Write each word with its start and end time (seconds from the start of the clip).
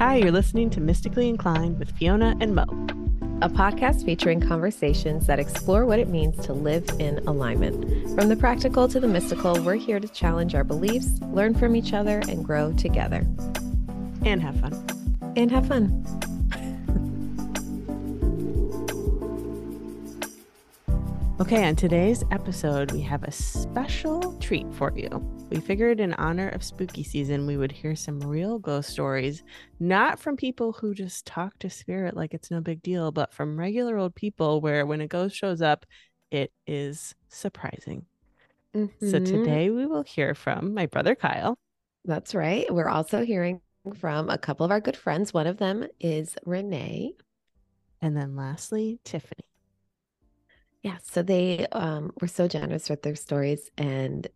Hi, 0.00 0.16
you're 0.16 0.32
listening 0.32 0.70
to 0.70 0.80
Mystically 0.80 1.28
Inclined 1.28 1.78
with 1.78 1.90
Fiona 1.90 2.34
and 2.40 2.54
Mo, 2.54 2.62
a 3.42 3.50
podcast 3.50 4.02
featuring 4.02 4.40
conversations 4.40 5.26
that 5.26 5.38
explore 5.38 5.84
what 5.84 5.98
it 5.98 6.08
means 6.08 6.42
to 6.46 6.54
live 6.54 6.88
in 6.98 7.18
alignment. 7.26 7.84
From 8.14 8.30
the 8.30 8.36
practical 8.36 8.88
to 8.88 8.98
the 8.98 9.06
mystical, 9.06 9.62
we're 9.62 9.74
here 9.74 10.00
to 10.00 10.08
challenge 10.08 10.54
our 10.54 10.64
beliefs, 10.64 11.20
learn 11.32 11.54
from 11.54 11.76
each 11.76 11.92
other, 11.92 12.22
and 12.30 12.42
grow 12.42 12.72
together. 12.72 13.26
And 14.24 14.40
have 14.40 14.58
fun. 14.58 15.32
And 15.36 15.50
have 15.50 15.68
fun. 15.68 16.19
Okay, 21.50 21.66
on 21.66 21.74
today's 21.74 22.22
episode, 22.30 22.92
we 22.92 23.00
have 23.00 23.24
a 23.24 23.32
special 23.32 24.34
treat 24.38 24.72
for 24.72 24.96
you. 24.96 25.08
We 25.50 25.58
figured 25.58 25.98
in 25.98 26.14
honor 26.14 26.48
of 26.50 26.62
spooky 26.62 27.02
season, 27.02 27.44
we 27.44 27.56
would 27.56 27.72
hear 27.72 27.96
some 27.96 28.20
real 28.20 28.60
ghost 28.60 28.90
stories, 28.90 29.42
not 29.80 30.20
from 30.20 30.36
people 30.36 30.70
who 30.70 30.94
just 30.94 31.26
talk 31.26 31.58
to 31.58 31.68
spirit 31.68 32.14
like 32.14 32.34
it's 32.34 32.52
no 32.52 32.60
big 32.60 32.84
deal, 32.84 33.10
but 33.10 33.34
from 33.34 33.58
regular 33.58 33.98
old 33.98 34.14
people 34.14 34.60
where 34.60 34.86
when 34.86 35.00
a 35.00 35.08
ghost 35.08 35.34
shows 35.34 35.60
up, 35.60 35.86
it 36.30 36.52
is 36.68 37.16
surprising. 37.26 38.06
Mm-hmm. 38.72 39.10
So 39.10 39.18
today 39.18 39.70
we 39.70 39.86
will 39.86 40.04
hear 40.04 40.36
from 40.36 40.72
my 40.72 40.86
brother 40.86 41.16
Kyle. 41.16 41.58
That's 42.04 42.32
right. 42.32 42.72
We're 42.72 42.88
also 42.88 43.24
hearing 43.24 43.60
from 43.98 44.30
a 44.30 44.38
couple 44.38 44.64
of 44.64 44.70
our 44.70 44.80
good 44.80 44.96
friends. 44.96 45.34
One 45.34 45.48
of 45.48 45.56
them 45.56 45.88
is 45.98 46.36
Renee. 46.46 47.14
And 48.00 48.16
then 48.16 48.36
lastly, 48.36 49.00
Tiffany. 49.02 49.49
Yeah, 50.82 50.96
so 51.02 51.22
they 51.22 51.66
um, 51.72 52.12
were 52.20 52.28
so 52.28 52.48
generous 52.48 52.88
with 52.88 53.02
their 53.02 53.14
stories, 53.14 53.70
and 53.76 54.26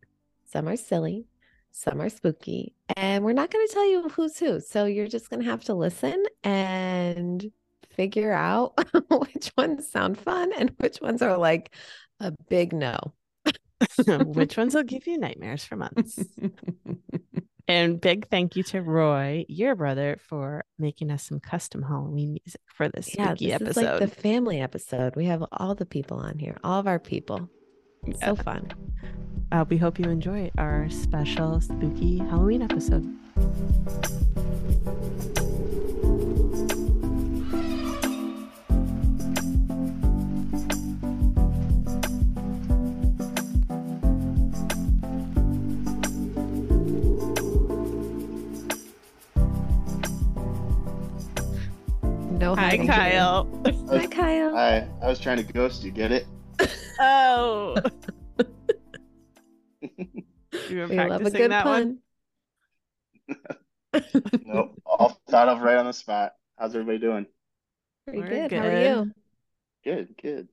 some 0.45 0.69
are 0.69 0.77
silly, 0.77 1.27
some 1.73 2.01
are 2.02 2.11
spooky, 2.11 2.75
and 2.97 3.25
we're 3.25 3.33
not 3.33 3.51
going 3.51 3.66
to 3.66 3.73
tell 3.73 3.88
you 3.88 4.09
who's 4.10 4.38
who. 4.38 4.60
So 4.60 4.85
you're 4.85 5.09
just 5.09 5.30
going 5.30 5.43
to 5.43 5.51
have 5.51 5.65
to 5.65 5.74
listen 5.74 6.23
and 6.43 7.51
figure 7.91 8.33
out 8.33 8.74
which 9.10 9.52
ones 9.57 9.88
sound 9.91 10.18
fun 10.18 10.52
and 10.59 10.71
which 10.79 11.01
ones 11.01 11.23
are 11.23 11.38
like 11.38 11.74
a 12.21 12.33
big 12.49 12.73
no. 12.73 13.15
which 14.09 14.57
ones 14.57 14.74
will 14.74 14.83
give 14.85 15.07
you 15.07 15.18
nightmares 15.18 15.65
for 15.65 15.77
months. 15.77 16.18
And 17.66 17.98
big 17.98 18.29
thank 18.29 18.57
you 18.57 18.62
to 18.65 18.82
Roy, 18.82 19.46
your 19.48 19.74
brother, 19.74 20.18
for 20.20 20.65
making 20.79 21.10
us 21.10 21.23
some 21.23 21.40
custom 21.40 21.82
Halloween 21.82 22.38
music 22.45 22.60
for 22.66 22.88
this 22.88 23.06
spooky 23.06 23.46
yeah, 23.46 23.59
this 23.59 23.79
episode. 23.79 23.80
Is 23.80 24.01
like 24.01 24.01
the 24.01 24.21
family 24.21 24.60
episode. 24.60 25.16
We 25.16 25.24
have 25.26 25.43
all 25.51 25.74
the 25.74 25.87
people 25.87 26.18
on 26.18 26.38
here, 26.38 26.59
all 26.62 26.79
of 26.79 26.87
our 26.87 26.98
people. 26.98 27.48
Yeah. 28.06 28.16
So 28.23 28.37
fun. 28.37 28.71
Uh, 29.51 29.65
we 29.68 29.79
hope 29.79 29.98
you 29.98 30.10
enjoy 30.10 30.51
our 30.59 30.90
special 30.90 31.60
spooky 31.60 32.18
Halloween 32.18 32.60
episode. 32.60 33.09
No 52.38 52.57
Hi, 52.57 52.77
Kyle. 52.85 53.49
Hi, 53.88 54.07
Kyle. 54.09 54.54
Hi. 54.57 54.88
I 55.01 55.07
was 55.07 55.21
trying 55.21 55.37
to 55.37 55.45
ghost 55.45 55.85
you. 55.85 55.93
Get 55.93 56.10
it? 56.10 56.27
Oh. 56.99 57.77
you 59.80 60.79
were 60.79 60.88
we 60.88 60.96
practicing 60.96 61.27
a 61.27 61.30
good 61.30 61.51
that 61.52 61.62
pun. 61.62 62.01
one? 63.27 63.38
nope. 64.47 64.82
All 64.84 65.16
thought 65.31 65.49
of 65.49 65.62
right 65.62 65.77
on 65.77 65.87
the 65.87 65.93
spot. 65.93 66.32
How's 66.59 66.75
everybody 66.75 66.99
doing? 66.99 67.27
Pretty 68.09 68.22
good. 68.22 68.51
good. 68.51 68.59
How 68.59 68.66
are 68.66 68.83
you? 68.83 69.12
Good, 69.84 70.09
good. 70.21 70.49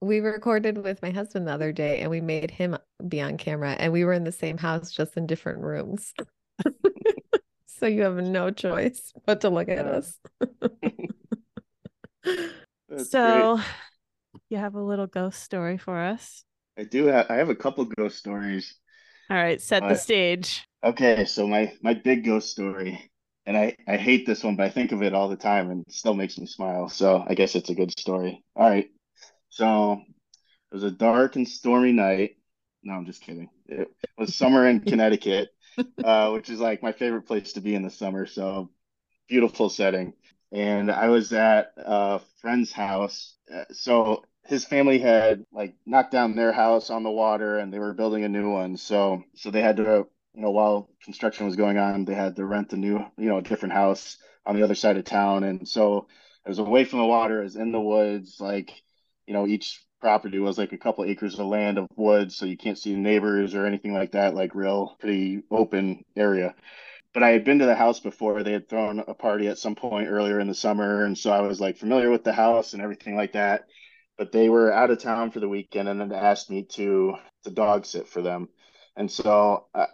We 0.00 0.18
recorded 0.18 0.78
with 0.82 1.00
my 1.00 1.10
husband 1.10 1.46
the 1.46 1.52
other 1.52 1.70
day 1.70 2.00
and 2.00 2.10
we 2.10 2.20
made 2.20 2.50
him 2.50 2.76
be 3.06 3.20
on 3.20 3.36
camera 3.36 3.76
and 3.78 3.92
we 3.92 4.04
were 4.04 4.14
in 4.14 4.24
the 4.24 4.32
same 4.32 4.58
house 4.58 4.90
just 4.90 5.16
in 5.16 5.28
different 5.28 5.60
rooms. 5.60 6.12
so 7.66 7.86
you 7.86 8.02
have 8.02 8.16
no 8.16 8.50
choice 8.50 9.12
but 9.26 9.42
to 9.42 9.48
look 9.48 9.68
at 9.68 9.86
us 9.86 10.18
so 12.96 13.56
great. 13.56 13.66
you 14.48 14.56
have 14.58 14.74
a 14.74 14.82
little 14.82 15.06
ghost 15.06 15.42
story 15.42 15.78
for 15.78 15.98
us? 15.98 16.44
I 16.78 16.84
do 16.84 17.06
have 17.06 17.26
i 17.30 17.34
have 17.36 17.50
a 17.50 17.54
couple 17.54 17.84
ghost 17.84 18.18
stories. 18.18 18.74
All 19.30 19.36
right 19.36 19.60
set 19.60 19.88
the 19.88 19.96
stage. 19.96 20.64
Okay 20.82 21.24
so 21.24 21.46
my 21.46 21.72
my 21.82 21.94
big 21.94 22.24
ghost 22.24 22.50
story 22.50 23.10
and 23.46 23.56
i 23.56 23.76
i 23.86 23.96
hate 23.96 24.26
this 24.26 24.42
one 24.42 24.56
but 24.56 24.66
i 24.66 24.70
think 24.70 24.92
of 24.92 25.02
it 25.02 25.14
all 25.14 25.28
the 25.28 25.36
time 25.36 25.70
and 25.70 25.84
it 25.86 25.92
still 25.92 26.14
makes 26.14 26.38
me 26.38 26.46
smile 26.46 26.88
so 26.88 27.24
i 27.28 27.34
guess 27.34 27.54
it's 27.54 27.70
a 27.70 27.74
good 27.74 27.98
story. 27.98 28.42
All 28.56 28.68
right 28.68 28.88
so 29.50 29.92
it 29.92 30.74
was 30.74 30.84
a 30.84 30.90
dark 30.90 31.36
and 31.36 31.48
stormy 31.48 31.92
night. 31.92 32.36
No 32.82 32.94
i'm 32.94 33.06
just 33.06 33.22
kidding. 33.22 33.48
It 33.66 33.88
was 34.16 34.34
summer 34.34 34.66
in 34.66 34.80
connecticut 34.90 35.48
uh, 36.02 36.30
which 36.30 36.48
is 36.50 36.60
like 36.60 36.82
my 36.82 36.92
favorite 36.92 37.22
place 37.22 37.52
to 37.54 37.60
be 37.60 37.74
in 37.74 37.82
the 37.82 37.90
summer 37.90 38.26
so 38.26 38.70
beautiful 39.28 39.68
setting 39.68 40.12
and 40.52 40.90
I 40.90 41.08
was 41.08 41.32
at 41.32 41.72
a 41.76 42.20
friend's 42.40 42.72
house. 42.72 43.34
Uh, 43.52 43.64
so 43.72 44.24
his 44.44 44.64
family 44.64 44.98
had 44.98 45.44
like 45.52 45.74
knocked 45.86 46.12
down 46.12 46.34
their 46.34 46.52
house 46.52 46.90
on 46.90 47.02
the 47.02 47.10
water 47.10 47.58
and 47.58 47.72
they 47.72 47.78
were 47.78 47.94
building 47.94 48.24
a 48.24 48.28
new 48.28 48.50
one. 48.50 48.76
So 48.76 49.24
so 49.34 49.50
they 49.50 49.62
had 49.62 49.76
to 49.76 50.06
you 50.34 50.42
know 50.42 50.50
while 50.50 50.88
construction 51.04 51.46
was 51.46 51.56
going 51.56 51.78
on, 51.78 52.04
they 52.04 52.14
had 52.14 52.36
to 52.36 52.44
rent 52.44 52.72
a 52.72 52.76
new 52.76 53.04
you 53.16 53.28
know 53.28 53.40
different 53.40 53.74
house 53.74 54.18
on 54.46 54.56
the 54.56 54.62
other 54.62 54.74
side 54.74 54.96
of 54.96 55.04
town. 55.04 55.44
And 55.44 55.68
so 55.68 56.08
it 56.44 56.48
was 56.48 56.58
away 56.58 56.84
from 56.84 57.00
the 57.00 57.04
water, 57.06 57.40
it 57.40 57.44
was 57.44 57.56
in 57.56 57.72
the 57.72 57.80
woods, 57.80 58.40
like 58.40 58.72
you 59.26 59.34
know 59.34 59.46
each 59.46 59.84
property 60.00 60.38
was 60.38 60.58
like 60.58 60.72
a 60.72 60.78
couple 60.78 61.04
acres 61.04 61.38
of 61.38 61.46
land 61.46 61.78
of 61.78 61.86
woods 61.94 62.34
so 62.34 62.46
you 62.46 62.56
can't 62.56 62.78
see 62.78 62.94
the 62.94 62.98
neighbors 62.98 63.54
or 63.54 63.66
anything 63.66 63.92
like 63.92 64.12
that 64.12 64.34
like 64.34 64.54
real 64.54 64.96
pretty 64.98 65.42
open 65.50 66.04
area 66.16 66.54
but 67.12 67.22
I 67.22 67.30
had 67.30 67.44
been 67.44 67.58
to 67.58 67.66
the 67.66 67.74
house 67.74 68.00
before. 68.00 68.42
They 68.42 68.52
had 68.52 68.68
thrown 68.68 69.00
a 69.00 69.14
party 69.14 69.48
at 69.48 69.58
some 69.58 69.74
point 69.74 70.08
earlier 70.08 70.40
in 70.40 70.48
the 70.48 70.54
summer, 70.54 71.04
and 71.04 71.16
so 71.16 71.30
I 71.30 71.40
was 71.40 71.60
like 71.60 71.76
familiar 71.76 72.10
with 72.10 72.24
the 72.24 72.32
house 72.32 72.72
and 72.72 72.82
everything 72.82 73.16
like 73.16 73.32
that. 73.32 73.66
But 74.18 74.32
they 74.32 74.48
were 74.48 74.72
out 74.72 74.90
of 74.90 74.98
town 74.98 75.30
for 75.30 75.40
the 75.40 75.48
weekend 75.48 75.88
and 75.88 76.00
then 76.00 76.12
asked 76.12 76.50
me 76.50 76.64
to 76.74 77.16
to 77.44 77.50
dog 77.50 77.86
sit 77.86 78.06
for 78.08 78.22
them, 78.22 78.48
and 78.96 79.10
so 79.10 79.66
I, 79.74 79.86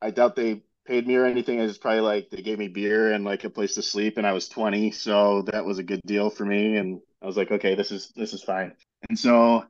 I 0.00 0.10
doubt 0.10 0.36
they 0.36 0.62
paid 0.86 1.06
me 1.06 1.16
or 1.16 1.26
anything. 1.26 1.60
It's 1.60 1.78
probably 1.78 2.00
like 2.00 2.30
they 2.30 2.42
gave 2.42 2.58
me 2.58 2.68
beer 2.68 3.12
and 3.12 3.24
like 3.24 3.44
a 3.44 3.50
place 3.50 3.74
to 3.74 3.82
sleep, 3.82 4.18
and 4.18 4.26
I 4.26 4.32
was 4.32 4.48
twenty, 4.48 4.90
so 4.90 5.42
that 5.42 5.64
was 5.64 5.78
a 5.78 5.82
good 5.82 6.00
deal 6.06 6.30
for 6.30 6.44
me. 6.44 6.76
And 6.76 7.00
I 7.22 7.26
was 7.26 7.36
like, 7.36 7.50
okay, 7.50 7.74
this 7.74 7.90
is 7.92 8.12
this 8.16 8.32
is 8.32 8.42
fine. 8.42 8.74
And 9.08 9.18
so 9.18 9.64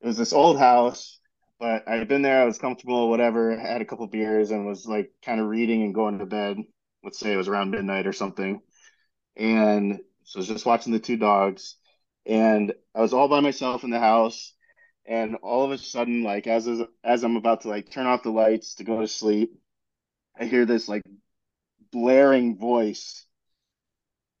it 0.00 0.06
was 0.06 0.16
this 0.16 0.32
old 0.32 0.58
house 0.58 1.19
but 1.60 1.86
I 1.86 1.96
had 1.96 2.08
been 2.08 2.22
there, 2.22 2.40
I 2.42 2.46
was 2.46 2.58
comfortable, 2.58 3.10
whatever, 3.10 3.56
had 3.56 3.82
a 3.82 3.84
couple 3.84 4.06
beers 4.06 4.50
and 4.50 4.66
was 4.66 4.86
like 4.86 5.12
kind 5.22 5.40
of 5.40 5.46
reading 5.46 5.82
and 5.82 5.94
going 5.94 6.18
to 6.18 6.26
bed. 6.26 6.56
Let's 7.04 7.20
say 7.20 7.32
it 7.32 7.36
was 7.36 7.48
around 7.48 7.70
midnight 7.70 8.06
or 8.06 8.12
something. 8.14 8.62
And 9.36 10.00
so 10.24 10.38
I 10.38 10.40
was 10.40 10.48
just 10.48 10.66
watching 10.66 10.92
the 10.92 10.98
two 10.98 11.18
dogs 11.18 11.76
and 12.26 12.72
I 12.94 13.00
was 13.00 13.12
all 13.12 13.28
by 13.28 13.40
myself 13.40 13.84
in 13.84 13.90
the 13.90 14.00
house. 14.00 14.54
And 15.06 15.36
all 15.42 15.64
of 15.64 15.72
a 15.72 15.78
sudden, 15.78 16.22
like 16.22 16.46
as 16.46 16.68
as 17.02 17.24
I'm 17.24 17.36
about 17.36 17.62
to 17.62 17.68
like 17.68 17.90
turn 17.90 18.06
off 18.06 18.22
the 18.22 18.30
lights 18.30 18.76
to 18.76 18.84
go 18.84 19.00
to 19.00 19.08
sleep, 19.08 19.52
I 20.38 20.44
hear 20.44 20.64
this 20.64 20.88
like 20.88 21.02
blaring 21.92 22.58
voice 22.58 23.26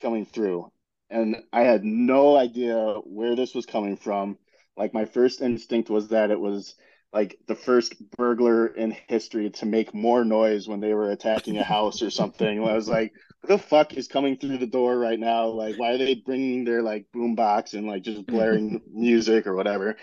coming 0.00 0.26
through. 0.26 0.70
And 1.08 1.36
I 1.52 1.62
had 1.62 1.84
no 1.84 2.36
idea 2.36 2.94
where 3.04 3.34
this 3.34 3.54
was 3.54 3.66
coming 3.66 3.96
from. 3.96 4.38
Like 4.76 4.94
my 4.94 5.06
first 5.06 5.40
instinct 5.40 5.90
was 5.90 6.08
that 6.08 6.30
it 6.30 6.38
was 6.38 6.76
like 7.12 7.38
the 7.48 7.54
first 7.54 7.94
burglar 8.16 8.68
in 8.68 8.96
history 9.08 9.50
to 9.50 9.66
make 9.66 9.92
more 9.92 10.24
noise 10.24 10.68
when 10.68 10.80
they 10.80 10.94
were 10.94 11.10
attacking 11.10 11.58
a 11.58 11.64
house 11.64 12.02
or 12.02 12.10
something. 12.10 12.62
I 12.62 12.74
was 12.74 12.88
like, 12.88 13.12
"What 13.40 13.48
the 13.48 13.58
fuck 13.58 13.94
is 13.94 14.06
coming 14.06 14.36
through 14.36 14.58
the 14.58 14.66
door 14.66 14.96
right 14.98 15.18
now? 15.18 15.48
Like, 15.48 15.76
why 15.76 15.92
are 15.92 15.98
they 15.98 16.14
bringing 16.14 16.64
their 16.64 16.82
like 16.82 17.06
boombox 17.14 17.74
and 17.74 17.86
like 17.86 18.02
just 18.02 18.26
blaring 18.26 18.80
music 18.92 19.46
or 19.46 19.54
whatever?" 19.54 19.96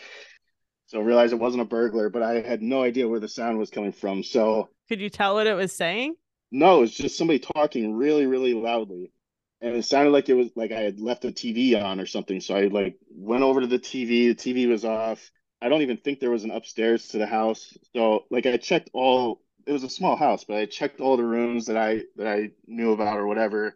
So 0.88 1.00
I 1.00 1.04
realized 1.04 1.34
it 1.34 1.40
wasn't 1.40 1.64
a 1.64 1.66
burglar, 1.66 2.10
but 2.10 2.24
I 2.24 2.42
had 2.42 2.62
no 2.62 2.82
idea 2.82 3.08
where 3.08 3.20
the 3.20 3.28
sound 3.28 3.58
was 3.58 3.70
coming 3.70 3.92
from. 3.92 4.24
So 4.24 4.70
could 4.90 5.02
you 5.02 5.10
tell 5.10 5.36
what 5.36 5.48
it 5.48 5.54
was 5.54 5.76
saying? 5.76 6.16
No, 6.52 6.84
it's 6.84 6.94
just 6.94 7.18
somebody 7.18 7.40
talking 7.40 7.94
really, 7.94 8.26
really 8.26 8.54
loudly. 8.54 9.12
And 9.60 9.76
it 9.76 9.86
sounded 9.86 10.12
like 10.12 10.30
it 10.30 10.34
was 10.34 10.50
like 10.56 10.72
I 10.72 10.80
had 10.80 11.00
left 11.00 11.24
the 11.24 11.32
TV 11.32 11.82
on 11.82 12.00
or 12.00 12.06
something. 12.06 12.40
So 12.40 12.56
I 12.56 12.68
like 12.68 12.96
went 13.10 13.44
over 13.44 13.62
to 13.62 13.68
the 13.68 13.80
TV. 13.80 14.30
The 14.30 14.36
TV 14.36 14.68
was 14.70 14.86
off 14.86 15.32
I 15.62 15.70
don't 15.70 15.82
even 15.82 15.98
think 15.98 16.20
there 16.20 16.32
was 16.32 16.44
an 16.44 16.52
upstairs 16.52 17.10
to 17.10 17.18
the 17.18 17.26
house. 17.28 17.76
So 17.96 18.26
like 18.30 18.46
I 18.46 18.58
checked 18.58 18.90
all 18.94 19.42
it 19.66 19.72
was 19.74 19.84
a 19.84 19.90
small 19.90 20.16
house, 20.16 20.46
but 20.46 20.58
I 20.58 20.66
checked 20.66 21.02
all 21.02 21.18
the 21.18 21.26
rooms 21.26 21.66
that 21.68 21.78
I 21.78 22.04
that 22.16 22.28
I 22.28 22.52
knew 22.68 22.94
about 22.94 23.18
or 23.18 23.28
whatever. 23.28 23.76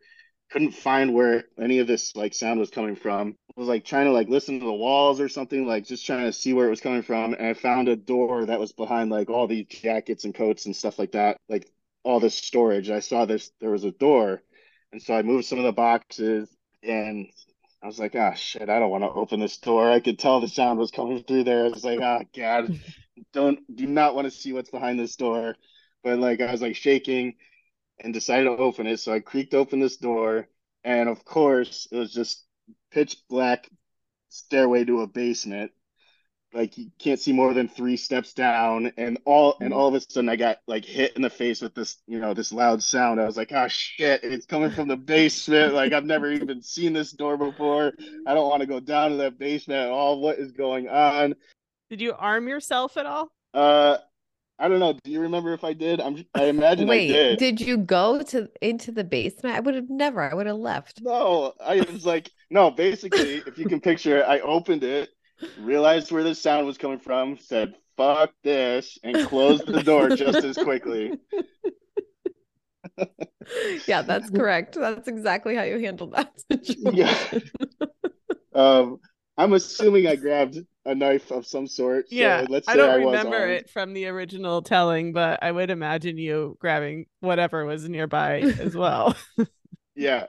Couldn't 0.51 0.71
find 0.71 1.13
where 1.13 1.45
any 1.59 1.79
of 1.79 1.87
this 1.87 2.15
like 2.15 2.33
sound 2.33 2.59
was 2.59 2.69
coming 2.69 2.95
from. 2.95 3.35
I 3.57 3.59
was 3.59 3.69
like 3.69 3.85
trying 3.85 4.05
to 4.05 4.11
like 4.11 4.27
listen 4.29 4.59
to 4.59 4.65
the 4.65 4.71
walls 4.73 5.19
or 5.21 5.29
something, 5.29 5.65
like 5.65 5.85
just 5.85 6.05
trying 6.05 6.25
to 6.25 6.33
see 6.33 6.53
where 6.53 6.67
it 6.67 6.69
was 6.69 6.81
coming 6.81 7.03
from. 7.03 7.33
And 7.33 7.47
I 7.47 7.53
found 7.53 7.87
a 7.87 7.95
door 7.95 8.45
that 8.45 8.59
was 8.59 8.71
behind 8.73 9.09
like 9.09 9.29
all 9.29 9.47
these 9.47 9.65
jackets 9.67 10.25
and 10.25 10.35
coats 10.35 10.65
and 10.65 10.75
stuff 10.75 10.99
like 10.99 11.13
that, 11.13 11.37
like 11.49 11.71
all 12.03 12.19
this 12.19 12.35
storage. 12.35 12.89
I 12.89 12.99
saw 12.99 13.25
this 13.25 13.51
there 13.61 13.71
was 13.71 13.83
a 13.85 13.91
door 13.91 14.41
And 14.91 15.01
so 15.01 15.13
I 15.15 15.21
moved 15.23 15.45
some 15.45 15.59
of 15.59 15.65
the 15.65 15.71
boxes 15.73 16.49
and 16.83 17.27
I 17.83 17.87
was 17.87 17.99
like, 17.99 18.15
ah, 18.15 18.33
shit, 18.33 18.69
I 18.69 18.79
don't 18.79 18.91
want 18.91 19.03
to 19.03 19.09
open 19.09 19.39
this 19.39 19.57
door. 19.57 19.89
I 19.89 19.99
could 19.99 20.19
tell 20.19 20.39
the 20.39 20.47
sound 20.47 20.77
was 20.77 20.91
coming 20.91 21.23
through 21.23 21.45
there. 21.45 21.65
I 21.65 21.69
was 21.69 21.83
like, 21.83 21.99
oh, 21.99 22.21
God, 22.35 22.79
don't, 23.33 23.59
do 23.75 23.87
not 23.87 24.15
want 24.15 24.25
to 24.25 24.31
see 24.31 24.53
what's 24.53 24.69
behind 24.69 24.99
this 24.99 25.15
door. 25.15 25.55
But 26.03 26.19
like, 26.19 26.41
I 26.41 26.51
was 26.51 26.61
like 26.61 26.75
shaking 26.75 27.35
and 27.99 28.13
decided 28.13 28.45
to 28.45 28.57
open 28.57 28.87
it. 28.87 28.99
So 28.99 29.13
I 29.13 29.19
creaked 29.19 29.53
open 29.53 29.79
this 29.79 29.97
door. 29.97 30.47
And 30.83 31.09
of 31.09 31.25
course, 31.25 31.87
it 31.91 31.97
was 31.97 32.13
just 32.13 32.43
pitch 32.91 33.17
black 33.29 33.69
stairway 34.29 34.85
to 34.85 35.01
a 35.01 35.07
basement 35.07 35.71
like 36.53 36.77
you 36.77 36.91
can't 36.99 37.19
see 37.19 37.31
more 37.31 37.53
than 37.53 37.67
three 37.67 37.97
steps 37.97 38.33
down 38.33 38.91
and 38.97 39.17
all 39.25 39.57
and 39.61 39.73
all 39.73 39.87
of 39.87 39.93
a 39.93 40.01
sudden 40.01 40.29
i 40.29 40.35
got 40.35 40.57
like 40.67 40.85
hit 40.85 41.15
in 41.15 41.21
the 41.21 41.29
face 41.29 41.61
with 41.61 41.73
this 41.73 41.97
you 42.07 42.19
know 42.19 42.33
this 42.33 42.51
loud 42.51 42.81
sound 42.81 43.19
i 43.19 43.25
was 43.25 43.37
like 43.37 43.51
oh 43.51 43.67
shit 43.67 44.23
it's 44.23 44.45
coming 44.45 44.71
from 44.71 44.87
the 44.87 44.97
basement 44.97 45.73
like 45.73 45.93
i've 45.93 46.05
never 46.05 46.31
even 46.31 46.61
seen 46.61 46.93
this 46.93 47.11
door 47.11 47.37
before 47.37 47.93
i 48.27 48.33
don't 48.33 48.49
want 48.49 48.61
to 48.61 48.67
go 48.67 48.79
down 48.79 49.11
to 49.11 49.17
that 49.17 49.37
basement 49.37 49.79
at 49.79 49.89
all 49.89 50.19
what 50.19 50.37
is 50.37 50.51
going 50.51 50.87
on 50.89 51.33
did 51.89 52.01
you 52.01 52.13
arm 52.13 52.47
yourself 52.47 52.97
at 52.97 53.05
all 53.05 53.31
uh 53.53 53.97
I 54.59 54.67
don't 54.67 54.79
know. 54.79 54.95
Do 55.03 55.09
you 55.09 55.21
remember 55.21 55.53
if 55.53 55.63
I 55.63 55.73
did? 55.73 55.99
I'm. 55.99 56.23
I 56.35 56.43
imagine 56.43 56.87
Wait, 56.87 57.09
I 57.09 57.13
did. 57.13 57.39
did 57.39 57.61
you 57.61 57.77
go 57.77 58.21
to 58.21 58.47
into 58.61 58.91
the 58.91 59.03
basement? 59.03 59.55
I 59.55 59.59
would 59.59 59.73
have 59.73 59.89
never. 59.89 60.21
I 60.21 60.35
would 60.35 60.45
have 60.45 60.57
left. 60.57 61.01
No, 61.01 61.53
I 61.59 61.77
was 61.77 62.05
like, 62.05 62.29
no. 62.51 62.69
Basically, 62.69 63.41
if 63.47 63.57
you 63.57 63.65
can 63.65 63.81
picture 63.81 64.19
it, 64.19 64.21
I 64.21 64.39
opened 64.41 64.83
it 64.83 65.09
realized 65.59 66.11
where 66.11 66.23
the 66.23 66.35
sound 66.35 66.65
was 66.65 66.77
coming 66.77 66.99
from, 66.99 67.37
said 67.37 67.75
"fuck 67.97 68.31
this," 68.43 68.97
and 69.03 69.27
closed 69.27 69.65
the 69.65 69.83
door 69.83 70.09
just 70.09 70.43
as 70.43 70.57
quickly. 70.57 71.13
yeah, 73.87 74.01
that's 74.01 74.29
correct. 74.29 74.75
That's 74.79 75.07
exactly 75.07 75.55
how 75.55 75.63
you 75.63 75.79
handled 75.79 76.13
that 76.13 76.33
situation. 76.51 76.93
Yeah. 76.93 77.39
um, 78.53 78.99
I'm 79.37 79.53
assuming 79.53 80.07
I 80.07 80.15
grabbed 80.15 80.59
a 80.85 80.95
knife 80.95 81.31
of 81.31 81.45
some 81.45 81.67
sort. 81.67 82.09
So 82.09 82.15
yeah, 82.15 82.45
let's 82.49 82.67
say 82.67 82.73
I 82.73 82.75
don't 82.75 82.89
I 82.89 82.95
remember 82.95 83.47
it 83.47 83.69
from 83.69 83.93
the 83.93 84.07
original 84.07 84.61
telling, 84.61 85.13
but 85.13 85.39
I 85.41 85.51
would 85.51 85.69
imagine 85.69 86.17
you 86.17 86.57
grabbing 86.59 87.05
whatever 87.19 87.65
was 87.65 87.87
nearby 87.87 88.39
as 88.39 88.75
well. 88.75 89.15
yeah. 89.95 90.27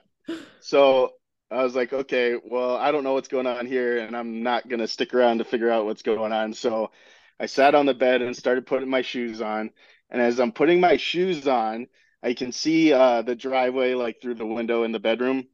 So 0.61 1.13
I 1.53 1.63
was 1.65 1.75
like, 1.75 1.93
okay, 1.93 2.37
well, 2.43 2.77
I 2.77 2.93
don't 2.93 3.05
know 3.05 3.13
what's 3.15 3.29
going 3.29 3.47
on 3.47 3.67
here, 3.67 3.99
and 3.99 4.17
I'm 4.17 4.43
not 4.43 4.69
gonna 4.69 4.89
stick 4.89 5.15
around 5.15 5.39
to 5.39 5.45
figure 5.45 5.71
out 5.71 5.85
what's 5.85 6.03
going 6.03 6.33
on. 6.33 6.55
So 6.55 6.91
I 7.39 7.47
sat 7.47 7.75
on 7.75 7.87
the 7.87 7.95
bed 7.95 8.23
and 8.23 8.37
started 8.37 8.67
putting 8.67 8.89
my 8.89 9.03
shoes 9.03 9.41
on. 9.43 9.71
And 10.11 10.23
as 10.23 10.41
I'm 10.41 10.53
putting 10.53 10.81
my 10.81 10.97
shoes 10.97 11.47
on, 11.49 11.89
I 12.23 12.35
can 12.35 12.53
see 12.53 12.93
uh, 12.93 13.23
the 13.23 13.35
driveway 13.35 13.95
like 13.95 14.21
through 14.21 14.37
the 14.37 14.47
window 14.47 14.85
in 14.85 14.93
the 14.93 15.01
bedroom. 15.01 15.47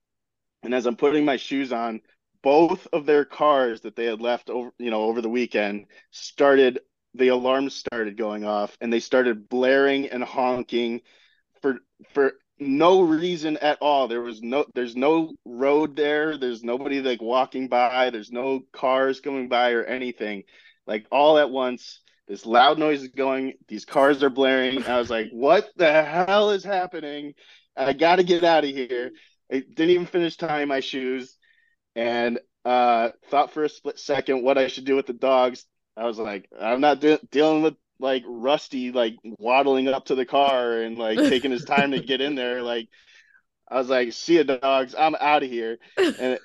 And 0.62 0.74
as 0.74 0.86
I'm 0.86 0.96
putting 0.96 1.24
my 1.24 1.36
shoes 1.36 1.72
on, 1.72 2.00
both 2.42 2.86
of 2.92 3.06
their 3.06 3.24
cars 3.24 3.80
that 3.82 3.96
they 3.96 4.04
had 4.04 4.20
left 4.20 4.50
over, 4.50 4.70
you 4.78 4.90
know, 4.90 5.02
over 5.04 5.20
the 5.20 5.28
weekend 5.28 5.86
started. 6.10 6.80
The 7.14 7.28
alarms 7.28 7.74
started 7.74 8.16
going 8.16 8.44
off, 8.44 8.76
and 8.80 8.92
they 8.92 9.00
started 9.00 9.48
blaring 9.48 10.08
and 10.10 10.22
honking 10.22 11.00
for 11.62 11.78
for 12.12 12.34
no 12.60 13.02
reason 13.02 13.56
at 13.58 13.78
all. 13.80 14.08
There 14.08 14.20
was 14.20 14.42
no 14.42 14.66
there's 14.74 14.96
no 14.96 15.32
road 15.44 15.96
there. 15.96 16.36
There's 16.36 16.62
nobody 16.62 17.00
like 17.00 17.22
walking 17.22 17.68
by. 17.68 18.10
There's 18.10 18.32
no 18.32 18.60
cars 18.72 19.20
coming 19.20 19.48
by 19.48 19.72
or 19.72 19.84
anything. 19.84 20.44
Like 20.86 21.06
all 21.10 21.38
at 21.38 21.50
once, 21.50 22.00
this 22.26 22.46
loud 22.46 22.78
noise 22.78 23.02
is 23.02 23.08
going, 23.08 23.54
these 23.68 23.84
cars 23.84 24.22
are 24.22 24.30
blaring. 24.30 24.84
I 24.84 24.98
was 24.98 25.10
like, 25.10 25.28
what 25.30 25.68
the 25.76 26.04
hell 26.04 26.50
is 26.50 26.64
happening? 26.64 27.34
I 27.76 27.92
gotta 27.92 28.22
get 28.24 28.44
out 28.44 28.64
of 28.64 28.70
here. 28.70 29.12
I 29.52 29.60
didn't 29.60 29.90
even 29.90 30.06
finish 30.06 30.36
tying 30.36 30.68
my 30.68 30.80
shoes 30.80 31.36
and 31.94 32.38
uh 32.64 33.10
thought 33.30 33.52
for 33.52 33.64
a 33.64 33.68
split 33.68 33.98
second 33.98 34.42
what 34.42 34.58
I 34.58 34.68
should 34.68 34.84
do 34.84 34.96
with 34.96 35.06
the 35.06 35.12
dogs. 35.12 35.64
I 35.96 36.04
was 36.04 36.18
like, 36.18 36.48
I'm 36.58 36.80
not 36.80 37.00
de- 37.00 37.20
dealing 37.30 37.62
with 37.62 37.74
like 38.00 38.24
Rusty 38.26 38.92
like 38.92 39.16
waddling 39.22 39.88
up 39.88 40.06
to 40.06 40.14
the 40.14 40.26
car 40.26 40.80
and 40.82 40.98
like 40.98 41.18
taking 41.18 41.50
his 41.50 41.64
time 41.64 41.90
to 41.92 42.00
get 42.00 42.20
in 42.20 42.34
there. 42.34 42.62
Like 42.62 42.88
I 43.68 43.78
was 43.78 43.88
like, 43.88 44.12
see 44.12 44.36
ya 44.36 44.44
dogs, 44.44 44.94
I'm 44.98 45.16
out 45.20 45.42
of 45.42 45.50
here. 45.50 45.78
And 45.96 46.38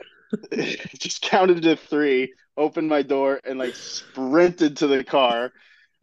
just 0.97 1.21
counted 1.21 1.61
to 1.63 1.75
three, 1.75 2.33
opened 2.57 2.89
my 2.89 3.01
door 3.01 3.39
and 3.43 3.59
like 3.59 3.75
sprinted 3.75 4.77
to 4.77 4.87
the 4.87 5.03
car. 5.03 5.51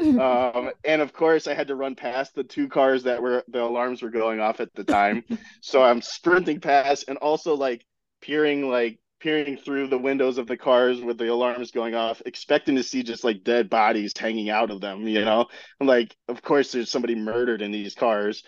Um, 0.00 0.70
and 0.82 1.02
of 1.02 1.12
course 1.12 1.46
I 1.46 1.52
had 1.52 1.68
to 1.68 1.74
run 1.76 1.94
past 1.94 2.34
the 2.34 2.44
two 2.44 2.68
cars 2.68 3.02
that 3.02 3.20
were 3.22 3.44
the 3.48 3.62
alarms 3.62 4.00
were 4.00 4.10
going 4.10 4.40
off 4.40 4.60
at 4.60 4.72
the 4.74 4.84
time. 4.84 5.24
so 5.60 5.82
I'm 5.82 6.00
sprinting 6.00 6.60
past 6.60 7.04
and 7.08 7.18
also 7.18 7.54
like 7.54 7.84
peering 8.22 8.70
like 8.70 8.98
peering 9.20 9.56
through 9.56 9.88
the 9.88 9.98
windows 9.98 10.38
of 10.38 10.46
the 10.46 10.56
cars 10.56 11.00
with 11.00 11.18
the 11.18 11.30
alarms 11.30 11.70
going 11.70 11.94
off, 11.94 12.22
expecting 12.26 12.76
to 12.76 12.82
see 12.82 13.02
just 13.02 13.22
like 13.22 13.44
dead 13.44 13.70
bodies 13.70 14.12
hanging 14.16 14.50
out 14.50 14.70
of 14.70 14.80
them. 14.80 15.06
You 15.06 15.24
know, 15.24 15.46
I'm 15.80 15.86
like, 15.86 16.16
of 16.28 16.42
course, 16.42 16.72
there's 16.72 16.90
somebody 16.90 17.14
murdered 17.14 17.62
in 17.62 17.70
these 17.70 17.94
cars. 17.94 18.42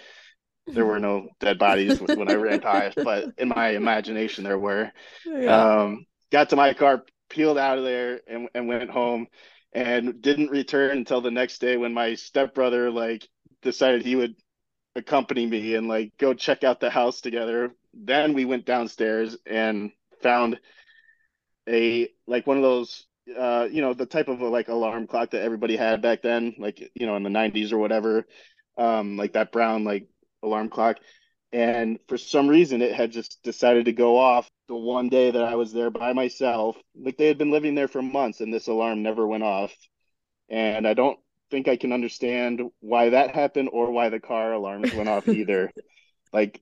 There 0.67 0.87
were 0.87 1.01
no 1.01 1.29
dead 1.41 1.59
bodies 1.59 2.01
when 2.01 2.31
I 2.31 2.35
ran 2.35 2.61
past, 2.61 2.99
but 3.03 3.27
in 3.39 3.49
my 3.49 3.71
imagination, 3.71 4.45
there 4.45 4.59
were. 4.59 4.91
Yeah. 5.25 5.81
Um, 5.83 6.07
got 6.31 6.51
to 6.51 6.57
my 6.57 6.75
car, 6.75 7.05
peeled 7.29 7.59
out 7.59 7.79
of 7.79 7.85
there, 7.85 8.21
and, 8.27 8.49
and 8.55 8.67
went 8.67 8.91
home, 8.91 9.27
and 9.73 10.21
didn't 10.21 10.51
return 10.51 10.99
until 10.99 11.21
the 11.21 11.31
next 11.31 11.61
day 11.61 11.77
when 11.77 11.95
my 11.95 12.15
stepbrother 12.15 12.91
like 12.91 13.29
decided 13.63 14.03
he 14.03 14.17
would 14.17 14.35
accompany 14.95 15.47
me 15.47 15.75
and 15.75 15.89
like 15.89 16.13
go 16.19 16.35
check 16.35 16.65
out 16.65 16.81
the 16.81 16.91
house 16.91 17.21
together. 17.21 17.71
Then 17.95 18.35
we 18.35 18.45
went 18.45 18.67
downstairs 18.67 19.37
and 19.47 19.91
found 20.23 20.59
a 21.69 22.09
like 22.27 22.47
one 22.47 22.57
of 22.57 22.63
those 22.63 23.07
uh 23.39 23.69
you 23.71 23.81
know 23.81 23.95
the 23.95 24.07
type 24.07 24.29
of 24.29 24.41
a, 24.41 24.49
like 24.49 24.69
alarm 24.69 25.07
clock 25.07 25.31
that 25.31 25.43
everybody 25.43 25.77
had 25.77 26.03
back 26.03 26.23
then 26.23 26.55
like 26.59 26.91
you 26.95 27.07
know 27.07 27.15
in 27.17 27.23
the 27.23 27.31
90s 27.31 27.73
or 27.73 27.79
whatever 27.79 28.27
um 28.77 29.17
like 29.17 29.35
that 29.35 29.53
brown 29.53 29.85
like 29.85 30.09
alarm 30.43 30.69
clock. 30.69 30.99
And 31.53 31.99
for 32.09 32.17
some 32.17 32.49
reason 32.49 32.83
it 32.83 32.95
had 32.95 33.13
just 33.13 33.43
decided 33.43 33.85
to 33.87 33.93
go 33.93 34.19
off 34.19 34.51
the 34.69 34.77
one 34.77 35.09
day 35.09 35.31
that 35.31 35.45
I 35.45 35.55
was 35.55 35.73
there 35.73 35.91
by 35.91 36.13
myself. 36.13 36.77
Like 36.95 37.17
they 37.17 37.29
had 37.29 37.39
been 37.39 37.51
living 37.51 37.75
there 37.75 37.89
for 37.89 38.03
months 38.03 38.41
and 38.41 38.53
this 38.53 38.69
alarm 38.69 39.03
never 39.03 39.27
went 39.27 39.43
off. 39.43 39.75
And 40.49 40.87
I 40.87 40.95
don't 40.95 41.19
think 41.51 41.69
I 41.69 41.77
can 41.77 41.93
understand 41.93 42.63
why 42.81 43.11
that 43.11 43.35
happened 43.35 43.71
or 43.73 43.91
why 43.91 44.09
the 44.09 44.21
car 44.21 44.53
alarms 44.53 44.93
went 44.95 45.09
off 45.09 45.29
either. 45.29 45.71
Like 46.33 46.61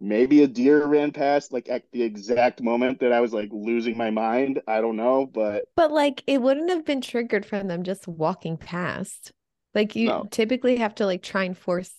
maybe 0.00 0.42
a 0.42 0.46
deer 0.46 0.86
ran 0.86 1.10
past 1.10 1.52
like 1.52 1.68
at 1.68 1.84
the 1.92 2.02
exact 2.02 2.60
moment 2.60 3.00
that 3.00 3.12
I 3.12 3.20
was 3.20 3.32
like 3.32 3.48
losing 3.52 3.96
my 3.96 4.10
mind. 4.10 4.60
I 4.66 4.80
don't 4.80 4.96
know, 4.96 5.26
but 5.26 5.64
but 5.74 5.90
like 5.90 6.22
it 6.26 6.40
wouldn't 6.40 6.70
have 6.70 6.84
been 6.84 7.00
triggered 7.00 7.46
from 7.46 7.68
them 7.68 7.82
just 7.82 8.06
walking 8.06 8.56
past. 8.56 9.32
Like 9.74 9.96
you 9.96 10.08
no. 10.08 10.26
typically 10.30 10.76
have 10.76 10.94
to 10.96 11.06
like 11.06 11.22
try 11.22 11.44
and 11.44 11.56
force 11.56 11.92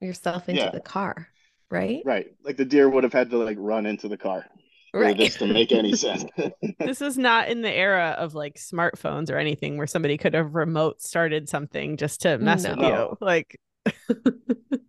yourself 0.00 0.48
into 0.48 0.62
yeah. 0.62 0.70
the 0.70 0.80
car, 0.80 1.28
right? 1.70 2.02
Right. 2.04 2.26
Like 2.44 2.56
the 2.56 2.64
deer 2.64 2.88
would 2.88 3.04
have 3.04 3.12
had 3.12 3.30
to 3.30 3.38
like 3.38 3.56
run 3.60 3.86
into 3.86 4.08
the 4.08 4.16
car. 4.16 4.46
Right. 4.94 5.16
For 5.16 5.24
this 5.24 5.36
to 5.36 5.46
make 5.46 5.72
any 5.72 5.96
sense. 5.96 6.26
this 6.78 7.00
is 7.00 7.16
not 7.16 7.48
in 7.48 7.62
the 7.62 7.72
era 7.72 8.14
of 8.18 8.34
like 8.34 8.56
smartphones 8.56 9.30
or 9.30 9.38
anything 9.38 9.78
where 9.78 9.86
somebody 9.86 10.18
could 10.18 10.34
have 10.34 10.54
remote 10.54 11.00
started 11.00 11.48
something 11.48 11.96
just 11.96 12.22
to 12.22 12.36
mess 12.36 12.64
no. 12.64 12.74
with 12.74 12.80
you. 12.80 13.16
Like 13.20 13.58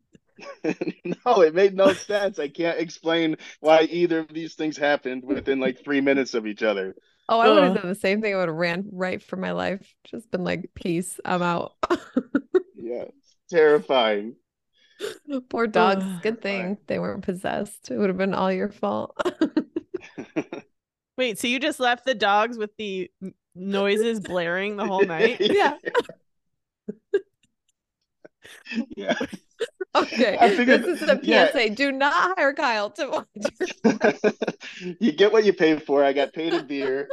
no, 1.25 1.41
it 1.41 1.53
made 1.53 1.75
no 1.75 1.93
sense. 1.93 2.39
I 2.39 2.47
can't 2.47 2.79
explain 2.79 3.38
why 3.59 3.83
either 3.83 4.19
of 4.19 4.29
these 4.29 4.55
things 4.55 4.77
happened 4.77 5.23
within 5.23 5.59
like 5.59 5.83
three 5.83 6.01
minutes 6.01 6.33
of 6.33 6.47
each 6.47 6.63
other. 6.63 6.95
Oh, 7.29 7.39
I 7.39 7.50
would 7.50 7.63
have 7.63 7.75
done 7.75 7.88
the 7.88 7.95
same 7.95 8.21
thing. 8.21 8.33
I 8.33 8.38
would 8.38 8.50
have 8.50 8.57
ran 8.57 8.89
right 8.91 9.21
for 9.21 9.38
my 9.38 9.51
life. 9.51 9.93
Just 10.03 10.29
been 10.29 10.43
like, 10.43 10.69
peace, 10.75 11.19
I'm 11.23 11.41
out. 11.41 11.73
yeah, 12.75 13.05
terrifying. 13.50 14.35
Poor 15.50 15.67
dogs. 15.67 16.05
Good 16.21 16.41
thing 16.41 16.77
they 16.88 17.00
weren't 17.00 17.23
possessed. 17.23 17.91
It 17.91 17.97
would 17.97 18.09
have 18.09 18.17
been 18.17 18.33
all 18.33 18.51
your 18.51 18.69
fault. 18.69 19.17
Wait, 21.17 21.39
so 21.39 21.47
you 21.47 21.59
just 21.59 21.79
left 21.79 22.05
the 22.05 22.15
dogs 22.15 22.57
with 22.57 22.75
the 22.77 23.09
noises 23.55 24.19
blaring 24.19 24.77
the 24.77 24.85
whole 24.85 25.05
night? 25.05 25.38
Yeah. 25.39 25.77
Yeah. 28.95 29.15
Okay. 29.95 30.36
I 30.41 30.50
figured, 30.55 30.81
this 30.81 31.03
is 31.03 31.07
a 31.07 31.17
PSA. 31.22 31.22
Yeah. 31.24 31.67
Do 31.69 31.91
not 31.91 32.36
hire 32.36 32.51
Kyle 32.51 32.89
to 32.89 33.10
watch. 33.10 34.24
you 35.00 35.12
get 35.12 35.31
what 35.31 35.45
you 35.45 35.53
pay 35.53 35.77
for. 35.77 36.03
I 36.03 36.13
got 36.13 36.33
paid 36.33 36.51
a 36.51 36.63
beer. 36.63 37.07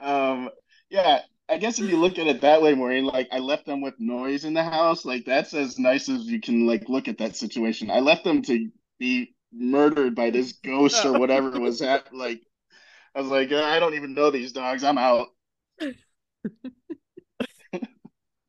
Um, 0.00 0.48
yeah, 0.88 1.20
I 1.50 1.58
guess 1.58 1.78
if 1.78 1.90
you 1.90 1.98
look 1.98 2.18
at 2.18 2.26
it 2.26 2.40
that 2.40 2.62
way, 2.62 2.74
Maureen, 2.74 3.04
like 3.04 3.28
I 3.30 3.38
left 3.38 3.66
them 3.66 3.82
with 3.82 3.94
noise 3.98 4.46
in 4.46 4.54
the 4.54 4.64
house. 4.64 5.04
Like 5.04 5.26
that's 5.26 5.52
as 5.52 5.78
nice 5.78 6.08
as 6.08 6.24
you 6.24 6.40
can 6.40 6.66
like 6.66 6.88
look 6.88 7.06
at 7.06 7.18
that 7.18 7.36
situation. 7.36 7.90
I 7.90 8.00
left 8.00 8.24
them 8.24 8.40
to 8.42 8.70
be 8.98 9.34
murdered 9.52 10.14
by 10.14 10.30
this 10.30 10.52
ghost 10.52 11.04
or 11.04 11.18
whatever 11.18 11.50
was 11.60 11.82
at 11.82 12.14
like 12.14 12.40
I 13.14 13.20
was 13.20 13.30
like, 13.30 13.52
I 13.52 13.78
don't 13.78 13.94
even 13.94 14.14
know 14.14 14.30
these 14.30 14.52
dogs. 14.52 14.84
I'm 14.84 14.96
out. 14.96 15.28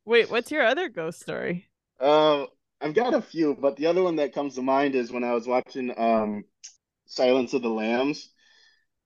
Wait, 0.06 0.30
what's 0.30 0.50
your 0.50 0.66
other 0.66 0.88
ghost 0.88 1.20
story? 1.20 1.70
Um, 2.00 2.48
I've 2.82 2.94
got 2.96 3.14
a 3.14 3.22
few, 3.22 3.56
but 3.56 3.78
the 3.78 3.88
other 3.88 4.04
one 4.04 4.18
that 4.18 4.34
comes 4.34 4.56
to 4.56 4.62
mind 4.62 4.96
is 4.96 5.12
when 5.12 5.24
I 5.24 5.34
was 5.34 5.48
watching 5.48 5.94
um 5.98 6.46
Silence 7.08 7.54
of 7.54 7.62
the 7.64 7.70
Lambs. 7.70 8.30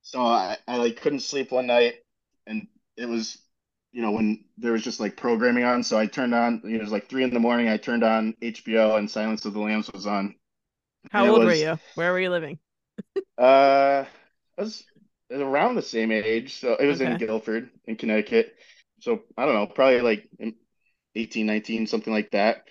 So 0.03 0.21
I, 0.21 0.57
I 0.67 0.77
like 0.77 1.01
couldn't 1.01 1.21
sleep 1.21 1.51
one 1.51 1.67
night 1.67 1.95
and 2.47 2.67
it 2.97 3.07
was 3.07 3.39
you 3.93 4.01
know 4.03 4.11
when 4.11 4.45
there 4.57 4.73
was 4.73 4.83
just 4.83 4.99
like 5.01 5.17
programming 5.17 5.63
on 5.65 5.83
so 5.83 5.97
I 5.99 6.07
turned 6.07 6.35
on 6.35 6.61
you 6.65 6.71
know, 6.71 6.77
it 6.77 6.81
was 6.83 6.91
like 6.93 7.09
three 7.09 7.23
in 7.23 7.33
the 7.33 7.39
morning 7.41 7.69
I 7.69 7.77
turned 7.77 8.03
on 8.03 8.35
HBO 8.41 8.97
and 8.97 9.09
Silence 9.11 9.45
of 9.45 9.53
the 9.53 9.59
Lambs 9.61 9.91
was 9.93 10.07
on. 10.07 10.35
How 11.09 11.27
old 11.27 11.43
were 11.43 11.53
you? 11.53 11.79
Where 11.95 12.11
were 12.13 12.19
you 12.21 12.29
living? 12.29 12.59
Uh 13.37 14.05
I 14.57 14.61
was 14.61 14.85
around 15.31 15.75
the 15.75 15.81
same 15.81 16.11
age. 16.11 16.59
So 16.59 16.75
it 16.75 16.87
was 16.87 17.01
in 17.01 17.17
Guilford 17.17 17.69
in 17.85 17.95
Connecticut. 17.95 18.55
So 18.99 19.23
I 19.37 19.45
don't 19.45 19.53
know, 19.55 19.67
probably 19.67 20.01
like 20.01 20.29
18, 21.17 21.47
19, 21.47 21.87
something 21.87 22.13
like 22.13 22.31
that. 22.31 22.65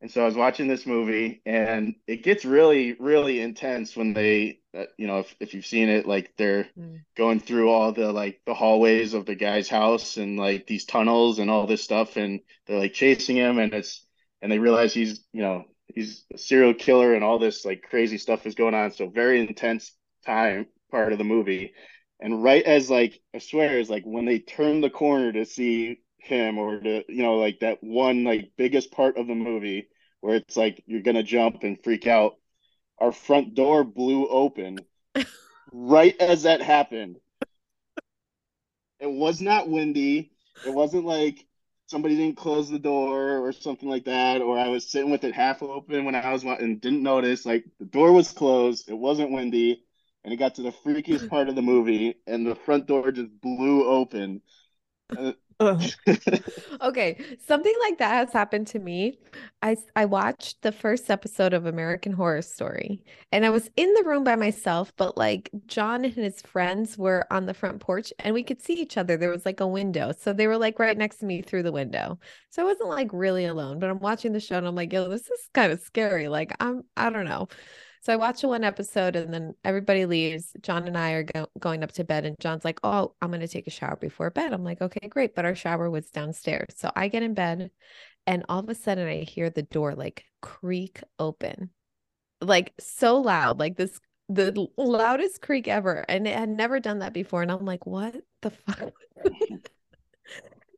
And 0.00 0.10
so 0.10 0.22
I 0.22 0.26
was 0.26 0.34
watching 0.36 0.68
this 0.68 0.86
movie, 0.86 1.42
and 1.44 1.94
it 2.06 2.22
gets 2.22 2.44
really, 2.44 2.94
really 2.94 3.40
intense 3.40 3.96
when 3.96 4.14
they, 4.14 4.60
uh, 4.76 4.84
you 4.98 5.06
know, 5.06 5.20
if, 5.20 5.36
if 5.40 5.54
you've 5.54 5.66
seen 5.66 5.88
it, 5.90 6.06
like 6.06 6.32
they're 6.38 6.68
Mm. 6.76 7.04
going 7.16 7.40
through 7.40 7.68
all 7.70 7.92
the 7.92 8.12
like 8.12 8.40
the 8.46 8.54
hallways 8.54 9.14
of 9.14 9.26
the 9.26 9.34
guy's 9.34 9.68
house 9.68 10.16
and 10.16 10.38
like 10.38 10.66
these 10.66 10.86
tunnels 10.86 11.38
and 11.38 11.50
all 11.50 11.66
this 11.66 11.82
stuff, 11.84 12.16
and 12.16 12.40
they're 12.66 12.78
like 12.78 12.94
chasing 12.94 13.36
him, 13.36 13.58
and 13.58 13.74
it's 13.74 14.06
and 14.42 14.50
they 14.50 14.58
realize 14.58 14.94
he's, 14.94 15.20
you 15.32 15.42
know, 15.42 15.64
he's 15.94 16.24
a 16.32 16.38
serial 16.38 16.72
killer, 16.74 17.14
and 17.14 17.22
all 17.24 17.38
this 17.38 17.64
like 17.66 17.82
crazy 17.82 18.16
stuff 18.18 18.46
is 18.46 18.54
going 18.54 18.74
on. 18.74 18.92
So 18.92 19.08
very 19.08 19.40
intense 19.40 19.92
time 20.24 20.66
part 20.90 21.12
of 21.12 21.18
the 21.18 21.24
movie. 21.24 21.74
And 22.20 22.42
right 22.42 22.62
as 22.64 22.90
like 22.90 23.20
I 23.34 23.38
swear 23.38 23.78
is 23.78 23.90
like 23.90 24.04
when 24.04 24.24
they 24.24 24.38
turn 24.38 24.80
the 24.80 24.90
corner 24.90 25.32
to 25.32 25.44
see 25.44 25.98
him 26.22 26.58
or 26.58 26.80
to 26.80 27.04
you 27.08 27.22
know 27.22 27.36
like 27.36 27.60
that 27.60 27.82
one 27.82 28.24
like 28.24 28.52
biggest 28.56 28.90
part 28.92 29.16
of 29.16 29.26
the 29.26 29.34
movie 29.34 29.88
where 30.20 30.36
it's 30.36 30.56
like 30.56 30.82
you're 30.86 31.02
gonna 31.02 31.22
jump 31.22 31.62
and 31.62 31.82
freak 31.82 32.06
out. 32.06 32.36
Our 32.98 33.12
front 33.12 33.54
door 33.54 33.84
blew 33.84 34.28
open 34.28 34.84
right 35.72 36.16
as 36.20 36.42
that 36.44 36.62
happened. 36.62 37.16
It 39.00 39.10
was 39.10 39.40
not 39.40 39.68
windy. 39.68 40.32
It 40.62 40.70
wasn't 40.70 41.06
like 41.06 41.46
somebody 41.86 42.16
didn't 42.16 42.36
close 42.36 42.70
the 42.70 42.78
door 42.78 43.38
or 43.38 43.52
something 43.52 43.88
like 43.88 44.04
that, 44.04 44.42
or 44.42 44.58
I 44.58 44.68
was 44.68 44.88
sitting 44.88 45.10
with 45.10 45.24
it 45.24 45.34
half 45.34 45.62
open 45.62 46.04
when 46.04 46.14
I 46.14 46.32
was 46.32 46.44
wa- 46.44 46.54
and 46.54 46.80
didn't 46.80 47.02
notice. 47.02 47.44
Like 47.44 47.64
the 47.78 47.86
door 47.86 48.12
was 48.12 48.30
closed. 48.30 48.88
It 48.88 48.94
wasn't 48.98 49.32
windy, 49.32 49.82
and 50.22 50.32
it 50.32 50.36
got 50.36 50.56
to 50.56 50.62
the 50.62 50.72
freakiest 50.72 51.28
part 51.28 51.48
of 51.48 51.56
the 51.56 51.62
movie, 51.62 52.16
and 52.26 52.46
the 52.46 52.54
front 52.54 52.86
door 52.86 53.10
just 53.10 53.30
blew 53.40 53.88
open. 53.88 54.42
Okay, 56.80 57.22
something 57.46 57.74
like 57.82 57.98
that 57.98 58.14
has 58.14 58.32
happened 58.32 58.66
to 58.68 58.78
me. 58.78 59.18
I 59.62 59.76
I 59.94 60.06
watched 60.06 60.62
the 60.62 60.72
first 60.72 61.10
episode 61.10 61.52
of 61.52 61.66
American 61.66 62.12
Horror 62.12 62.40
Story, 62.42 63.04
and 63.30 63.44
I 63.44 63.50
was 63.50 63.70
in 63.76 63.92
the 63.94 64.04
room 64.04 64.24
by 64.24 64.36
myself, 64.36 64.92
but 64.96 65.18
like 65.18 65.50
John 65.66 66.04
and 66.06 66.14
his 66.14 66.40
friends 66.40 66.96
were 66.96 67.26
on 67.30 67.44
the 67.46 67.52
front 67.54 67.80
porch, 67.80 68.12
and 68.20 68.32
we 68.34 68.42
could 68.42 68.62
see 68.62 68.74
each 68.74 68.96
other. 68.96 69.16
There 69.18 69.30
was 69.30 69.44
like 69.44 69.60
a 69.60 69.66
window, 69.68 70.12
so 70.18 70.32
they 70.32 70.46
were 70.46 70.56
like 70.58 70.78
right 70.78 70.96
next 70.96 71.18
to 71.18 71.26
me 71.26 71.42
through 71.42 71.64
the 71.64 71.72
window. 71.72 72.18
So 72.50 72.62
I 72.62 72.64
wasn't 72.66 72.88
like 72.88 73.10
really 73.12 73.44
alone, 73.44 73.78
but 73.78 73.90
I'm 73.90 73.98
watching 74.00 74.32
the 74.32 74.40
show 74.40 74.56
and 74.56 74.66
I'm 74.66 74.74
like, 74.74 74.92
yo, 74.92 75.08
this 75.08 75.28
is 75.30 75.50
kind 75.52 75.72
of 75.72 75.80
scary. 75.80 76.28
Like 76.28 76.52
I'm, 76.60 76.84
I 76.96 77.10
don't 77.10 77.26
know. 77.26 77.48
So 78.02 78.14
I 78.14 78.16
watch 78.16 78.42
one 78.42 78.64
episode 78.64 79.14
and 79.14 79.32
then 79.32 79.54
everybody 79.62 80.06
leaves. 80.06 80.56
John 80.62 80.86
and 80.86 80.96
I 80.96 81.12
are 81.12 81.22
go- 81.22 81.50
going 81.58 81.82
up 81.82 81.92
to 81.92 82.04
bed, 82.04 82.24
and 82.24 82.38
John's 82.40 82.64
like, 82.64 82.80
Oh, 82.82 83.14
I'm 83.20 83.30
going 83.30 83.40
to 83.40 83.48
take 83.48 83.66
a 83.66 83.70
shower 83.70 83.96
before 83.96 84.30
bed. 84.30 84.52
I'm 84.52 84.64
like, 84.64 84.80
Okay, 84.80 85.08
great. 85.08 85.34
But 85.34 85.44
our 85.44 85.54
shower 85.54 85.90
was 85.90 86.10
downstairs. 86.10 86.74
So 86.76 86.90
I 86.96 87.08
get 87.08 87.22
in 87.22 87.34
bed, 87.34 87.70
and 88.26 88.44
all 88.48 88.60
of 88.60 88.68
a 88.68 88.74
sudden 88.74 89.06
I 89.06 89.18
hear 89.24 89.50
the 89.50 89.62
door 89.62 89.94
like 89.94 90.24
creak 90.40 91.02
open, 91.18 91.70
like 92.40 92.72
so 92.80 93.18
loud, 93.18 93.58
like 93.58 93.76
this, 93.76 94.00
the 94.30 94.66
loudest 94.78 95.42
creak 95.42 95.68
ever. 95.68 96.04
And 96.08 96.26
it 96.26 96.34
had 96.36 96.48
never 96.48 96.80
done 96.80 97.00
that 97.00 97.12
before. 97.12 97.42
And 97.42 97.52
I'm 97.52 97.66
like, 97.66 97.84
What 97.86 98.16
the 98.40 98.50
fuck? 98.66 98.92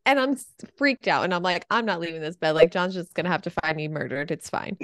And 0.04 0.18
I'm 0.18 0.37
freaked 0.76 1.09
out. 1.09 1.25
And 1.25 1.35
I'm 1.35 1.42
like, 1.42 1.66
I'm 1.71 1.85
not 1.87 2.00
leaving 2.00 2.21
this 2.21 2.37
bed. 2.37 2.52
Like, 2.52 2.73
John's 2.73 2.94
just 2.94 3.14
going 3.14 3.25
to 3.25 3.30
have 3.30 3.42
to 3.42 3.50
find 3.50 3.76
me 3.76 3.88
murdered. 3.88 4.30
It's 4.30 4.50
fine. 4.50 4.76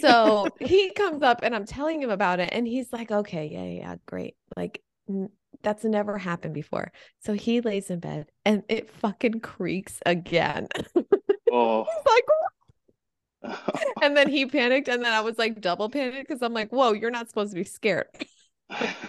So 0.00 0.48
he 0.60 0.90
comes 0.90 1.22
up 1.22 1.40
and 1.42 1.54
I'm 1.54 1.66
telling 1.66 2.02
him 2.02 2.10
about 2.10 2.40
it, 2.40 2.50
and 2.52 2.66
he's 2.66 2.92
like, 2.92 3.10
okay, 3.10 3.48
yeah, 3.52 3.64
yeah, 3.64 3.96
great. 4.06 4.36
Like, 4.56 4.82
n- 5.08 5.30
that's 5.62 5.84
never 5.84 6.18
happened 6.18 6.54
before. 6.54 6.92
So 7.20 7.32
he 7.32 7.60
lays 7.60 7.90
in 7.90 8.00
bed 8.00 8.26
and 8.44 8.62
it 8.68 8.90
fucking 8.90 9.40
creaks 9.40 10.00
again. 10.04 10.68
oh, 11.52 11.84
He's 11.84 12.12
like, 12.12 12.24
and 14.02 14.16
then 14.16 14.28
he 14.28 14.46
panicked, 14.46 14.88
and 14.88 15.04
then 15.04 15.12
I 15.12 15.20
was 15.20 15.38
like 15.38 15.60
double 15.60 15.88
panicked 15.88 16.28
because 16.28 16.42
I'm 16.42 16.52
like, 16.52 16.70
whoa, 16.70 16.92
you're 16.92 17.10
not 17.10 17.28
supposed 17.28 17.52
to 17.52 17.56
be 17.56 17.64
scared. 17.64 18.06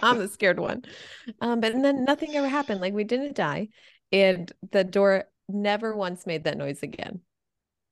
I'm 0.02 0.18
the 0.18 0.28
scared 0.28 0.60
one. 0.60 0.82
Um, 1.40 1.60
but 1.60 1.72
and 1.72 1.84
then 1.84 2.04
nothing 2.04 2.36
ever 2.36 2.48
happened. 2.48 2.80
Like, 2.80 2.94
we 2.94 3.04
didn't 3.04 3.34
die, 3.34 3.68
and 4.12 4.50
the 4.70 4.84
door 4.84 5.24
never 5.48 5.94
once 5.96 6.26
made 6.26 6.44
that 6.44 6.56
noise 6.58 6.82
again. 6.82 7.20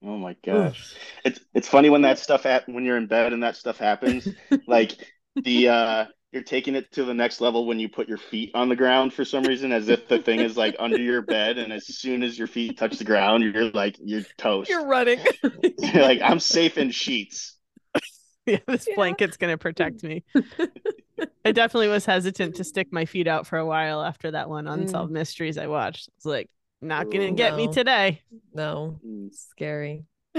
oh 0.04 0.16
my 0.18 0.36
gosh. 0.44 0.94
It's 1.24 1.40
it's 1.54 1.68
funny 1.68 1.90
when 1.90 2.02
that 2.02 2.18
stuff 2.18 2.44
hap 2.44 2.68
when 2.68 2.84
you're 2.84 2.96
in 2.96 3.06
bed 3.06 3.32
and 3.32 3.42
that 3.42 3.56
stuff 3.56 3.78
happens. 3.78 4.28
Like 4.66 4.92
the 5.36 5.68
uh 5.68 6.04
you're 6.32 6.42
taking 6.42 6.74
it 6.74 6.90
to 6.92 7.04
the 7.04 7.14
next 7.14 7.40
level 7.40 7.66
when 7.66 7.78
you 7.78 7.88
put 7.88 8.08
your 8.08 8.18
feet 8.18 8.50
on 8.54 8.68
the 8.68 8.76
ground 8.76 9.12
for 9.14 9.24
some 9.24 9.44
reason, 9.44 9.72
as 9.72 9.88
if 9.88 10.08
the 10.08 10.18
thing 10.18 10.40
is 10.40 10.56
like 10.56 10.76
under 10.78 10.98
your 11.00 11.22
bed, 11.22 11.56
and 11.56 11.72
as 11.72 11.86
soon 11.86 12.22
as 12.22 12.36
your 12.38 12.48
feet 12.48 12.76
touch 12.76 12.98
the 12.98 13.04
ground, 13.04 13.44
you're 13.44 13.70
like 13.70 13.96
you're 14.04 14.22
toast. 14.36 14.68
You're 14.68 14.86
running. 14.86 15.20
You're 15.78 16.02
like, 16.02 16.20
I'm 16.22 16.40
safe 16.40 16.76
in 16.78 16.90
sheets. 16.90 17.56
yeah, 18.46 18.58
this 18.66 18.86
Yeah. 18.88 18.96
blanket's 18.96 19.36
gonna 19.36 19.56
protect 19.56 20.02
me. 20.02 20.24
I 21.44 21.52
definitely 21.52 21.88
was 21.88 22.04
hesitant 22.04 22.56
to 22.56 22.64
stick 22.64 22.88
my 22.92 23.04
feet 23.04 23.28
out 23.28 23.46
for 23.46 23.56
a 23.56 23.64
while 23.66 24.02
after 24.02 24.32
that 24.32 24.48
one 24.50 24.66
Unsolved 24.66 25.12
Mysteries 25.12 25.56
I 25.58 25.68
watched. 25.68 26.08
It's 26.16 26.26
like 26.26 26.50
not 26.80 27.10
gonna 27.10 27.32
get 27.32 27.54
me 27.56 27.68
today. 27.68 28.22
no, 28.54 29.00
Mm. 29.04 29.28
scary. 29.30 30.04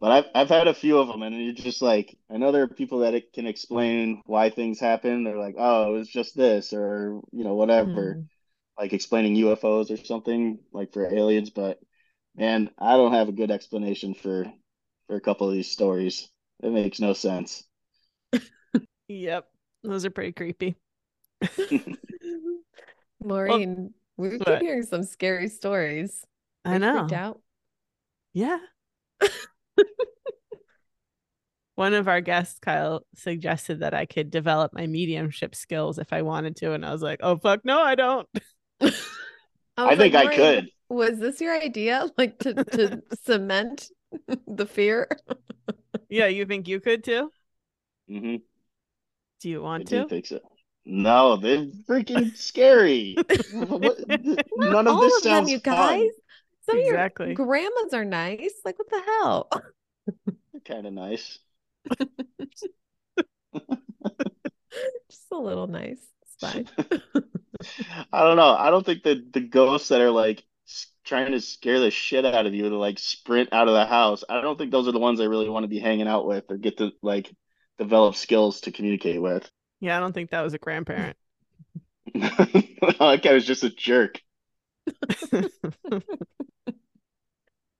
But 0.00 0.10
I've 0.12 0.24
I've 0.34 0.48
had 0.48 0.68
a 0.68 0.74
few 0.74 0.98
of 0.98 1.08
them, 1.08 1.22
and 1.22 1.42
you're 1.42 1.52
just 1.54 1.82
like, 1.82 2.18
I 2.30 2.36
know 2.38 2.50
there 2.52 2.62
are 2.62 2.68
people 2.68 3.00
that 3.00 3.14
it 3.14 3.32
can 3.32 3.46
explain 3.46 4.22
why 4.26 4.50
things 4.50 4.78
happen. 4.80 5.24
They're 5.24 5.38
like, 5.38 5.54
oh, 5.58 5.94
it 5.94 5.98
was 5.98 6.08
just 6.08 6.34
this, 6.36 6.72
or 6.72 7.20
you 7.32 7.44
know, 7.44 7.54
whatever. 7.54 8.18
Mhm. 8.18 8.28
like 8.78 8.92
explaining 8.94 9.36
UFOs 9.36 9.90
or 9.92 9.98
something 9.98 10.60
like 10.72 10.92
for 10.94 11.06
aliens, 11.06 11.50
but 11.50 11.80
man, 12.36 12.70
I 12.78 12.96
don't 12.96 13.12
have 13.14 13.28
a 13.30 13.32
good 13.32 13.50
explanation 13.52 14.14
for 14.14 14.52
for 15.08 15.16
a 15.16 15.22
couple 15.22 15.48
of 15.48 15.54
these 15.54 15.70
stories. 15.72 16.28
It 16.62 16.72
makes 16.72 17.00
no 17.00 17.12
sense. 17.14 17.64
Yep. 19.08 19.48
Those 19.82 20.04
are 20.04 20.10
pretty 20.10 20.32
creepy. 20.32 20.76
Maureen, 23.22 23.92
we've 24.16 24.40
been 24.40 24.60
hearing 24.60 24.82
some 24.82 25.02
scary 25.02 25.48
stories. 25.48 26.24
Are 26.64 26.74
I 26.74 26.78
you 26.78 26.78
know. 26.78 27.08
out? 27.12 27.40
Yeah. 28.32 28.58
One 31.74 31.92
of 31.92 32.08
our 32.08 32.22
guests, 32.22 32.58
Kyle, 32.58 33.04
suggested 33.14 33.80
that 33.80 33.92
I 33.92 34.06
could 34.06 34.30
develop 34.30 34.72
my 34.72 34.86
mediumship 34.86 35.54
skills 35.54 35.98
if 35.98 36.12
I 36.12 36.22
wanted 36.22 36.56
to. 36.56 36.72
And 36.72 36.84
I 36.86 36.92
was 36.92 37.02
like, 37.02 37.20
oh, 37.22 37.36
fuck, 37.36 37.64
no, 37.64 37.80
I 37.80 37.94
don't. 37.94 38.26
I, 38.80 38.90
I 39.76 39.96
think 39.96 40.14
like, 40.14 40.28
I 40.28 40.36
could. 40.36 40.70
Was 40.88 41.18
this 41.18 41.40
your 41.40 41.54
idea? 41.60 42.06
Like 42.18 42.38
to 42.40 42.54
to 42.54 43.02
cement 43.24 43.90
the 44.46 44.66
fear? 44.66 45.08
Yeah, 46.08 46.26
you 46.26 46.46
think 46.46 46.68
you 46.68 46.80
could 46.80 47.04
too? 47.04 47.30
hmm 48.08 48.36
Do 49.40 49.48
you 49.50 49.62
want 49.62 49.86
do 49.86 49.96
to? 50.00 50.08
think 50.08 50.26
so. 50.26 50.40
No, 50.86 51.36
they're 51.36 51.66
freaking 51.88 52.36
scary. 52.36 53.16
What- 53.52 53.98
None 54.56 54.86
of 54.86 54.94
All 54.94 55.00
this 55.00 55.16
of 55.18 55.22
them, 55.22 55.46
sounds 55.46 55.50
you 55.50 55.58
fun. 55.60 56.10
Some 56.68 56.78
Exactly. 56.78 57.32
of 57.32 57.38
your 57.38 57.46
grandmas 57.46 57.92
are 57.94 58.04
nice. 58.04 58.54
Like 58.64 58.78
what 58.78 58.88
the 58.90 59.00
hell? 59.00 59.50
Kind 60.64 60.86
of 60.86 60.92
nice. 60.92 61.38
Just 65.08 65.30
a 65.32 65.36
little 65.38 65.66
nice. 65.66 66.00
It's 66.22 66.36
fine. 66.40 66.68
I 68.12 68.22
don't 68.22 68.36
know. 68.36 68.54
I 68.54 68.70
don't 68.70 68.84
think 68.84 69.02
that 69.04 69.32
the 69.32 69.40
ghosts 69.40 69.88
that 69.88 70.00
are 70.00 70.10
like 70.10 70.44
trying 71.04 71.32
to 71.32 71.40
scare 71.40 71.80
the 71.80 71.90
shit 71.90 72.24
out 72.26 72.46
of 72.46 72.54
you 72.54 72.68
to 72.68 72.76
like 72.76 72.98
sprint 72.98 73.52
out 73.52 73.68
of 73.68 73.74
the 73.74 73.86
house, 73.86 74.24
I 74.28 74.40
don't 74.40 74.58
think 74.58 74.70
those 74.72 74.88
are 74.88 74.92
the 74.92 74.98
ones 74.98 75.20
I 75.20 75.24
really 75.24 75.48
want 75.48 75.64
to 75.64 75.68
be 75.68 75.78
hanging 75.78 76.08
out 76.08 76.26
with 76.26 76.44
or 76.50 76.56
get 76.58 76.78
to 76.78 76.92
like 77.02 77.32
develop 77.78 78.16
skills 78.16 78.60
to 78.62 78.72
communicate 78.72 79.20
with. 79.22 79.50
Yeah, 79.80 79.96
I 79.96 80.00
don't 80.00 80.12
think 80.12 80.30
that 80.30 80.42
was 80.42 80.54
a 80.54 80.58
grandparent. 80.58 81.16
That 82.98 83.20
guy 83.22 83.32
was 83.32 83.44
just 83.44 83.64
a 83.64 83.70
jerk. 83.70 84.22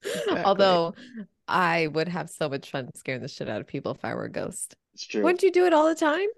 Exactly. 0.07 0.45
Although 0.45 0.95
I 1.49 1.89
would 1.89 2.09
have 2.09 2.31
so 2.31 2.49
much 2.49 2.71
fun 2.71 2.95
scaring 2.95 3.23
the 3.23 3.29
shit 3.29 3.49
out 3.49 3.61
of 3.61 3.67
people 3.67 3.93
if 3.93 4.05
I 4.05 4.15
were 4.15 4.25
a 4.25 4.31
ghost. 4.31 4.77
It's 4.95 5.07
true. 5.07 5.23
Wouldn't 5.23 5.43
you 5.43 5.53
do 5.53 5.67
it 5.67 5.73
all 5.73 5.87
the 5.87 5.95
time? 5.95 6.29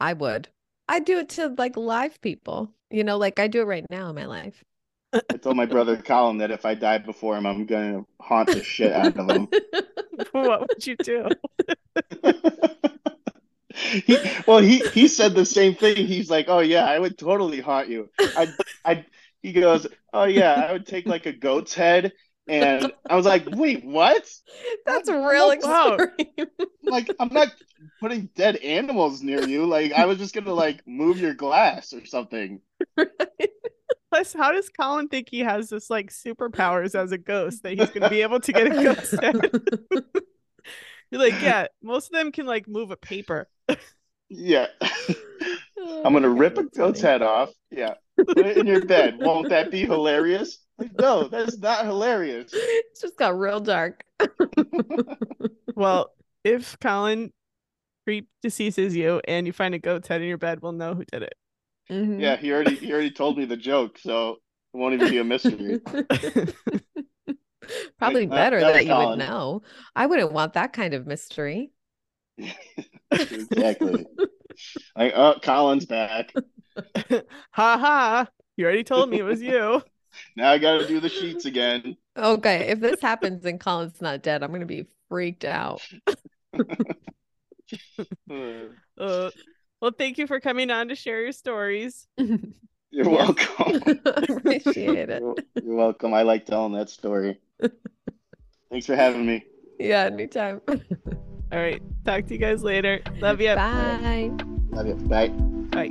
I 0.00 0.12
would. 0.12 0.48
I 0.88 1.00
do 1.00 1.18
it 1.18 1.28
to 1.30 1.54
like 1.58 1.76
live 1.76 2.20
people. 2.20 2.72
You 2.90 3.04
know, 3.04 3.18
like 3.18 3.38
I 3.38 3.48
do 3.48 3.60
it 3.60 3.66
right 3.66 3.86
now 3.90 4.08
in 4.08 4.14
my 4.14 4.26
life. 4.26 4.62
I 5.12 5.36
told 5.36 5.56
my 5.56 5.66
brother 5.66 5.96
Colin 5.96 6.38
that 6.38 6.50
if 6.50 6.64
I 6.64 6.74
die 6.74 6.98
before 6.98 7.36
him, 7.36 7.46
I'm 7.46 7.66
gonna 7.66 8.04
haunt 8.20 8.50
the 8.50 8.62
shit 8.62 8.92
out 8.92 9.16
of 9.16 9.30
him. 9.30 9.48
what 10.32 10.60
would 10.68 10.86
you 10.86 10.96
do? 10.96 11.28
He, 13.88 14.18
well, 14.46 14.58
he 14.58 14.78
he 14.78 15.08
said 15.08 15.34
the 15.34 15.44
same 15.44 15.74
thing. 15.74 15.96
He's 15.96 16.30
like, 16.30 16.46
"Oh 16.48 16.60
yeah, 16.60 16.84
I 16.84 16.98
would 16.98 17.18
totally 17.18 17.60
haunt 17.60 17.88
you." 17.88 18.10
I 18.18 18.52
I 18.84 19.04
he 19.42 19.52
goes, 19.52 19.86
"Oh 20.12 20.24
yeah, 20.24 20.54
I 20.54 20.72
would 20.72 20.86
take 20.86 21.06
like 21.06 21.26
a 21.26 21.32
goat's 21.32 21.74
head." 21.74 22.12
And 22.48 22.92
I 23.08 23.14
was 23.14 23.26
like, 23.26 23.44
"Wait, 23.50 23.84
what?" 23.84 24.30
That's 24.86 25.10
real 25.10 25.50
extreme. 25.50 26.48
Like, 26.82 27.10
I'm 27.20 27.32
not 27.32 27.48
putting 28.00 28.30
dead 28.34 28.56
animals 28.56 29.22
near 29.22 29.46
you. 29.46 29.66
Like, 29.66 29.92
I 29.92 30.06
was 30.06 30.18
just 30.18 30.34
gonna 30.34 30.54
like 30.54 30.80
move 30.86 31.18
your 31.20 31.34
glass 31.34 31.92
or 31.92 32.04
something. 32.06 32.60
Plus, 34.10 34.32
how 34.32 34.52
does 34.52 34.70
Colin 34.70 35.08
think 35.08 35.28
he 35.30 35.40
has 35.40 35.68
this 35.68 35.90
like 35.90 36.10
superpowers 36.10 36.94
as 36.94 37.12
a 37.12 37.18
ghost 37.18 37.62
that 37.62 37.78
he's 37.78 37.90
gonna 37.90 38.08
be 38.08 38.22
able 38.22 38.40
to 38.40 38.52
get 38.52 38.66
a 38.66 38.70
ghost 38.70 39.22
head? 39.22 39.50
You're 41.10 41.22
like, 41.22 41.40
yeah, 41.42 41.66
most 41.82 42.06
of 42.06 42.12
them 42.12 42.32
can 42.32 42.46
like 42.46 42.68
move 42.68 42.90
a 42.90 42.96
paper. 42.96 43.48
Yeah, 44.28 44.66
Oh 44.80 44.80
I'm 46.04 46.12
gonna 46.12 46.28
God, 46.28 46.30
rip 46.30 46.58
a 46.58 46.64
goat's 46.64 47.00
funny. 47.00 47.00
head 47.00 47.22
off. 47.22 47.50
Yeah, 47.70 47.94
put 48.34 48.46
it 48.46 48.58
in 48.58 48.66
your 48.66 48.80
bed. 48.80 49.16
Won't 49.18 49.48
that 49.48 49.70
be 49.70 49.84
hilarious? 49.84 50.58
Like, 50.78 50.92
no, 50.92 51.28
that's 51.28 51.58
not 51.58 51.84
hilarious. 51.84 52.52
It's 52.92 53.00
just 53.00 53.16
got 53.16 53.38
real 53.38 53.60
dark. 53.60 54.04
Well, 55.74 56.12
if 56.44 56.78
Colin 56.80 57.32
creep 58.06 58.28
deceases 58.42 58.96
you 58.96 59.20
and 59.28 59.46
you 59.46 59.52
find 59.52 59.74
a 59.74 59.78
goat's 59.78 60.08
head 60.08 60.22
in 60.22 60.28
your 60.28 60.38
bed, 60.38 60.60
we'll 60.62 60.72
know 60.72 60.94
who 60.94 61.04
did 61.04 61.22
it. 61.22 61.34
Mhm. 61.90 62.22
Yeah, 62.22 62.36
he 62.36 62.52
already 62.52 62.76
he 62.76 62.92
already 62.92 63.10
told 63.12 63.38
me 63.38 63.44
the 63.44 63.56
joke, 63.56 63.98
so 63.98 64.32
it 64.74 64.76
won't 64.76 64.94
even 64.94 65.08
be 65.08 65.18
a 65.18 65.24
mystery. 65.24 65.80
Probably 67.98 68.26
Like, 68.26 68.26
better 68.26 68.64
that 68.64 68.74
that 68.74 68.86
you 68.86 68.96
would 68.96 69.14
know. 69.14 69.62
I 69.96 70.06
wouldn't 70.06 70.32
want 70.32 70.54
that 70.54 70.72
kind 70.72 70.94
of 70.94 71.06
mystery. 71.06 71.70
exactly. 73.10 74.06
Like, 74.96 75.12
oh, 75.14 75.36
Colin's 75.42 75.86
back. 75.86 76.32
ha 77.50 77.78
ha! 77.78 78.28
You 78.56 78.64
already 78.64 78.84
told 78.84 79.10
me 79.10 79.18
it 79.18 79.24
was 79.24 79.42
you. 79.42 79.82
Now 80.36 80.50
I 80.50 80.58
got 80.58 80.78
to 80.78 80.86
do 80.88 80.98
the 80.98 81.08
sheets 81.08 81.44
again. 81.44 81.96
Okay, 82.16 82.70
if 82.70 82.80
this 82.80 83.00
happens 83.00 83.44
and 83.44 83.60
Colin's 83.60 84.00
not 84.00 84.22
dead, 84.22 84.42
I'm 84.42 84.50
gonna 84.50 84.66
be 84.66 84.86
freaked 85.08 85.44
out. 85.44 85.80
Uh, 88.28 88.64
Uh, 88.98 89.30
well, 89.80 89.92
thank 89.96 90.18
you 90.18 90.26
for 90.26 90.40
coming 90.40 90.70
on 90.70 90.88
to 90.88 90.96
share 90.96 91.22
your 91.22 91.32
stories. 91.32 92.08
You're 92.90 93.08
welcome. 93.08 93.82
Appreciate 94.04 95.10
it. 95.10 95.20
You're, 95.20 95.34
you're 95.62 95.76
welcome. 95.76 96.14
I 96.14 96.22
like 96.22 96.46
telling 96.46 96.72
that 96.72 96.90
story. 96.90 97.38
Thanks 98.70 98.86
for 98.86 98.96
having 98.96 99.26
me. 99.26 99.44
Yeah, 99.78 100.04
anytime. 100.04 100.60
All 101.50 101.58
right, 101.58 101.80
talk 102.04 102.26
to 102.26 102.34
you 102.34 102.38
guys 102.38 102.62
later. 102.62 103.00
Love 103.20 103.40
you. 103.40 103.54
Bye. 103.54 104.30
Love 104.70 104.86
you. 104.86 104.94
Bye. 104.94 105.28
Bye. 105.28 105.90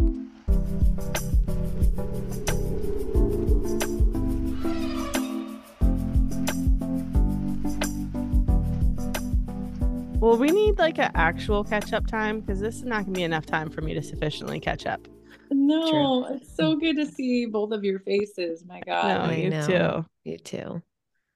Well, 10.19 10.37
we 10.37 10.51
need 10.51 10.77
like 10.77 10.99
an 10.99 11.11
actual 11.15 11.63
catch 11.63 11.93
up 11.93 12.05
time 12.05 12.41
because 12.41 12.59
this 12.59 12.75
is 12.75 12.83
not 12.83 13.05
going 13.05 13.13
to 13.13 13.19
be 13.19 13.23
enough 13.23 13.45
time 13.45 13.69
for 13.69 13.81
me 13.81 13.93
to 13.93 14.01
sufficiently 14.03 14.59
catch 14.59 14.85
up. 14.85 15.07
No, 15.51 16.25
it's 16.25 16.55
so 16.55 16.75
good 16.75 16.97
to 16.97 17.05
see 17.05 17.45
both 17.45 17.71
of 17.71 17.83
your 17.83 17.99
faces. 17.99 18.65
My 18.65 18.81
God. 18.85 19.07
No, 19.07 19.27
God. 19.27 19.37
you 19.37 19.49
know. 19.49 20.05
You 20.23 20.37
too. 20.37 20.81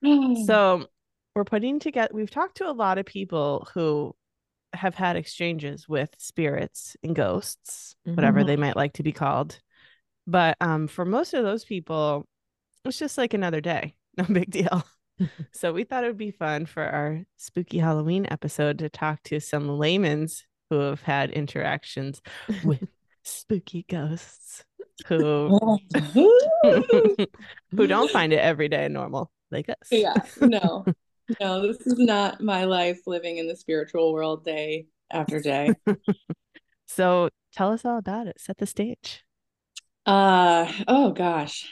too. 0.03 0.45
So, 0.45 0.87
we're 1.35 1.43
putting 1.43 1.79
together, 1.79 2.11
we've 2.13 2.31
talked 2.31 2.57
to 2.57 2.69
a 2.69 2.73
lot 2.73 2.97
of 2.97 3.05
people 3.05 3.67
who 3.73 4.15
have 4.73 4.95
had 4.95 5.15
exchanges 5.15 5.87
with 5.87 6.09
spirits 6.17 6.95
and 7.03 7.15
ghosts, 7.15 7.95
whatever 8.03 8.43
they 8.43 8.55
might 8.55 8.75
like 8.75 8.93
to 8.93 9.03
be 9.03 9.11
called. 9.11 9.59
But 10.27 10.55
um, 10.61 10.87
for 10.87 11.03
most 11.05 11.33
of 11.33 11.43
those 11.43 11.65
people, 11.65 12.25
it's 12.85 12.97
just 12.97 13.17
like 13.17 13.33
another 13.33 13.61
day, 13.61 13.95
no 14.17 14.25
big 14.25 14.49
deal. 14.49 14.83
so 15.51 15.73
we 15.73 15.83
thought 15.83 16.03
it 16.03 16.07
would 16.07 16.17
be 16.17 16.31
fun 16.31 16.65
for 16.65 16.83
our 16.83 17.23
spooky 17.37 17.79
Halloween 17.79 18.27
episode 18.29 18.79
to 18.79 18.89
talk 18.89 19.21
to 19.23 19.39
some 19.39 19.67
laymen's 19.67 20.45
who 20.69 20.79
have 20.79 21.01
had 21.01 21.31
interactions 21.31 22.21
with 22.63 22.83
spooky 23.23 23.85
ghosts 23.87 24.63
who 25.07 25.59
who 26.13 27.87
don't 27.87 28.09
find 28.09 28.33
it 28.33 28.37
every 28.37 28.69
day 28.69 28.87
normal 28.87 29.31
like 29.51 29.69
us. 29.69 29.75
yeah, 29.91 30.15
no, 30.39 30.85
no, 31.39 31.61
this 31.67 31.85
is 31.85 31.97
not 31.97 32.41
my 32.41 32.65
life 32.65 32.99
living 33.07 33.37
in 33.37 33.47
the 33.47 33.55
spiritual 33.55 34.13
world 34.13 34.43
day 34.43 34.87
after 35.11 35.39
day. 35.39 35.73
So 36.91 37.29
tell 37.53 37.71
us 37.71 37.85
all 37.85 37.97
about 37.97 38.27
it. 38.27 38.41
Set 38.41 38.57
the 38.57 38.65
stage. 38.65 39.23
Uh, 40.05 40.69
oh 40.89 41.11
gosh, 41.11 41.69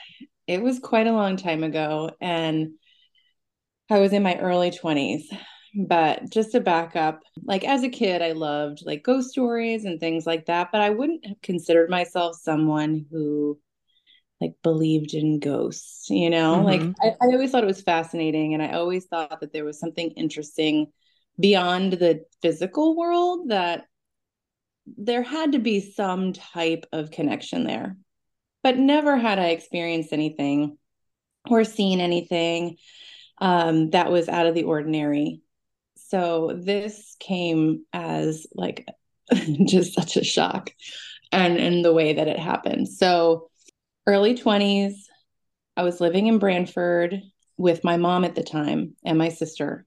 it 0.48 0.62
was 0.62 0.80
quite 0.80 1.08
a 1.08 1.12
long 1.12 1.36
time 1.36 1.62
ago, 1.62 2.12
and 2.22 2.70
I 3.90 4.00
was 4.00 4.14
in 4.14 4.24
my 4.24 4.38
early 4.38 4.72
20s. 4.72 5.30
But 5.76 6.30
just 6.30 6.54
to 6.54 6.62
back 6.62 6.96
up, 6.96 7.22
like 7.44 7.66
as 7.66 7.84
a 7.84 7.90
kid, 7.90 8.22
I 8.22 8.32
loved 8.32 8.84
like 8.86 9.04
ghost 9.04 9.30
stories 9.30 9.84
and 9.84 10.00
things 10.00 10.26
like 10.26 10.46
that, 10.46 10.70
but 10.72 10.80
I 10.80 10.90
wouldn't 10.90 11.26
have 11.28 11.42
considered 11.42 11.90
myself 11.90 12.38
someone 12.38 13.06
who 13.12 13.60
like 14.42 14.56
believed 14.64 15.14
in 15.14 15.40
ghosts, 15.40 16.10
you 16.10 16.30
know? 16.30 16.62
Like 16.64 16.82
Mhm. 16.82 16.96
I, 17.02 17.08
I 17.22 17.26
always 17.34 17.52
thought 17.52 17.64
it 17.64 17.68
was 17.68 17.82
fascinating, 17.82 18.54
and 18.54 18.64
I 18.64 18.72
always 18.72 19.06
thought 19.06 19.40
that 19.42 19.54
there 19.54 19.66
was 19.66 19.80
something 19.80 20.12
interesting 20.12 20.92
beyond 21.40 21.94
the 21.94 22.26
physical 22.42 22.98
world 22.98 23.50
that 23.50 23.86
there 24.98 25.24
had 25.24 25.54
to 25.54 25.60
be 25.60 25.80
some 25.80 26.34
type 26.34 26.86
of 26.92 27.12
connection 27.12 27.64
there. 27.64 27.98
But 28.64 28.78
never 28.78 29.18
had 29.18 29.40
I 29.40 29.50
experienced 29.50 30.12
anything 30.12 30.78
or 31.50 31.64
seen 31.64 32.02
anything 32.02 32.78
um, 33.40 33.92
that 33.92 34.12
was 34.12 34.28
out 34.28 34.48
of 34.48 34.56
the 34.56 34.64
ordinary. 34.64 35.42
So 35.96 36.58
this 36.60 37.16
came 37.20 37.86
as 37.94 38.48
like 38.54 38.88
just 39.66 39.94
such 39.94 40.18
a 40.18 40.24
shock 40.24 40.72
and 41.32 41.58
in 41.58 41.82
the 41.84 41.94
way 41.94 42.14
that 42.14 42.28
it 42.28 42.40
happened. 42.40 42.90
So 42.90 43.50
early 44.10 44.34
20s, 44.34 44.96
I 45.78 45.84
was 45.84 46.02
living 46.02 46.26
in 46.26 46.40
Branford 46.40 47.22
with 47.58 47.84
my 47.84 47.96
mom 47.98 48.26
at 48.26 48.34
the 48.34 48.42
time 48.42 48.96
and 49.06 49.20
my 49.20 49.30
sister. 49.30 49.86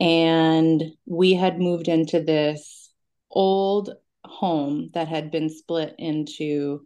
And 0.00 0.82
we 1.06 1.34
had 1.34 1.60
moved 1.60 1.86
into 1.86 2.20
this 2.20 2.90
old 3.30 3.90
home 4.24 4.90
that 4.94 5.06
had 5.06 5.30
been 5.30 5.48
split 5.50 5.94
into 5.98 6.84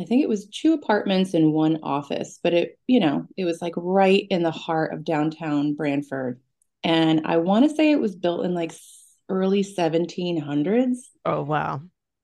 I 0.00 0.04
think 0.04 0.22
it 0.22 0.28
was 0.30 0.46
two 0.46 0.72
apartments 0.72 1.34
and 1.34 1.52
one 1.52 1.78
office, 1.82 2.40
but 2.42 2.54
it, 2.54 2.78
you 2.86 3.00
know, 3.00 3.26
it 3.36 3.44
was 3.44 3.60
like 3.60 3.74
right 3.76 4.26
in 4.30 4.42
the 4.42 4.50
heart 4.50 4.94
of 4.94 5.04
downtown 5.04 5.74
Branford. 5.74 6.40
And 6.82 7.26
I 7.26 7.36
want 7.36 7.68
to 7.68 7.76
say 7.76 7.90
it 7.90 8.00
was 8.00 8.16
built 8.16 8.46
in 8.46 8.54
like 8.54 8.72
early 9.28 9.62
1700s. 9.62 11.10
Oh 11.26 11.42
wow. 11.42 11.82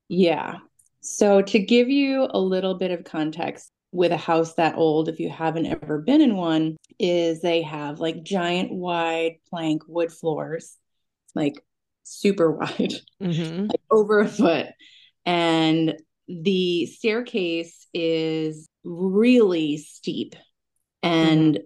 Yeah. 0.09 0.57
So 1.03 1.42
to 1.42 1.59
give 1.59 1.90
you 1.90 2.27
a 2.31 2.40
little 2.40 2.75
bit 2.75 2.92
of 2.92 3.05
context 3.05 3.70
with 3.92 4.12
a 4.12 4.16
house 4.16 4.55
that 4.55 4.77
old, 4.77 5.09
if 5.09 5.20
you 5.20 5.31
haven't 5.31 5.66
ever 5.66 5.99
been 5.99 6.20
in 6.20 6.37
one, 6.37 6.77
is 6.99 7.40
they 7.40 7.62
have 7.62 8.01
like 8.01 8.22
giant 8.22 8.72
wide 8.72 9.37
plank 9.49 9.83
wood 9.87 10.12
floors, 10.12 10.77
like 11.35 11.55
super 12.03 12.51
wide 12.59 12.94
hmm 13.20 13.66
like 13.68 13.81
over 13.90 14.20
a 14.20 14.29
foot. 14.29 14.66
And 15.25 15.94
the 16.29 16.87
staircase 16.87 17.87
is 17.92 18.68
really 18.85 19.79
steep. 19.79 20.35
And 21.03 21.61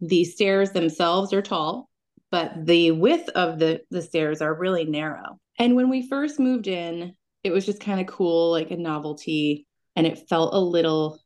the 0.00 0.24
stairs 0.24 0.70
themselves 0.72 1.32
are 1.32 1.42
tall, 1.42 1.88
but 2.30 2.52
the 2.64 2.92
width 2.92 3.28
of 3.30 3.58
the, 3.58 3.82
the 3.90 4.02
stairs 4.02 4.40
are 4.40 4.54
really 4.54 4.84
narrow. 4.84 5.38
And 5.58 5.76
when 5.76 5.88
we 5.90 6.08
first 6.08 6.38
moved 6.38 6.66
in, 6.66 7.14
it 7.42 7.50
was 7.50 7.66
just 7.66 7.80
kind 7.80 8.00
of 8.00 8.06
cool, 8.06 8.50
like 8.50 8.70
a 8.70 8.76
novelty, 8.76 9.66
and 9.96 10.06
it 10.06 10.28
felt 10.28 10.54
a 10.54 10.60
little 10.60 11.18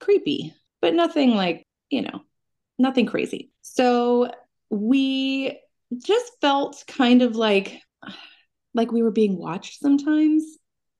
creepy, 0.00 0.54
but 0.80 0.94
nothing 0.94 1.34
like, 1.34 1.66
you 1.90 2.02
know, 2.02 2.22
nothing 2.78 3.06
crazy. 3.06 3.50
So 3.62 4.30
we 4.70 5.58
just 5.96 6.32
felt 6.40 6.82
kind 6.86 7.22
of 7.22 7.36
like 7.36 7.80
like 8.74 8.92
we 8.92 9.02
were 9.02 9.10
being 9.10 9.38
watched 9.38 9.80
sometimes. 9.80 10.44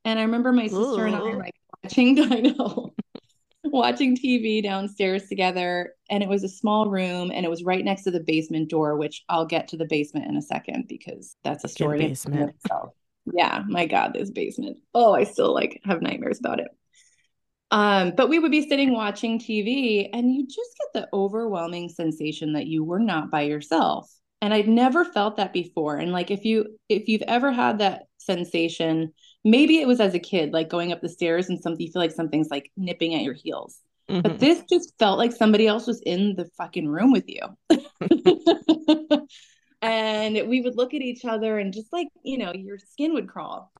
And 0.04 0.18
I 0.18 0.22
remember 0.22 0.52
my 0.52 0.68
sister 0.68 1.04
and 1.04 1.16
I 1.16 1.20
Ooh. 1.20 1.38
like 1.38 1.54
watching, 1.82 2.20
I 2.32 2.40
know, 2.40 2.94
watching 3.64 4.16
TV 4.16 4.62
downstairs 4.62 5.28
together. 5.28 5.94
And 6.08 6.22
it 6.22 6.28
was 6.28 6.44
a 6.44 6.48
small 6.48 6.88
room 6.88 7.30
and 7.34 7.44
it 7.44 7.50
was 7.50 7.64
right 7.64 7.84
next 7.84 8.04
to 8.04 8.10
the 8.10 8.20
basement 8.20 8.70
door, 8.70 8.96
which 8.96 9.24
I'll 9.28 9.46
get 9.46 9.68
to 9.68 9.76
the 9.76 9.84
basement 9.84 10.26
in 10.26 10.36
a 10.36 10.42
second 10.42 10.86
because 10.88 11.36
that's 11.44 11.64
a 11.64 11.68
story 11.68 11.98
basement. 11.98 12.50
itself. 12.50 12.94
Yeah, 13.32 13.64
my 13.68 13.86
God, 13.86 14.14
this 14.14 14.30
basement. 14.30 14.78
Oh, 14.94 15.12
I 15.12 15.24
still 15.24 15.52
like 15.52 15.80
have 15.84 16.00
nightmares 16.00 16.38
about 16.38 16.60
it. 16.60 16.68
Um, 17.70 18.12
but 18.16 18.28
we 18.28 18.38
would 18.38 18.50
be 18.52 18.68
sitting 18.68 18.92
watching 18.92 19.38
TV 19.38 20.08
and 20.12 20.32
you 20.32 20.46
just 20.46 20.70
get 20.78 21.02
the 21.02 21.08
overwhelming 21.12 21.88
sensation 21.88 22.52
that 22.52 22.66
you 22.66 22.84
were 22.84 23.00
not 23.00 23.30
by 23.30 23.42
yourself. 23.42 24.10
And 24.40 24.54
I'd 24.54 24.68
never 24.68 25.04
felt 25.04 25.36
that 25.36 25.52
before. 25.52 25.96
And 25.96 26.12
like 26.12 26.30
if 26.30 26.44
you 26.44 26.78
if 26.88 27.08
you've 27.08 27.22
ever 27.22 27.50
had 27.50 27.78
that 27.78 28.04
sensation, 28.18 29.12
maybe 29.44 29.78
it 29.78 29.86
was 29.88 29.98
as 29.98 30.14
a 30.14 30.20
kid, 30.20 30.52
like 30.52 30.68
going 30.68 30.92
up 30.92 31.00
the 31.00 31.08
stairs 31.08 31.48
and 31.48 31.60
something 31.60 31.84
you 31.84 31.92
feel 31.92 32.02
like 32.02 32.12
something's 32.12 32.50
like 32.50 32.70
nipping 32.76 33.14
at 33.14 33.22
your 33.22 33.34
heels. 33.34 33.80
Mm-hmm. 34.08 34.20
But 34.20 34.38
this 34.38 34.62
just 34.70 34.92
felt 34.98 35.18
like 35.18 35.32
somebody 35.32 35.66
else 35.66 35.86
was 35.86 36.00
in 36.02 36.36
the 36.36 36.48
fucking 36.56 36.86
room 36.86 37.10
with 37.12 37.24
you. 37.26 37.40
and 39.82 40.48
we 40.48 40.60
would 40.60 40.76
look 40.76 40.94
at 40.94 41.02
each 41.02 41.24
other 41.24 41.58
and 41.58 41.72
just 41.72 41.92
like, 41.92 42.08
you 42.24 42.38
know, 42.38 42.52
your 42.52 42.78
skin 42.78 43.14
would 43.14 43.28
crawl. 43.28 43.72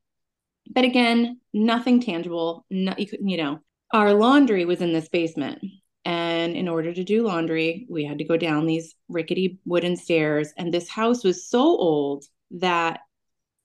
But 0.71 0.85
again, 0.85 1.41
nothing 1.53 2.01
tangible. 2.01 2.65
No, 2.71 2.95
you, 2.99 3.07
could, 3.07 3.21
you 3.23 3.37
know, 3.37 3.61
our 3.97 4.13
laundry 4.13 4.67
was 4.67 4.83
in 4.83 4.93
this 4.93 5.09
basement. 5.09 5.65
And 6.05 6.55
in 6.55 6.69
order 6.69 6.93
to 6.93 7.03
do 7.03 7.25
laundry, 7.25 7.87
we 7.89 8.05
had 8.05 8.19
to 8.19 8.25
go 8.25 8.37
down 8.37 8.67
these 8.67 8.95
rickety 9.09 9.59
wooden 9.65 9.97
stairs. 9.97 10.53
And 10.59 10.73
this 10.73 10.89
house 10.89 11.25
was 11.25 11.49
so 11.49 11.61
old 11.61 12.27
that 12.51 13.01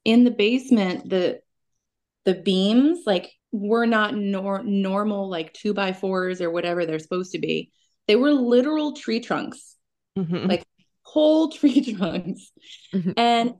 in 0.05 0.23
the 0.23 0.31
basement, 0.31 1.09
the 1.09 1.41
the 2.23 2.33
beams 2.33 2.99
like 3.05 3.29
were 3.51 3.85
not 3.85 4.15
nor- 4.15 4.63
normal 4.63 5.29
like 5.29 5.53
two 5.53 5.73
by 5.73 5.91
fours 5.91 6.39
or 6.39 6.49
whatever 6.49 6.85
they're 6.85 6.97
supposed 6.97 7.33
to 7.33 7.39
be. 7.39 7.71
They 8.07 8.15
were 8.15 8.31
literal 8.31 8.93
tree 8.93 9.19
trunks, 9.19 9.75
mm-hmm. 10.17 10.47
like 10.47 10.65
whole 11.01 11.49
tree 11.57 11.93
trunks. 11.93 12.51
Mm-hmm. 12.93 13.11
And 13.17 13.55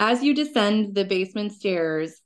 as 0.00 0.24
you 0.24 0.34
descend 0.34 0.96
the 0.96 1.04
basement 1.04 1.52
stairs, 1.52 2.20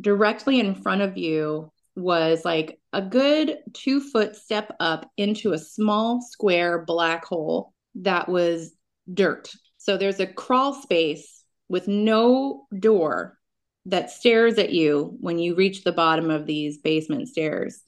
directly 0.00 0.60
in 0.60 0.76
front 0.76 1.02
of 1.02 1.18
you 1.18 1.72
was 1.96 2.44
like 2.44 2.78
a 2.92 3.02
good 3.02 3.58
two 3.72 4.00
foot 4.00 4.36
step 4.36 4.74
up 4.80 5.10
into 5.16 5.52
a 5.52 5.58
small 5.58 6.20
square 6.22 6.84
black 6.84 7.24
hole 7.24 7.72
that 7.96 8.28
was 8.28 8.72
dirt. 9.12 9.50
So 9.78 9.96
there's 9.96 10.20
a 10.20 10.26
crawl 10.26 10.74
space 10.74 11.44
with 11.68 11.88
no 11.88 12.66
door 12.78 13.38
that 13.86 14.10
stares 14.10 14.58
at 14.58 14.72
you 14.72 15.16
when 15.20 15.38
you 15.38 15.54
reach 15.54 15.84
the 15.84 15.92
bottom 15.92 16.30
of 16.30 16.46
these 16.46 16.78
basement 16.78 17.28
stairs. 17.28 17.82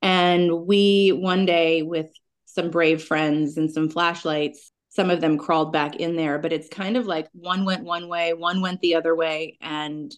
And 0.00 0.66
we 0.66 1.10
one 1.12 1.46
day 1.46 1.82
with 1.82 2.10
some 2.44 2.70
brave 2.70 3.02
friends 3.02 3.56
and 3.56 3.70
some 3.70 3.88
flashlights, 3.88 4.70
some 4.90 5.10
of 5.10 5.20
them 5.20 5.38
crawled 5.38 5.72
back 5.72 5.96
in 5.96 6.14
there, 6.14 6.38
but 6.38 6.52
it's 6.52 6.68
kind 6.68 6.96
of 6.96 7.06
like 7.06 7.28
one 7.32 7.64
went 7.64 7.84
one 7.84 8.08
way, 8.08 8.32
one 8.32 8.60
went 8.60 8.80
the 8.80 8.94
other 8.94 9.14
way, 9.14 9.58
and 9.60 10.14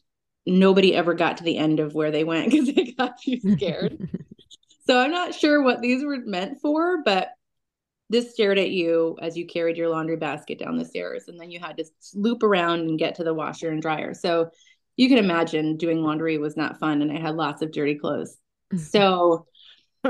nobody 0.46 0.94
ever 0.94 1.14
got 1.14 1.38
to 1.38 1.44
the 1.44 1.58
end 1.58 1.80
of 1.80 1.94
where 1.94 2.10
they 2.10 2.24
went 2.24 2.50
because 2.50 2.72
they 2.72 2.92
got 2.92 3.20
too 3.20 3.38
scared. 3.54 4.08
so 4.86 4.98
I'm 4.98 5.10
not 5.10 5.34
sure 5.34 5.62
what 5.62 5.80
these 5.80 6.04
were 6.04 6.18
meant 6.24 6.60
for, 6.60 7.02
but 7.04 7.30
this 8.08 8.32
stared 8.32 8.58
at 8.58 8.70
you 8.70 9.16
as 9.20 9.36
you 9.36 9.46
carried 9.46 9.76
your 9.76 9.88
laundry 9.88 10.16
basket 10.16 10.58
down 10.58 10.76
the 10.76 10.84
stairs 10.84 11.24
and 11.26 11.40
then 11.40 11.50
you 11.50 11.58
had 11.58 11.76
to 11.76 11.84
loop 12.14 12.44
around 12.44 12.80
and 12.80 12.98
get 12.98 13.16
to 13.16 13.24
the 13.24 13.34
washer 13.34 13.70
and 13.70 13.82
dryer. 13.82 14.14
So 14.14 14.50
you 14.96 15.08
can 15.08 15.18
imagine 15.18 15.76
doing 15.76 16.02
laundry 16.02 16.38
was 16.38 16.56
not 16.56 16.78
fun 16.78 17.02
and 17.02 17.10
I 17.10 17.20
had 17.20 17.34
lots 17.34 17.62
of 17.62 17.72
dirty 17.72 17.96
clothes. 17.96 18.36
So 18.76 19.46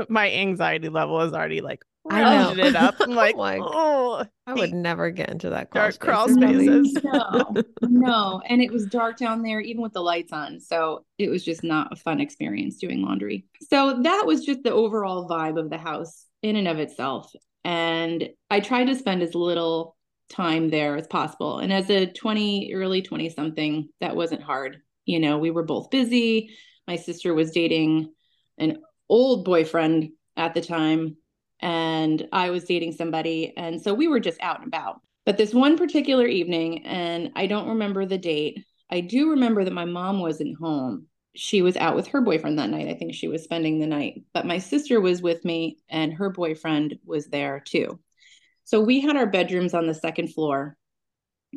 my 0.09 0.31
anxiety 0.31 0.89
level 0.89 1.21
is 1.21 1.31
already 1.31 1.61
like 1.61 1.83
I 2.09 2.55
know 2.55 2.63
it 2.63 2.75
up. 2.75 2.95
I'm 2.99 3.11
like, 3.15 3.35
like 3.35 3.61
oh, 3.63 4.25
I 4.45 4.53
would 4.53 4.73
never 4.73 5.09
get 5.11 5.29
into 5.29 5.49
that 5.49 5.71
crawl 5.71 5.83
dark 5.83 5.93
space 5.93 6.03
crawl 6.03 6.29
spaces. 6.29 6.97
no, 7.03 7.63
no, 7.81 8.41
and 8.47 8.61
it 8.61 8.71
was 8.71 8.85
dark 8.85 9.17
down 9.17 9.41
there, 9.41 9.59
even 9.59 9.81
with 9.81 9.93
the 9.93 10.01
lights 10.01 10.31
on. 10.31 10.59
So 10.59 11.05
it 11.17 11.29
was 11.29 11.43
just 11.43 11.63
not 11.63 11.91
a 11.91 11.95
fun 11.95 12.19
experience 12.19 12.77
doing 12.77 13.01
laundry. 13.01 13.45
So 13.69 14.01
that 14.03 14.23
was 14.25 14.45
just 14.45 14.63
the 14.63 14.71
overall 14.71 15.27
vibe 15.27 15.59
of 15.59 15.69
the 15.69 15.77
house 15.77 16.25
in 16.41 16.55
and 16.55 16.67
of 16.67 16.79
itself. 16.79 17.31
And 17.63 18.29
I 18.49 18.59
tried 18.59 18.85
to 18.85 18.95
spend 18.95 19.21
as 19.21 19.35
little 19.35 19.97
time 20.29 20.69
there 20.69 20.95
as 20.97 21.07
possible. 21.07 21.59
And 21.59 21.71
as 21.71 21.89
a 21.89 22.05
20, 22.05 22.73
early 22.73 23.01
20 23.01 23.29
something, 23.29 23.89
that 24.01 24.15
wasn't 24.15 24.43
hard. 24.43 24.77
You 25.05 25.19
know, 25.19 25.37
we 25.37 25.51
were 25.51 25.63
both 25.63 25.89
busy. 25.89 26.51
My 26.87 26.95
sister 26.95 27.33
was 27.33 27.51
dating 27.51 28.13
an 28.57 28.77
old 29.09 29.45
boyfriend 29.45 30.11
at 30.35 30.53
the 30.53 30.61
time 30.61 31.17
and 31.59 32.27
I 32.31 32.49
was 32.49 32.63
dating 32.63 32.93
somebody. 32.93 33.53
And 33.57 33.81
so 33.81 33.93
we 33.93 34.07
were 34.07 34.19
just 34.19 34.41
out 34.41 34.59
and 34.59 34.67
about. 34.67 35.01
But 35.25 35.37
this 35.37 35.53
one 35.53 35.77
particular 35.77 36.25
evening, 36.25 36.85
and 36.85 37.31
I 37.35 37.47
don't 37.47 37.69
remember 37.69 38.05
the 38.05 38.17
date, 38.17 38.63
I 38.89 39.01
do 39.01 39.31
remember 39.31 39.63
that 39.63 39.73
my 39.73 39.85
mom 39.85 40.19
wasn't 40.19 40.57
home. 40.57 41.07
She 41.35 41.61
was 41.61 41.75
out 41.77 41.95
with 41.95 42.07
her 42.07 42.21
boyfriend 42.21 42.57
that 42.57 42.69
night. 42.69 42.87
I 42.87 42.93
think 42.93 43.13
she 43.13 43.27
was 43.27 43.43
spending 43.43 43.79
the 43.79 43.87
night. 43.87 44.23
But 44.33 44.45
my 44.45 44.57
sister 44.57 45.01
was 45.01 45.21
with 45.21 45.43
me, 45.43 45.77
and 45.89 46.13
her 46.13 46.29
boyfriend 46.29 46.97
was 47.05 47.27
there 47.27 47.59
too. 47.59 47.99
So 48.63 48.81
we 48.81 49.01
had 49.01 49.15
our 49.15 49.27
bedrooms 49.27 49.73
on 49.73 49.87
the 49.87 49.93
second 49.93 50.33
floor, 50.33 50.77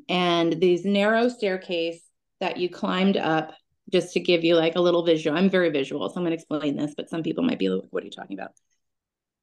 and 0.09 0.53
these 0.61 0.85
narrow 0.85 1.29
staircase 1.29 2.03
that 2.41 2.57
you 2.57 2.69
climbed 2.69 3.17
up 3.17 3.55
just 3.93 4.13
to 4.15 4.21
give 4.21 4.45
you 4.45 4.55
like 4.55 4.77
a 4.77 4.81
little 4.81 5.05
visual. 5.05 5.37
I'm 5.37 5.51
very 5.51 5.71
visual, 5.71 6.09
so 6.09 6.17
I'm 6.17 6.23
going 6.23 6.31
to 6.31 6.37
explain 6.37 6.77
this, 6.77 6.95
but 6.97 7.09
some 7.09 7.23
people 7.23 7.45
might 7.45 7.59
be 7.59 7.69
like, 7.69 7.89
what 7.91 8.03
are 8.03 8.07
you 8.07 8.13
talking 8.13 8.39
about? 8.39 8.53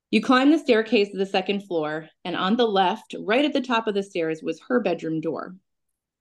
You 0.10 0.22
climb 0.22 0.52
the 0.52 0.58
staircase 0.58 1.10
to 1.12 1.18
the 1.18 1.26
second 1.26 1.62
floor, 1.68 2.08
and 2.24 2.36
on 2.36 2.56
the 2.56 2.66
left, 2.66 3.14
right 3.20 3.44
at 3.44 3.54
the 3.54 3.62
top 3.62 3.88
of 3.88 3.94
the 3.94 4.04
stairs, 4.04 4.42
was 4.42 4.62
her 4.68 4.80
bedroom 4.80 5.20
door. 5.20 5.56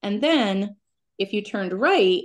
And 0.03 0.21
then, 0.21 0.77
if 1.19 1.33
you 1.33 1.43
turned 1.43 1.73
right, 1.73 2.25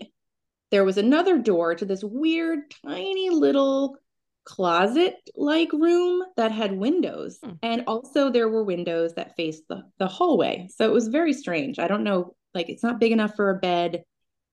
there 0.72 0.84
was 0.84 0.98
another 0.98 1.38
door 1.38 1.76
to 1.76 1.86
this 1.86 2.04
weird, 2.04 2.74
tiny 2.84 3.30
little 3.30 3.98
closet 4.44 5.16
like 5.36 5.72
room 5.72 6.24
that 6.36 6.52
had 6.52 6.76
windows. 6.76 7.38
Hmm. 7.44 7.52
And 7.62 7.84
also, 7.86 8.32
there 8.32 8.50
were 8.50 8.64
windows 8.64 9.14
that 9.14 9.36
faced 9.36 9.64
the, 9.70 9.84
the 10.00 10.08
hallway. 10.08 10.68
So 10.76 10.86
it 10.86 10.94
was 10.94 11.10
very 11.10 11.34
strange. 11.34 11.78
I 11.78 11.88
don't 11.88 12.04
know, 12.04 12.36
like, 12.56 12.70
it's 12.70 12.84
not 12.84 13.00
big 13.00 13.12
enough 13.12 13.36
for 13.36 13.52
a 13.52 13.60
bed. 13.60 14.04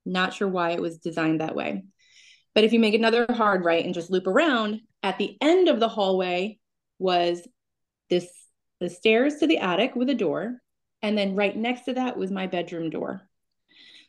Not 0.04 0.34
sure 0.34 0.48
why 0.48 0.72
it 0.72 0.82
was 0.82 0.98
designed 0.98 1.40
that 1.40 1.56
way. 1.56 1.84
But 2.54 2.64
if 2.64 2.72
you 2.72 2.80
make 2.80 2.94
another 2.94 3.26
hard 3.30 3.64
right 3.64 3.84
and 3.84 3.94
just 3.94 4.10
loop 4.10 4.26
around, 4.26 4.80
at 5.02 5.16
the 5.16 5.36
end 5.40 5.68
of 5.68 5.80
the 5.80 5.88
hallway 5.88 6.58
was 6.98 7.46
this 8.10 8.28
the 8.80 8.88
stairs 8.88 9.36
to 9.36 9.46
the 9.46 9.58
attic 9.58 9.94
with 9.94 10.08
a 10.08 10.14
door 10.14 10.60
and 11.02 11.16
then 11.16 11.36
right 11.36 11.56
next 11.56 11.82
to 11.82 11.94
that 11.94 12.16
was 12.16 12.30
my 12.30 12.46
bedroom 12.46 12.90
door. 12.90 13.22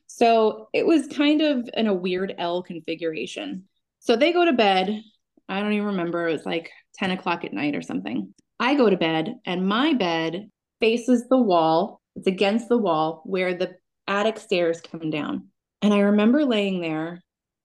So 0.08 0.70
it 0.74 0.86
was 0.86 1.08
kind 1.08 1.42
of 1.42 1.70
in 1.74 1.88
a 1.88 1.94
weird 1.94 2.34
l 2.38 2.64
configuration. 2.64 3.66
So 4.00 4.16
they 4.16 4.32
go 4.32 4.46
to 4.46 4.54
bed 4.54 5.02
i 5.48 5.60
don't 5.60 5.74
even 5.74 5.88
remember 5.88 6.28
it 6.28 6.34
was 6.34 6.46
like 6.46 6.70
10 6.96 7.12
o'clock 7.12 7.44
at 7.44 7.54
night 7.54 7.76
or 7.76 7.82
something. 7.82 8.34
I 8.60 8.76
go 8.76 8.90
to 8.90 8.98
bed 8.98 9.36
and 9.46 9.68
my 9.68 9.94
bed 9.94 10.50
faces 10.80 11.28
the 11.30 11.38
wall 11.38 12.02
it's 12.16 12.28
against 12.28 12.70
the 12.70 12.78
wall 12.78 13.22
where 13.26 13.54
the 13.54 13.76
attic 14.08 14.40
stairs 14.40 14.82
come 14.82 15.10
down. 15.10 15.48
And 15.82 15.94
i 15.94 16.00
remember 16.00 16.46
laying 16.46 16.82
there 16.82 17.22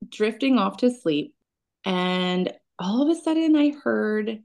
drifting 0.09 0.59
off 0.59 0.79
to 0.79 0.91
sleep 0.91 1.35
and 1.85 2.53
all 2.79 3.03
of 3.03 3.09
a 3.09 3.21
sudden 3.21 3.57
i 3.57 3.71
heard 3.71 4.43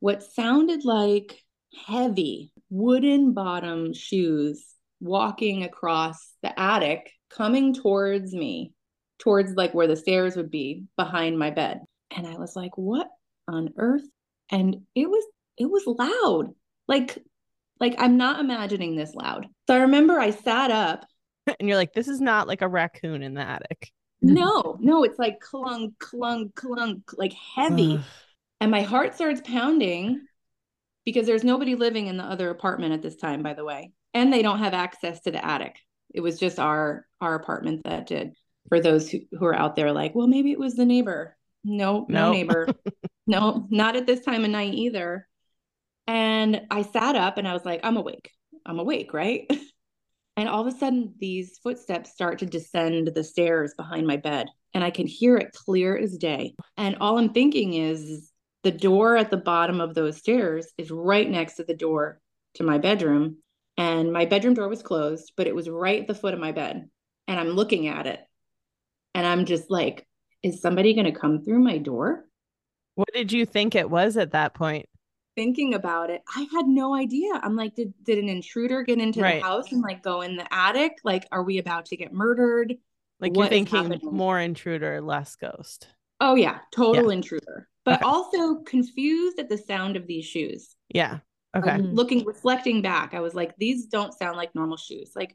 what 0.00 0.22
sounded 0.22 0.84
like 0.84 1.42
heavy 1.86 2.52
wooden 2.70 3.32
bottom 3.32 3.92
shoes 3.92 4.64
walking 5.00 5.64
across 5.64 6.32
the 6.42 6.58
attic, 6.58 7.12
coming 7.30 7.74
towards 7.74 8.32
me, 8.32 8.72
towards 9.18 9.54
like 9.54 9.74
where 9.74 9.86
the 9.86 9.96
stairs 9.96 10.36
would 10.36 10.50
be 10.50 10.84
behind 10.96 11.38
my 11.38 11.50
bed. 11.50 11.80
And 12.16 12.26
I 12.26 12.36
was 12.36 12.56
like, 12.56 12.76
what 12.76 13.08
on 13.46 13.70
earth? 13.76 14.04
And 14.50 14.76
it 14.94 15.08
was, 15.08 15.24
it 15.56 15.66
was 15.66 15.82
loud. 15.86 16.54
Like, 16.86 17.18
like 17.80 17.94
I'm 17.98 18.16
not 18.16 18.40
imagining 18.40 18.96
this 18.96 19.14
loud. 19.14 19.46
So 19.66 19.74
I 19.74 19.80
remember 19.80 20.18
I 20.18 20.30
sat 20.30 20.70
up. 20.70 21.04
And 21.58 21.66
you're 21.66 21.78
like, 21.78 21.94
this 21.94 22.08
is 22.08 22.20
not 22.20 22.46
like 22.46 22.60
a 22.60 22.68
raccoon 22.68 23.22
in 23.22 23.32
the 23.32 23.40
attic. 23.40 23.90
No, 24.20 24.76
no, 24.80 25.02
it's 25.04 25.18
like 25.18 25.40
clunk, 25.40 25.98
clunk, 25.98 26.54
clunk, 26.54 27.10
like 27.16 27.32
heavy. 27.32 28.00
And 28.60 28.70
my 28.70 28.82
heart 28.82 29.14
starts 29.14 29.40
pounding 29.44 30.26
because 31.04 31.26
there's 31.26 31.44
nobody 31.44 31.74
living 31.74 32.06
in 32.06 32.16
the 32.16 32.24
other 32.24 32.50
apartment 32.50 32.92
at 32.92 33.02
this 33.02 33.16
time, 33.16 33.42
by 33.42 33.54
the 33.54 33.64
way. 33.64 33.92
And 34.14 34.32
they 34.32 34.42
don't 34.42 34.58
have 34.58 34.74
access 34.74 35.20
to 35.20 35.30
the 35.30 35.44
attic. 35.44 35.76
It 36.12 36.20
was 36.20 36.38
just 36.38 36.58
our 36.58 37.06
our 37.20 37.34
apartment 37.34 37.84
that 37.84 38.06
did. 38.06 38.32
For 38.68 38.80
those 38.80 39.08
who, 39.08 39.20
who 39.32 39.46
are 39.46 39.54
out 39.54 39.76
there, 39.76 39.92
like, 39.92 40.14
well, 40.14 40.26
maybe 40.26 40.52
it 40.52 40.58
was 40.58 40.74
the 40.74 40.84
neighbor. 40.84 41.36
No, 41.64 42.04
no 42.08 42.32
neighbor. 42.32 42.68
no, 43.26 43.66
not 43.70 43.96
at 43.96 44.06
this 44.06 44.20
time 44.20 44.44
of 44.44 44.50
night 44.50 44.74
either. 44.74 45.26
And 46.06 46.62
I 46.70 46.82
sat 46.82 47.16
up 47.16 47.38
and 47.38 47.48
I 47.48 47.54
was 47.54 47.64
like, 47.64 47.80
I'm 47.82 47.96
awake. 47.96 48.30
I'm 48.66 48.78
awake, 48.78 49.12
right? 49.12 49.50
And 50.38 50.48
all 50.48 50.64
of 50.64 50.72
a 50.72 50.78
sudden, 50.78 51.14
these 51.18 51.58
footsteps 51.64 52.12
start 52.12 52.38
to 52.38 52.46
descend 52.46 53.10
the 53.12 53.24
stairs 53.24 53.74
behind 53.76 54.06
my 54.06 54.18
bed, 54.18 54.46
and 54.72 54.84
I 54.84 54.90
can 54.90 55.08
hear 55.08 55.36
it 55.36 55.50
clear 55.52 55.98
as 55.98 56.16
day. 56.16 56.54
And 56.76 56.96
all 57.00 57.18
I'm 57.18 57.32
thinking 57.32 57.74
is, 57.74 58.30
the 58.68 58.76
door 58.76 59.16
at 59.16 59.30
the 59.30 59.38
bottom 59.38 59.80
of 59.80 59.94
those 59.94 60.18
stairs 60.18 60.66
is 60.76 60.90
right 60.90 61.28
next 61.28 61.54
to 61.54 61.64
the 61.64 61.72
door 61.74 62.20
to 62.52 62.62
my 62.62 62.76
bedroom. 62.76 63.38
And 63.78 64.12
my 64.12 64.26
bedroom 64.26 64.52
door 64.52 64.68
was 64.68 64.82
closed, 64.82 65.32
but 65.38 65.46
it 65.46 65.54
was 65.54 65.70
right 65.70 66.02
at 66.02 66.06
the 66.06 66.14
foot 66.14 66.34
of 66.34 66.40
my 66.40 66.52
bed. 66.52 66.90
And 67.26 67.40
I'm 67.40 67.48
looking 67.48 67.88
at 67.88 68.06
it. 68.06 68.20
And 69.14 69.26
I'm 69.26 69.46
just 69.46 69.70
like, 69.70 70.06
is 70.42 70.60
somebody 70.60 70.92
going 70.92 71.10
to 71.10 71.18
come 71.18 71.42
through 71.42 71.60
my 71.60 71.78
door? 71.78 72.26
What 72.94 73.08
did 73.14 73.32
you 73.32 73.46
think 73.46 73.74
it 73.74 73.88
was 73.88 74.18
at 74.18 74.32
that 74.32 74.52
point? 74.52 74.86
thinking 75.34 75.72
about 75.72 76.10
it, 76.10 76.20
I 76.36 76.48
had 76.52 76.66
no 76.66 76.96
idea. 76.96 77.30
I'm 77.40 77.54
like, 77.54 77.76
did 77.76 77.94
did 78.02 78.18
an 78.18 78.28
intruder 78.28 78.82
get 78.82 78.98
into 78.98 79.20
Right. 79.20 79.40
the 79.40 79.46
house 79.46 79.70
and 79.70 79.80
like 79.80 80.02
go 80.02 80.20
in 80.22 80.36
the 80.36 80.52
attic? 80.52 80.98
Like, 81.04 81.26
are 81.30 81.44
we 81.44 81.58
about 81.58 81.86
to 81.86 81.96
get 81.96 82.12
murdered? 82.12 82.74
Like 83.20 83.36
What 83.36 83.52
you're 83.52 83.64
thinking 83.64 84.00
more 84.02 84.40
intruder, 84.40 85.00
less 85.00 85.36
ghost. 85.36 85.86
Oh 86.20 86.34
yeah, 86.34 86.58
total 86.74 87.10
intruder. 87.10 87.68
But 87.88 88.02
Okay. 88.02 88.04
also 88.06 88.56
confused 88.64 89.38
at 89.38 89.48
the 89.48 89.56
sound 89.56 89.96
of 89.96 90.06
these 90.06 90.26
shoes. 90.26 90.76
Yeah. 90.94 91.20
Okay. 91.56 91.70
Like, 91.72 91.80
Mhm. 91.80 91.94
looking 91.94 92.24
reflecting 92.26 92.82
back, 92.82 93.14
I 93.14 93.20
was 93.20 93.34
like, 93.34 93.56
these 93.56 93.86
don't 93.86 94.12
sound 94.12 94.36
like 94.36 94.54
normal 94.54 94.76
shoes. 94.76 95.12
Like, 95.16 95.34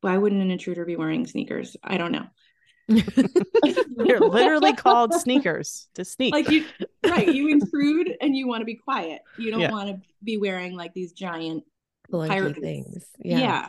why 0.00 0.16
wouldn't 0.16 0.40
an 0.40 0.50
intruder 0.52 0.84
be 0.84 0.94
wearing 0.94 1.26
sneakers? 1.26 1.76
I 1.82 1.96
don't 1.98 2.12
know. 2.12 2.26
They're 2.88 4.20
literally 4.20 4.72
called 4.74 5.12
sneakers 5.14 5.88
to 5.94 6.04
sneak. 6.04 6.32
like 6.32 6.48
you 6.50 6.64
right, 7.04 7.26
you 7.34 7.48
intrude 7.56 8.16
and 8.20 8.36
you 8.36 8.46
want 8.46 8.60
to 8.60 8.64
be 8.64 8.76
quiet. 8.76 9.22
You 9.36 9.50
don't 9.50 9.60
Yeah. 9.60 9.72
want 9.72 9.88
to 9.90 10.00
be 10.22 10.36
wearing 10.36 10.74
like 10.76 10.94
these 10.94 11.12
giant 11.12 11.64
pirate 12.10 12.56
things. 12.58 13.04
Yeah. 13.18 13.38
Yeah. 13.40 13.68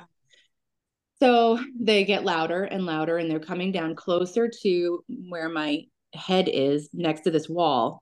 So 1.21 1.59
they 1.77 2.05
get 2.05 2.23
louder 2.23 2.63
and 2.63 2.85
louder, 2.85 3.17
and 3.17 3.29
they're 3.29 3.41
coming 3.41 3.71
down 3.73 3.95
closer 3.95 4.49
to 4.61 5.03
where 5.07 5.49
my 5.49 5.83
head 6.13 6.47
is 6.47 6.89
next 6.93 7.21
to 7.21 7.31
this 7.31 7.49
wall. 7.49 8.01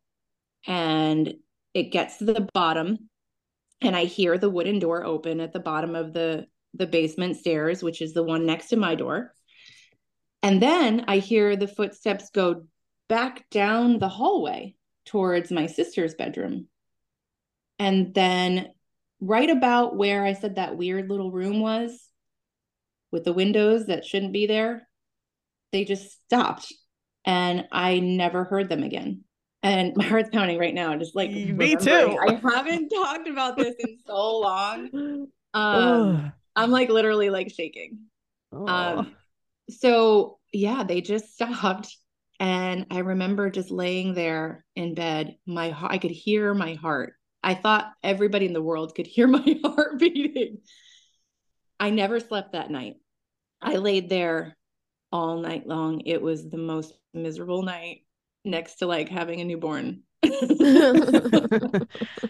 And 0.65 1.33
it 1.73 1.91
gets 1.91 2.17
to 2.17 2.25
the 2.25 2.47
bottom, 2.53 3.09
and 3.81 3.95
I 3.95 4.05
hear 4.05 4.37
the 4.37 4.49
wooden 4.49 4.79
door 4.79 5.05
open 5.05 5.39
at 5.39 5.53
the 5.53 5.59
bottom 5.59 5.95
of 5.95 6.13
the, 6.13 6.47
the 6.73 6.87
basement 6.87 7.37
stairs, 7.37 7.83
which 7.83 8.01
is 8.01 8.13
the 8.13 8.23
one 8.23 8.45
next 8.45 8.69
to 8.69 8.75
my 8.75 8.95
door. 8.95 9.33
And 10.41 10.61
then 10.61 11.05
I 11.07 11.17
hear 11.17 11.55
the 11.55 11.67
footsteps 11.67 12.29
go 12.31 12.65
back 13.07 13.49
down 13.49 13.99
the 13.99 14.09
hallway 14.09 14.75
towards 15.05 15.51
my 15.51 15.67
sister's 15.67 16.15
bedroom. 16.15 16.67
And 17.79 18.13
then, 18.13 18.69
right 19.19 19.49
about 19.49 19.95
where 19.95 20.25
I 20.25 20.33
said 20.33 20.55
that 20.55 20.77
weird 20.77 21.09
little 21.09 21.31
room 21.31 21.59
was, 21.59 22.07
with 23.11 23.23
the 23.23 23.33
windows 23.33 23.85
that 23.85 24.05
shouldn't 24.05 24.33
be 24.33 24.47
there, 24.47 24.87
they 25.71 25.85
just 25.85 26.11
stopped. 26.25 26.73
And 27.25 27.67
I 27.71 27.99
never 27.99 28.43
heard 28.43 28.69
them 28.69 28.83
again. 28.83 29.23
And 29.63 29.93
my 29.95 30.05
heart's 30.05 30.29
pounding 30.29 30.57
right 30.57 30.73
now, 30.73 30.95
just 30.95 31.15
like 31.15 31.31
Me 31.31 31.75
too. 31.75 32.17
I 32.27 32.33
haven't 32.35 32.89
talked 32.89 33.27
about 33.27 33.57
this 33.57 33.75
in 33.79 33.97
so 34.05 34.39
long. 34.39 35.27
Um, 35.53 36.33
I'm 36.55 36.69
like 36.69 36.89
literally 36.89 37.31
like 37.31 37.49
shaking. 37.49 37.99
Oh. 38.51 38.67
Um, 38.67 39.15
so 39.71 40.37
yeah, 40.53 40.83
they 40.83 41.01
just 41.01 41.33
stopped. 41.33 41.95
And 42.39 42.85
I 42.91 42.99
remember 42.99 43.49
just 43.49 43.71
laying 43.71 44.13
there 44.13 44.65
in 44.75 44.93
bed. 44.93 45.37
My 45.47 45.69
heart, 45.69 45.93
I 45.93 45.97
could 45.97 46.11
hear 46.11 46.53
my 46.53 46.75
heart. 46.75 47.13
I 47.41 47.55
thought 47.55 47.91
everybody 48.03 48.45
in 48.45 48.53
the 48.53 48.61
world 48.61 48.93
could 48.93 49.07
hear 49.07 49.25
my 49.27 49.59
heart 49.63 49.97
beating. 49.97 50.59
I 51.79 51.89
never 51.89 52.19
slept 52.19 52.51
that 52.53 52.69
night. 52.69 52.95
I 53.61 53.77
laid 53.77 54.09
there 54.09 54.57
all 55.11 55.37
night 55.39 55.65
long. 55.67 56.01
It 56.01 56.21
was 56.21 56.49
the 56.49 56.57
most 56.57 56.93
miserable 57.13 57.63
night 57.63 58.01
next 58.47 58.75
to 58.75 58.85
like 58.87 59.09
having 59.09 59.41
a 59.41 59.45
newborn. 59.45 60.03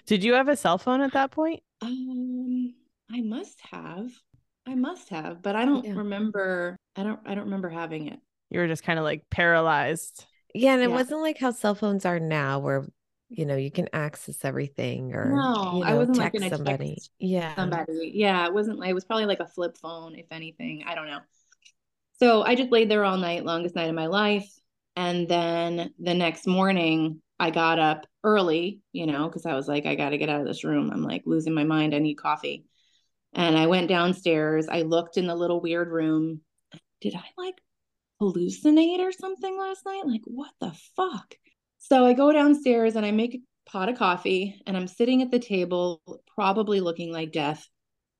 Did 0.05 0.23
you 0.23 0.33
have 0.33 0.47
a 0.47 0.55
cell 0.55 0.77
phone 0.77 1.01
at 1.01 1.13
that 1.13 1.31
point? 1.31 1.61
um, 1.81 2.73
I 3.11 3.21
must 3.21 3.59
have. 3.71 4.11
I 4.67 4.75
must 4.75 5.09
have, 5.09 5.41
but 5.41 5.55
I 5.55 5.65
don't 5.65 5.85
Yeah. 5.85 5.93
remember. 5.93 6.75
I 6.95 7.03
don't 7.03 7.19
I 7.25 7.35
don't 7.35 7.45
remember 7.45 7.69
having 7.69 8.07
it. 8.07 8.19
You 8.49 8.59
were 8.59 8.67
just 8.67 8.83
kind 8.83 8.99
of 8.99 9.05
like 9.05 9.29
paralyzed. 9.29 10.25
Yeah, 10.53 10.73
and 10.73 10.81
it 10.81 10.89
Yeah. 10.89 10.95
wasn't 10.95 11.21
like 11.21 11.37
how 11.37 11.51
cell 11.51 11.75
phones 11.75 12.05
are 12.05 12.19
now, 12.19 12.59
where 12.59 12.85
you 13.29 13.45
know 13.45 13.55
you 13.55 13.71
can 13.71 13.87
access 13.93 14.43
everything 14.43 15.13
or 15.13 15.31
No, 15.31 15.73
you 15.75 15.83
I 15.85 15.93
wasn't, 15.95 16.17
text 16.17 16.39
gonna 16.39 16.49
somebody. 16.49 16.89
text 16.95 17.11
yeah, 17.19 17.55
somebody. 17.55 18.11
Yeah, 18.13 18.45
it 18.45 18.53
wasn't 18.53 18.79
like 18.79 18.89
it 18.89 18.93
was 18.93 19.05
probably 19.05 19.25
like 19.25 19.39
a 19.39 19.47
flip 19.47 19.77
phone, 19.77 20.15
if 20.15 20.25
anything. 20.31 20.83
I 20.85 20.95
don't 20.95 21.07
know. 21.07 21.19
So 22.19 22.41
I 22.43 22.55
just 22.55 22.71
laid 22.71 22.89
there 22.89 23.05
all 23.05 23.17
night, 23.17 23.45
longest 23.45 23.75
night 23.75 23.89
of 23.89 23.95
my 23.95 24.07
life. 24.07 24.49
And 24.97 25.27
then 25.27 25.93
the 25.99 26.15
next 26.15 26.47
morning, 26.47 27.21
I 27.39 27.51
got 27.51 27.77
up 27.77 28.07
early, 28.23 28.81
you 28.93 29.05
know, 29.05 29.27
because 29.27 29.45
I 29.45 29.53
was 29.53 29.67
like, 29.67 29.85
I 29.85 29.93
got 29.93 30.09
to 30.09 30.17
get 30.17 30.27
out 30.27 30.41
of 30.41 30.47
this 30.47 30.63
room. 30.63 30.89
I'm 30.91 31.03
like 31.03 31.21
losing 31.27 31.53
my 31.53 31.65
mind. 31.65 31.93
I 31.93 31.99
need 31.99 32.15
coffee. 32.15 32.65
And 33.31 33.55
I 33.55 33.67
went 33.67 33.89
downstairs. 33.89 34.67
I 34.67 34.81
looked 34.81 35.17
in 35.17 35.27
the 35.27 35.35
little 35.35 35.61
weird 35.61 35.89
room. 35.89 36.41
Did 36.99 37.13
I 37.13 37.25
like 37.37 37.53
hallucinate 38.19 38.97
or 38.97 39.11
something 39.11 39.55
last 39.55 39.85
night? 39.85 40.01
Like, 40.07 40.23
what 40.25 40.49
the 40.59 40.73
fuck? 40.95 41.35
So 41.77 42.03
I 42.03 42.13
go 42.13 42.31
downstairs 42.31 42.95
and 42.95 43.05
I 43.05 43.11
make 43.11 43.35
a 43.35 43.69
pot 43.69 43.89
of 43.89 43.99
coffee 43.99 44.59
and 44.65 44.75
I'm 44.75 44.87
sitting 44.87 45.21
at 45.21 45.29
the 45.29 45.37
table, 45.37 46.01
probably 46.33 46.81
looking 46.81 47.13
like 47.13 47.31
death. 47.31 47.69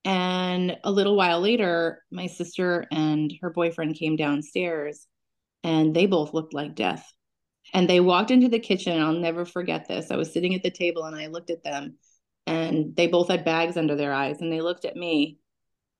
And 0.05 0.77
a 0.83 0.91
little 0.91 1.15
while 1.15 1.41
later, 1.41 2.03
my 2.11 2.27
sister 2.27 2.85
and 2.91 3.33
her 3.41 3.49
boyfriend 3.49 3.95
came 3.95 4.15
downstairs 4.15 5.07
and 5.63 5.95
they 5.95 6.05
both 6.05 6.33
looked 6.33 6.53
like 6.53 6.75
death. 6.75 7.11
And 7.73 7.89
they 7.89 7.99
walked 7.99 8.31
into 8.31 8.47
the 8.47 8.59
kitchen. 8.59 8.93
And 8.93 9.03
I'll 9.03 9.13
never 9.13 9.45
forget 9.45 9.87
this. 9.87 10.09
I 10.11 10.15
was 10.15 10.31
sitting 10.31 10.55
at 10.55 10.63
the 10.63 10.71
table 10.71 11.03
and 11.03 11.15
I 11.15 11.27
looked 11.27 11.49
at 11.49 11.63
them 11.63 11.97
and 12.45 12.95
they 12.95 13.07
both 13.07 13.27
had 13.27 13.43
bags 13.43 13.75
under 13.75 13.95
their 13.95 14.13
eyes 14.13 14.41
and 14.41 14.51
they 14.51 14.61
looked 14.61 14.85
at 14.85 14.95
me. 14.95 15.37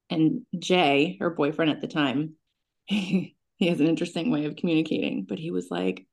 And 0.10 0.46
Jay, 0.58 1.18
her 1.20 1.30
boyfriend 1.30 1.72
at 1.72 1.82
the 1.82 1.88
time, 1.88 2.36
he 2.86 3.36
has 3.62 3.82
an 3.82 3.88
interesting 3.88 4.32
way 4.32 4.46
of 4.46 4.56
communicating, 4.56 5.26
but 5.28 5.40
he 5.40 5.52
was 5.52 5.70
like, 5.70 6.08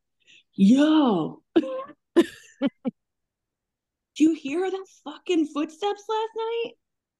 Yo, 0.57 1.43
do 1.57 1.63
you 4.17 4.35
hear 4.35 4.71
the 4.71 4.87
fucking 5.05 5.47
footsteps 5.47 6.05
last 6.09 6.31
night? 6.37 6.73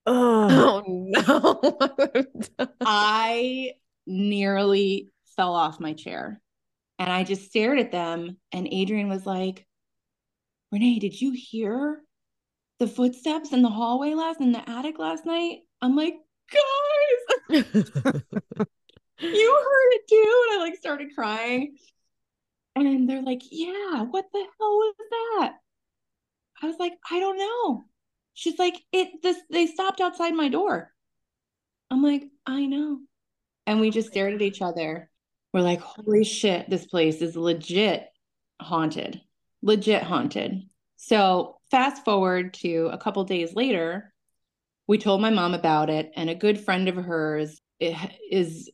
Oh, 0.07 0.49
Oh 0.49 0.83
no. 0.87 2.67
I 2.85 3.73
nearly 4.07 5.11
fell 5.35 5.55
off 5.55 5.81
my 5.81 5.93
chair 5.93 6.41
and 6.99 7.11
I 7.11 7.25
just 7.25 7.47
stared 7.47 7.79
at 7.79 7.93
them. 7.93 8.37
And 8.53 8.69
Adrian 8.71 9.09
was 9.09 9.27
like, 9.27 9.67
Renee, 10.73 10.99
did 10.99 11.21
you 11.21 11.33
hear 11.33 12.03
the 12.79 12.87
footsteps 12.87 13.53
in 13.53 13.63
the 13.63 13.69
hallway 13.69 14.15
last 14.15 14.41
in 14.41 14.53
the 14.53 14.69
attic 14.69 14.99
last 14.99 15.27
night? 15.27 15.61
I'm 15.83 15.97
like, 15.97 16.15
guys, 16.53 17.63
you 19.21 19.59
heard 19.65 19.91
it 19.93 20.09
too. 20.09 20.45
And 20.51 20.61
I 20.61 20.65
like 20.65 20.77
started 20.77 21.15
crying. 21.15 21.77
And 22.77 23.09
they're 23.09 23.23
like, 23.23 23.43
yeah, 23.51 24.03
what 24.03 24.27
the 24.33 24.39
hell 24.39 24.77
was 24.77 24.95
that? 25.11 25.55
I 26.63 26.67
was 26.67 26.77
like, 26.79 26.95
I 27.11 27.21
don't 27.21 27.39
know. 27.39 27.85
She's 28.35 28.59
like, 28.59 28.75
it 28.93 29.23
this 29.23 29.37
they 29.51 29.67
stopped 29.67 30.01
outside 30.01 30.35
my 30.35 30.49
door. 30.49 30.93
I'm 31.91 32.03
like, 32.03 32.25
I 32.47 32.67
know. 32.67 32.99
And 33.67 33.81
we 33.81 33.91
just 33.91 34.09
stared 34.09 34.35
at 34.35 34.43
each 34.43 34.61
other. 34.61 35.09
We're 35.55 35.61
like, 35.61 35.81
holy 35.81 36.25
shit, 36.25 36.69
this 36.69 36.85
place 36.85 37.23
is 37.23 37.37
legit 37.37 38.09
haunted. 38.61 39.23
Legit 39.63 40.03
haunted. 40.03 40.69
So 40.97 41.59
fast 41.71 42.05
forward 42.05 42.55
to 42.55 42.91
a 42.93 42.99
couple 42.99 43.23
days 43.23 43.55
later, 43.55 44.13
we 44.89 44.99
told 44.99 45.21
my 45.21 45.31
mom 45.31 45.55
about 45.55 45.91
it, 45.91 46.11
and 46.17 46.29
a 46.29 46.35
good 46.35 46.61
friend 46.61 46.89
of 46.89 46.97
hers 46.97 47.61
is 47.79 48.69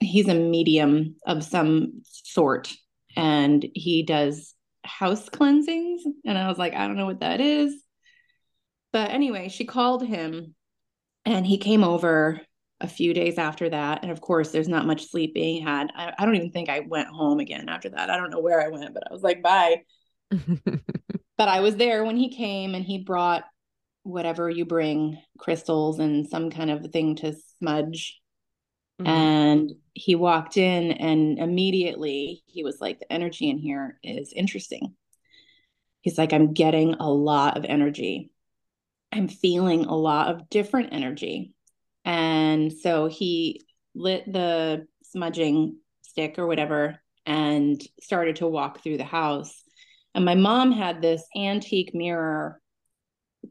he's 0.00 0.28
a 0.28 0.34
medium 0.34 1.16
of 1.26 1.44
some 1.44 2.00
sort, 2.04 2.72
and 3.14 3.64
he 3.74 4.02
does 4.02 4.54
house 4.82 5.28
cleansings. 5.28 6.02
And 6.24 6.38
I 6.38 6.48
was 6.48 6.56
like, 6.56 6.72
I 6.72 6.86
don't 6.86 6.96
know 6.96 7.06
what 7.06 7.20
that 7.20 7.42
is. 7.42 7.74
But 8.90 9.10
anyway, 9.10 9.50
she 9.50 9.66
called 9.66 10.04
him 10.04 10.54
and 11.26 11.46
he 11.46 11.58
came 11.58 11.84
over 11.84 12.40
a 12.80 12.88
few 12.88 13.12
days 13.14 13.38
after 13.38 13.68
that. 13.68 14.02
And 14.02 14.10
of 14.10 14.20
course, 14.20 14.50
there's 14.50 14.68
not 14.68 14.86
much 14.86 15.08
sleep 15.10 15.34
being 15.34 15.62
had. 15.62 15.90
I, 15.94 16.12
I 16.18 16.24
don't 16.24 16.36
even 16.36 16.50
think 16.50 16.68
I 16.68 16.80
went 16.80 17.08
home 17.08 17.40
again 17.40 17.68
after 17.68 17.90
that. 17.90 18.10
I 18.10 18.16
don't 18.16 18.30
know 18.30 18.40
where 18.40 18.60
I 18.60 18.68
went, 18.68 18.94
but 18.94 19.04
I 19.08 19.12
was 19.12 19.22
like, 19.22 19.42
bye. 19.42 19.82
But 21.36 21.48
I 21.48 21.60
was 21.60 21.76
there 21.76 22.04
when 22.04 22.18
he 22.18 22.36
came 22.36 22.74
and 22.74 22.84
he 22.84 22.98
brought 22.98 23.44
whatever 24.02 24.50
you 24.50 24.66
bring 24.66 25.16
crystals 25.38 25.98
and 25.98 26.28
some 26.28 26.50
kind 26.50 26.70
of 26.70 26.90
thing 26.92 27.16
to 27.16 27.34
smudge. 27.58 28.20
Mhm. 29.00 29.06
And 29.08 29.72
he 29.94 30.16
walked 30.16 30.58
in 30.58 30.92
and 30.92 31.38
immediately 31.38 32.42
he 32.46 32.62
was 32.62 32.78
like, 32.78 32.98
the 32.98 33.10
energy 33.10 33.48
in 33.48 33.56
here 33.56 33.98
is 34.02 34.34
interesting. 34.34 34.94
He's 36.02 36.18
like, 36.18 36.34
I'm 36.34 36.52
getting 36.52 36.94
a 36.94 37.10
lot 37.10 37.56
of 37.56 37.64
energy. 37.64 38.30
I'm 39.12 39.28
feeling 39.28 39.86
a 39.86 39.96
lot 39.96 40.28
of 40.28 40.50
different 40.50 40.92
energy. 40.92 41.54
And 42.04 42.72
so 42.72 43.06
he 43.06 43.64
lit 43.94 44.30
the 44.32 44.86
smudging 45.04 45.76
stick 46.02 46.38
or 46.38 46.46
whatever 46.46 47.00
and 47.26 47.80
started 48.00 48.36
to 48.36 48.46
walk 48.46 48.82
through 48.82 48.96
the 48.96 49.04
house. 49.04 49.62
And 50.14 50.24
my 50.24 50.34
mom 50.34 50.72
had 50.72 51.00
this 51.02 51.22
antique 51.36 51.94
mirror. 51.94 52.60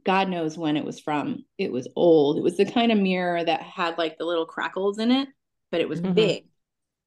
God 0.03 0.29
knows 0.29 0.57
when 0.57 0.77
it 0.77 0.85
was 0.85 0.99
from. 0.99 1.45
It 1.57 1.71
was 1.71 1.87
old. 1.95 2.37
It 2.37 2.43
was 2.43 2.57
the 2.57 2.69
kind 2.69 2.91
of 2.91 2.97
mirror 2.97 3.43
that 3.43 3.61
had 3.61 3.97
like 3.97 4.17
the 4.17 4.25
little 4.25 4.45
crackles 4.45 4.99
in 4.99 5.11
it, 5.11 5.27
but 5.71 5.81
it 5.81 5.89
was 5.89 6.01
Mhm. 6.01 6.15
big. 6.15 6.45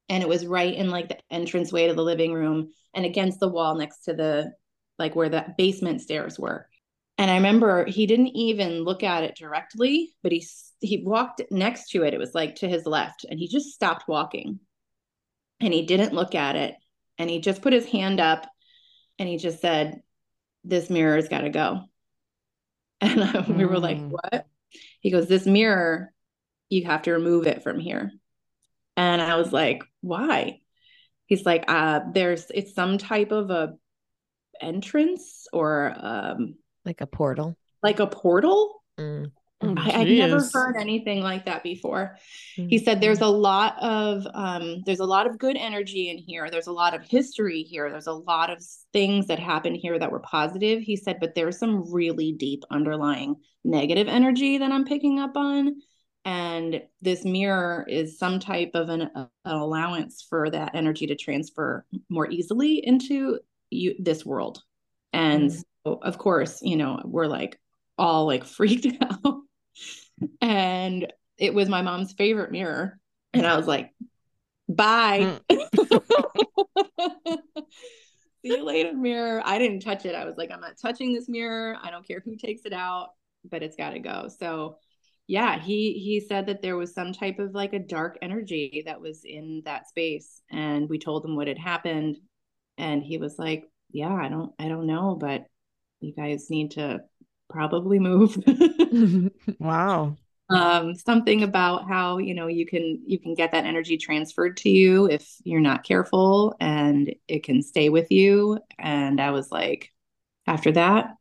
And 0.08 0.22
it 0.22 0.28
was 0.28 0.46
right 0.46 0.74
in 0.74 0.90
like 0.90 1.08
the 1.08 1.18
entranceway 1.30 1.88
to 1.88 1.94
the 1.94 2.02
living 2.02 2.32
room 2.32 2.72
and 2.94 3.04
against 3.04 3.40
the 3.40 3.48
wall 3.48 3.74
next 3.76 4.04
to 4.04 4.14
the 4.14 4.52
like 4.98 5.14
where 5.14 5.28
the 5.28 5.54
basement 5.56 6.00
stairs 6.00 6.38
were. 6.38 6.68
And 7.22 7.30
I 7.30 7.36
remember 7.36 7.84
he 7.84 8.06
didn't 8.06 8.36
even 8.36 8.82
look 8.82 9.04
at 9.04 9.22
it 9.22 9.36
directly, 9.36 10.12
but 10.24 10.32
he 10.32 10.44
he 10.80 11.04
walked 11.06 11.40
next 11.52 11.90
to 11.90 12.02
it. 12.02 12.14
It 12.14 12.18
was 12.18 12.34
like 12.34 12.56
to 12.56 12.68
his 12.68 12.84
left, 12.84 13.24
and 13.30 13.38
he 13.38 13.46
just 13.46 13.72
stopped 13.72 14.08
walking. 14.08 14.58
And 15.60 15.72
he 15.72 15.86
didn't 15.86 16.14
look 16.14 16.34
at 16.34 16.56
it, 16.56 16.74
and 17.18 17.30
he 17.30 17.38
just 17.38 17.62
put 17.62 17.72
his 17.72 17.86
hand 17.86 18.18
up, 18.18 18.48
and 19.20 19.28
he 19.28 19.36
just 19.36 19.60
said, 19.60 20.02
"This 20.64 20.90
mirror's 20.90 21.28
got 21.28 21.42
to 21.42 21.50
go." 21.50 21.84
And 23.00 23.56
we 23.56 23.66
were 23.66 23.78
like, 23.78 23.98
Mm. 23.98 24.10
"What?" 24.10 24.46
He 24.98 25.12
goes, 25.12 25.28
"This 25.28 25.46
mirror, 25.46 26.12
you 26.70 26.86
have 26.86 27.02
to 27.02 27.12
remove 27.12 27.46
it 27.46 27.62
from 27.62 27.78
here." 27.78 28.10
And 28.96 29.22
I 29.22 29.36
was 29.36 29.52
like, 29.52 29.84
"Why?" 30.00 30.58
He's 31.26 31.46
like, 31.46 31.66
"Uh, 31.68 32.00
there's 32.12 32.50
it's 32.52 32.74
some 32.74 32.98
type 32.98 33.30
of 33.30 33.50
a 33.50 33.76
entrance 34.60 35.46
or 35.52 35.94
um 35.96 36.56
Like 36.84 37.00
a 37.00 37.06
portal. 37.06 37.56
like 37.82 38.00
a 38.00 38.06
portal." 38.06 38.82
Mm. 38.98 39.30
Oh, 39.64 39.74
I, 39.78 40.00
I'd 40.00 40.08
never 40.08 40.44
heard 40.52 40.74
anything 40.76 41.20
like 41.20 41.44
that 41.44 41.62
before. 41.62 42.16
Mm. 42.58 42.68
He 42.68 42.78
said 42.78 43.00
there's 43.00 43.20
a 43.20 43.28
lot 43.28 43.76
of 43.80 44.26
um, 44.34 44.82
there's 44.86 44.98
a 44.98 45.04
lot 45.04 45.28
of 45.28 45.38
good 45.38 45.56
energy 45.56 46.10
in 46.10 46.18
here. 46.18 46.50
There's 46.50 46.66
a 46.66 46.72
lot 46.72 46.94
of 46.94 47.04
history 47.04 47.62
here. 47.62 47.88
There's 47.88 48.08
a 48.08 48.12
lot 48.12 48.50
of 48.50 48.60
things 48.92 49.28
that 49.28 49.38
happened 49.38 49.76
here 49.76 49.96
that 50.00 50.10
were 50.10 50.18
positive. 50.18 50.82
He 50.82 50.96
said, 50.96 51.18
but 51.20 51.36
there's 51.36 51.58
some 51.60 51.92
really 51.92 52.32
deep 52.32 52.64
underlying 52.72 53.36
negative 53.62 54.08
energy 54.08 54.58
that 54.58 54.72
I'm 54.72 54.84
picking 54.84 55.20
up 55.20 55.36
on. 55.36 55.76
And 56.24 56.82
this 57.00 57.24
mirror 57.24 57.86
is 57.88 58.18
some 58.18 58.40
type 58.40 58.72
of 58.74 58.88
an, 58.88 59.10
an 59.14 59.28
allowance 59.44 60.26
for 60.28 60.50
that 60.50 60.74
energy 60.74 61.06
to 61.06 61.14
transfer 61.14 61.84
more 62.08 62.28
easily 62.28 62.84
into 62.84 63.38
you 63.70 63.94
this 64.00 64.26
world. 64.26 64.60
And 65.12 65.50
Mm. 65.50 65.62
So, 65.86 65.98
of 66.02 66.18
course, 66.18 66.60
you 66.62 66.76
know, 66.76 67.00
we're 67.04 67.26
like 67.26 67.58
all 67.98 68.26
like 68.26 68.44
freaked 68.56 68.86
out. 69.02 69.36
and 70.40 71.12
it 71.38 71.54
was 71.54 71.68
my 71.68 71.82
mom's 71.82 72.12
favorite 72.12 72.52
mirror. 72.52 72.98
And 73.34 73.46
I 73.46 73.56
was 73.56 73.66
like, 73.66 73.90
bye. 74.68 75.40
Mm. 75.50 75.62
See 78.44 78.56
you 78.56 78.64
later, 78.64 78.92
mirror. 78.92 79.40
I 79.44 79.58
didn't 79.58 79.80
touch 79.80 80.04
it. 80.04 80.14
I 80.16 80.24
was 80.24 80.36
like, 80.36 80.50
I'm 80.50 80.60
not 80.60 80.76
touching 80.80 81.14
this 81.14 81.28
mirror. 81.28 81.76
I 81.80 81.90
don't 81.90 82.06
care 82.06 82.20
who 82.24 82.36
takes 82.36 82.62
it 82.64 82.72
out, 82.72 83.10
but 83.48 83.62
it's 83.62 83.76
got 83.76 83.90
to 83.90 84.00
go. 84.00 84.28
So, 84.40 84.78
yeah, 85.28 85.60
he 85.60 85.92
he 85.92 86.18
said 86.20 86.46
that 86.46 86.60
there 86.60 86.76
was 86.76 86.92
some 86.92 87.12
type 87.12 87.38
of 87.38 87.54
like 87.54 87.72
a 87.72 87.78
dark 87.78 88.18
energy 88.20 88.82
that 88.86 89.00
was 89.00 89.22
in 89.24 89.62
that 89.64 89.88
space, 89.88 90.42
and 90.50 90.88
we 90.88 90.98
told 90.98 91.24
him 91.24 91.36
what 91.36 91.46
had 91.46 91.58
happened, 91.58 92.18
and 92.76 93.04
he 93.04 93.18
was 93.18 93.38
like, 93.38 93.64
"Yeah, 93.92 94.12
I 94.12 94.28
don't 94.28 94.52
I 94.58 94.68
don't 94.68 94.88
know, 94.88 95.16
but 95.18 95.46
you 96.02 96.12
guys 96.14 96.50
need 96.50 96.72
to 96.72 97.00
probably 97.50 97.98
move." 97.98 98.36
Wow. 99.58 100.16
um 100.50 100.94
something 100.94 101.42
about 101.42 101.88
how 101.88 102.18
you 102.18 102.34
know 102.34 102.46
you 102.46 102.66
can 102.66 103.00
you 103.06 103.18
can 103.18 103.34
get 103.34 103.52
that 103.52 103.64
energy 103.64 103.96
transferred 103.96 104.56
to 104.56 104.68
you 104.68 105.06
if 105.08 105.36
you're 105.44 105.60
not 105.60 105.84
careful 105.84 106.54
and 106.60 107.14
it 107.28 107.42
can 107.44 107.62
stay 107.62 107.88
with 107.88 108.10
you 108.10 108.58
and 108.78 109.20
i 109.20 109.30
was 109.30 109.50
like 109.50 109.90
after 110.46 110.72
that 110.72 111.14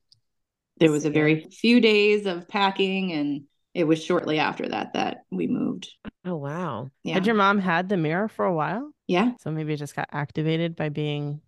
there 0.80 0.91
was 0.91 1.06
a 1.06 1.10
very 1.12 1.41
few 1.52 1.82
days 1.82 2.26
of 2.26 2.48
packing 2.48 3.13
and 3.13 3.44
it 3.74 3.86
was 3.86 4.04
shortly 4.04 4.39
after 4.39 4.67
that 4.70 4.94
that 4.94 5.24
we 5.32 5.48
moved 5.48 5.89
Oh 6.26 6.36
wow. 6.36 6.89
yeah 7.04 7.13
Had 7.13 7.26
your 7.26 7.36
mom 7.36 7.60
had 7.60 7.89
the 7.89 7.98
mirror 7.98 8.28
for 8.28 8.46
a 8.46 8.54
while? 8.54 8.91
yeah 9.08 9.32
So 9.38 9.52
maybe 9.52 9.74
it 9.74 9.78
just 9.78 9.96
got 9.96 10.10
activated 10.12 10.76
by 10.76 10.89
being 10.89 11.41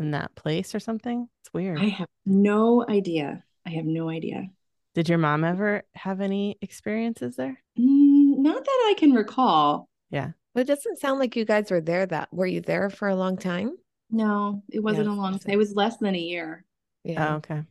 in 0.00 0.12
that 0.12 0.34
place 0.34 0.74
or 0.74 0.80
something? 0.80 1.28
It's 1.42 1.52
weird. 1.52 1.78
i 1.80 1.84
have 1.84 2.08
no 2.26 2.84
idea 2.88 3.44
i 3.66 3.70
have 3.70 3.84
no 3.84 4.08
idea 4.08 4.48
Did 4.94 5.08
your 5.08 5.18
mom 5.18 5.44
ever 5.44 5.82
have 5.94 6.20
any 6.20 6.56
experiences 6.60 7.36
there? 7.36 7.62
Mm, 7.78 8.38
not 8.38 8.64
that 8.64 8.86
i 8.90 8.94
can 8.98 9.12
recall 9.12 9.88
Yeah. 10.10 10.32
But 10.54 10.62
it 10.62 10.66
doesn't 10.66 10.98
sound 10.98 11.20
like 11.20 11.36
you 11.36 11.44
guys 11.44 11.70
were 11.70 11.80
there 11.80 12.06
that 12.06 12.28
were 12.32 12.46
you 12.46 12.60
there 12.60 12.90
for 12.90 13.08
a 13.08 13.14
long 13.14 13.36
time? 13.36 13.76
no 14.10 14.62
it 14.72 14.80
wasn't 14.80 15.06
Yeah, 15.06 15.14
a 15.14 15.16
long 15.16 15.32
that's 15.32 15.44
it 15.46 15.56
was 15.56 15.74
less 15.74 15.96
than 15.98 16.14
a 16.14 16.18
year 16.18 16.64
Oh, 17.06 17.34
okay. 17.36 17.62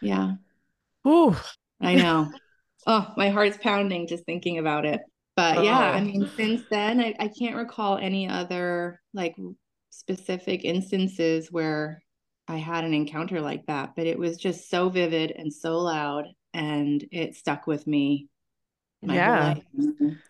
yeah 0.00 0.32
Ooh. 1.06 1.34
I 1.80 1.94
know. 1.94 2.30
oh, 2.86 3.12
my 3.16 3.30
heart's 3.30 3.56
pounding 3.56 4.06
just 4.06 4.24
thinking 4.26 4.58
about 4.58 4.84
it. 4.84 5.00
But 5.34 5.64
yeah, 5.64 5.78
I 5.78 6.00
Oh. 6.00 6.04
mean, 6.04 6.30
since 6.36 6.62
then, 6.70 7.00
I, 7.00 7.14
I 7.18 7.28
can't 7.28 7.56
recall 7.56 7.96
any 7.96 8.28
other 8.28 9.00
like 9.14 9.34
specific 9.90 10.64
instances 10.64 11.50
where 11.52 12.02
I 12.48 12.56
had 12.56 12.84
an 12.84 12.94
encounter 12.94 13.40
like 13.40 13.66
that, 13.66 13.94
but 13.96 14.06
it 14.06 14.18
was 14.18 14.36
just 14.36 14.68
so 14.70 14.88
vivid 14.88 15.30
and 15.32 15.52
so 15.52 15.78
loud, 15.78 16.26
and 16.54 17.04
it 17.12 17.36
stuck 17.36 17.66
with 17.66 17.86
me. 17.86 18.28
My 19.02 19.14
whole 19.14 19.22
Yeah. 19.32 19.54
life. 19.54 19.64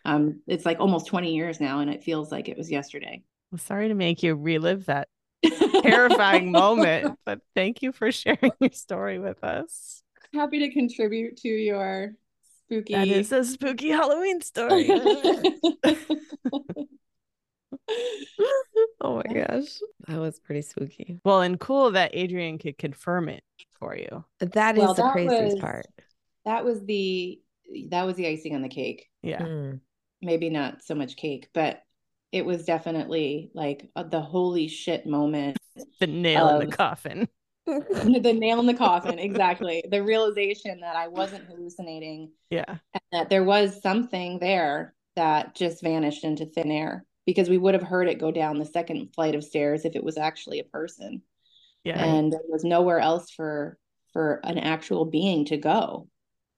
Um, 0.05 0.43
it's 0.47 0.65
like 0.65 0.79
almost 0.81 1.07
20 1.07 1.35
years 1.35 1.61
now, 1.61 1.81
and 1.81 1.91
it 1.91 2.05
feels 2.05 2.31
like 2.31 2.49
it 2.49 2.57
was 2.57 2.71
yesterday. 2.71 3.23
Well, 3.51 3.59
sorry 3.59 3.89
to 3.89 3.95
make 3.95 4.23
you 4.23 4.35
relive 4.35 4.87
that 4.87 5.09
terrifying 5.83 6.53
moment, 6.53 7.19
but 7.25 7.41
thank 7.55 7.83
you 7.83 7.93
for 7.93 8.13
sharing 8.13 8.53
your 8.61 8.71
story 8.73 9.19
with 9.19 9.43
us. 9.43 10.03
Happy 10.33 10.61
to 10.61 10.71
contribute 10.71 11.37
to 11.39 11.49
your 11.49 12.15
spooky. 12.67 12.95
That 12.95 13.09
is 13.09 13.33
a 13.33 13.45
spooky 13.45 13.91
Halloween 13.91 14.41
story. 14.41 14.89
Oh 19.03 19.17
my 19.27 19.33
gosh. 19.33 19.79
That 20.09 20.19
was 20.21 20.39
pretty 20.41 20.63
spooky. 20.63 21.21
well, 21.25 21.41
and 21.41 21.59
cool 21.59 21.91
that 21.93 22.11
Adrian 22.15 22.59
could 22.59 22.77
confirm 22.79 23.29
it 23.29 23.43
for 23.79 23.97
you. 23.97 24.25
That 24.41 24.77
is 24.77 24.83
Well, 24.83 24.95
the 24.95 25.03
that 25.05 25.13
craziest 25.13 25.55
was- 25.55 25.61
part. 25.61 25.87
that 26.45 26.65
was 26.65 26.85
the 26.85 27.41
that 27.91 28.05
was 28.05 28.17
the 28.17 28.27
icing 28.27 28.55
on 28.55 28.63
the 28.63 28.69
cake. 28.69 29.07
Yeah. 29.23 29.41
Mm. 29.43 29.81
maybe 30.23 30.51
not 30.51 30.83
so 30.83 30.95
much 30.95 31.17
cake, 31.17 31.49
but 31.55 31.83
it 32.33 32.45
was 32.45 32.65
definitely 32.65 33.51
like 33.55 33.89
the 34.11 34.21
holy 34.21 34.69
shit 34.69 35.07
moment. 35.07 35.57
The 35.99 36.07
nail 36.07 36.49
in 36.49 36.55
Um, 36.63 36.69
the 36.71 36.77
coffin. 36.77 37.29
the 37.67 38.37
nail 38.39 38.61
in 38.61 38.67
the 38.67 38.75
coffin, 38.75 39.19
exactly. 39.19 39.83
The 39.91 40.03
realization 40.03 40.81
that 40.81 40.97
I 40.97 41.09
wasn't 41.09 41.45
hallucinating 41.47 42.33
Yeah. 42.51 42.65
and 42.69 43.03
that 43.13 43.31
there 43.31 43.45
was 43.45 43.81
something 43.83 44.39
there 44.41 44.95
that 45.17 45.55
just 45.55 45.83
vanished 45.83 46.25
into 46.25 46.45
thin 46.47 46.71
air 46.71 47.05
because 47.27 47.49
we 47.49 47.59
would 47.59 47.75
have 47.75 47.83
heard 47.83 48.09
it 48.09 48.19
go 48.19 48.31
down 48.31 48.59
the 48.59 48.65
second 48.65 49.15
flight 49.15 49.35
of 49.35 49.45
stairs 49.45 49.85
if 49.85 49.95
it 49.97 50.05
was 50.05 50.17
actually 50.19 50.59
a 50.61 50.65
person. 50.65 51.23
Yeah. 51.85 52.03
And 52.03 52.33
there 52.33 52.41
was 52.49 52.65
nowhere 52.65 52.99
else 53.01 53.31
for 53.31 53.79
for 54.13 54.41
an 54.45 54.59
actual 54.59 55.05
being 55.05 55.45
to 55.47 55.57
go 55.57 56.09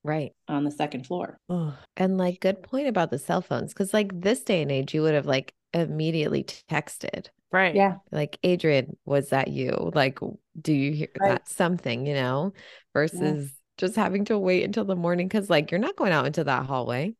Right. 0.04 0.32
on 0.48 0.64
the 0.64 0.70
second 0.70 1.06
floor. 1.06 1.38
Ugh. 1.50 1.74
And 1.96 2.16
like 2.18 2.40
good 2.40 2.62
point 2.62 2.88
about 2.88 3.10
the 3.10 3.18
cell 3.18 3.42
phones. 3.42 3.74
Cause 3.74 3.92
like 3.94 4.18
this 4.20 4.42
day 4.42 4.62
and 4.62 4.72
age, 4.72 4.94
you 4.94 5.02
would 5.02 5.14
have 5.14 5.26
like 5.26 5.54
immediately 5.74 6.44
texted. 6.44 7.28
right. 7.52 7.74
Yeah. 7.74 7.96
Like, 8.10 8.38
Adrian, 8.42 8.96
was 9.04 9.28
that 9.30 9.48
you? 9.48 9.90
Like, 9.94 10.18
do 10.60 10.72
you 10.72 10.92
hear 10.92 11.08
Right. 11.20 11.28
that 11.32 11.48
something, 11.48 12.06
you 12.06 12.14
know, 12.14 12.52
versus 12.94 13.52
just 13.78 13.94
having 13.96 14.24
to 14.26 14.38
wait 14.38 14.64
until 14.64 14.84
the 14.86 14.96
morning? 14.96 15.28
Cause 15.28 15.48
like 15.50 15.70
you're 15.70 15.78
not 15.80 15.96
going 15.96 16.12
out 16.12 16.26
into 16.26 16.44
that 16.44 16.66
hallway. 16.66 17.14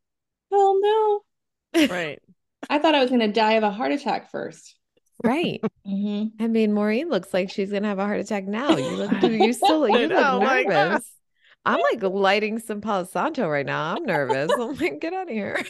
Hell 0.50 0.81
no. 0.81 1.20
Right. 1.88 2.20
I 2.70 2.79
thought 2.79 2.94
I 2.94 3.01
was 3.01 3.11
gonna 3.11 3.29
die 3.33 3.55
of 3.55 3.62
a 3.62 3.70
heart 3.70 3.92
attack 3.92 4.31
first. 4.31 4.77
Right. 5.25 5.61
Mm-hmm. 5.87 6.42
I 6.42 6.48
mean, 6.48 6.72
Maureen 6.72 7.09
looks 7.09 7.33
like 7.33 7.51
she's 7.51 7.70
gonna 7.70 7.88
have 7.88 7.98
a 7.98 8.05
heart 8.07 8.20
attack 8.20 8.44
now. 8.44 8.77
You 8.77 8.96
look, 8.96 9.12
you 9.22 9.53
still, 9.53 9.88
you 9.88 9.96
I 9.96 10.07
know, 10.07 10.38
look 10.38 10.42
like, 10.48 10.66
nervous. 10.68 11.11
I'm 11.64 11.81
like 11.81 12.03
lighting 12.03 12.59
some 12.59 12.81
Palo 12.81 13.05
Santo 13.05 13.48
right 13.48 13.66
now. 13.66 13.94
I'm 13.94 14.05
nervous. 14.05 14.51
I'm 14.53 14.75
like, 14.75 15.01
get 15.01 15.12
out 15.12 15.29
of 15.29 15.35
here. 15.35 15.64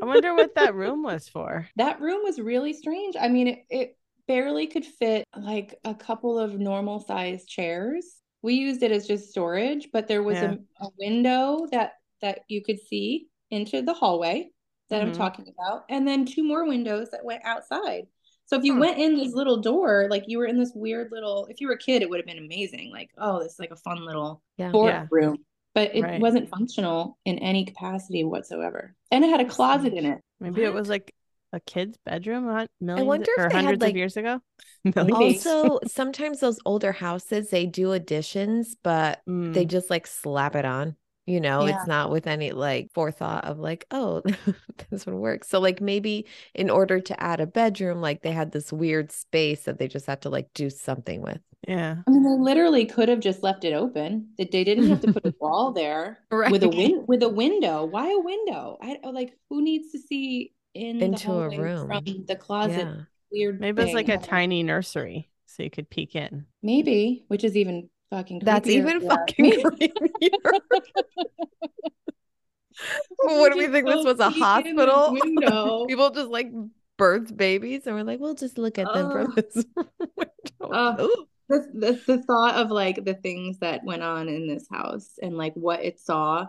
I 0.00 0.06
wonder 0.06 0.34
what 0.34 0.54
that 0.54 0.74
room 0.74 1.02
was 1.02 1.28
for. 1.28 1.68
That 1.76 2.00
room 2.00 2.22
was 2.24 2.38
really 2.40 2.72
strange. 2.72 3.14
I 3.20 3.28
mean, 3.28 3.48
it, 3.48 3.58
it 3.68 3.96
barely 4.26 4.66
could 4.66 4.86
fit 4.86 5.26
like 5.36 5.74
a 5.84 5.94
couple 5.94 6.38
of 6.38 6.58
normal 6.58 7.00
sized 7.00 7.46
chairs. 7.48 8.06
We 8.40 8.54
used 8.54 8.82
it 8.82 8.90
as 8.90 9.06
just 9.06 9.28
storage, 9.30 9.88
but 9.92 10.08
there 10.08 10.22
was 10.22 10.36
Yeah. 10.36 10.54
a, 10.80 10.86
a 10.86 10.88
window 10.98 11.66
that 11.72 11.92
that 12.22 12.40
you 12.48 12.62
could 12.62 12.78
see 12.80 13.26
into 13.50 13.82
the 13.82 13.92
hallway 13.92 14.48
that 14.92 15.02
Mhm. 15.02 15.06
I'm 15.08 15.12
talking 15.12 15.46
about, 15.48 15.84
and 15.88 16.06
then 16.06 16.24
two 16.24 16.44
more 16.44 16.66
windows 16.66 17.10
that 17.10 17.24
went 17.24 17.42
outside. 17.44 18.06
So 18.46 18.56
if 18.58 18.64
you 18.64 18.74
Hmm. 18.74 18.80
went 18.80 18.98
in 18.98 19.16
this 19.16 19.32
little 19.32 19.56
door, 19.60 20.06
like 20.10 20.24
you 20.26 20.38
were 20.38 20.46
in 20.46 20.58
this 20.58 20.72
weird 20.74 21.10
little, 21.10 21.46
if 21.46 21.60
you 21.60 21.66
were 21.68 21.74
a 21.74 21.78
kid, 21.78 22.02
it 22.02 22.10
would 22.10 22.18
have 22.18 22.26
been 22.26 22.38
amazing. 22.44 22.90
Like, 22.92 23.10
oh, 23.18 23.42
this 23.42 23.54
is 23.54 23.58
like 23.58 23.70
a 23.70 23.76
fun 23.76 24.04
little 24.04 24.42
Yeah. 24.58 24.70
fort 24.72 24.92
Yeah. 24.92 25.06
room. 25.10 25.38
But 25.74 25.94
it 25.94 26.02
Right. 26.02 26.20
wasn't 26.20 26.50
functional 26.50 27.16
in 27.24 27.38
any 27.38 27.64
capacity 27.64 28.24
whatsoever. 28.24 28.94
And 29.10 29.24
it 29.24 29.30
had 29.30 29.40
a 29.40 29.46
closet 29.46 29.94
in 29.94 30.04
it. 30.04 30.20
Maybe 30.38 30.62
it 30.64 30.74
was 30.74 30.88
like 30.90 31.14
a 31.54 31.60
kid's 31.60 31.96
bedroom 32.04 32.44
not 32.46 32.68
millions 32.80 33.06
wonder 33.08 33.30
if 33.38 33.46
or 33.46 33.48
they 33.48 33.62
had, 33.62 33.80
like- 33.80 33.90
of 33.92 33.96
years 33.96 34.16
ago. 34.18 34.40
Millions. 34.84 35.46
Also, 35.46 35.80
sometimes 35.86 36.40
those 36.40 36.58
older 36.66 36.92
houses, 36.92 37.48
they 37.50 37.64
do 37.66 37.92
additions, 37.92 38.74
but 38.82 39.20
they 39.26 39.64
Mm, 39.64 39.68
just 39.68 39.88
like 39.88 40.06
slap 40.06 40.56
it 40.56 40.64
on. 40.66 40.96
You 41.26 41.40
know, 41.40 41.66
Yeah. 41.66 41.76
it's 41.76 41.86
not 41.86 42.10
with 42.10 42.26
any 42.26 42.50
like 42.50 42.90
forethought 42.92 43.44
of 43.44 43.58
like, 43.60 43.86
oh, 43.92 44.22
this 44.90 45.06
would 45.06 45.14
work. 45.14 45.44
So, 45.44 45.60
like, 45.60 45.80
maybe 45.80 46.26
in 46.54 46.68
order 46.68 46.98
to 47.00 47.22
add 47.22 47.40
a 47.40 47.46
bedroom, 47.46 48.00
like 48.00 48.22
they 48.22 48.32
had 48.32 48.50
this 48.50 48.72
weird 48.72 49.12
space 49.12 49.64
that 49.64 49.78
they 49.78 49.86
just 49.86 50.06
had 50.06 50.22
to 50.22 50.30
like 50.30 50.48
do 50.54 50.68
something 50.68 51.22
with. 51.22 51.38
Yeah. 51.68 51.98
I 52.08 52.10
mean, 52.10 52.24
they 52.24 52.30
literally 52.42 52.86
could 52.86 53.08
have 53.08 53.20
just 53.20 53.44
left 53.44 53.64
it 53.64 53.72
open. 53.72 54.30
That 54.38 54.50
they 54.50 54.64
didn't 54.64 54.88
have 54.88 55.00
to 55.02 55.12
put 55.12 55.24
a 55.26 55.34
wall 55.40 55.72
there 55.72 56.18
with 56.32 56.64
a 56.64 56.68
win 56.68 57.04
with 57.06 57.22
a 57.22 57.28
window. 57.28 57.84
Why 57.84 58.10
a 58.10 58.18
window? 58.18 58.78
I 58.82 58.98
oh, 59.04 59.10
like 59.10 59.38
who 59.48 59.62
needs 59.62 59.92
to 59.92 59.98
see 60.00 60.54
in 60.74 60.98
the 60.98 61.04
Into 61.04 61.32
a 61.32 61.48
room. 61.50 61.86
from 61.86 62.04
the 62.26 62.34
closet? 62.36 62.78
Yeah. 62.78 62.94
Weird. 63.30 63.60
Maybe 63.60 63.80
it's 63.82 63.94
like 63.94 64.08
a 64.08 64.18
tiny 64.18 64.62
nursery 64.64 65.30
so 65.46 65.62
you 65.62 65.70
could 65.70 65.88
peek 65.88 66.16
in. 66.16 66.46
maybe, 66.62 67.24
which 67.28 67.44
is 67.44 67.56
even 67.56 67.88
fucking. 68.12 68.40
That's 68.44 68.68
even 68.68 69.00
Yeah. 69.02 69.08
fucking 69.08 69.44
creepier. 69.52 70.30
what 73.18 73.52
do 73.52 73.58
we 73.58 73.64
Just 73.64 73.72
think 73.72 73.86
this 73.86 74.04
was 74.04 74.20
a 74.20 74.30
peek 74.30 74.66
in 74.66 74.76
this 74.76 74.84
hospital? 74.86 75.12
window. 75.22 75.86
People 75.86 76.10
just 76.10 76.30
like 76.30 76.50
birth 76.98 77.36
babies 77.36 77.86
and 77.86 77.96
we're 77.96 78.04
like, 78.04 78.20
we'll 78.20 78.34
just 78.34 78.58
look 78.58 78.78
at 78.78 78.92
them 78.92 79.10
from 79.10 79.26
Ugh. 79.28 79.34
this 79.36 79.64
window. 79.76 79.90
Ugh. 80.72 81.00
Ooh. 81.00 81.26
the, 81.48 81.68
the, 81.74 82.00
the 82.06 82.22
thought 82.22 82.54
of 82.56 82.70
like 82.70 83.04
the 83.04 83.14
things 83.14 83.58
that 83.58 83.84
went 83.84 84.02
on 84.02 84.28
in 84.28 84.46
this 84.46 84.66
house 84.70 85.18
and 85.22 85.36
like 85.36 85.54
what 85.54 85.82
it 85.82 85.98
saw 86.00 86.46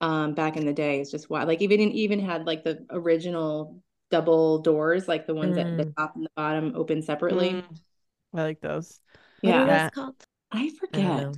um 0.00 0.34
back 0.34 0.56
in 0.56 0.64
the 0.64 0.72
day 0.72 1.00
is 1.00 1.10
just 1.10 1.28
wild. 1.30 1.48
Like 1.48 1.62
even 1.62 1.80
even 1.80 2.20
had 2.20 2.46
like 2.46 2.62
the 2.64 2.84
original 2.90 3.82
double 4.10 4.58
doors, 4.60 5.08
like 5.08 5.26
the 5.26 5.34
ones 5.34 5.58
at 5.58 5.76
the 5.76 5.84
Mm. 5.84 5.96
top 5.96 6.14
and 6.16 6.24
the 6.24 6.30
bottom 6.36 6.72
open 6.76 7.02
separately. 7.02 7.50
Mm, 7.50 7.78
I 8.34 8.42
like 8.42 8.60
those. 8.60 9.00
What 9.40 9.54
are 9.54 9.66
Yeah, 9.66 9.66
Yeah. 9.66 10.10
I 10.52 10.68
I 10.68 10.70
forget, 10.78 11.24
know. 11.24 11.34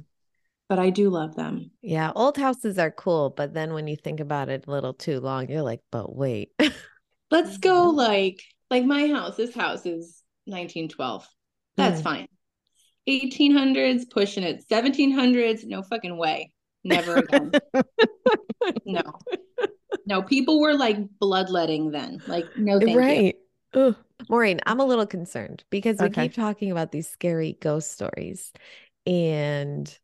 but 0.69 0.79
I 0.79 0.91
do 0.91 1.11
love 1.11 1.35
them. 1.35 1.71
Yeah, 1.83 2.13
old 2.15 2.37
houses 2.37 2.79
are 2.79 2.91
cool, 2.91 3.31
but 3.31 3.55
then 3.55 3.73
when 3.73 3.87
you 3.89 3.97
think 3.97 4.21
about 4.21 4.49
it 4.49 4.67
a 4.67 4.71
little 4.71 4.93
too 4.95 5.21
long, 5.21 5.49
you're 5.49 5.63
like, 5.63 5.81
but 5.91 6.15
wait. 6.15 6.53
Let's 7.31 7.59
go 7.59 7.91
like 7.91 8.43
like 8.71 8.85
my 8.85 9.09
house. 9.09 9.37
This 9.37 9.55
house 9.55 9.87
is 9.87 10.23
1912. 10.47 11.27
That's 11.77 12.01
Mm. 12.01 12.05
fine. 12.05 12.29
1800s 13.07 14.05
pushing 14.05 14.45
it. 14.45 14.65
1700s, 14.69 15.65
no 15.65 15.83
fucking 15.83 16.17
way. 16.17 16.53
Never 16.85 17.17
again. 17.19 17.53
no. 18.85 19.03
No, 20.07 20.23
people 20.23 20.61
were 20.61 20.75
like 20.75 20.97
bloodletting 21.19 21.91
then. 21.91 22.23
Like, 22.27 22.47
no, 22.57 22.81
thank 22.81 22.89
you. 22.97 22.97
Right. 22.99 23.37
Maureen, 24.29 24.61
I'm 24.67 24.81
a 24.81 24.85
little 24.85 25.07
concerned 25.07 25.65
because 25.71 26.01
we 26.01 26.07
Okay. 26.07 26.25
keep 26.25 26.35
talking 26.35 26.71
about 26.71 26.93
these 26.93 27.09
scary 27.09 27.57
ghost 27.61 27.93
stories. 27.93 28.53
And 29.07 29.99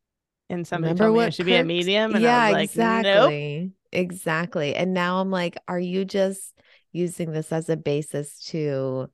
And 0.49 0.67
somebody 0.67 0.93
remember 0.93 1.05
told 1.05 1.19
me 1.19 1.25
I 1.25 1.31
should 1.31 1.47
be 1.47 1.57
a 1.57 1.65
medium. 1.65 2.15
And 2.15 2.23
yeah, 2.23 2.39
I 2.39 2.53
was 2.63 2.77
like, 2.77 2.77
nope. 2.77 3.31
exactly. 3.31 3.73
Exactly. 3.93 4.75
And 4.75 4.95
now 4.95 5.21
I'm 5.21 5.31
like, 5.31 5.57
are 5.69 5.79
you 5.79 6.05
just 6.05 6.53
using 6.93 7.33
this 7.33 7.53
as 7.53 7.69
a 7.69 7.77
basis 7.77 8.41
to 8.47 9.11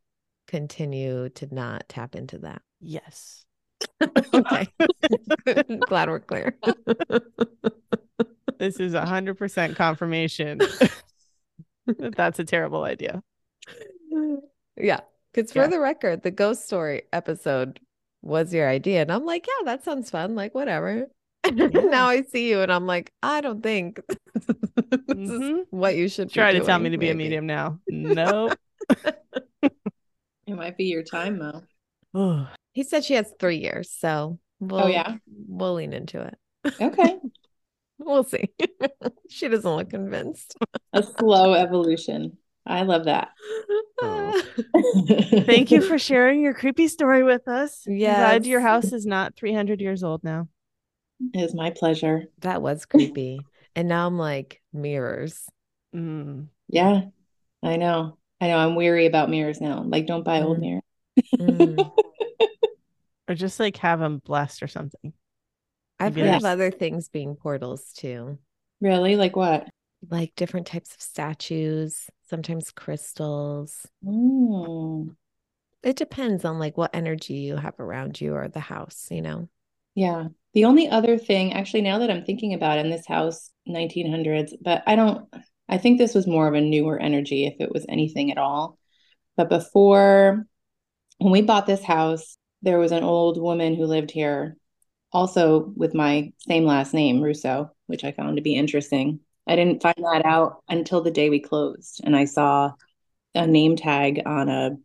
continue 0.48 1.28
to 1.30 1.54
not 1.54 1.84
tap 1.88 2.14
into 2.14 2.38
that? 2.38 2.62
Yes. 2.80 3.44
Okay. 4.34 4.68
Glad 5.88 6.08
we're 6.08 6.20
clear. 6.20 6.56
This 8.58 8.78
is 8.80 8.94
a 8.94 9.04
hundred 9.04 9.38
percent 9.38 9.76
confirmation 9.76 10.58
that 11.86 12.14
that's 12.16 12.38
a 12.38 12.44
terrible 12.44 12.84
idea. 12.84 13.22
Yeah. 14.76 15.00
Because 15.32 15.52
for 15.52 15.60
Yeah. 15.62 15.66
the 15.68 15.80
record, 15.80 16.22
the 16.22 16.30
ghost 16.30 16.64
story 16.66 17.02
episode 17.12 17.80
was 18.22 18.54
your 18.54 18.68
idea. 18.68 19.02
And 19.02 19.12
I'm 19.12 19.24
like, 19.26 19.46
yeah, 19.46 19.64
that 19.66 19.84
sounds 19.84 20.10
fun. 20.10 20.34
Like, 20.34 20.54
whatever. 20.54 21.06
And 21.44 21.56
now 21.90 22.06
I 22.08 22.22
see 22.22 22.48
you 22.48 22.60
and 22.60 22.72
I'm 22.72 22.86
like, 22.86 23.12
I 23.22 23.40
don't 23.40 23.62
think 23.62 24.00
this 24.34 24.46
is 25.08 25.30
Mhm. 25.40 25.64
what 25.70 25.96
you 25.96 26.08
should 26.08 26.30
Try 26.30 26.52
to 26.52 26.60
tell 26.60 26.78
me 26.78 26.90
to 26.90 26.98
be 26.98 27.10
a 27.10 27.14
medium 27.14 27.46
now. 27.46 27.78
Nope. 27.88 28.56
It 29.62 30.56
might 30.56 30.76
be 30.76 30.84
your 30.84 31.02
time, 31.02 31.38
though. 31.38 31.62
Oh, 32.14 32.48
He 32.74 32.84
said 32.84 33.04
she 33.04 33.14
has 33.14 33.30
three 33.38 33.58
years. 33.58 33.90
So 33.90 34.38
we'll, 34.60 34.84
Oh, 34.84 34.86
yeah. 34.86 35.16
we'll 35.46 35.74
lean 35.74 35.92
into 35.92 36.20
it. 36.22 36.38
Okay. 36.80 37.18
We'll 37.98 38.24
see. 38.24 38.48
she 39.28 39.48
doesn't 39.48 39.70
look 39.70 39.90
convinced. 39.90 40.56
A 40.92 41.02
slow 41.02 41.52
evolution. 41.54 42.38
I 42.66 42.82
love 42.82 43.04
that. 43.06 43.28
Oh. 44.00 44.42
Thank 45.46 45.70
you 45.70 45.80
for 45.82 45.98
sharing 45.98 46.40
your 46.42 46.54
creepy 46.54 46.88
story 46.88 47.22
with 47.22 47.48
us. 47.48 47.82
I'm 47.86 47.94
glad 47.96 48.46
your 48.46 48.60
house 48.60 48.92
is 48.92 49.06
not 49.06 49.34
300 49.36 49.80
years 49.80 50.02
old 50.02 50.22
now. 50.24 50.48
It 51.34 51.40
is 51.40 51.54
my 51.54 51.70
pleasure. 51.70 52.24
that 52.40 52.62
was 52.62 52.84
creepy. 52.86 53.40
and 53.76 53.88
now 53.88 54.06
I'm 54.06 54.18
like, 54.18 54.60
mirrors. 54.72 55.44
Mm. 55.94 56.48
Yeah, 56.68 57.02
I 57.62 57.76
know. 57.76 58.18
I 58.40 58.48
know. 58.48 58.56
I'm 58.58 58.74
weary 58.74 59.06
about 59.06 59.30
mirrors 59.30 59.60
now. 59.60 59.82
Like, 59.82 60.06
don't 60.06 60.24
buy 60.24 60.42
old 60.42 60.58
Mm. 60.58 60.60
mirrors. 60.60 60.82
Mm. 61.38 61.92
Or 63.28 63.36
just 63.36 63.60
like 63.60 63.76
have 63.78 64.00
them 64.00 64.18
blessed 64.18 64.62
or 64.64 64.66
something. 64.68 65.12
I've 66.00 66.16
Maybe 66.16 66.26
heard 66.28 66.38
of 66.38 66.44
other 66.44 66.72
things 66.72 67.08
being 67.08 67.36
portals 67.36 67.92
too. 67.96 68.38
Really? 68.80 69.14
Like 69.16 69.36
what? 69.36 69.68
like 70.10 70.32
different 70.34 70.66
types 70.66 70.92
of 70.92 71.00
statues, 71.00 72.10
sometimes 72.32 72.70
crystals. 72.72 73.86
Mm, 74.04 75.16
It 75.84 75.94
depends 75.94 76.44
on 76.44 76.58
like 76.58 76.76
what 76.76 76.92
energy 76.92 77.34
you 77.34 77.54
have 77.56 77.78
around 77.78 78.20
you 78.20 78.34
or 78.34 78.48
the 78.48 78.58
house, 78.58 79.06
you 79.12 79.22
know. 79.22 79.48
yeah. 79.94 80.28
The 80.54 80.64
only 80.66 80.88
other 80.88 81.18
thing, 81.18 81.52
actually, 81.52 81.82
now 81.82 81.98
that 81.98 82.10
I'm 82.10 82.24
thinking 82.24 82.54
about 82.54 82.78
in 82.78 82.90
this 82.90 83.06
house, 83.06 83.50
1900s, 83.66 84.54
but 84.60 84.82
I 84.86 84.96
don't, 84.96 85.26
I 85.68 85.78
think 85.78 85.98
this 85.98 86.14
was 86.14 86.26
more 86.26 86.46
of 86.46 86.54
a 86.54 86.60
newer 86.60 86.98
energy 86.98 87.46
if 87.46 87.54
it 87.60 87.72
was 87.72 87.86
anything 87.88 88.30
at 88.30 88.38
all. 88.38 88.78
But 89.36 89.48
before, 89.48 90.46
when 91.18 91.32
we 91.32 91.42
bought 91.42 91.66
this 91.66 91.84
house, 91.84 92.36
there 92.62 92.78
was 92.78 92.92
an 92.92 93.04
old 93.04 93.40
woman 93.40 93.74
who 93.74 93.86
lived 93.86 94.10
here, 94.10 94.56
also 95.12 95.72
with 95.76 95.94
my 95.94 96.32
same 96.38 96.64
last 96.64 96.94
name, 96.94 97.22
Russo, 97.22 97.70
which 97.86 98.04
I 98.04 98.12
found 98.12 98.36
to 98.36 98.42
be 98.42 98.54
interesting. 98.54 99.20
I 99.46 99.56
didn't 99.56 99.82
find 99.82 99.96
that 99.96 100.24
out 100.24 100.62
until 100.68 101.02
the 101.02 101.10
day 101.10 101.30
we 101.30 101.40
closed, 101.40 102.00
and 102.04 102.16
I 102.16 102.24
saw 102.24 102.72
a 103.34 103.46
name 103.46 103.76
tag 103.76 104.22
on 104.26 104.48
a 104.48 104.76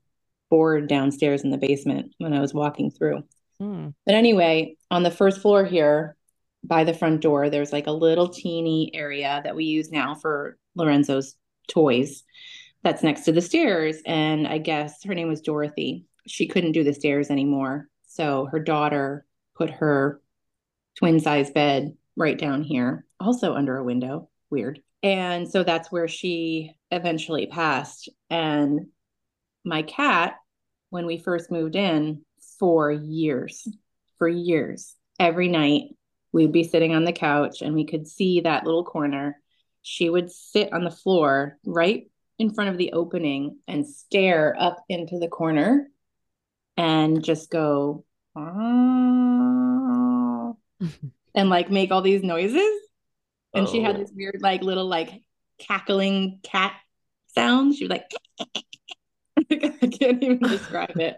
board 0.50 0.88
downstairs 0.88 1.44
in 1.44 1.52
the 1.52 1.58
basement 1.58 2.14
when 2.18 2.34
I 2.34 2.40
was 2.40 2.54
walking 2.54 2.92
through. 2.92 3.24
Mm. 3.62 3.94
But 4.06 4.16
anyway, 4.16 4.78
on 4.90 5.04
the 5.04 5.12
first 5.12 5.42
floor 5.42 5.66
here 5.66 6.16
by 6.64 6.84
the 6.84 6.94
front 6.94 7.22
door, 7.22 7.50
there's 7.50 7.74
like 7.74 7.88
a 7.88 7.92
little 7.92 8.30
teeny 8.30 8.92
area 8.94 9.42
that 9.44 9.56
we 9.56 9.66
use 9.66 9.92
now 9.92 10.16
for 10.16 10.58
Lorenzo's 10.76 11.36
toys 11.68 12.24
that's 12.84 13.04
next 13.04 13.22
to 13.22 13.32
the 13.32 13.42
stairs. 13.42 13.98
And 14.06 14.48
I 14.48 14.58
guess 14.58 15.04
her 15.04 15.14
name 15.14 15.28
was 15.28 15.42
Dorothy. 15.42 16.06
She 16.28 16.48
couldn't 16.48 16.74
do 16.74 16.84
the 16.84 16.94
stairs 16.94 17.30
anymore. 17.30 17.90
So 18.08 18.48
her 18.52 18.60
daughter 18.60 19.26
put 19.56 19.70
her 19.70 20.22
twin 20.96 21.20
size 21.20 21.52
bed 21.52 21.96
right 22.16 22.38
down 22.38 22.64
here, 22.64 23.06
also 23.20 23.54
under 23.54 23.78
a 23.78 23.84
window. 23.84 24.30
Weird. 24.50 24.82
And 25.04 25.50
so 25.50 25.64
that's 25.64 25.92
where 25.92 26.08
she 26.08 26.76
eventually 26.92 27.46
passed. 27.48 28.10
And 28.30 28.88
my 29.64 29.82
cat, 29.84 30.36
when 30.90 31.06
we 31.06 31.18
first 31.18 31.52
moved 31.52 31.76
in, 31.76 32.24
for 32.60 32.92
years, 32.92 33.68
for 34.18 34.28
years, 34.28 34.96
every 35.20 35.48
night 35.48 35.96
we'd 36.32 36.52
be 36.52 36.64
sitting 36.64 36.96
on 36.96 37.04
the 37.04 37.12
couch 37.12 37.62
and 37.62 37.76
we 37.76 37.86
could 37.86 38.08
see 38.08 38.42
that 38.42 38.66
little 38.66 38.84
corner. 38.84 39.40
She 39.82 40.10
would 40.10 40.32
sit 40.32 40.74
on 40.74 40.84
the 40.84 40.92
floor 40.92 41.58
right 41.66 42.10
in 42.40 42.54
front 42.54 42.70
of 42.70 42.78
the 42.78 42.94
opening 42.94 43.60
and 43.68 43.88
stare 43.88 44.56
up 44.60 44.84
into 44.90 45.20
the 45.20 45.28
corner 45.28 45.90
and 46.76 47.24
just 47.24 47.50
go, 47.50 48.06
"Ah," 48.36 48.44
and 51.36 51.50
like 51.50 51.72
make 51.72 51.92
all 51.92 52.02
these 52.02 52.24
noises. 52.24 52.87
And 53.58 53.68
she 53.70 53.80
oh, 53.80 53.84
had 53.84 53.96
Oh. 53.96 54.00
this 54.00 54.12
weird, 54.16 54.40
like 54.42 54.62
little, 54.62 54.86
like 54.88 55.10
cackling 55.60 56.40
cat 56.44 56.74
sound. 57.36 57.76
She 57.76 57.86
was 57.86 57.90
like, 57.92 58.12
I 59.52 59.88
can't 59.88 60.24
even 60.24 60.40
describe 60.40 61.00
it. 61.00 61.18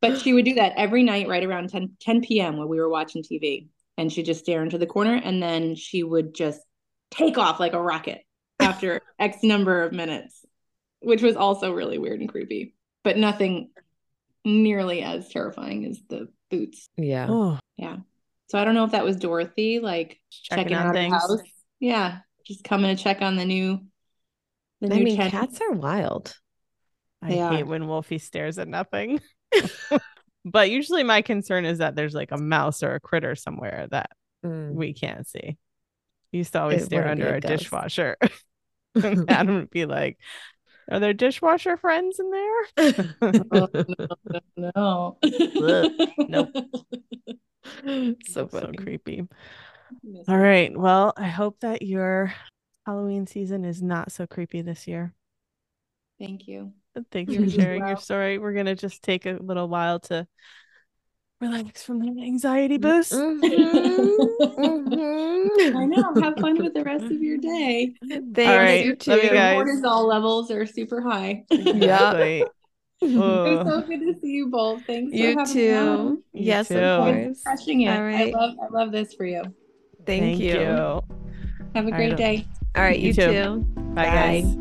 But 0.00 0.20
she 0.20 0.32
would 0.34 0.44
do 0.44 0.54
that 0.54 0.74
every 0.76 1.02
night 1.02 1.28
right 1.28 1.44
around 1.44 1.70
10, 1.70 1.96
10 2.00 2.20
p.m. 2.22 2.56
when 2.58 2.68
we 2.68 2.78
were 2.78 2.88
watching 2.88 3.22
TV. 3.22 3.68
And 3.98 4.12
she'd 4.12 4.26
just 4.26 4.40
stare 4.40 4.62
into 4.62 4.76
the 4.78 4.86
corner 4.86 5.14
and 5.22 5.42
then 5.42 5.74
she 5.74 6.02
would 6.02 6.34
just 6.34 6.60
take 7.10 7.38
off 7.38 7.58
like 7.58 7.72
a 7.72 7.82
rocket 7.82 8.20
after 8.60 9.00
X 9.18 9.38
number 9.42 9.82
of 9.82 9.92
minutes, 9.92 10.44
which 11.00 11.22
was 11.22 11.34
also 11.36 11.72
really 11.72 11.96
weird 11.96 12.20
and 12.20 12.28
creepy, 12.28 12.74
but 13.04 13.16
nothing 13.16 13.70
nearly 14.44 15.02
as 15.02 15.28
terrifying 15.30 15.86
as 15.86 15.98
the 16.10 16.28
boots. 16.50 16.88
Yeah. 16.98 17.26
Oh, 17.30 17.58
Yeah. 17.78 17.96
So 18.48 18.58
I 18.58 18.64
don't 18.64 18.74
know 18.74 18.84
if 18.84 18.92
that 18.92 19.04
was 19.04 19.16
Dorothy, 19.16 19.80
like 19.80 20.20
checking, 20.30 20.64
checking 20.64 20.76
on 20.76 20.86
out 20.88 20.94
things. 20.94 21.10
the 21.12 21.18
house. 21.18 21.42
Yeah. 21.80 22.18
Just 22.46 22.64
coming 22.64 22.94
to 22.96 23.02
check 23.02 23.22
on 23.22 23.36
the 23.36 23.44
new 23.44 23.80
the 24.80 24.92
I 24.94 24.98
new 24.98 25.04
mean, 25.04 25.16
tenant. 25.16 25.32
cats 25.32 25.60
are 25.60 25.72
wild. 25.72 26.34
I 27.22 27.28
They 27.30 27.36
hate 27.38 27.62
are. 27.62 27.64
when 27.66 27.88
Wolfie 27.88 28.18
stares 28.18 28.58
at 28.58 28.68
nothing. 28.68 29.20
but 30.44 30.70
usually 30.70 31.02
my 31.02 31.22
concern 31.22 31.64
is 31.64 31.78
that 31.78 31.94
there's 31.96 32.14
like 32.14 32.30
a 32.32 32.36
mouse 32.38 32.82
or 32.82 32.94
a 32.94 33.00
critter 33.00 33.34
somewhere 33.34 33.86
that 33.90 34.10
Mm. 34.44 34.74
we 34.74 34.92
can't 34.92 35.26
see. 35.26 35.56
He 36.30 36.38
used 36.38 36.52
to 36.52 36.60
always 36.60 36.82
It 36.82 36.86
stare 36.86 37.08
under 37.08 37.34
a 37.34 37.38
a 37.38 37.40
dishwasher. 37.40 38.16
and 38.94 39.28
Adam 39.30 39.56
would 39.56 39.70
be 39.70 39.86
like, 39.86 40.18
Are 40.90 41.00
there 41.00 41.14
dishwasher 41.14 41.76
friends 41.78 42.20
in 42.20 42.30
there? 42.30 43.14
Oh, 43.54 43.68
no, 44.56 45.16
no. 45.18 45.18
Nope. 46.28 46.50
so 48.26 48.48
so 48.48 48.72
creepy. 48.76 49.26
All 50.28 50.38
right. 50.38 50.76
Well, 50.76 51.12
I 51.16 51.28
hope 51.28 51.60
that 51.60 51.82
your 51.82 52.32
Halloween 52.84 53.26
season 53.26 53.64
is 53.64 53.82
not 53.82 54.12
so 54.12 54.26
creepy 54.26 54.62
this 54.62 54.86
year. 54.86 55.12
Thank 56.18 56.48
you. 56.48 56.72
Thanks 57.10 57.32
You 57.32 57.40
for 57.40 57.44
as 57.44 57.52
sharing 57.52 57.86
your 57.86 57.96
story. 57.98 58.38
We're 58.38 58.54
gonna 58.54 58.74
just 58.74 59.02
take 59.02 59.26
a 59.26 59.38
little 59.40 59.68
while 59.68 60.00
to 60.00 60.26
relax 61.40 61.82
from 61.82 62.00
the 62.00 62.22
anxiety 62.22 62.78
boost. 62.78 63.12
Mhm, 63.12 64.16
I 65.76 65.86
know. 65.86 66.14
Have 66.22 66.34
fun 66.36 66.56
with 66.62 66.72
the 66.74 66.84
rest 66.84 67.04
of 67.04 67.22
your 67.22 67.36
day. 67.36 67.92
mhm. 68.02 68.34
Thanks, 68.34 68.62
right, 68.62 68.84
you 68.84 68.90
love 68.90 69.22
you 69.22 69.28
too. 69.28 69.34
guys. 69.34 69.66
Cortisol 69.66 70.08
levels 70.08 70.50
are 70.50 70.64
super 70.66 71.00
high. 71.02 71.44
Exactly. 71.50 72.44
It 73.02 73.14
Oh, 73.14 73.62
was 73.62 73.74
so 73.74 73.86
good 73.86 74.00
to 74.00 74.18
see 74.22 74.28
you 74.28 74.48
both. 74.48 74.86
Thanks 74.86 75.10
for 75.12 75.16
You 75.18 75.36
having 75.36 75.54
me 75.54 75.70
on. 75.70 76.06
too. 76.08 76.24
You 76.32 76.42
Yes, 76.44 76.68
too. 76.68 76.78
of 76.78 76.98
Always 76.98 77.24
course. 77.24 77.42
Crushing 77.44 77.82
it. 77.82 77.90
All 77.90 78.02
right. 78.02 78.34
I 78.34 78.38
love 78.38 78.54
I 78.60 78.68
love 78.72 78.90
this 78.90 79.12
for 79.12 79.26
you. 79.26 79.42
Thank, 80.06 80.38
you. 80.38 80.54
Have 81.74 81.86
a 81.86 81.90
right. 81.90 81.92
great 81.94 82.16
day. 82.16 82.46
All 82.74 82.82
right, 82.82 82.98
You 82.98 83.08
you, 83.08 83.12
too. 83.14 83.32
too. 83.32 83.58
Bye, 83.94 84.04
Bye. 84.04 84.40
guys. 84.42 84.56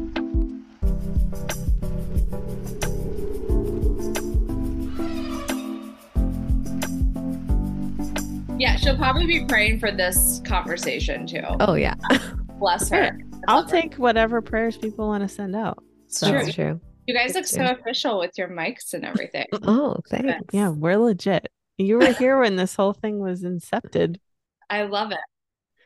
Yeah, 8.57 8.77
she'll 8.77 8.95
probably 8.97 9.25
be 9.27 9.45
praying 9.45 9.79
for 9.79 9.91
this 9.91 10.41
conversation 10.45 11.27
too. 11.27 11.41
Oh 11.59 11.73
yeah, 11.73 11.95
Bless 12.57 12.89
her. 12.89 13.17
I'll 13.47 13.57
Love 13.61 13.69
her. 13.69 13.81
take 13.81 13.95
whatever 13.95 14.41
prayers 14.41 14.77
people 14.77 15.07
want 15.07 15.23
to 15.23 15.27
send 15.27 15.55
out. 15.55 15.83
So 16.07 16.29
True. 16.29 16.39
that's 16.39 16.55
true. 16.55 16.79
You 17.05 17.13
guys 17.13 17.35
look 17.35 17.45
so 17.45 17.65
official 17.65 18.17
with 18.17 18.31
your 18.37 18.47
mics 18.47 18.93
and 18.93 19.03
everything. 19.05 19.45
Oh, 19.63 19.97
thanks. 20.09 20.33
yeah, 20.53 20.69
we're 20.69 20.97
legit. 20.97 21.47
You 21.77 21.99
were 21.99 22.13
here 22.19 22.39
when 22.39 22.55
this 22.55 22.75
whole 22.75 22.93
thing 22.93 23.19
was 23.19 23.43
incepted. 23.43 24.17
I 24.69 24.83
love 24.83 25.11
it. 25.11 25.19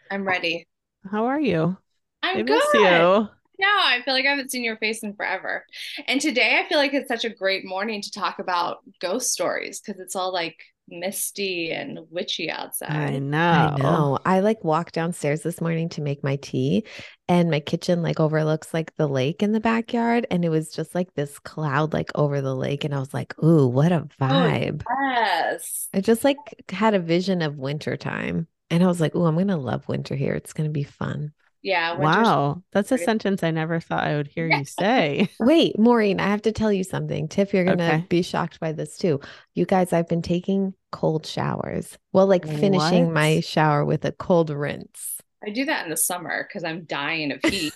I'm 0.10 0.28
ready. 0.28 0.68
How 1.10 1.26
are 1.26 1.39
you? 1.39 1.78
I 2.24 2.32
I'm 2.32 2.45
miss 2.45 2.66
good. 2.72 2.82
you. 2.82 3.30
No, 3.62 3.68
I 3.68 4.01
feel 4.05 4.14
like 4.14 4.26
I 4.26 4.30
haven't 4.30 4.51
seen 4.51 4.64
your 4.64 4.78
face 4.78 5.03
in 5.03 5.14
forever. 5.14 5.66
And 6.07 6.22
today 6.22 6.60
I 6.64 6.68
feel 6.68 6.78
like 6.78 6.93
it's 6.93 7.10
such 7.10 7.26
a 7.26 7.30
great 7.30 7.66
morning 7.66 8.01
to 8.01 8.12
talk 8.12 8.39
about 8.39 8.78
ghost 9.01 9.32
stories 9.32 9.82
because 9.82 9.99
it's 9.99 10.16
all 10.16 10.32
like 10.32 10.55
misty 10.88 11.72
and 11.72 11.99
witchy 12.10 12.49
outside. 12.49 12.91
I 12.91 13.20
know. 13.20 13.38
I 13.38 13.78
know. 13.78 14.20
I 14.26 14.39
like 14.39 14.64
walked 14.64 14.93
downstairs 14.93 15.41
this 15.41 15.62
morning 15.62 15.89
to 15.89 16.01
make 16.01 16.24
my 16.24 16.38
tea, 16.38 16.86
and 17.28 17.51
my 17.51 17.60
kitchen 17.60 18.01
like 18.01 18.20
overlooks 18.20 18.74
like 18.74 18.95
the 18.95 19.07
lake 19.07 19.43
in 19.43 19.51
the 19.51 19.60
backyard, 19.60 20.26
and 20.32 20.43
it 20.43 20.49
was 20.49 20.72
just 20.72 20.95
like 20.95 21.14
this 21.14 21.38
cloud 21.39 21.93
like 21.93 22.10
over 22.16 22.41
the 22.41 22.55
lake, 22.55 22.84
and 22.84 22.95
I 22.95 22.99
was 22.99 23.14
like, 23.14 23.38
"Ooh, 23.43 23.68
what 23.68 23.91
a 23.91 24.07
oh, 24.07 24.24
vibe!" 24.24 24.84
Yes. 25.01 25.89
I 25.93 26.01
just 26.01 26.24
like 26.24 26.38
had 26.70 26.93
a 26.93 26.99
vision 26.99 27.41
of 27.41 27.57
winter 27.57 27.97
time, 27.97 28.47
and 28.70 28.84
I 28.84 28.88
was 28.88 28.99
like, 29.01 29.15
"Ooh, 29.15 29.26
I'm 29.26 29.38
gonna 29.38 29.57
love 29.57 29.88
winter 29.88 30.15
here. 30.15 30.34
It's 30.34 30.53
gonna 30.53 30.70
be 30.70 30.84
fun." 30.84 31.34
Yeah. 31.61 31.97
Wow. 31.97 32.63
That's 32.72 32.91
a 32.91 32.95
great. 32.95 33.05
sentence 33.05 33.43
I 33.43 33.51
never 33.51 33.82
thought 33.82 34.05
I 34.05 34.15
would 34.15 34.28
hear 34.28 34.47
you 34.47 34.63
say. 34.80 35.30
Wait, 35.39 35.78
Maureen, 35.78 36.20
I 36.22 36.28
have 36.28 36.43
to 36.43 36.53
tell 36.53 36.72
you 36.72 36.84
something. 36.86 37.28
Tiff, 37.28 37.53
you're 37.53 37.65
gonna 37.65 37.84
Okay. 37.84 38.05
be 38.09 38.22
shocked 38.22 38.59
by 38.59 38.72
this 38.72 38.97
too. 38.97 39.20
You 39.55 39.65
guys, 39.65 39.91
I've 39.91 40.07
been 40.07 40.22
taking 40.22 40.74
cold 40.91 41.26
showers. 41.26 41.97
Well, 42.13 42.28
like 42.28 42.47
finishing 42.47 43.11
my 43.11 43.41
shower 43.41 43.84
with 43.84 44.05
a 44.05 44.11
cold 44.13 44.49
rinse. 44.49 45.17
I 45.45 45.51
do 45.51 45.65
that 45.65 45.84
in 45.86 45.89
the 45.89 45.97
summer 45.97 46.45
because 46.47 46.63
I'm 46.63 46.86
dying 46.86 47.32
of 47.32 47.41
heat. 47.43 47.74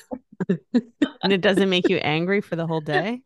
And 1.24 1.32
it 1.32 1.40
doesn't 1.40 1.70
make 1.70 1.88
you 1.88 1.98
angry 1.98 2.42
for 2.42 2.58
the 2.58 2.68
whole 2.68 2.82
day? 2.82 3.22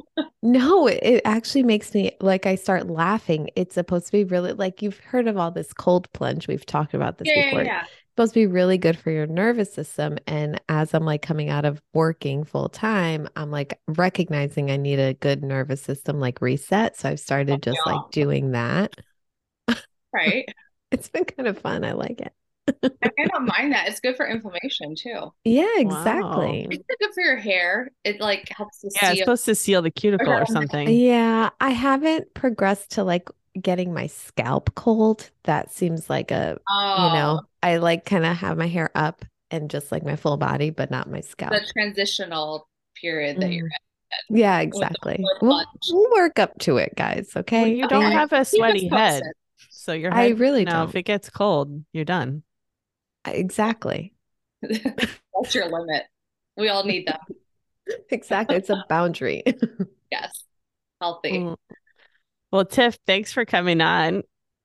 No, 0.48 0.88
it, 0.88 1.22
actually 1.26 1.64
makes 1.64 1.94
me 1.94 2.14
like 2.22 2.46
I 2.46 2.56
start 2.56 2.88
laughing. 2.88 3.50
It's 3.58 3.76
supposed 3.76 4.06
to 4.06 4.14
be 4.14 4.24
really 4.24 4.54
like 4.54 4.82
you've 4.82 4.98
heard 5.00 5.28
of 5.28 5.36
all 5.36 5.52
this 5.52 5.74
cold 5.74 6.10
plunge. 6.14 6.48
We've 6.48 6.66
talked 6.66 6.94
about 6.94 7.18
this 7.18 7.28
yeah, 7.28 7.50
before. 7.50 7.64
yeah, 7.64 7.82
yeah. 7.82 7.84
supposed 8.12 8.34
to 8.34 8.40
be 8.40 8.48
really 8.48 8.78
good 8.78 8.98
for 8.98 9.12
your 9.12 9.28
nervous 9.28 9.74
system. 9.74 10.18
And 10.26 10.62
as 10.70 10.94
I'm 10.94 11.04
like 11.04 11.22
coming 11.22 11.50
out 11.50 11.66
of 11.66 11.82
working 11.94 12.46
full 12.46 12.70
time, 12.70 13.28
I'm 13.36 13.52
like 13.52 13.78
recognizing 13.90 14.72
I 14.72 14.78
need 14.78 15.00
a 15.00 15.16
good 15.16 15.44
nervous 15.44 15.82
system 15.82 16.22
like 16.22 16.40
reset. 16.40 16.96
So 16.96 17.10
I've 17.10 17.20
started 17.20 17.62
just 17.62 17.80
like 17.86 18.12
doing 18.12 18.52
that. 18.52 18.96
Right. 20.14 20.48
It's 20.90 21.10
been 21.10 21.26
kind 21.26 21.50
of 21.50 21.60
fun. 21.60 21.84
I 21.84 21.92
like 21.92 22.22
it. 22.22 22.32
I 22.84 23.26
don't 23.32 23.46
mind 23.46 23.74
that. 23.74 23.88
It's 23.88 24.00
good 24.00 24.16
for 24.18 24.28
inflammation 24.28 24.96
too. 24.96 25.32
Yeah, 25.44 25.68
exactly. 25.78 26.68
It's 26.70 26.84
good 27.00 27.14
for 27.14 27.24
your 27.24 27.38
hair. 27.38 27.92
It 28.04 28.20
like 28.20 28.50
helps 28.50 28.80
to 28.82 28.90
Yeah, 29.02 29.12
it's 29.12 29.20
supposed 29.20 29.46
to 29.46 29.56
seal 29.56 29.82
the 29.82 29.92
cuticle 29.92 30.34
or 30.34 30.46
something. 30.46 30.88
Yeah, 30.90 31.50
I 31.60 31.70
haven't 31.70 32.34
progressed 32.34 32.92
to 32.92 33.04
like 33.04 33.30
getting 33.60 33.94
my 33.94 34.08
scalp 34.08 34.76
cold. 34.76 35.30
That 35.44 35.72
seems 35.72 36.10
like 36.10 36.32
a, 36.32 36.58
oh, 36.70 37.08
you 37.08 37.14
know, 37.14 37.42
I 37.64 37.78
like 37.78 38.06
kind 38.06 38.26
of 38.26 38.36
have 38.38 38.58
my 38.58 38.68
hair 38.68 38.90
up 38.96 39.24
and 39.50 39.70
just 39.70 39.92
like 39.92 40.04
my 40.04 40.16
full 40.16 40.38
body, 40.38 40.70
but 40.70 40.92
not 40.92 41.10
my 41.10 41.22
scalp. 41.22 41.54
the 41.54 41.66
transitional 41.74 42.68
period 43.02 43.40
that 43.42 43.52
you're 43.52 43.68
Mm. 43.68 43.72
in. 44.30 44.38
Yeah, 44.38 44.60
exactly. 44.62 45.24
We'll, 45.42 45.66
we'll 45.92 46.12
work 46.14 46.40
up 46.40 46.58
to 46.60 46.78
it, 46.78 46.94
guys. 46.96 47.30
Okay. 47.36 47.62
Well, 47.62 47.68
you 47.72 47.88
don't 47.90 48.06
Okay. 48.06 48.14
have 48.14 48.32
a 48.32 48.36
Keep 48.38 48.42
us 48.42 48.50
sweaty 48.52 48.88
head. 48.88 49.22
posted. 49.22 49.34
So 49.70 49.92
your 49.94 50.14
I 50.14 50.30
really 50.30 50.64
no, 50.66 50.72
don't. 50.72 50.90
If 50.90 50.96
it 50.96 51.04
gets 51.04 51.30
cold, 51.30 51.84
you're 51.92 52.06
done. 52.06 52.44
Exactly. 53.36 54.14
That's 54.62 55.54
your 55.56 55.70
limit. 55.70 56.04
We 56.56 56.70
all 56.70 56.84
need 56.84 57.08
them. 57.08 57.20
Exactly. 58.10 58.58
It's 58.58 58.70
a 58.70 58.84
boundary. 58.90 59.44
Yes. 60.12 60.44
Healthy. 61.02 61.32
Mm. 61.40 61.56
Well, 62.52 62.64
Tiff, 62.66 62.98
thanks 63.06 63.32
for 63.34 63.44
coming 63.46 63.80
on. 63.82 64.24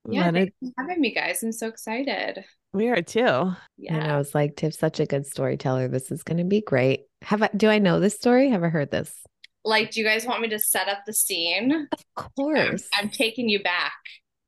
Yeah, 0.09 0.27
Let 0.27 0.37
it- 0.37 0.55
thanks 0.61 0.75
for 0.77 0.83
having 0.83 1.01
me, 1.01 1.13
guys. 1.15 1.43
I'm 1.43 1.51
so 1.53 1.67
excited. 1.69 2.45
we 2.73 2.89
are 2.89 3.03
too. 3.03 3.21
And 3.27 3.57
Yeah. 3.77 4.15
I 4.15 4.19
was 4.19 4.35
like, 4.37 4.55
Tiff's 4.57 4.79
such 4.79 4.99
a 5.01 5.07
good 5.07 5.27
storyteller. 5.27 5.89
This 5.89 6.11
is 6.13 6.23
going 6.23 6.39
to 6.39 6.45
be 6.45 6.61
great. 6.61 7.03
Have 7.23 7.43
I, 7.43 7.51
do 7.57 7.69
I 7.69 7.79
know 7.81 7.99
this 8.01 8.15
story? 8.15 8.51
Have 8.51 8.63
I 8.65 8.69
heard 8.69 8.91
this? 8.93 9.13
Like, 9.65 9.91
do 9.93 10.01
you 10.01 10.07
guys 10.07 10.25
want 10.27 10.43
me 10.43 10.49
to 10.51 10.59
set 10.59 10.89
up 10.89 10.99
the 11.07 11.13
scene? 11.13 11.89
Of 11.93 12.05
I'm, 12.17 12.25
course. 12.37 12.89
I'm 12.95 13.09
taking 13.09 13.49
you 13.49 13.63
back. 13.63 13.93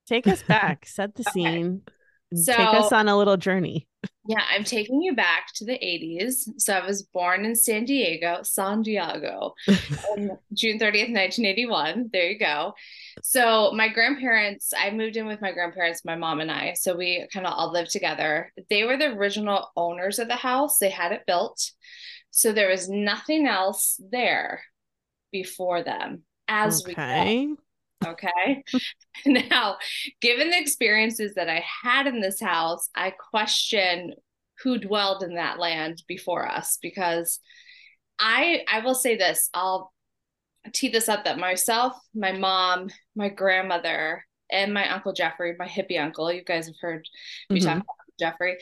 Take 0.09 0.27
us 0.29 0.43
back, 0.43 0.87
set 0.87 1.15
the 1.15 1.23
Okay. 1.23 1.31
scene, 1.33 1.83
and 2.31 2.45
take 2.45 2.59
us 2.59 2.93
on 2.93 3.09
a 3.09 3.17
little 3.17 3.37
journey. 3.37 3.87
Yeah, 4.27 4.43
I'm 4.51 4.65
taking 4.65 5.03
you 5.03 5.15
back 5.15 5.49
to 5.57 5.67
the 5.67 5.75
80s. 5.75 6.49
So 6.59 6.73
I 6.73 6.87
was 6.87 7.03
born 7.03 7.45
in 7.45 7.55
San 7.55 7.85
Diego, 7.85 8.41
San 8.43 8.81
Diego, 8.83 9.55
on 9.69 10.31
June 10.55 10.79
30th, 10.79 11.13
1981. 11.13 12.09
There 12.11 12.31
you 12.31 12.39
go. 12.39 12.73
So 13.23 13.73
my 13.73 13.89
grandparents, 13.89 14.73
I 14.77 14.91
moved 14.91 15.17
in 15.17 15.27
with 15.27 15.43
my 15.43 15.53
grandparents, 15.53 16.05
my 16.05 16.17
mom 16.17 16.41
and 16.41 16.51
I. 16.51 16.73
So 16.73 16.97
we 16.97 17.27
kind 17.33 17.47
of 17.47 17.53
all 17.53 17.71
lived 17.71 17.91
together. 17.91 18.51
They 18.71 18.85
were 18.85 18.97
the 18.97 19.13
original 19.13 19.71
owners 19.77 20.19
of 20.19 20.29
the 20.29 20.37
house. 20.37 20.79
They 20.79 20.91
had 20.91 21.13
it 21.13 21.27
built. 21.27 21.71
So 22.31 22.53
there 22.53 22.71
was 22.71 22.89
nothing 22.89 23.47
else 23.47 24.01
there 24.11 24.63
before 25.33 25.83
them 25.83 26.23
as 26.49 26.83
we 26.87 26.95
grew 26.95 27.05
up. 27.05 27.37
Okay. 28.05 28.65
Now, 29.27 29.77
given 30.21 30.51
the 30.51 30.59
experiences 30.59 31.35
that 31.35 31.49
I 31.49 31.65
had 31.85 32.09
in 32.09 32.21
this 32.21 32.41
house, 32.41 32.89
I 32.97 33.11
question 33.11 34.13
who 34.63 34.77
dwelled 34.79 35.23
in 35.23 35.37
that 35.37 35.59
land 35.61 36.03
before 36.09 36.47
us 36.51 36.79
because 36.83 37.39
I 38.19 38.65
I 38.71 38.81
will 38.81 38.95
say 38.97 39.17
this, 39.17 39.51
I'll 39.55 39.93
tee 40.73 40.89
this 40.89 41.09
up 41.09 41.25
that 41.25 41.39
myself, 41.39 41.93
my 42.15 42.33
mom, 42.33 42.89
my 43.15 43.29
grandmother, 43.29 44.25
and 44.51 44.75
my 44.75 44.93
uncle 44.93 45.13
Jeffrey, 45.13 45.55
my 45.59 45.69
hippie 45.69 46.01
uncle, 46.01 46.33
you 46.33 46.43
guys 46.45 46.67
have 46.67 46.75
heard 46.81 47.07
me 47.51 47.61
talk 47.61 47.77
Mhm. 47.77 47.81
about 47.83 48.19
Jeffrey, 48.19 48.57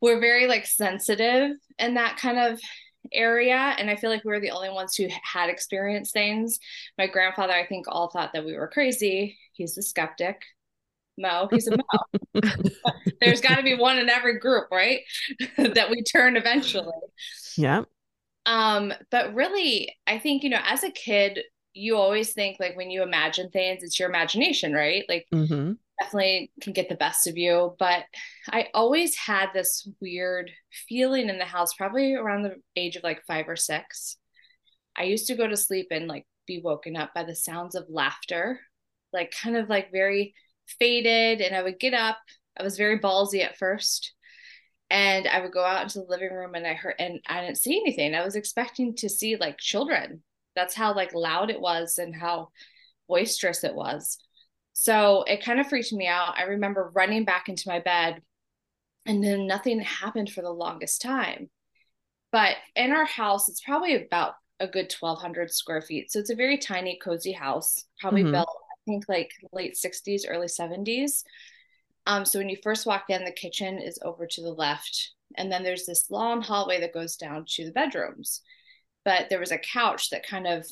we're 0.00 0.20
very 0.20 0.46
like 0.46 0.66
sensitive 0.66 1.52
in 1.78 1.94
that 1.94 2.16
kind 2.16 2.38
of 2.38 2.60
area 3.12 3.74
and 3.78 3.90
i 3.90 3.96
feel 3.96 4.10
like 4.10 4.24
we 4.24 4.30
were 4.32 4.40
the 4.40 4.50
only 4.50 4.70
ones 4.70 4.94
who 4.94 5.08
had 5.22 5.48
experienced 5.50 6.12
things. 6.12 6.58
My 6.98 7.06
grandfather 7.06 7.52
i 7.54 7.66
think 7.66 7.86
all 7.88 8.10
thought 8.10 8.32
that 8.34 8.44
we 8.44 8.54
were 8.56 8.68
crazy. 8.68 9.38
He's 9.52 9.76
a 9.78 9.82
skeptic. 9.82 10.42
Mo 11.18 11.48
he's 11.50 11.68
a 11.68 11.72
mo. 11.72 12.42
There's 13.20 13.40
got 13.40 13.56
to 13.56 13.62
be 13.62 13.74
one 13.74 13.98
in 13.98 14.08
every 14.08 14.38
group 14.38 14.68
right? 14.70 15.00
That 15.58 15.90
we 15.90 16.02
turn 16.02 16.36
eventually. 16.36 16.92
Yeah. 17.56 17.82
um 18.46 18.92
but 19.10 19.34
really 19.34 19.94
i 20.06 20.18
think 20.18 20.42
you 20.42 20.50
know 20.50 20.60
as 20.64 20.84
a 20.84 20.90
kid 20.90 21.40
you 21.74 21.96
always 21.96 22.32
think 22.32 22.56
like 22.58 22.76
when 22.76 22.90
you 22.90 23.02
imagine 23.02 23.50
things 23.50 23.82
it's 23.82 23.98
your 23.98 24.08
imagination 24.08 24.72
right? 24.72 25.04
Like 25.08 25.26
hmm 25.32 25.72
definitely 26.00 26.52
can 26.60 26.72
get 26.72 26.88
the 26.88 26.94
best 26.94 27.26
of 27.26 27.36
you. 27.36 27.74
But 27.78 28.04
I 28.48 28.68
always 28.74 29.16
had 29.16 29.48
this 29.52 29.88
weird 30.00 30.50
feeling 30.88 31.28
in 31.28 31.38
the 31.38 31.44
house, 31.44 31.74
probably 31.74 32.14
around 32.14 32.42
the 32.42 32.56
age 32.76 32.96
of 32.96 33.02
like 33.02 33.22
five 33.26 33.48
or 33.48 33.56
six. 33.56 34.16
I 34.96 35.04
used 35.04 35.26
to 35.28 35.36
go 35.36 35.46
to 35.46 35.56
sleep 35.56 35.88
and 35.90 36.06
like 36.06 36.26
be 36.46 36.60
woken 36.62 36.96
up 36.96 37.14
by 37.14 37.24
the 37.24 37.36
sounds 37.36 37.74
of 37.74 37.86
laughter, 37.88 38.60
like 39.12 39.32
kind 39.42 39.56
of 39.56 39.68
like 39.68 39.92
very 39.92 40.34
faded. 40.78 41.40
And 41.40 41.54
I 41.54 41.62
would 41.62 41.78
get 41.78 41.94
up. 41.94 42.18
I 42.58 42.62
was 42.62 42.76
very 42.76 42.98
ballsy 42.98 43.44
at 43.44 43.58
first. 43.58 44.14
And 44.90 45.28
I 45.28 45.40
would 45.40 45.52
go 45.52 45.64
out 45.64 45.82
into 45.82 46.00
the 46.00 46.06
living 46.08 46.32
room 46.32 46.54
and 46.54 46.66
I 46.66 46.72
heard, 46.72 46.94
and 46.98 47.20
I 47.28 47.42
didn't 47.42 47.58
see 47.58 47.78
anything. 47.78 48.14
I 48.14 48.24
was 48.24 48.36
expecting 48.36 48.96
to 48.96 49.08
see 49.08 49.36
like 49.36 49.58
children. 49.58 50.22
That's 50.56 50.74
how 50.74 50.94
like 50.94 51.12
loud 51.12 51.50
it 51.50 51.60
was 51.60 51.98
and 51.98 52.16
how 52.16 52.48
boisterous 53.06 53.64
it 53.64 53.74
was. 53.74 54.18
So 54.80 55.24
it 55.24 55.42
kind 55.44 55.58
of 55.58 55.68
freaked 55.68 55.92
me 55.92 56.06
out. 56.06 56.38
I 56.38 56.44
remember 56.44 56.92
running 56.94 57.24
back 57.24 57.48
into 57.48 57.68
my 57.68 57.80
bed 57.80 58.22
and 59.06 59.24
then 59.24 59.48
nothing 59.48 59.80
happened 59.80 60.30
for 60.30 60.40
the 60.40 60.52
longest 60.52 61.02
time. 61.02 61.50
But 62.30 62.54
in 62.76 62.92
our 62.92 63.04
house, 63.04 63.48
it's 63.48 63.60
probably 63.60 63.96
about 63.96 64.34
a 64.60 64.68
good 64.68 64.94
1200 64.96 65.50
square 65.50 65.82
feet. 65.82 66.12
So 66.12 66.20
it's 66.20 66.30
a 66.30 66.36
very 66.36 66.58
tiny, 66.58 66.96
cozy 67.02 67.32
house, 67.32 67.86
probably 67.98 68.22
mm-hmm. 68.22 68.30
built, 68.30 68.48
I 68.48 68.76
think, 68.86 69.06
like 69.08 69.32
late 69.52 69.74
60s, 69.74 70.22
early 70.28 70.46
70s. 70.46 71.24
Um, 72.06 72.24
so 72.24 72.38
when 72.38 72.48
you 72.48 72.58
first 72.62 72.86
walk 72.86 73.06
in, 73.08 73.24
the 73.24 73.32
kitchen 73.32 73.80
is 73.80 73.98
over 74.04 74.28
to 74.28 74.42
the 74.42 74.52
left. 74.52 75.10
And 75.34 75.50
then 75.50 75.64
there's 75.64 75.86
this 75.86 76.08
long 76.08 76.40
hallway 76.40 76.80
that 76.82 76.94
goes 76.94 77.16
down 77.16 77.46
to 77.48 77.64
the 77.64 77.72
bedrooms. 77.72 78.42
But 79.04 79.28
there 79.28 79.40
was 79.40 79.50
a 79.50 79.58
couch 79.58 80.10
that 80.10 80.24
kind 80.24 80.46
of 80.46 80.64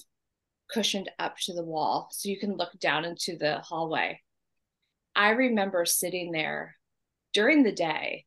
cushioned 0.72 1.10
up 1.18 1.36
to 1.44 1.54
the 1.54 1.64
wall. 1.64 2.08
So 2.12 2.28
you 2.28 2.38
can 2.38 2.56
look 2.56 2.78
down 2.80 3.04
into 3.04 3.36
the 3.36 3.58
hallway. 3.60 4.20
I 5.14 5.30
remember 5.30 5.84
sitting 5.84 6.32
there 6.32 6.76
during 7.32 7.62
the 7.62 7.72
day. 7.72 8.24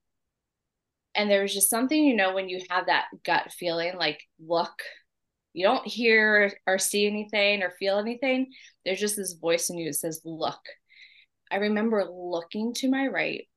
And 1.16 1.30
there 1.30 1.42
was 1.42 1.54
just 1.54 1.70
something, 1.70 2.04
you 2.04 2.16
know, 2.16 2.34
when 2.34 2.50
you 2.50 2.62
have 2.70 2.86
that 2.86 3.08
gut 3.26 3.52
feeling 3.52 3.96
like, 3.98 4.22
look, 4.40 4.82
you 5.54 5.66
don't 5.66 5.86
hear 5.86 6.54
or 6.68 6.78
see 6.78 7.08
anything 7.08 7.64
or 7.64 7.72
feel 7.72 7.98
anything. 7.98 8.52
There's 8.86 9.00
just 9.00 9.16
this 9.16 9.34
voice 9.34 9.70
in 9.70 9.78
you 9.78 9.90
that 9.90 9.96
says, 9.96 10.22
look. 10.24 10.60
I 11.52 11.58
remember 11.58 12.06
looking 12.06 12.74
to 12.76 12.90
my 12.90 13.08
right 13.08 13.48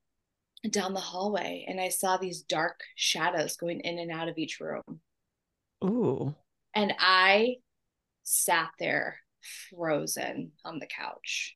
down 0.69 0.93
the 0.93 0.99
hallway 0.99 1.65
and 1.67 1.79
I 1.79 1.89
saw 1.89 2.17
these 2.17 2.41
dark 2.41 2.79
shadows 2.95 3.55
going 3.55 3.81
in 3.81 3.99
and 3.99 4.11
out 4.11 4.29
of 4.29 4.37
each 4.37 4.59
room. 4.59 4.81
Ooh. 5.83 6.33
And 6.73 6.93
I 6.97 7.57
sat 8.23 8.69
there 8.79 9.19
frozen 9.69 10.51
on 10.63 10.79
the 10.79 10.87
couch. 10.87 11.55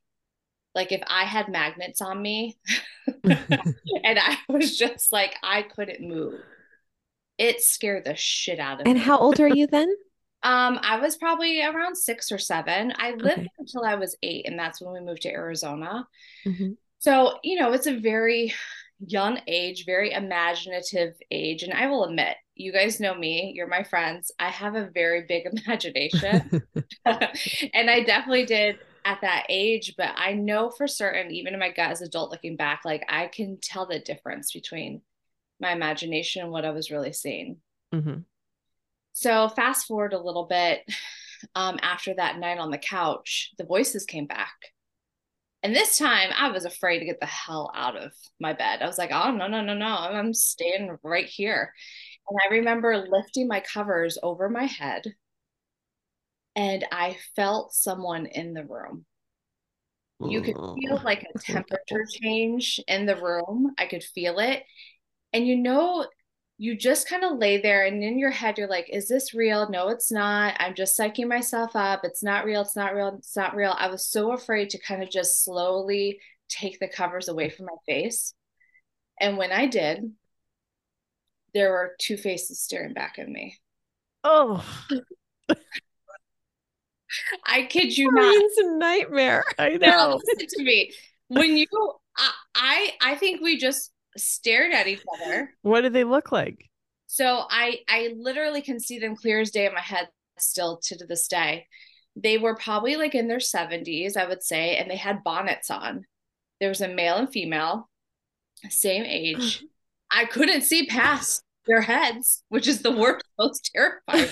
Like 0.75 0.91
if 0.91 1.01
I 1.07 1.23
had 1.23 1.49
magnets 1.49 2.01
on 2.01 2.21
me 2.21 2.57
and 3.23 4.19
I 4.19 4.37
was 4.47 4.77
just 4.77 5.11
like, 5.11 5.35
I 5.41 5.63
couldn't 5.63 6.07
move. 6.07 6.39
It 7.37 7.61
scared 7.61 8.05
the 8.05 8.15
shit 8.15 8.59
out 8.59 8.75
of 8.75 8.79
and 8.81 8.85
me. 8.85 8.91
And 8.91 8.99
how 8.99 9.17
old 9.17 9.39
are 9.39 9.47
you 9.47 9.67
then? 9.67 9.89
Um, 10.43 10.79
I 10.81 10.99
was 10.99 11.17
probably 11.17 11.63
around 11.63 11.97
six 11.97 12.31
or 12.31 12.37
seven. 12.37 12.93
I 12.97 13.11
lived 13.11 13.39
okay. 13.39 13.49
until 13.57 13.83
I 13.83 13.95
was 13.95 14.15
eight, 14.21 14.47
and 14.47 14.57
that's 14.57 14.79
when 14.79 14.93
we 14.93 14.99
moved 14.99 15.23
to 15.23 15.31
Arizona. 15.31 16.07
Mm-hmm. 16.45 16.73
So, 16.99 17.39
you 17.43 17.59
know, 17.59 17.73
it's 17.73 17.87
a 17.87 17.99
very 17.99 18.53
young 18.99 19.39
age, 19.47 19.85
very 19.85 20.11
imaginative 20.11 21.15
age. 21.31 21.63
And 21.63 21.73
I 21.73 21.87
will 21.87 22.05
admit, 22.05 22.35
you 22.57 22.71
guys 22.71 22.99
know 22.99 23.13
me, 23.13 23.53
you're 23.55 23.67
my 23.67 23.83
friends. 23.83 24.31
I 24.39 24.49
have 24.49 24.75
a 24.75 24.89
very 24.93 25.25
big 25.27 25.45
imagination. 25.65 26.63
and 27.05 27.89
I 27.89 28.03
definitely 28.03 28.45
did 28.45 28.79
at 29.05 29.21
that 29.21 29.45
age, 29.49 29.95
but 29.97 30.09
I 30.15 30.33
know 30.33 30.69
for 30.69 30.87
certain, 30.87 31.31
even 31.31 31.53
in 31.53 31.59
my 31.59 31.71
gut 31.71 31.91
as 31.91 32.01
adult 32.01 32.31
looking 32.31 32.57
back, 32.57 32.81
like 32.83 33.05
I 33.07 33.27
can 33.27 33.57
tell 33.61 33.85
the 33.85 33.99
difference 33.99 34.51
between 34.51 35.01
my 35.59 35.71
imagination 35.71 36.43
and 36.43 36.51
what 36.51 36.65
I 36.65 36.71
was 36.71 36.91
really 36.91 37.13
seeing. 37.13 37.57
Mm-hmm. 37.93 38.19
So 39.13 39.49
fast 39.49 39.87
forward 39.87 40.13
a 40.13 40.21
little 40.21 40.45
bit 40.45 40.81
um, 41.55 41.79
after 41.81 42.13
that 42.15 42.37
night 42.37 42.59
on 42.59 42.71
the 42.71 42.77
couch, 42.77 43.51
the 43.57 43.65
voices 43.65 44.05
came 44.05 44.27
back. 44.27 44.55
And 45.63 45.75
this 45.75 45.97
time 45.97 46.29
I 46.37 46.51
was 46.51 46.65
afraid 46.65 46.99
to 46.99 47.05
get 47.05 47.19
the 47.19 47.25
hell 47.25 47.71
out 47.75 47.97
of 47.97 48.13
my 48.39 48.53
bed. 48.53 48.81
I 48.81 48.87
was 48.87 48.97
like, 48.97 49.11
oh, 49.11 49.31
no, 49.31 49.47
no, 49.47 49.61
no, 49.61 49.73
no. 49.73 49.85
I'm 49.85 50.33
staying 50.33 50.97
right 51.03 51.25
here. 51.25 51.73
And 52.29 52.39
I 52.45 52.53
remember 52.55 53.07
lifting 53.09 53.47
my 53.47 53.61
covers 53.61 54.17
over 54.21 54.49
my 54.49 54.65
head 54.65 55.03
and 56.55 56.85
I 56.91 57.17
felt 57.35 57.73
someone 57.73 58.25
in 58.25 58.53
the 58.53 58.65
room. 58.65 59.05
You 60.19 60.41
could 60.41 60.55
oh. 60.57 60.75
feel 60.75 60.99
like 61.03 61.23
a 61.23 61.39
temperature 61.39 62.05
change 62.09 62.81
in 62.87 63.05
the 63.05 63.15
room. 63.15 63.73
I 63.77 63.85
could 63.85 64.03
feel 64.03 64.39
it. 64.39 64.63
And 65.33 65.45
you 65.45 65.55
know, 65.55 66.07
you 66.57 66.75
just 66.75 67.07
kind 67.07 67.23
of 67.23 67.37
lay 67.37 67.61
there 67.61 67.85
and 67.85 68.03
in 68.03 68.17
your 68.17 68.31
head 68.31 68.57
you're 68.57 68.67
like 68.67 68.89
is 68.91 69.07
this 69.07 69.33
real? 69.33 69.69
No 69.69 69.89
it's 69.89 70.11
not. 70.11 70.55
I'm 70.59 70.75
just 70.75 70.97
psyching 70.97 71.27
myself 71.27 71.75
up. 71.75 72.01
It's 72.03 72.23
not 72.23 72.45
real. 72.45 72.61
It's 72.61 72.75
not 72.75 72.95
real. 72.95 73.15
It's 73.17 73.35
not 73.35 73.55
real. 73.55 73.75
I 73.77 73.89
was 73.89 74.07
so 74.07 74.31
afraid 74.31 74.71
to 74.71 74.79
kind 74.79 75.03
of 75.03 75.09
just 75.09 75.43
slowly 75.43 76.19
take 76.49 76.79
the 76.79 76.87
covers 76.87 77.27
away 77.27 77.49
from 77.49 77.65
my 77.65 77.75
face. 77.85 78.33
And 79.19 79.37
when 79.37 79.51
i 79.51 79.65
did 79.67 80.11
there 81.53 81.71
were 81.71 81.95
two 81.99 82.17
faces 82.17 82.61
staring 82.61 82.93
back 82.93 83.17
at 83.17 83.27
me. 83.27 83.57
Oh. 84.23 84.63
I 87.45 87.63
kid 87.63 87.97
you 87.97 88.11
not. 88.11 88.35
It's 88.35 88.57
a 88.57 88.77
nightmare. 88.77 89.43
I 89.57 89.69
know. 89.69 89.77
now, 89.77 90.15
listen 90.15 90.47
to 90.49 90.63
me. 90.63 90.91
When 91.29 91.57
you 91.57 91.65
I, 92.15 92.31
I 92.55 92.91
i 93.01 93.15
think 93.15 93.41
we 93.41 93.57
just 93.57 93.91
stared 94.17 94.73
at 94.73 94.87
each 94.87 95.03
other. 95.15 95.53
What 95.61 95.81
did 95.81 95.93
they 95.93 96.03
look 96.03 96.31
like? 96.31 96.69
So 97.07 97.45
I 97.49 97.79
I 97.87 98.13
literally 98.17 98.61
can 98.61 98.79
see 98.79 98.99
them 98.99 99.15
clear 99.15 99.39
as 99.39 99.51
day 99.51 99.65
in 99.65 99.73
my 99.73 99.81
head 99.81 100.09
still 100.37 100.79
to 100.83 101.05
this 101.07 101.27
day. 101.27 101.67
They 102.15 102.37
were 102.37 102.55
probably 102.55 102.95
like 102.95 103.15
in 103.15 103.27
their 103.27 103.37
70s, 103.37 104.17
I 104.17 104.27
would 104.27 104.43
say, 104.43 104.75
and 104.77 104.89
they 104.89 104.95
had 104.95 105.23
bonnets 105.23 105.69
on. 105.69 106.05
There 106.59 106.69
was 106.69 106.81
a 106.81 106.87
male 106.87 107.15
and 107.17 107.29
female, 107.29 107.89
same 108.69 109.03
age. 109.03 109.63
I 110.11 110.25
couldn't 110.25 110.61
see 110.61 110.85
past 110.85 111.43
their 111.67 111.81
heads, 111.81 112.43
which 112.49 112.67
is 112.67 112.81
the 112.81 112.91
worst, 112.91 113.25
most 113.39 113.69
terrifying. 113.73 114.29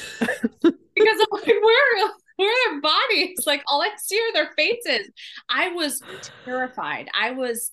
because 0.62 1.20
I'm 1.20 1.28
like, 1.32 1.48
where, 1.48 2.12
where 2.38 2.50
are 2.50 2.72
their 2.72 2.82
bodies? 2.82 3.46
Like 3.46 3.64
all 3.68 3.82
I 3.82 3.90
see 3.98 4.20
are 4.20 4.34
their 4.34 4.52
faces. 4.58 5.12
I 5.50 5.70
was 5.70 6.02
terrified. 6.44 7.10
I 7.18 7.32
was 7.32 7.72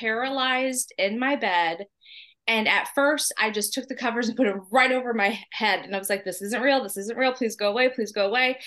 paralyzed 0.00 0.92
in 0.98 1.18
my 1.18 1.36
bed. 1.36 1.86
And 2.46 2.66
at 2.66 2.88
first, 2.94 3.32
I 3.38 3.50
just 3.50 3.74
took 3.74 3.88
the 3.88 3.94
covers 3.94 4.28
and 4.28 4.36
put 4.36 4.44
them 4.44 4.66
right 4.70 4.90
over 4.90 5.12
my 5.12 5.38
head. 5.52 5.80
And 5.84 5.94
I 5.94 5.98
was 5.98 6.08
like, 6.08 6.24
this 6.24 6.40
isn't 6.40 6.62
real. 6.62 6.82
This 6.82 6.96
isn't 6.96 7.18
real. 7.18 7.32
Please 7.32 7.56
go 7.56 7.70
away. 7.70 7.90
Please 7.90 8.10
go 8.10 8.26
away. 8.26 8.58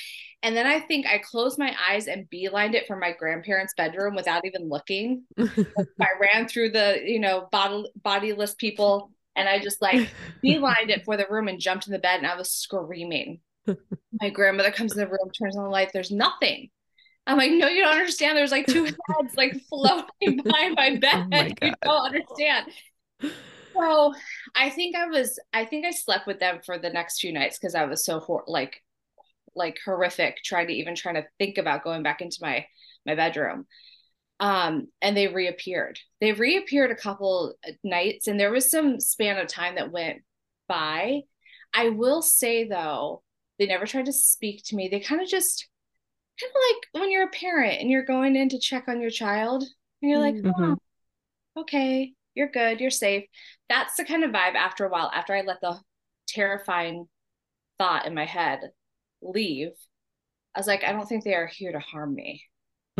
And 0.44 0.56
then 0.56 0.68
I 0.68 0.80
think 0.80 1.08
I 1.08 1.18
closed 1.18 1.58
my 1.58 1.76
eyes 1.90 2.08
and 2.08 2.28
beelined 2.30 2.76
it 2.76 2.86
for 2.86 2.96
my 2.96 3.12
grandparents' 3.12 3.74
bedroom 3.76 4.16
without 4.16 4.46
even 4.46 4.70
looking. 4.70 5.24
I 5.40 6.08
ran 6.20 6.48
through 6.48 6.72
the, 6.72 7.02
you 7.04 7.20
know, 7.20 7.48
body, 7.52 7.86
bodiless 8.04 8.54
people 8.54 9.12
and 9.36 9.48
I 9.48 9.60
just 9.60 9.82
like 9.82 10.10
beelined 10.44 10.90
it 10.90 11.06
for 11.06 11.18
the 11.18 11.28
room 11.30 11.48
and 11.48 11.60
jumped 11.60 11.88
in 11.88 11.94
the 11.94 12.00
bed 12.00 12.18
and 12.18 12.28
I 12.28 12.36
was 12.36 12.52
screaming. 12.52 13.40
my 14.22 14.30
grandmother 14.30 14.72
comes 14.72 14.94
in 14.94 15.00
the 15.00 15.08
room, 15.08 15.32
turns 15.32 15.58
on 15.58 15.64
the 15.64 15.70
light. 15.70 15.92
There's 15.94 16.12
nothing. 16.12 16.70
I'm 17.32 17.38
like, 17.38 17.52
no, 17.52 17.68
you 17.68 17.82
don't 17.82 17.94
understand. 17.94 18.38
There's 18.38 18.52
like 18.52 18.66
two 18.68 18.84
heads 18.86 19.36
like 19.38 19.62
floating 19.70 20.42
by 20.44 20.70
my 20.76 20.98
bed. 20.98 21.14
Oh 21.14 21.28
my 21.30 21.54
you 21.62 21.74
don't 21.82 22.06
understand. 22.06 22.68
So 23.74 24.14
I 24.54 24.70
think 24.70 24.98
I 24.98 25.06
was, 25.08 25.40
I 25.54 25.64
think 25.64 25.86
I 25.86 25.92
slept 25.92 26.28
with 26.28 26.40
them 26.40 26.60
for 26.66 26.78
the 26.78 26.90
next 26.90 27.22
few 27.22 27.32
nights 27.32 27.58
because 27.58 27.74
I 27.74 27.86
was 27.86 28.04
so 28.04 28.20
hor- 28.20 28.44
like, 28.48 28.84
like 29.56 29.80
horrific 29.86 30.40
trying 30.44 30.68
to 30.68 30.74
even 30.74 30.94
trying 30.94 31.16
to 31.16 31.26
think 31.40 31.58
about 31.58 31.86
going 31.86 32.04
back 32.04 32.20
into 32.22 32.40
my 32.42 32.66
my 33.06 33.16
bedroom. 33.16 33.66
Um, 34.42 34.88
and 35.02 35.16
they 35.16 35.30
reappeared. 35.30 36.00
They 36.20 36.34
reappeared 36.34 36.92
a 36.92 36.96
couple 36.96 37.54
nights, 37.82 38.28
and 38.28 38.38
there 38.38 38.52
was 38.52 38.70
some 38.70 39.00
span 39.00 39.38
of 39.38 39.48
time 39.48 39.76
that 39.76 39.92
went 39.92 40.22
by. 40.68 41.22
I 41.74 41.90
will 41.90 42.22
say 42.22 42.68
though, 42.68 43.24
they 43.58 43.68
never 43.68 43.86
tried 43.86 44.08
to 44.08 44.14
speak 44.14 44.64
to 44.66 44.76
me. 44.76 44.90
They 44.90 45.00
kind 45.00 45.22
of 45.22 45.30
just 45.30 45.70
kind 46.42 46.52
of 46.52 46.62
like 46.76 47.02
when 47.02 47.12
you're 47.12 47.26
a 47.26 47.30
parent 47.30 47.82
and 47.82 47.90
you're 47.90 48.06
going 48.06 48.36
in 48.36 48.50
to 48.50 48.60
check 48.60 48.88
on 48.88 49.02
your 49.02 49.10
child 49.10 49.64
and 50.02 50.12
you're 50.12 50.20
like 50.20 50.36
mm-hmm. 50.36 50.74
oh, 51.56 51.62
okay 51.62 52.14
you're 52.34 52.50
good 52.50 52.80
you're 52.80 52.90
safe 52.90 53.26
that's 53.70 53.96
the 53.96 54.06
kind 54.06 54.24
of 54.24 54.32
vibe 54.32 54.56
after 54.56 54.86
a 54.86 54.90
while 54.90 55.12
after 55.14 55.34
i 55.34 55.42
let 55.42 55.60
the 55.62 55.78
terrifying 56.28 57.08
thought 57.78 58.06
in 58.06 58.14
my 58.14 58.26
head 58.26 58.72
leave 59.22 59.72
i 60.56 60.60
was 60.60 60.68
like 60.68 60.84
i 60.84 60.92
don't 60.92 61.08
think 61.08 61.24
they 61.24 61.36
are 61.36 61.48
here 61.48 61.72
to 61.72 61.80
harm 61.80 62.14
me 62.14 62.44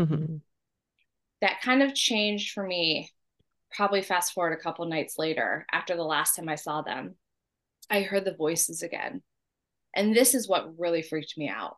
mm-hmm. 0.00 0.36
that 1.40 1.60
kind 1.62 1.82
of 1.82 1.94
changed 1.94 2.52
for 2.52 2.66
me 2.66 3.10
probably 3.74 4.02
fast 4.02 4.32
forward 4.32 4.52
a 4.52 4.62
couple 4.62 4.84
nights 4.84 5.14
later 5.18 5.66
after 5.72 5.96
the 5.96 6.04
last 6.04 6.36
time 6.36 6.48
i 6.48 6.54
saw 6.54 6.82
them 6.82 7.14
i 7.90 8.02
heard 8.02 8.24
the 8.24 8.34
voices 8.34 8.82
again 8.82 9.22
and 9.94 10.14
this 10.14 10.34
is 10.34 10.48
what 10.48 10.78
really 10.78 11.02
freaked 11.02 11.36
me 11.36 11.48
out 11.48 11.76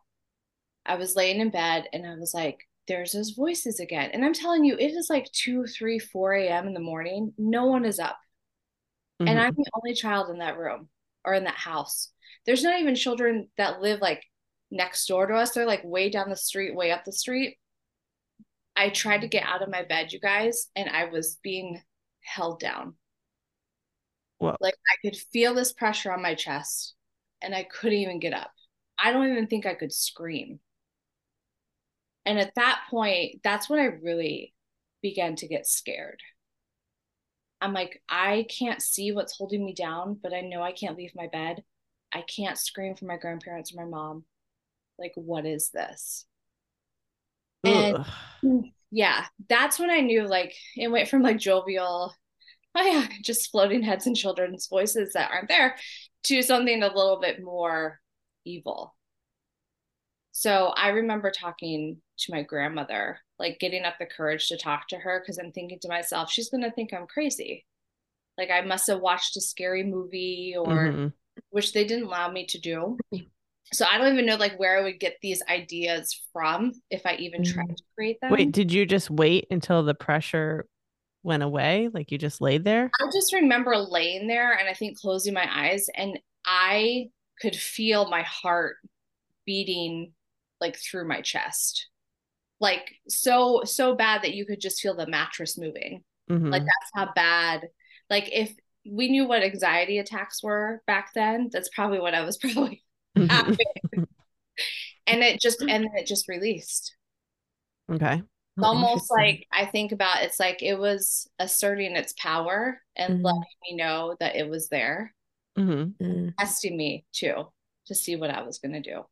I 0.85 0.95
was 0.95 1.15
laying 1.15 1.39
in 1.39 1.49
bed 1.49 1.87
and 1.93 2.05
I 2.05 2.15
was 2.15 2.33
like, 2.33 2.59
there's 2.87 3.13
those 3.13 3.31
voices 3.31 3.79
again. 3.79 4.11
And 4.13 4.23
I'm 4.23 4.33
telling 4.33 4.63
you, 4.63 4.75
it 4.77 4.91
is 4.91 5.09
like 5.09 5.31
2, 5.31 5.65
3, 5.65 5.99
4 5.99 6.33
a.m. 6.33 6.67
in 6.67 6.73
the 6.73 6.79
morning. 6.79 7.33
No 7.37 7.65
one 7.65 7.85
is 7.85 7.99
up. 7.99 8.17
Mm-hmm. 9.21 9.29
And 9.29 9.39
I'm 9.39 9.55
the 9.55 9.71
only 9.75 9.95
child 9.95 10.29
in 10.29 10.39
that 10.39 10.57
room 10.57 10.89
or 11.23 11.33
in 11.33 11.45
that 11.45 11.55
house. 11.55 12.11
There's 12.45 12.63
not 12.63 12.79
even 12.79 12.95
children 12.95 13.49
that 13.57 13.81
live 13.81 14.01
like 14.01 14.23
next 14.69 15.07
door 15.07 15.25
to 15.25 15.33
us. 15.33 15.51
They're 15.51 15.65
like 15.65 15.83
way 15.83 16.09
down 16.09 16.29
the 16.29 16.35
street, 16.35 16.75
way 16.75 16.91
up 16.91 17.05
the 17.05 17.11
street. 17.11 17.57
I 18.75 18.89
tried 18.89 19.21
to 19.21 19.27
get 19.27 19.47
out 19.47 19.61
of 19.61 19.69
my 19.69 19.83
bed, 19.83 20.11
you 20.11 20.19
guys, 20.19 20.67
and 20.75 20.89
I 20.89 21.05
was 21.05 21.39
being 21.41 21.81
held 22.21 22.59
down. 22.59 22.95
Whoa. 24.37 24.57
Like 24.59 24.75
I 24.75 25.07
could 25.07 25.17
feel 25.31 25.55
this 25.55 25.73
pressure 25.73 26.11
on 26.11 26.21
my 26.21 26.35
chest 26.35 26.93
and 27.41 27.55
I 27.55 27.63
couldn't 27.63 27.99
even 27.99 28.19
get 28.19 28.33
up. 28.33 28.51
I 28.99 29.11
don't 29.11 29.31
even 29.31 29.47
think 29.47 29.65
I 29.65 29.75
could 29.75 29.93
scream. 29.93 30.59
And 32.25 32.39
at 32.39 32.55
that 32.55 32.81
point, 32.89 33.41
that's 33.43 33.69
when 33.69 33.79
I 33.79 33.85
really 33.85 34.53
began 35.01 35.35
to 35.37 35.47
get 35.47 35.67
scared. 35.67 36.19
I'm 37.61 37.73
like, 37.73 38.01
I 38.09 38.45
can't 38.49 38.81
see 38.81 39.11
what's 39.11 39.37
holding 39.37 39.65
me 39.65 39.73
down, 39.73 40.19
but 40.21 40.33
I 40.33 40.41
know 40.41 40.61
I 40.61 40.71
can't 40.71 40.97
leave 40.97 41.13
my 41.15 41.27
bed. 41.27 41.63
I 42.13 42.21
can't 42.21 42.57
scream 42.57 42.95
for 42.95 43.05
my 43.05 43.17
grandparents 43.17 43.73
or 43.73 43.83
my 43.83 43.89
mom. 43.89 44.25
Like, 44.97 45.13
what 45.15 45.45
is 45.45 45.69
this? 45.69 46.25
And 47.63 48.05
yeah, 48.91 49.25
that's 49.49 49.79
when 49.79 49.89
I 49.89 50.01
knew 50.01 50.27
like 50.27 50.53
it 50.77 50.89
went 50.89 51.09
from 51.09 51.23
like 51.23 51.37
jovial, 51.37 52.13
oh 52.75 52.81
yeah, 52.83 53.07
just 53.23 53.51
floating 53.51 53.81
heads 53.81 54.07
and 54.07 54.15
children's 54.15 54.67
voices 54.67 55.13
that 55.13 55.31
aren't 55.31 55.49
there 55.49 55.75
to 56.23 56.41
something 56.41 56.83
a 56.83 56.87
little 56.87 57.19
bit 57.19 57.43
more 57.43 57.99
evil. 58.45 58.95
So 60.37 60.73
I 60.75 60.89
remember 60.89 61.31
talking 61.31 62.01
to 62.19 62.31
my 62.33 62.43
grandmother, 62.43 63.19
like 63.39 63.57
getting 63.57 63.85
up 63.85 63.93
the 63.97 64.05
courage 64.05 64.49
to 64.49 64.57
talk 64.57 64.89
to 64.89 64.97
her 64.97 65.21
because 65.21 65.37
I'm 65.37 65.53
thinking 65.53 65.79
to 65.81 65.87
myself, 65.87 66.29
she's 66.29 66.49
going 66.49 66.63
to 66.63 66.71
think 66.71 66.93
I'm 66.93 67.07
crazy. 67.07 67.65
Like 68.37 68.49
I 68.51 68.59
must 68.59 68.85
have 68.87 68.99
watched 68.99 69.37
a 69.37 69.41
scary 69.41 69.83
movie 69.83 70.53
or 70.57 70.67
Mhm. 70.67 71.13
which 71.51 71.71
they 71.71 71.85
didn't 71.85 72.07
allow 72.07 72.29
me 72.29 72.47
to 72.47 72.59
do. 72.59 72.97
So 73.71 73.85
I 73.89 73.97
don't 73.97 74.11
even 74.11 74.25
know 74.25 74.35
like 74.35 74.59
where 74.59 74.77
I 74.77 74.83
would 74.83 74.99
get 74.99 75.15
these 75.21 75.41
ideas 75.47 76.21
from 76.33 76.73
if 76.89 77.05
I 77.05 77.15
even 77.15 77.41
tried 77.41 77.69
Mhm. 77.69 77.77
to 77.77 77.83
create 77.95 78.19
them. 78.19 78.33
Wait, 78.33 78.51
did 78.51 78.73
you 78.73 78.85
just 78.85 79.09
wait 79.09 79.47
until 79.51 79.83
the 79.83 79.95
pressure 79.95 80.65
went 81.23 81.43
away? 81.43 81.87
Like 81.93 82.11
you 82.11 82.17
just 82.17 82.41
laid 82.41 82.65
there? 82.65 82.91
I 82.99 83.05
just 83.13 83.31
remember 83.31 83.77
laying 83.77 84.27
there 84.27 84.51
and 84.51 84.67
I 84.67 84.73
think 84.73 84.99
closing 84.99 85.33
my 85.33 85.47
eyes 85.49 85.87
and 85.95 86.19
I 86.45 87.05
could 87.39 87.55
feel 87.55 88.09
my 88.09 88.23
heart 88.23 88.75
beating 89.45 90.11
like 90.61 90.77
through 90.77 91.07
my 91.07 91.21
chest. 91.21 91.89
Like 92.59 92.95
so 93.09 93.63
so 93.65 93.95
bad 93.95 94.23
that 94.23 94.33
you 94.35 94.45
could 94.45 94.61
just 94.61 94.81
feel 94.81 94.95
the 94.95 95.07
mattress 95.07 95.57
moving. 95.57 96.03
Mhm. 96.29 96.51
Like 96.51 96.63
that's 96.63 96.91
how 96.95 97.13
bad. 97.13 97.67
Like 98.09 98.29
if 98.31 98.53
we 98.89 99.09
knew 99.09 99.27
what 99.27 99.43
anxiety 99.43 99.99
attacks 99.99 100.43
were 100.43 100.81
back 100.87 101.11
then, 101.15 101.49
that's 101.51 101.69
probably 101.69 101.99
what 101.99 102.15
I 102.15 102.23
was 102.23 102.37
probably 102.39 102.83
having. 103.29 103.55
and 105.07 105.21
it 105.23 105.39
just 105.41 105.61
and 105.61 105.83
then 105.83 105.91
it 105.95 106.07
just 106.07 106.27
released. 106.27 106.95
okay. 107.91 108.21
It's 108.57 108.63
almost 108.63 109.11
like 109.11 109.47
I 109.51 109.65
think 109.65 109.91
about 109.91 110.23
it's 110.23 110.39
like 110.39 110.63
it 110.63 110.79
was 110.79 111.29
asserting 111.39 111.95
its 111.95 112.13
power 112.13 112.81
and 112.95 113.19
Mhm. 113.19 113.23
letting 113.23 113.57
me 113.63 113.75
know 113.75 114.15
that 114.19 114.35
it 114.35 114.47
was 114.49 114.69
there, 114.69 115.13
hmm 115.55 115.91
Mm. 116.01 116.33
testing 116.39 116.77
me 116.77 117.05
too 117.11 117.51
to 117.87 117.95
see 117.95 118.15
what 118.15 118.29
I 118.29 118.43
was 118.43 118.59
going 118.59 118.73
to 118.73 118.81
do. 118.81 119.05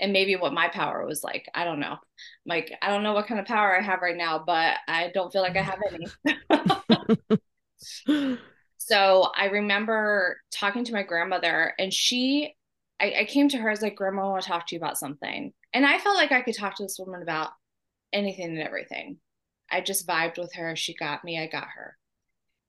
And 0.00 0.12
maybe 0.12 0.36
what 0.36 0.52
my 0.52 0.68
power 0.68 1.04
was 1.04 1.24
like. 1.24 1.46
I 1.54 1.64
don't 1.64 1.80
know. 1.80 1.96
Like, 2.46 2.72
I 2.80 2.88
don't 2.88 3.02
know 3.02 3.14
what 3.14 3.26
kind 3.26 3.40
of 3.40 3.46
power 3.46 3.76
I 3.76 3.82
have 3.82 4.00
right 4.00 4.16
now, 4.16 4.42
but 4.44 4.76
I 4.86 5.10
don't 5.12 5.32
feel 5.32 5.42
like 5.42 5.56
I 5.56 5.62
have 5.62 5.80
any. 8.08 8.38
So 8.88 9.30
I 9.36 9.46
remember 9.46 10.40
talking 10.50 10.82
to 10.84 10.94
my 10.94 11.02
grandmother, 11.02 11.74
and 11.78 11.92
she, 11.92 12.54
I, 12.98 13.12
I 13.20 13.24
came 13.26 13.50
to 13.50 13.58
her, 13.58 13.68
I 13.68 13.72
was 13.72 13.82
like, 13.82 13.96
Grandma, 13.96 14.22
I 14.22 14.30
want 14.30 14.42
to 14.44 14.48
talk 14.48 14.66
to 14.66 14.74
you 14.74 14.80
about 14.80 14.96
something. 14.96 15.52
And 15.74 15.84
I 15.84 15.98
felt 15.98 16.16
like 16.16 16.32
I 16.32 16.40
could 16.40 16.56
talk 16.56 16.74
to 16.76 16.84
this 16.84 16.98
woman 16.98 17.20
about 17.20 17.50
anything 18.14 18.46
and 18.46 18.62
everything. 18.62 19.18
I 19.70 19.82
just 19.82 20.06
vibed 20.06 20.38
with 20.38 20.54
her. 20.54 20.74
She 20.74 20.94
got 20.94 21.22
me, 21.22 21.38
I 21.38 21.48
got 21.48 21.66
her. 21.74 21.98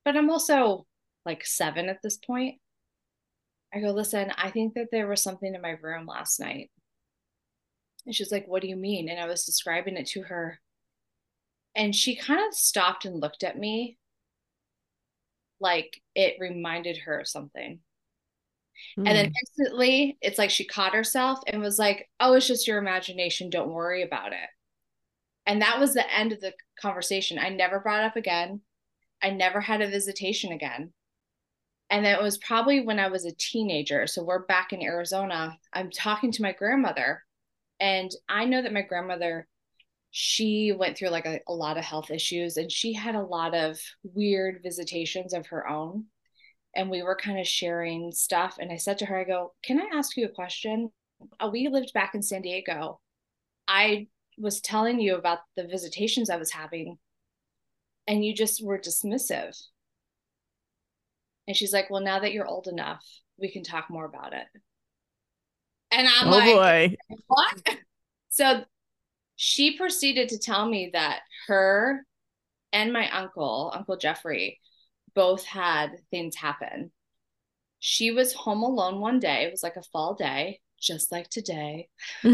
But 0.03 0.17
I'm 0.17 0.29
also 0.29 0.85
like 1.25 1.45
seven 1.45 1.87
at 1.87 2.01
this 2.03 2.17
point. 2.17 2.55
I 3.73 3.79
go, 3.79 3.91
listen, 3.91 4.33
I 4.37 4.51
think 4.51 4.73
that 4.73 4.87
there 4.91 5.07
was 5.07 5.23
something 5.23 5.55
in 5.55 5.61
my 5.61 5.77
room 5.81 6.05
last 6.05 6.41
night. 6.41 6.69
And 8.05 8.15
she's 8.15 8.31
like, 8.31 8.47
what 8.47 8.61
do 8.61 8.67
you 8.67 8.75
mean? 8.75 9.09
And 9.09 9.19
I 9.19 9.25
was 9.27 9.45
describing 9.45 9.97
it 9.97 10.07
to 10.07 10.23
her. 10.23 10.59
And 11.75 11.95
she 11.95 12.15
kind 12.15 12.39
of 12.47 12.53
stopped 12.53 13.05
and 13.05 13.19
looked 13.19 13.43
at 13.43 13.57
me 13.57 13.97
like 15.59 16.01
it 16.15 16.35
reminded 16.39 16.97
her 16.97 17.19
of 17.19 17.27
something. 17.27 17.79
And 19.05 19.17
then 19.17 19.25
Mm. 19.25 19.33
instantly, 19.41 20.17
it's 20.21 20.37
like 20.37 20.49
she 20.49 20.65
caught 20.65 20.93
herself 20.93 21.39
and 21.47 21.61
was 21.61 21.79
like, 21.79 22.09
Oh, 22.19 22.33
it's 22.33 22.47
just 22.47 22.67
your 22.67 22.77
imagination. 22.77 23.49
Don't 23.49 23.69
worry 23.73 24.03
about 24.03 24.33
it. 24.33 24.49
And 25.45 25.61
that 25.61 25.79
was 25.79 25.93
the 25.93 26.13
end 26.13 26.31
of 26.31 26.41
the 26.41 26.53
conversation. 26.79 27.39
I 27.39 27.49
never 27.49 27.79
brought 27.79 28.01
it 28.01 28.05
up 28.05 28.15
again. 28.15 28.61
I 29.21 29.31
never 29.31 29.61
had 29.61 29.81
a 29.81 29.89
visitation 29.89 30.51
again. 30.51 30.93
And 31.89 32.05
that 32.05 32.21
was 32.21 32.37
probably 32.37 32.81
when 32.81 32.99
I 32.99 33.09
was 33.09 33.25
a 33.25 33.35
teenager. 33.37 34.07
So 34.07 34.23
we're 34.23 34.45
back 34.45 34.73
in 34.73 34.81
Arizona. 34.81 35.57
I'm 35.73 35.91
talking 35.91 36.31
to 36.33 36.41
my 36.41 36.53
grandmother. 36.53 37.23
And 37.79 38.11
I 38.27 38.45
know 38.45 38.61
that 38.61 38.73
my 38.73 38.81
grandmother, 38.81 39.47
she 40.11 40.71
went 40.71 40.97
through 40.97 41.09
like 41.09 41.25
a, 41.25 41.39
a 41.47 41.53
lot 41.53 41.77
of 41.77 41.83
health 41.83 42.11
issues 42.11 42.57
and 42.57 42.71
she 42.71 42.93
had 42.93 43.15
a 43.15 43.21
lot 43.21 43.55
of 43.55 43.79
weird 44.03 44.61
visitations 44.63 45.33
of 45.33 45.47
her 45.47 45.67
own 45.67 46.05
and 46.75 46.89
we 46.89 47.01
were 47.01 47.15
kind 47.15 47.39
of 47.39 47.47
sharing 47.47 48.11
stuff. 48.11 48.57
And 48.59 48.71
I 48.71 48.77
said 48.77 48.99
to 48.99 49.05
her, 49.05 49.19
I 49.19 49.23
go, 49.23 49.53
Can 49.63 49.79
I 49.79 49.97
ask 49.97 50.15
you 50.15 50.25
a 50.25 50.29
question? 50.29 50.91
Uh, 51.39 51.49
we 51.51 51.67
lived 51.67 51.93
back 51.93 52.15
in 52.15 52.21
San 52.21 52.41
Diego. 52.41 52.99
I 53.67 54.07
was 54.37 54.61
telling 54.61 54.99
you 54.99 55.15
about 55.15 55.39
the 55.55 55.67
visitations 55.67 56.29
I 56.29 56.37
was 56.37 56.51
having, 56.51 56.97
and 58.07 58.23
you 58.23 58.33
just 58.33 58.63
were 58.63 58.79
dismissive. 58.79 59.57
And 61.47 61.57
she's 61.57 61.73
like, 61.73 61.89
Well, 61.89 62.01
now 62.01 62.19
that 62.19 62.33
you're 62.33 62.47
old 62.47 62.67
enough, 62.67 63.03
we 63.37 63.51
can 63.51 63.63
talk 63.63 63.89
more 63.89 64.05
about 64.05 64.33
it. 64.33 64.45
And 65.91 66.07
I'm 66.07 66.27
oh 66.27 66.31
like, 66.31 66.55
boy. 66.55 67.17
What? 67.27 67.63
So 68.31 68.63
she 69.35 69.75
proceeded 69.75 70.29
to 70.29 70.37
tell 70.37 70.65
me 70.69 70.91
that 70.93 71.21
her 71.47 72.05
and 72.71 72.93
my 72.93 73.09
uncle, 73.09 73.73
Uncle 73.75 73.97
Jeffrey, 73.97 74.59
both 75.13 75.43
had 75.43 75.91
things 76.09 76.35
happen. 76.35 76.91
She 77.79 78.11
was 78.11 78.33
home 78.33 78.63
alone 78.63 79.01
one 79.01 79.19
day. 79.19 79.43
It 79.43 79.51
was 79.51 79.63
like 79.63 79.75
a 79.75 79.83
fall 79.91 80.13
day, 80.13 80.61
just 80.79 81.11
like 81.11 81.29
today. 81.29 81.89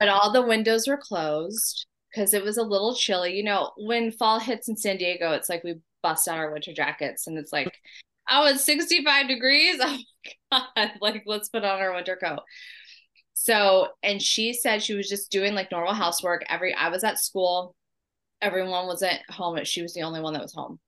But 0.00 0.08
all 0.08 0.32
the 0.32 0.42
windows 0.42 0.86
were 0.86 0.96
closed 0.96 1.86
because 2.10 2.32
it 2.32 2.44
was 2.44 2.56
a 2.56 2.62
little 2.62 2.94
chilly. 2.94 3.36
You 3.36 3.42
know, 3.42 3.72
when 3.76 4.12
fall 4.12 4.38
hits 4.38 4.68
in 4.68 4.76
San 4.76 4.96
Diego, 4.96 5.32
it's 5.32 5.48
like 5.48 5.64
we 5.64 5.80
bust 6.02 6.28
out 6.28 6.38
our 6.38 6.52
winter 6.52 6.72
jackets 6.72 7.26
and 7.26 7.36
it's 7.36 7.52
like, 7.52 7.74
oh, 8.30 8.46
it's 8.46 8.64
65 8.64 9.28
degrees. 9.28 9.80
Oh 10.50 10.60
my 10.74 10.78
God. 10.88 10.90
Like, 11.00 11.24
let's 11.26 11.48
put 11.48 11.64
on 11.64 11.80
our 11.80 11.94
winter 11.94 12.16
coat. 12.16 12.40
So, 13.34 13.88
and 14.02 14.20
she 14.20 14.52
said 14.52 14.82
she 14.82 14.94
was 14.94 15.08
just 15.08 15.30
doing 15.30 15.54
like 15.54 15.70
normal 15.70 15.94
housework. 15.94 16.44
Every, 16.48 16.74
I 16.74 16.88
was 16.88 17.04
at 17.04 17.18
school, 17.18 17.74
everyone 18.42 18.86
was 18.86 19.02
at 19.02 19.20
home, 19.30 19.54
but 19.54 19.66
she 19.66 19.80
was 19.80 19.94
the 19.94 20.02
only 20.02 20.20
one 20.20 20.32
that 20.32 20.42
was 20.42 20.54
home. 20.54 20.80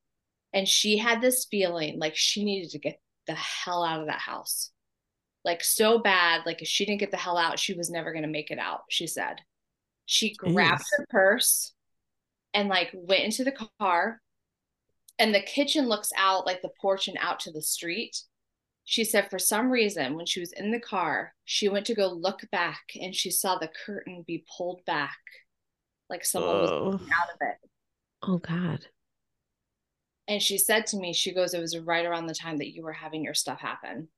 And 0.53 0.67
she 0.69 0.99
had 0.99 1.21
this 1.21 1.47
feeling 1.51 1.99
like 1.99 2.17
she 2.17 2.45
needed 2.45 2.71
to 2.71 2.79
get 2.79 3.01
the 3.27 3.35
hell 3.35 3.85
out 3.85 4.01
of 4.01 4.09
that 4.09 4.19
house. 4.19 4.73
Like 5.45 5.63
so 5.63 5.99
bad, 5.99 6.43
like 6.45 6.61
if 6.61 6.69
she 6.69 6.85
didn't 6.85 7.01
get 7.01 7.11
the 7.11 7.17
hell 7.17 7.39
out, 7.39 7.59
she 7.59 7.75
was 7.75 7.89
never 7.89 8.13
going 8.13 8.25
to 8.25 8.29
make 8.29 8.51
it 8.51 8.59
out, 8.59 8.81
she 8.91 9.07
said. 9.07 9.37
She 10.07 10.35
grabbed 10.35 10.83
Jeez. 10.83 10.99
her 10.99 11.07
purse 11.09 11.73
and 12.53 12.69
like 12.69 12.91
went 12.93 13.25
into 13.25 13.45
the 13.45 13.57
car. 13.79 14.21
And 15.21 15.33
the 15.35 15.43
kitchen 15.43 15.87
looks 15.87 16.11
out 16.17 16.47
like 16.47 16.63
the 16.63 16.71
porch 16.81 17.07
and 17.07 17.17
out 17.21 17.39
to 17.41 17.53
the 17.53 17.63
street. 17.63 18.17
She 18.85 19.05
said 19.05 19.31
for 19.31 19.39
some 19.39 19.71
reason, 19.71 20.15
when 20.17 20.27
she 20.27 20.41
was 20.41 20.53
in 20.53 20.73
the 20.73 20.81
car, 20.81 21.35
she 21.45 21.69
went 21.69 21.87
to 21.87 21.95
go 21.95 22.09
look 22.09 22.41
back 22.51 22.81
and 23.01 23.15
she 23.15 23.31
saw 23.31 23.57
the 23.59 23.71
curtain 23.87 24.25
be 24.27 24.45
pulled 24.57 24.85
back 24.87 25.19
like 26.09 26.25
someone 26.25 26.61
was 26.63 26.71
Oh. 26.71 26.95
out 26.95 27.29
of 27.31 27.37
it. 27.43 27.71
oh 28.23 28.39
God. 28.39 28.87
And 30.27 30.43
she 30.43 30.59
said 30.59 30.87
to 30.89 30.97
me, 30.97 31.13
she 31.13 31.35
goes, 31.35 31.55
it 31.55 31.61
was 31.61 31.77
right 31.79 32.05
around 32.07 32.27
the 32.27 32.35
time 32.35 32.57
that 32.59 32.73
you 32.75 32.83
were 32.83 32.93
having 32.93 33.23
your 33.23 33.35
stuff 33.35 33.61
happen. 33.61 34.09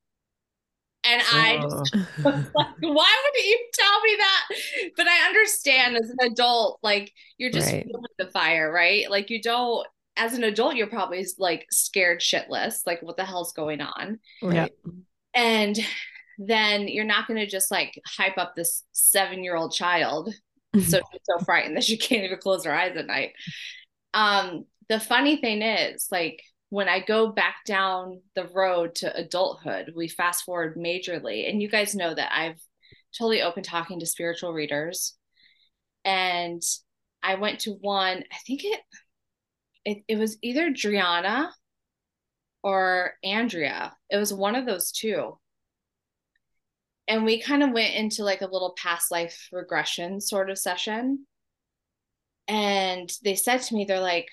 And 1.04 1.22
I 1.32 1.58
oh. 1.60 1.62
just 1.82 1.94
Oh. 1.96 2.06
was 2.24 2.46
like, 2.54 2.66
why 2.80 3.22
would 3.24 3.44
you 3.44 3.68
tell 3.74 4.00
me 4.02 4.16
that? 4.18 4.48
But 4.96 5.08
I 5.08 5.26
understand 5.26 5.96
as 5.96 6.08
an 6.10 6.30
adult, 6.32 6.78
like 6.82 7.12
you're 7.38 7.50
just 7.50 7.72
Right. 7.72 7.84
feeling 7.84 8.04
the 8.18 8.30
fire, 8.30 8.70
right? 8.72 9.10
Like 9.10 9.28
you 9.30 9.42
don't, 9.42 9.86
as 10.16 10.34
an 10.34 10.44
adult, 10.44 10.76
you're 10.76 10.86
probably 10.86 11.26
like 11.38 11.66
scared 11.70 12.20
shitless, 12.20 12.80
like 12.86 13.02
what 13.02 13.16
the 13.16 13.24
hell's 13.24 13.52
going 13.52 13.80
on? 13.80 14.18
right. 14.42 14.72
And 15.34 15.78
then 16.38 16.88
you're 16.88 17.04
not 17.04 17.26
going 17.26 17.40
to 17.40 17.46
just 17.46 17.70
like 17.70 18.00
hype 18.06 18.36
up 18.36 18.54
this 18.54 18.84
seven 18.92 19.42
year 19.44 19.56
old 19.56 19.72
child 19.72 20.34
so 20.80 21.00
she's 21.12 21.20
so 21.24 21.38
frightened 21.44 21.76
that 21.76 21.84
she 21.84 21.98
can't 21.98 22.24
even 22.24 22.38
close 22.38 22.64
her 22.64 22.72
eyes 22.72 22.96
at 22.96 23.06
night. 23.06 23.32
Um, 24.14 24.64
the 24.88 24.98
funny 24.98 25.36
thing 25.36 25.62
is, 25.62 26.08
like 26.10 26.42
when 26.70 26.88
I 26.88 27.00
go 27.00 27.28
back 27.28 27.56
down 27.66 28.22
the 28.34 28.48
road 28.48 28.94
to 28.96 29.14
adulthood, 29.14 29.92
we 29.94 30.08
fast 30.08 30.44
forward 30.44 30.76
majorly, 30.76 31.48
and 31.48 31.60
you 31.60 31.68
guys 31.68 31.94
know 31.94 32.14
that 32.14 32.32
I've 32.34 32.60
totally 33.16 33.42
open 33.42 33.62
talking 33.62 34.00
to 34.00 34.06
spiritual 34.06 34.54
readers, 34.54 35.14
and 36.04 36.62
I 37.22 37.34
went 37.34 37.60
to 37.60 37.72
one. 37.72 38.24
I 38.32 38.36
think 38.46 38.64
it 38.64 38.80
it, 39.84 40.04
it 40.08 40.16
was 40.16 40.38
either 40.42 40.70
Driana 40.70 41.50
or 42.62 43.14
Andrea. 43.24 43.94
It 44.10 44.16
was 44.16 44.32
one 44.32 44.54
of 44.54 44.66
those 44.66 44.92
two. 44.92 45.38
And 47.08 47.24
we 47.24 47.42
kind 47.42 47.62
of 47.62 47.72
went 47.72 47.94
into 47.94 48.24
like 48.24 48.42
a 48.42 48.46
little 48.46 48.74
past 48.78 49.10
life 49.10 49.48
regression 49.52 50.20
sort 50.20 50.50
of 50.50 50.58
session. 50.58 51.26
And 52.46 53.12
they 53.24 53.34
said 53.34 53.62
to 53.62 53.74
me, 53.74 53.84
they're 53.84 54.00
like, 54.00 54.28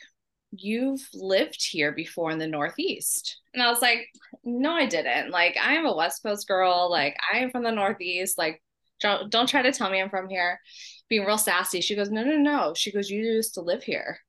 You've 0.52 1.08
lived 1.14 1.64
here 1.64 1.92
before 1.92 2.32
in 2.32 2.40
the 2.40 2.48
Northeast. 2.48 3.40
And 3.54 3.62
I 3.62 3.70
was 3.70 3.82
like, 3.82 4.08
No, 4.44 4.72
I 4.72 4.86
didn't. 4.86 5.32
Like, 5.32 5.58
I 5.62 5.76
am 5.76 5.86
a 5.86 5.96
West 5.96 6.24
Coast 6.24 6.48
girl. 6.48 6.90
Like, 6.90 7.16
I 7.32 7.40
am 7.40 7.52
from 7.52 7.64
the 7.64 7.72
Northeast. 7.72 8.38
Like, 8.38 8.62
don't, 9.00 9.30
don't 9.32 9.48
try 9.48 9.62
to 9.62 9.72
tell 9.72 9.90
me 9.90 10.02
I'm 10.02 10.10
from 10.10 10.30
here. 10.30 10.60
Being 11.08 11.26
real 11.26 11.38
sassy. 11.38 11.82
She 11.82 11.96
goes, 11.96 12.12
No, 12.12 12.24
no, 12.24 12.38
no. 12.38 12.74
She 12.76 12.92
goes, 12.92 13.10
You 13.10 13.22
used 13.22 13.56
to 13.56 13.62
live 13.62 13.84
here 13.84 14.20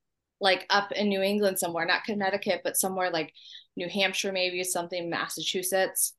like 0.41 0.67
up 0.71 0.93
in 0.93 1.09
New 1.09 1.23
England 1.23 1.59
somewhere, 1.59 1.87
not 1.87 2.05
Connecticut, 2.05 2.63
but 2.65 2.77
somewhere 2.77 3.11
like 3.11 3.33
New 3.77 3.89
Hampshire, 3.89 4.33
maybe 4.33 4.65
something, 4.65 5.11
Massachusetts. 5.11 6.15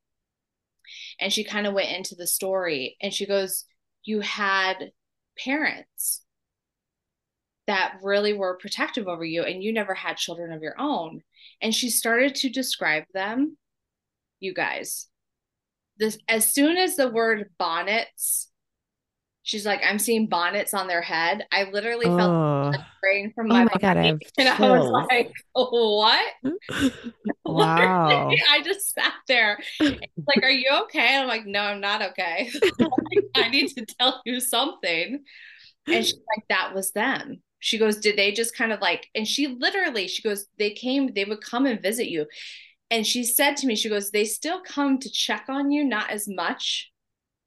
And 1.19 1.31
she 1.31 1.43
kind 1.43 1.67
of 1.67 1.73
went 1.73 1.95
into 1.95 2.15
the 2.15 2.27
story 2.27 2.97
and 3.01 3.13
she 3.13 3.25
goes, 3.25 3.65
You 4.03 4.19
had 4.21 4.91
parents 5.37 6.21
that 7.67 7.99
really 8.01 8.33
were 8.33 8.57
protective 8.57 9.07
over 9.07 9.23
you, 9.23 9.43
and 9.43 9.63
you 9.63 9.71
never 9.71 9.93
had 9.93 10.17
children 10.17 10.51
of 10.51 10.61
your 10.61 10.75
own. 10.77 11.21
And 11.61 11.73
she 11.73 11.89
started 11.89 12.35
to 12.35 12.49
describe 12.49 13.05
them, 13.13 13.57
you 14.39 14.53
guys. 14.53 15.07
This 15.97 16.17
as 16.27 16.53
soon 16.53 16.77
as 16.77 16.95
the 16.95 17.09
word 17.09 17.49
bonnets 17.57 18.50
She's 19.51 19.65
like, 19.65 19.81
I'm 19.85 19.99
seeing 19.99 20.27
bonnets 20.27 20.73
on 20.73 20.87
their 20.87 21.01
head. 21.01 21.45
I 21.51 21.69
literally 21.69 22.05
felt 22.05 22.21
oh. 22.21 22.71
spraying 22.95 23.33
from 23.35 23.49
my, 23.49 23.63
oh 23.63 23.65
my 23.65 23.81
God, 23.81 23.97
I 23.97 24.03
and 24.07 24.21
chills. 24.39 24.59
I 24.61 24.79
was 24.79 25.07
like, 25.09 25.33
what? 25.51 26.25
wow. 27.45 28.29
I 28.49 28.61
just 28.63 28.93
sat 28.93 29.11
there. 29.27 29.59
It's 29.81 29.99
like, 30.25 30.41
are 30.41 30.49
you 30.49 30.69
okay? 30.83 31.17
I'm 31.17 31.27
like, 31.27 31.45
no, 31.45 31.59
I'm 31.59 31.81
not 31.81 32.01
okay. 32.01 32.49
I 33.35 33.49
need 33.49 33.67
to 33.75 33.85
tell 33.99 34.21
you 34.23 34.39
something. 34.39 35.21
And 35.85 36.05
she's 36.05 36.13
like, 36.13 36.45
that 36.47 36.73
was 36.73 36.93
them. 36.93 37.41
She 37.59 37.77
goes, 37.77 37.97
did 37.97 38.15
they 38.15 38.31
just 38.31 38.55
kind 38.55 38.71
of 38.71 38.79
like, 38.79 39.09
and 39.15 39.27
she 39.27 39.47
literally, 39.47 40.07
she 40.07 40.21
goes, 40.21 40.45
they 40.59 40.69
came, 40.69 41.13
they 41.13 41.25
would 41.25 41.43
come 41.43 41.65
and 41.65 41.81
visit 41.81 42.07
you. 42.07 42.25
And 42.89 43.05
she 43.05 43.25
said 43.25 43.57
to 43.57 43.67
me, 43.67 43.75
she 43.75 43.89
goes, 43.89 44.11
they 44.11 44.23
still 44.23 44.61
come 44.61 44.97
to 44.99 45.11
check 45.11 45.47
on 45.49 45.71
you, 45.71 45.83
not 45.83 46.09
as 46.09 46.25
much, 46.29 46.89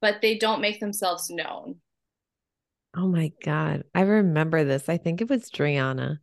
but 0.02 0.20
they 0.20 0.36
don't 0.36 0.60
make 0.60 0.80
themselves 0.80 1.30
known. 1.30 1.76
Oh 2.96 3.08
my 3.08 3.32
God. 3.42 3.84
I 3.94 4.02
remember 4.02 4.64
this. 4.64 4.88
I 4.88 4.96
think 4.98 5.20
it 5.20 5.28
was 5.28 5.50
Driana. 5.50 6.18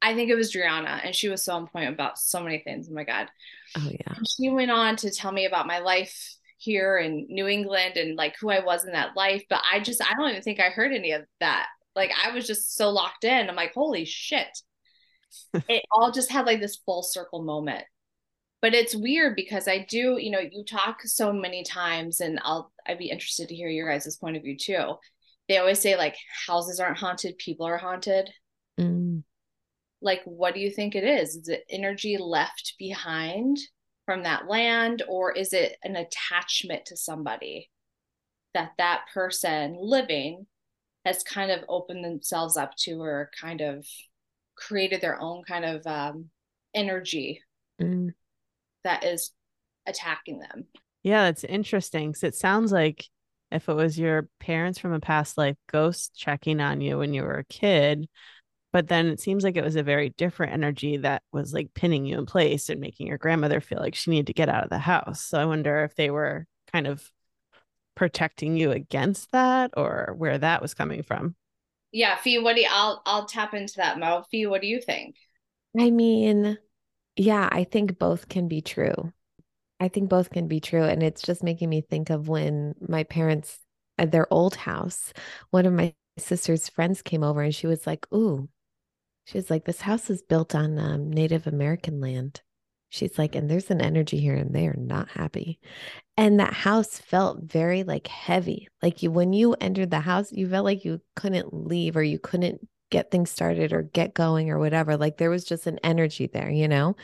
I 0.00 0.14
think 0.14 0.30
it 0.30 0.34
was 0.34 0.52
Driana, 0.52 1.00
and 1.04 1.14
she 1.14 1.28
was 1.28 1.44
so 1.44 1.54
on 1.54 1.68
point 1.68 1.88
about 1.88 2.18
so 2.18 2.42
many 2.42 2.58
things. 2.58 2.88
Oh 2.90 2.94
my 2.94 3.04
God. 3.04 3.28
Oh, 3.76 3.88
yeah. 3.88 4.14
And 4.16 4.26
she 4.28 4.50
went 4.50 4.70
on 4.70 4.96
to 4.96 5.10
tell 5.10 5.30
me 5.30 5.46
about 5.46 5.66
my 5.66 5.78
life 5.78 6.36
here 6.58 6.98
in 6.98 7.26
New 7.28 7.46
England 7.46 7.96
and 7.96 8.16
like 8.16 8.34
who 8.40 8.50
I 8.50 8.64
was 8.64 8.84
in 8.84 8.92
that 8.92 9.16
life. 9.16 9.44
But 9.48 9.62
I 9.70 9.80
just, 9.80 10.02
I 10.02 10.14
don't 10.14 10.30
even 10.30 10.42
think 10.42 10.60
I 10.60 10.70
heard 10.70 10.92
any 10.92 11.12
of 11.12 11.22
that. 11.40 11.68
Like 11.94 12.10
I 12.24 12.32
was 12.32 12.46
just 12.46 12.76
so 12.76 12.90
locked 12.90 13.24
in. 13.24 13.48
I'm 13.48 13.56
like, 13.56 13.74
holy 13.74 14.04
shit. 14.04 14.58
it 15.68 15.84
all 15.90 16.10
just 16.12 16.30
had 16.30 16.46
like 16.46 16.60
this 16.60 16.80
full 16.84 17.02
circle 17.02 17.42
moment. 17.42 17.84
But 18.60 18.74
it's 18.74 18.94
weird 18.94 19.34
because 19.34 19.66
I 19.66 19.86
do, 19.88 20.18
you 20.18 20.30
know, 20.30 20.38
you 20.38 20.64
talk 20.64 21.02
so 21.02 21.32
many 21.32 21.64
times, 21.64 22.20
and 22.20 22.38
I'll, 22.44 22.72
I'd 22.86 22.98
be 22.98 23.10
interested 23.10 23.48
to 23.48 23.56
hear 23.56 23.68
your 23.68 23.90
guys' 23.90 24.16
point 24.16 24.36
of 24.36 24.44
view 24.44 24.56
too 24.56 24.94
they 25.48 25.58
always 25.58 25.80
say 25.80 25.96
like 25.96 26.16
houses 26.46 26.80
aren't 26.80 26.98
haunted, 26.98 27.38
people 27.38 27.66
are 27.66 27.78
haunted. 27.78 28.30
Mm. 28.78 29.22
Like, 30.00 30.22
what 30.24 30.54
do 30.54 30.60
you 30.60 30.70
think 30.70 30.94
it 30.94 31.04
is? 31.04 31.36
Is 31.36 31.48
it 31.48 31.64
energy 31.70 32.16
left 32.18 32.74
behind 32.78 33.58
from 34.06 34.24
that 34.24 34.48
land, 34.48 35.02
or 35.08 35.30
is 35.30 35.52
it 35.52 35.76
an 35.84 35.94
attachment 35.94 36.86
to 36.86 36.96
somebody 36.96 37.70
that 38.54 38.72
that 38.78 39.04
person 39.14 39.76
living 39.78 40.46
has 41.04 41.22
kind 41.22 41.50
of 41.50 41.60
opened 41.68 42.04
themselves 42.04 42.56
up 42.56 42.72
to, 42.78 43.00
or 43.00 43.30
kind 43.40 43.60
of 43.60 43.86
created 44.56 45.00
their 45.00 45.20
own 45.20 45.42
kind 45.46 45.64
of 45.64 45.86
um, 45.86 46.30
energy 46.74 47.40
mm. 47.80 48.12
that 48.82 49.04
is 49.04 49.30
attacking 49.86 50.40
them? 50.40 50.64
Yeah, 51.04 51.24
that's 51.24 51.44
interesting. 51.44 52.10
Because 52.10 52.24
it 52.24 52.34
sounds 52.34 52.72
like 52.72 53.06
if 53.52 53.68
it 53.68 53.74
was 53.74 53.98
your 53.98 54.28
parents 54.40 54.78
from 54.78 54.92
a 54.92 55.00
past 55.00 55.38
life 55.38 55.56
ghost 55.70 56.12
checking 56.16 56.60
on 56.60 56.80
you 56.80 56.98
when 56.98 57.14
you 57.14 57.22
were 57.22 57.38
a 57.38 57.44
kid 57.44 58.08
but 58.72 58.88
then 58.88 59.06
it 59.06 59.20
seems 59.20 59.44
like 59.44 59.56
it 59.56 59.64
was 59.64 59.76
a 59.76 59.82
very 59.82 60.10
different 60.10 60.54
energy 60.54 60.96
that 60.96 61.22
was 61.30 61.52
like 61.52 61.74
pinning 61.74 62.06
you 62.06 62.18
in 62.18 62.26
place 62.26 62.70
and 62.70 62.80
making 62.80 63.06
your 63.06 63.18
grandmother 63.18 63.60
feel 63.60 63.78
like 63.78 63.94
she 63.94 64.10
needed 64.10 64.28
to 64.28 64.32
get 64.32 64.48
out 64.48 64.64
of 64.64 64.70
the 64.70 64.78
house. 64.78 65.22
So 65.22 65.38
i 65.38 65.44
wonder 65.44 65.84
if 65.84 65.94
they 65.94 66.10
were 66.10 66.46
kind 66.72 66.86
of 66.86 67.08
protecting 67.94 68.56
you 68.56 68.70
against 68.72 69.30
that 69.32 69.72
or 69.76 70.14
where 70.16 70.38
that 70.38 70.62
was 70.62 70.72
coming 70.72 71.02
from. 71.02 71.36
Yeah 71.92 72.16
fee 72.16 72.38
what 72.38 72.56
do 72.56 72.62
you 72.62 72.68
i'll 72.70 73.02
i'll 73.04 73.26
tap 73.26 73.52
into 73.52 73.74
that 73.76 73.98
mo. 73.98 74.24
Fee 74.30 74.46
what 74.46 74.62
do 74.62 74.66
you 74.66 74.80
think? 74.80 75.16
I 75.78 75.90
mean 75.90 76.58
yeah 77.16 77.46
i 77.52 77.64
think 77.64 77.98
both 77.98 78.30
can 78.30 78.48
be 78.48 78.62
true 78.62 79.12
I 79.82 79.88
think 79.88 80.08
both 80.08 80.30
can 80.30 80.46
be 80.46 80.60
true. 80.60 80.84
And 80.84 81.02
it's 81.02 81.22
just 81.22 81.42
making 81.42 81.68
me 81.68 81.80
think 81.80 82.08
of 82.10 82.28
when 82.28 82.74
my 82.88 83.02
parents, 83.02 83.58
at 83.98 84.12
their 84.12 84.32
old 84.32 84.54
house, 84.54 85.12
one 85.50 85.66
of 85.66 85.72
my 85.72 85.94
sister's 86.18 86.68
friends 86.68 87.02
came 87.02 87.24
over 87.24 87.42
and 87.42 87.54
she 87.54 87.66
was 87.66 87.84
like, 87.86 88.06
Ooh, 88.14 88.48
she 89.24 89.38
was 89.38 89.50
like, 89.50 89.64
This 89.64 89.82
house 89.82 90.10
is 90.10 90.22
built 90.22 90.54
on 90.54 90.78
um, 90.78 91.10
Native 91.10 91.46
American 91.48 92.00
land. 92.00 92.42
She's 92.90 93.18
like, 93.18 93.34
and 93.34 93.50
there's 93.50 93.70
an 93.70 93.80
energy 93.80 94.20
here 94.20 94.36
and 94.36 94.54
they 94.54 94.66
are 94.68 94.76
not 94.76 95.08
happy. 95.10 95.58
And 96.16 96.40
that 96.40 96.52
house 96.54 96.98
felt 96.98 97.42
very 97.42 97.84
like 97.84 98.06
heavy. 98.08 98.68
Like 98.82 99.02
you, 99.02 99.10
when 99.10 99.32
you 99.32 99.54
entered 99.54 99.90
the 99.90 100.00
house, 100.00 100.32
you 100.32 100.48
felt 100.48 100.64
like 100.66 100.84
you 100.84 101.00
couldn't 101.16 101.54
leave 101.54 101.96
or 101.96 102.02
you 102.02 102.18
couldn't 102.18 102.66
get 102.90 103.10
things 103.10 103.30
started 103.30 103.72
or 103.72 103.82
get 103.82 104.14
going 104.14 104.50
or 104.50 104.58
whatever. 104.58 104.96
Like 104.96 105.18
there 105.18 105.30
was 105.30 105.44
just 105.44 105.66
an 105.66 105.80
energy 105.84 106.28
there, 106.32 106.50
you 106.50 106.68
know? 106.68 106.96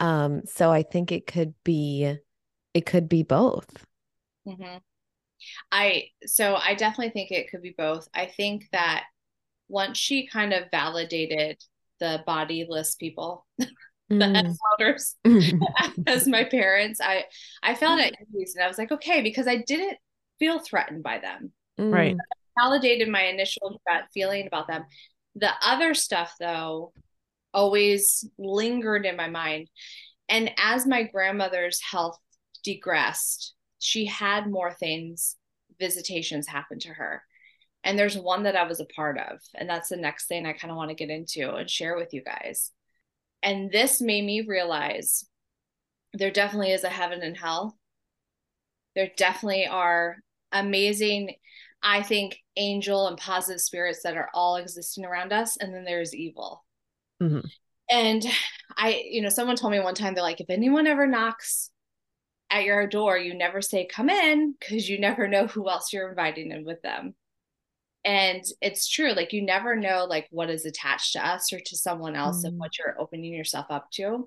Um, 0.00 0.42
so 0.46 0.70
I 0.70 0.82
think 0.82 1.12
it 1.12 1.26
could 1.26 1.54
be 1.64 2.16
it 2.72 2.86
could 2.86 3.08
be 3.08 3.22
both. 3.22 3.86
Mm-hmm. 4.46 4.78
I 5.70 6.08
so 6.26 6.56
I 6.56 6.74
definitely 6.74 7.10
think 7.10 7.30
it 7.30 7.50
could 7.50 7.62
be 7.62 7.74
both. 7.76 8.08
I 8.14 8.26
think 8.26 8.68
that 8.72 9.04
once 9.68 9.98
she 9.98 10.26
kind 10.26 10.52
of 10.52 10.70
validated 10.70 11.62
the 12.00 12.22
bodiless 12.26 12.96
people, 12.96 13.46
the 13.58 13.66
mm. 14.08 14.56
elders 14.72 15.16
as 16.06 16.26
my 16.26 16.44
parents, 16.44 17.00
I 17.00 17.24
I 17.62 17.74
felt 17.74 18.00
at 18.00 18.14
ease 18.38 18.54
and 18.56 18.64
I 18.64 18.68
was 18.68 18.78
like, 18.78 18.92
okay, 18.92 19.22
because 19.22 19.46
I 19.46 19.56
didn't 19.66 19.98
feel 20.38 20.58
threatened 20.58 21.02
by 21.02 21.18
them. 21.18 21.52
Right. 21.78 22.16
I 22.16 22.62
validated 22.62 23.08
my 23.08 23.22
initial 23.22 23.80
gut 23.86 24.04
feeling 24.12 24.46
about 24.46 24.68
them. 24.68 24.84
The 25.36 25.50
other 25.62 25.94
stuff 25.94 26.34
though 26.38 26.92
always 27.54 28.28
lingered 28.38 29.06
in 29.06 29.16
my 29.16 29.28
mind. 29.28 29.70
And 30.28 30.50
as 30.58 30.86
my 30.86 31.04
grandmother's 31.04 31.80
health 31.80 32.18
degressed, 32.64 33.54
she 33.78 34.06
had 34.06 34.50
more 34.50 34.72
things, 34.72 35.36
visitations 35.78 36.46
happen 36.46 36.78
to 36.80 36.88
her. 36.88 37.22
And 37.84 37.98
there's 37.98 38.16
one 38.16 38.44
that 38.44 38.56
I 38.56 38.66
was 38.66 38.80
a 38.80 38.86
part 38.86 39.18
of. 39.18 39.40
And 39.54 39.68
that's 39.68 39.90
the 39.90 39.96
next 39.96 40.26
thing 40.26 40.46
I 40.46 40.54
kind 40.54 40.70
of 40.70 40.76
want 40.76 40.88
to 40.88 40.96
get 40.96 41.10
into 41.10 41.54
and 41.54 41.68
share 41.68 41.96
with 41.96 42.14
you 42.14 42.22
guys. 42.22 42.70
And 43.42 43.70
this 43.70 44.00
made 44.00 44.24
me 44.24 44.40
realize 44.40 45.24
there 46.14 46.30
definitely 46.30 46.72
is 46.72 46.84
a 46.84 46.88
heaven 46.88 47.22
and 47.22 47.36
hell. 47.36 47.76
There 48.94 49.10
definitely 49.18 49.66
are 49.66 50.16
amazing, 50.50 51.34
I 51.82 52.02
think, 52.02 52.38
angel 52.56 53.06
and 53.08 53.18
positive 53.18 53.60
spirits 53.60 54.02
that 54.04 54.16
are 54.16 54.30
all 54.32 54.56
existing 54.56 55.04
around 55.04 55.32
us. 55.32 55.58
And 55.58 55.74
then 55.74 55.84
there's 55.84 56.14
evil. 56.14 56.64
Mm-hmm. 57.22 57.46
And 57.90 58.24
I, 58.76 59.02
you 59.08 59.22
know, 59.22 59.28
someone 59.28 59.56
told 59.56 59.72
me 59.72 59.80
one 59.80 59.94
time, 59.94 60.14
they're 60.14 60.22
like, 60.22 60.40
if 60.40 60.50
anyone 60.50 60.86
ever 60.86 61.06
knocks 61.06 61.70
at 62.50 62.64
your 62.64 62.86
door, 62.86 63.18
you 63.18 63.34
never 63.34 63.60
say, 63.60 63.86
come 63.86 64.08
in, 64.08 64.54
because 64.58 64.88
you 64.88 64.98
never 64.98 65.28
know 65.28 65.46
who 65.46 65.68
else 65.68 65.92
you're 65.92 66.08
inviting 66.08 66.50
in 66.50 66.64
with 66.64 66.80
them. 66.82 67.14
And 68.04 68.42
it's 68.60 68.88
true, 68.88 69.12
like, 69.12 69.32
you 69.32 69.42
never 69.42 69.76
know, 69.76 70.06
like, 70.08 70.28
what 70.30 70.50
is 70.50 70.66
attached 70.66 71.14
to 71.14 71.26
us 71.26 71.52
or 71.52 71.60
to 71.60 71.76
someone 71.76 72.14
else 72.14 72.44
mm. 72.44 72.48
and 72.48 72.58
what 72.58 72.78
you're 72.78 73.00
opening 73.00 73.32
yourself 73.32 73.66
up 73.70 73.90
to. 73.92 74.26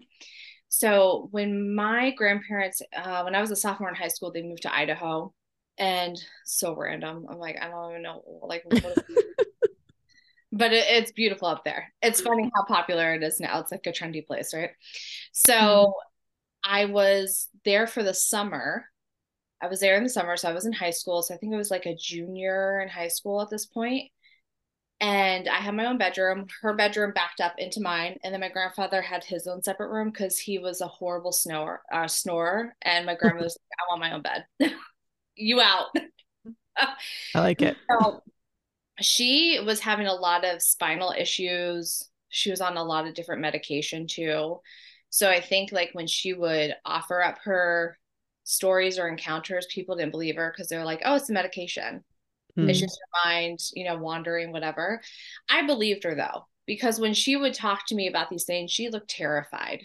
So, 0.70 1.28
when 1.32 1.76
my 1.76 2.12
grandparents, 2.12 2.82
uh, 2.96 3.22
when 3.22 3.36
I 3.36 3.42
was 3.42 3.52
a 3.52 3.56
sophomore 3.56 3.90
in 3.90 3.96
high 3.96 4.08
school, 4.08 4.32
they 4.32 4.42
moved 4.42 4.64
to 4.64 4.76
Idaho 4.76 5.34
and 5.78 6.20
so 6.44 6.76
random. 6.76 7.28
I'm 7.30 7.38
like, 7.38 7.58
I 7.62 7.70
don't 7.70 7.92
even 7.92 8.02
know, 8.02 8.24
like, 8.42 8.66
but 10.58 10.74
it, 10.74 10.86
it's 10.90 11.12
beautiful 11.12 11.48
up 11.48 11.64
there. 11.64 11.94
It's 12.02 12.22
funny 12.22 12.50
how 12.56 12.66
popular 12.66 13.14
it 13.14 13.24
is 13.24 13.40
now. 13.40 13.60
It's 13.60 13.72
like 13.72 13.86
a 13.88 13.92
trendy 13.92 14.26
place, 14.26 14.54
right? 14.54 14.72
So 15.32 15.54
mm-hmm. 15.54 15.92
I 16.64 16.86
was 16.86 17.48
there 17.66 17.88
for 17.88 18.04
the 18.04 18.14
summer. 18.14 18.86
I 19.62 19.68
was 19.68 19.80
there 19.80 19.98
in 19.98 20.04
the 20.04 20.10
summer, 20.10 20.38
so 20.38 20.50
I 20.50 20.54
was 20.54 20.66
in 20.66 20.74
high 20.74 20.92
school. 20.92 21.24
So 21.24 21.34
I 21.34 21.38
think 21.38 21.54
it 21.54 21.58
was 21.58 21.72
like 21.72 21.86
a 21.86 21.96
junior 21.96 22.80
in 22.82 22.90
high 22.90 23.08
school 23.08 23.42
at 23.42 23.50
this 23.50 23.66
point. 23.66 24.12
and 25.00 25.48
I 25.48 25.58
had 25.58 25.76
my 25.76 25.86
own 25.86 25.98
bedroom. 25.98 26.48
Her 26.62 26.74
bedroom 26.74 27.12
backed 27.14 27.40
up 27.42 27.56
into 27.60 27.82
mine, 27.82 28.18
and 28.24 28.34
then 28.34 28.42
my 28.42 28.50
grandfather 28.50 29.02
had 29.02 29.24
his 29.24 29.48
own 29.48 29.62
separate 29.62 29.92
room 29.92 30.10
because 30.12 30.40
he 30.40 30.58
was 30.60 30.82
a 30.82 30.88
horrible 30.88 31.32
snorer. 31.32 31.82
Uh, 31.92 32.08
snorer, 32.08 32.76
and 32.82 33.06
my 33.06 33.16
grandmother 33.16 33.46
was 33.46 33.58
like, 33.58 33.80
"I 33.80 33.92
want 33.92 34.02
my 34.02 34.14
own 34.14 34.22
bed. 34.24 34.46
you 35.36 35.62
out." 35.62 35.88
I 37.36 37.40
like 37.42 37.62
it. 37.62 37.78
So 38.02 38.22
she 39.02 39.60
was 39.66 39.80
having 39.80 40.08
a 40.08 40.14
lot 40.14 40.46
of 40.46 40.62
spinal 40.62 41.14
issues. 41.18 42.10
She 42.30 42.50
was 42.52 42.62
on 42.62 42.78
a 42.78 42.84
lot 42.84 43.08
of 43.08 43.14
different 43.14 43.42
medication 43.42 44.08
too. 44.08 44.60
So 45.10 45.30
I 45.30 45.42
think 45.42 45.72
like 45.72 45.92
when 45.94 46.08
she 46.08 46.34
would 46.34 46.76
offer 46.86 47.22
up 47.24 47.40
her 47.44 47.98
stories 48.44 49.00
or 49.00 49.08
encounters, 49.08 49.68
people 49.74 49.96
didn't 49.96 50.12
believe 50.12 50.36
her 50.36 50.52
because 50.56 50.68
they're 50.70 50.86
like, 50.86 51.02
"Oh, 51.06 51.16
it's 51.16 51.30
a 51.30 51.34
medication." 51.34 52.04
Mm. 52.58 52.68
It's 52.68 52.80
just 52.80 53.00
your 53.00 53.26
mind, 53.26 53.60
you 53.74 53.86
know, 53.86 53.98
wandering, 53.98 54.52
whatever. 54.52 55.02
I 55.50 55.66
believed 55.66 56.04
her 56.06 56.16
though, 56.16 56.48
because 56.68 57.00
when 57.00 57.14
she 57.14 57.36
would 57.38 57.54
talk 57.56 57.88
to 57.88 57.96
me 57.96 58.08
about 58.08 58.30
these 58.30 58.46
things, 58.46 58.72
she 58.72 58.90
looked 58.90 59.10
terrified. 59.12 59.84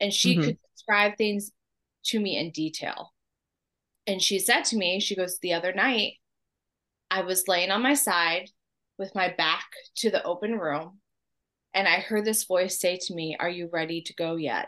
And 0.00 0.12
she 0.12 0.38
Mhm. 0.38 0.40
could 0.40 0.58
describe 0.74 1.16
things 1.16 1.50
to 2.06 2.20
me 2.20 2.36
in 2.36 2.50
detail. 2.50 3.12
And 4.06 4.22
she 4.22 4.38
said 4.38 4.64
to 4.66 4.76
me, 4.76 5.00
she 5.00 5.16
goes, 5.16 5.38
The 5.38 5.54
other 5.54 5.72
night, 5.72 6.14
I 7.14 7.22
was 7.22 7.46
laying 7.46 7.70
on 7.70 7.80
my 7.80 7.94
side 7.94 8.50
with 8.98 9.14
my 9.14 9.32
back 9.38 9.66
to 9.98 10.10
the 10.10 10.22
open 10.24 10.58
room. 10.58 10.98
And 11.72 11.86
I 11.86 12.00
heard 12.00 12.24
this 12.24 12.44
voice 12.44 12.80
say 12.80 12.98
to 13.02 13.14
me, 13.14 13.36
Are 13.38 13.48
you 13.48 13.68
ready 13.72 14.02
to 14.02 14.14
go 14.14 14.34
yet? 14.34 14.66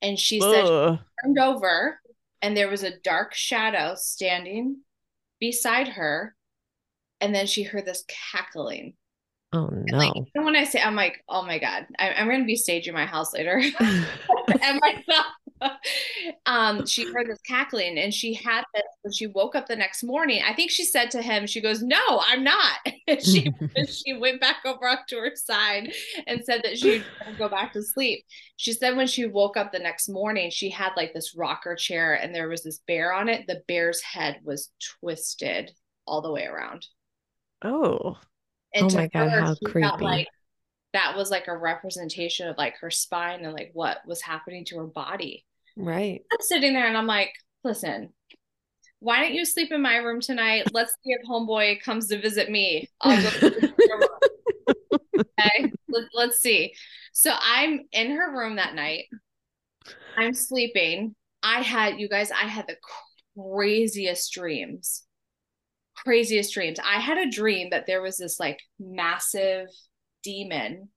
And 0.00 0.18
she 0.18 0.40
said, 0.40 0.64
Ugh. 0.64 0.98
turned 1.22 1.38
over 1.38 2.00
and 2.40 2.56
there 2.56 2.70
was 2.70 2.82
a 2.82 2.98
dark 3.00 3.34
shadow 3.34 3.94
standing 3.96 4.78
beside 5.40 5.88
her 5.88 6.34
and 7.20 7.34
then 7.34 7.46
she 7.46 7.62
heard 7.64 7.84
this 7.84 8.04
cackling 8.32 8.94
Oh 9.52 9.68
and 9.68 9.86
no. 9.92 9.98
like 9.98 10.12
even 10.16 10.44
when 10.44 10.56
i 10.56 10.64
say 10.64 10.80
i'm 10.80 10.96
like 10.96 11.22
oh 11.28 11.42
my 11.42 11.58
god 11.58 11.86
I, 11.98 12.10
i'm 12.10 12.28
gonna 12.28 12.44
be 12.44 12.56
staging 12.56 12.94
my 12.94 13.06
house 13.06 13.32
later 13.32 13.62
and 13.80 14.80
myself 14.80 15.26
um 16.46 16.86
she 16.86 17.10
heard 17.12 17.28
this 17.28 17.40
cackling 17.40 17.98
and 17.98 18.12
she 18.12 18.34
had 18.34 18.64
this 18.74 18.82
when 19.02 19.12
she 19.12 19.26
woke 19.26 19.54
up 19.54 19.66
the 19.66 19.76
next 19.76 20.02
morning. 20.02 20.42
I 20.46 20.54
think 20.54 20.70
she 20.70 20.84
said 20.84 21.10
to 21.12 21.22
him 21.22 21.46
she 21.46 21.60
goes 21.60 21.82
no 21.82 22.00
i'm 22.26 22.44
not. 22.44 22.78
She 23.20 23.52
she 23.88 24.14
went 24.14 24.40
back 24.40 24.58
over 24.64 24.88
up 24.88 25.06
to 25.08 25.16
her 25.16 25.32
side 25.34 25.92
and 26.26 26.42
said 26.42 26.62
that 26.64 26.78
she 26.78 27.02
would 27.26 27.38
go 27.38 27.48
back 27.48 27.74
to 27.74 27.82
sleep. 27.82 28.24
She 28.56 28.72
said 28.72 28.96
when 28.96 29.06
she 29.06 29.26
woke 29.26 29.58
up 29.58 29.72
the 29.72 29.78
next 29.78 30.08
morning 30.08 30.50
she 30.50 30.70
had 30.70 30.92
like 30.96 31.12
this 31.12 31.36
rocker 31.36 31.74
chair 31.74 32.14
and 32.14 32.34
there 32.34 32.48
was 32.48 32.62
this 32.62 32.80
bear 32.86 33.12
on 33.12 33.28
it. 33.28 33.46
The 33.46 33.62
bear's 33.68 34.00
head 34.00 34.40
was 34.42 34.70
twisted 35.00 35.70
all 36.06 36.22
the 36.22 36.32
way 36.32 36.46
around. 36.46 36.86
Oh. 37.62 38.18
and 38.74 38.90
Oh 38.90 38.96
my 38.96 39.08
God, 39.08 39.30
her, 39.30 39.40
how 39.40 39.54
creepy. 39.64 40.04
like 40.04 40.28
that 40.94 41.16
was 41.16 41.30
like 41.30 41.48
a 41.48 41.56
representation 41.56 42.48
of 42.48 42.56
like 42.56 42.78
her 42.78 42.90
spine 42.90 43.44
and 43.44 43.52
like 43.52 43.70
what 43.74 43.98
was 44.06 44.22
happening 44.22 44.64
to 44.66 44.78
her 44.78 44.86
body 44.86 45.44
right. 45.76 46.22
I'm 46.32 46.40
sitting 46.40 46.72
there 46.72 46.86
and 46.86 46.96
I'm 46.96 47.06
like, 47.06 47.32
listen, 47.62 48.12
why 49.00 49.20
don't 49.20 49.34
you 49.34 49.44
sleep 49.44 49.72
in 49.72 49.82
my 49.82 49.96
room 49.96 50.20
tonight? 50.20 50.68
Let's 50.72 50.92
see 51.04 51.12
if 51.12 51.28
homeboy 51.28 51.82
comes 51.82 52.08
to 52.08 52.20
visit 52.20 52.50
me. 52.50 52.88
I'll 53.00 53.22
go 53.22 53.28
sleep 53.28 53.62
in 53.62 53.74
your 53.78 53.98
room. 53.98 54.08
Okay. 55.18 55.72
Let, 55.88 56.04
let's 56.14 56.38
see. 56.38 56.74
So 57.12 57.32
I'm 57.38 57.82
in 57.92 58.12
her 58.12 58.36
room 58.36 58.56
that 58.56 58.74
night. 58.74 59.04
I'm 60.16 60.34
sleeping. 60.34 61.14
I 61.42 61.60
had, 61.60 62.00
you 62.00 62.08
guys, 62.08 62.30
I 62.30 62.46
had 62.46 62.66
the 62.66 62.76
craziest 63.36 64.32
dreams. 64.32 65.04
Craziest 65.96 66.54
dreams. 66.54 66.78
I 66.84 66.98
had 67.00 67.18
a 67.18 67.30
dream 67.30 67.70
that 67.70 67.86
there 67.86 68.02
was 68.02 68.16
this 68.16 68.40
like 68.40 68.60
massive 68.80 69.66
demon 70.22 70.88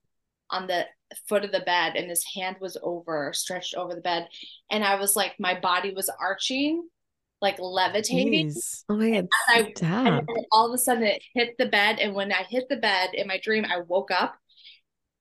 on 0.49 0.67
the 0.67 0.85
foot 1.27 1.45
of 1.45 1.51
the 1.51 1.61
bed 1.61 1.95
and 1.95 2.09
his 2.09 2.23
hand 2.35 2.57
was 2.59 2.77
over 2.83 3.31
stretched 3.33 3.75
over 3.75 3.95
the 3.95 4.01
bed 4.01 4.27
and 4.71 4.83
i 4.83 4.95
was 4.95 5.15
like 5.15 5.33
my 5.39 5.57
body 5.59 5.91
was 5.93 6.09
arching 6.19 6.87
like 7.41 7.57
levitating 7.59 8.47
Jeez. 8.47 8.83
Oh 8.89 8.97
my 8.97 9.21
god. 9.79 9.83
I- 10.07 10.17
and 10.17 10.27
then 10.27 10.45
all 10.51 10.67
of 10.67 10.73
a 10.73 10.77
sudden 10.77 11.03
it 11.03 11.23
hit 11.33 11.55
the 11.57 11.67
bed 11.67 11.99
and 11.99 12.13
when 12.13 12.31
i 12.31 12.43
hit 12.49 12.67
the 12.69 12.77
bed 12.77 13.11
in 13.13 13.27
my 13.27 13.39
dream 13.41 13.65
i 13.65 13.79
woke 13.87 14.11
up 14.11 14.35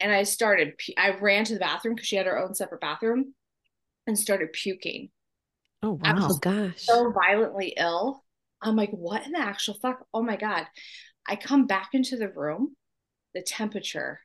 and 0.01 0.11
i 0.13 0.23
started 0.25 0.75
i 0.99 1.11
ran 1.11 1.45
to 1.45 1.55
the 1.55 1.61
bathroom 1.61 1.95
because 1.95 2.09
she 2.09 2.17
had 2.17 2.27
her 2.27 2.39
own 2.39 2.55
separate 2.55 2.81
bathroom 2.81 3.35
and 4.07 4.19
started 4.19 4.53
puking 4.53 5.11
Oh 5.83 6.01
I 6.03 6.13
wow. 6.15 6.29
Oh 6.31 6.39
gosh. 6.39 6.83
so 6.83 7.13
violently 7.13 7.75
ill 7.77 8.25
i'm 8.63 8.77
like 8.77 8.91
what 8.91 9.25
in 9.27 9.33
the 9.33 9.39
actual 9.39 9.75
fuck 9.75 10.05
oh 10.15 10.23
my 10.23 10.37
god 10.37 10.67
i 11.29 11.37
come 11.37 11.67
back 11.67 11.91
into 11.93 12.17
the 12.17 12.29
room 12.31 12.75
the 13.35 13.43
temperature 13.43 14.21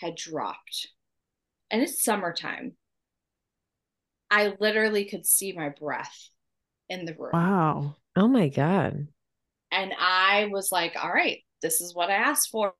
had 0.00 0.16
dropped 0.16 0.88
and 1.70 1.82
it's 1.82 2.02
summertime 2.04 2.76
i 4.30 4.52
literally 4.60 5.04
could 5.04 5.26
see 5.26 5.52
my 5.52 5.68
breath 5.68 6.28
in 6.88 7.04
the 7.04 7.14
room 7.14 7.30
Wow. 7.32 7.96
Oh 8.16 8.28
my 8.28 8.48
god. 8.48 9.08
and 9.72 9.92
I 9.98 10.46
was 10.50 10.72
like, 10.72 10.96
all 11.00 11.12
right, 11.12 11.38
this 11.62 11.80
is 11.80 11.94
what 11.94 12.10
I 12.10 12.14
asked 12.14 12.50
for. 12.50 12.74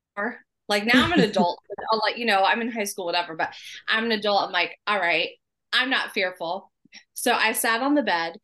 Like 0.69 0.85
now 0.85 1.05
I'm 1.05 1.13
an 1.13 1.21
adult. 1.23 1.61
I'll 1.93 2.01
like, 2.05 2.19
you 2.19 2.27
know, 2.27 2.43
I'm 2.43 2.61
in 2.61 2.71
high 2.71 2.85
school, 2.85 3.07
whatever, 3.07 3.37
but 3.37 3.53
I'm 3.89 4.05
an 4.05 4.13
adult. 4.13 4.43
I'm 4.47 4.53
like, 4.53 4.77
all 4.87 4.99
right, 4.99 5.31
I'm 5.73 5.91
not 5.91 6.13
fearful. 6.13 6.73
So 7.15 7.33
I 7.33 7.53
sat 7.53 7.83
on 7.83 7.95
the 7.95 8.03
bed 8.03 8.37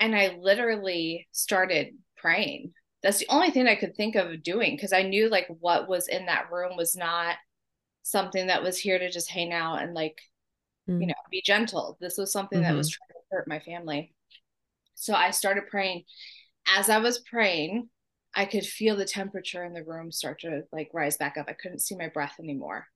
and 0.00 0.16
I 0.16 0.36
literally 0.40 1.28
started 1.32 1.94
praying. 2.16 2.72
That's 3.02 3.18
the 3.18 3.28
only 3.30 3.50
thing 3.50 3.66
I 3.68 3.76
could 3.76 3.96
think 3.96 4.16
of 4.16 4.42
doing 4.42 4.76
because 4.76 4.92
I 4.92 5.02
knew 5.02 5.28
like 5.28 5.48
what 5.60 5.88
was 5.88 6.08
in 6.08 6.26
that 6.26 6.50
room 6.52 6.76
was 6.76 6.96
not 6.96 7.36
something 8.02 8.48
that 8.48 8.62
was 8.62 8.78
here 8.78 8.98
to 8.98 9.10
just 9.10 9.30
hang 9.30 9.52
out 9.52 9.82
and 9.82 9.94
like, 9.94 10.18
Mm. 10.88 11.00
you 11.00 11.06
know, 11.06 11.14
be 11.30 11.42
gentle. 11.42 11.96
This 12.00 12.18
was 12.18 12.32
something 12.32 12.60
that 12.62 12.74
was 12.74 12.90
trying 12.90 13.08
to 13.08 13.14
hurt 13.30 13.46
my 13.46 13.60
family. 13.60 14.12
So 14.94 15.14
I 15.14 15.30
started 15.30 15.68
praying. 15.68 16.04
As 16.66 16.88
I 16.88 16.98
was 16.98 17.20
praying, 17.20 17.88
I 18.34 18.46
could 18.46 18.64
feel 18.64 18.96
the 18.96 19.04
temperature 19.04 19.64
in 19.64 19.74
the 19.74 19.84
room 19.84 20.10
start 20.10 20.40
to 20.40 20.62
like 20.72 20.90
rise 20.92 21.16
back 21.16 21.36
up. 21.36 21.46
I 21.48 21.52
couldn't 21.52 21.80
see 21.80 21.96
my 21.96 22.08
breath 22.08 22.34
anymore. 22.40 22.88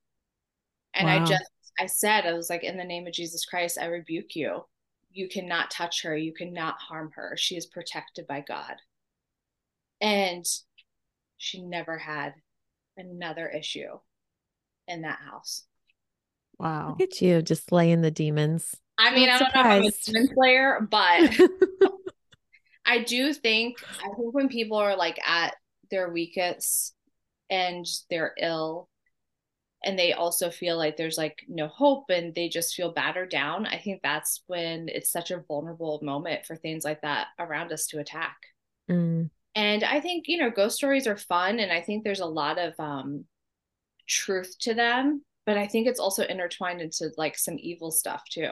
And 0.93 1.09
I 1.09 1.23
just, 1.23 1.49
I 1.79 1.85
said, 1.85 2.25
I 2.25 2.33
was 2.33 2.49
like, 2.49 2.63
in 2.63 2.75
the 2.75 2.83
name 2.83 3.05
of 3.07 3.13
Jesus 3.13 3.45
Christ, 3.45 3.77
I 3.79 3.85
rebuke 3.85 4.35
you. 4.35 4.65
You 5.11 5.29
cannot 5.29 5.69
touch 5.69 6.03
her. 6.03 6.17
You 6.17 6.33
cannot 6.33 6.75
harm 6.79 7.11
her. 7.15 7.35
She 7.37 7.55
is 7.55 7.67
protected 7.67 8.25
by 8.27 8.41
God. 8.41 8.75
And 10.01 10.45
she 11.37 11.61
never 11.61 11.97
had 11.97 12.33
another 12.97 13.47
issue 13.47 13.99
in 14.87 15.01
that 15.01 15.19
house. 15.19 15.63
Wow. 16.59 16.89
Look 16.89 17.01
at 17.01 17.21
you 17.21 17.41
just 17.41 17.67
slaying 17.67 18.01
the 18.01 18.11
demons. 18.11 18.75
I 18.97 19.13
mean, 19.13 19.29
I 19.29 19.37
Not 19.37 19.53
don't 19.53 19.55
know 19.55 19.61
if 19.61 19.67
I'm 19.67 19.83
a 19.83 19.91
demon 19.91 20.33
slayer, 20.33 20.87
but 20.89 21.39
I 22.85 23.03
do 23.03 23.33
think 23.33 23.77
I 23.99 24.07
think 24.15 24.33
when 24.33 24.49
people 24.49 24.77
are 24.77 24.95
like 24.95 25.19
at 25.27 25.55
their 25.91 26.09
weakest 26.09 26.95
and 27.49 27.85
they're 28.09 28.33
ill 28.39 28.89
and 29.83 29.99
they 29.99 30.13
also 30.13 30.49
feel 30.49 30.77
like 30.77 30.97
there's 30.97 31.17
like 31.17 31.43
no 31.47 31.67
hope 31.67 32.05
and 32.09 32.33
they 32.33 32.49
just 32.49 32.73
feel 32.73 32.91
battered 32.91 33.29
down, 33.29 33.67
I 33.67 33.77
think 33.77 34.01
that's 34.01 34.41
when 34.47 34.89
it's 34.89 35.11
such 35.11 35.29
a 35.29 35.43
vulnerable 35.47 35.99
moment 36.01 36.45
for 36.45 36.55
things 36.55 36.83
like 36.83 37.01
that 37.01 37.27
around 37.37 37.71
us 37.71 37.85
to 37.87 37.99
attack. 37.99 38.37
Mm. 38.89 39.29
And 39.53 39.83
I 39.83 39.99
think, 39.99 40.27
you 40.27 40.37
know, 40.37 40.49
ghost 40.49 40.77
stories 40.77 41.07
are 41.07 41.17
fun 41.17 41.59
and 41.59 41.71
I 41.71 41.81
think 41.81 42.03
there's 42.03 42.19
a 42.19 42.25
lot 42.25 42.57
of 42.57 42.73
um 42.79 43.25
truth 44.07 44.55
to 44.61 44.73
them, 44.73 45.23
but 45.45 45.57
I 45.57 45.67
think 45.67 45.87
it's 45.87 45.99
also 45.99 46.23
intertwined 46.23 46.81
into 46.81 47.11
like 47.17 47.37
some 47.37 47.55
evil 47.59 47.91
stuff 47.91 48.23
too 48.29 48.51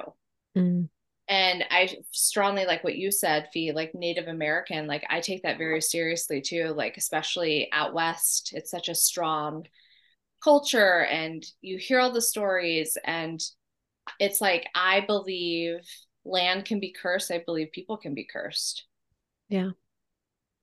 Mm. 0.58 0.88
and 1.28 1.66
i 1.70 1.90
strongly 2.12 2.66
like 2.66 2.84
what 2.84 2.96
you 2.96 3.12
said 3.12 3.50
fee 3.52 3.74
like 3.74 3.94
native 3.94 4.28
american 4.28 4.88
like 4.88 5.04
i 5.10 5.20
take 5.20 5.44
that 5.44 5.58
very 5.58 5.82
seriously 5.82 6.40
too 6.40 6.74
like 6.78 6.96
especially 6.98 7.68
out 7.74 7.94
west 7.94 8.54
it's 8.56 8.72
such 8.72 8.88
a 8.88 8.96
strong 8.96 9.66
culture 10.44 11.04
and 11.06 11.46
you 11.62 11.78
hear 11.78 12.00
all 12.00 12.12
the 12.14 12.22
stories 12.22 12.98
and 13.06 13.42
it's 14.20 14.40
like 14.40 14.68
i 14.76 15.02
believe 15.02 15.80
land 16.24 16.64
can 16.66 16.80
be 16.80 16.94
cursed 16.94 17.32
i 17.32 17.42
believe 17.46 17.72
people 17.74 17.98
can 17.98 18.14
be 18.14 18.24
cursed 18.32 18.86
Yeah. 19.50 19.72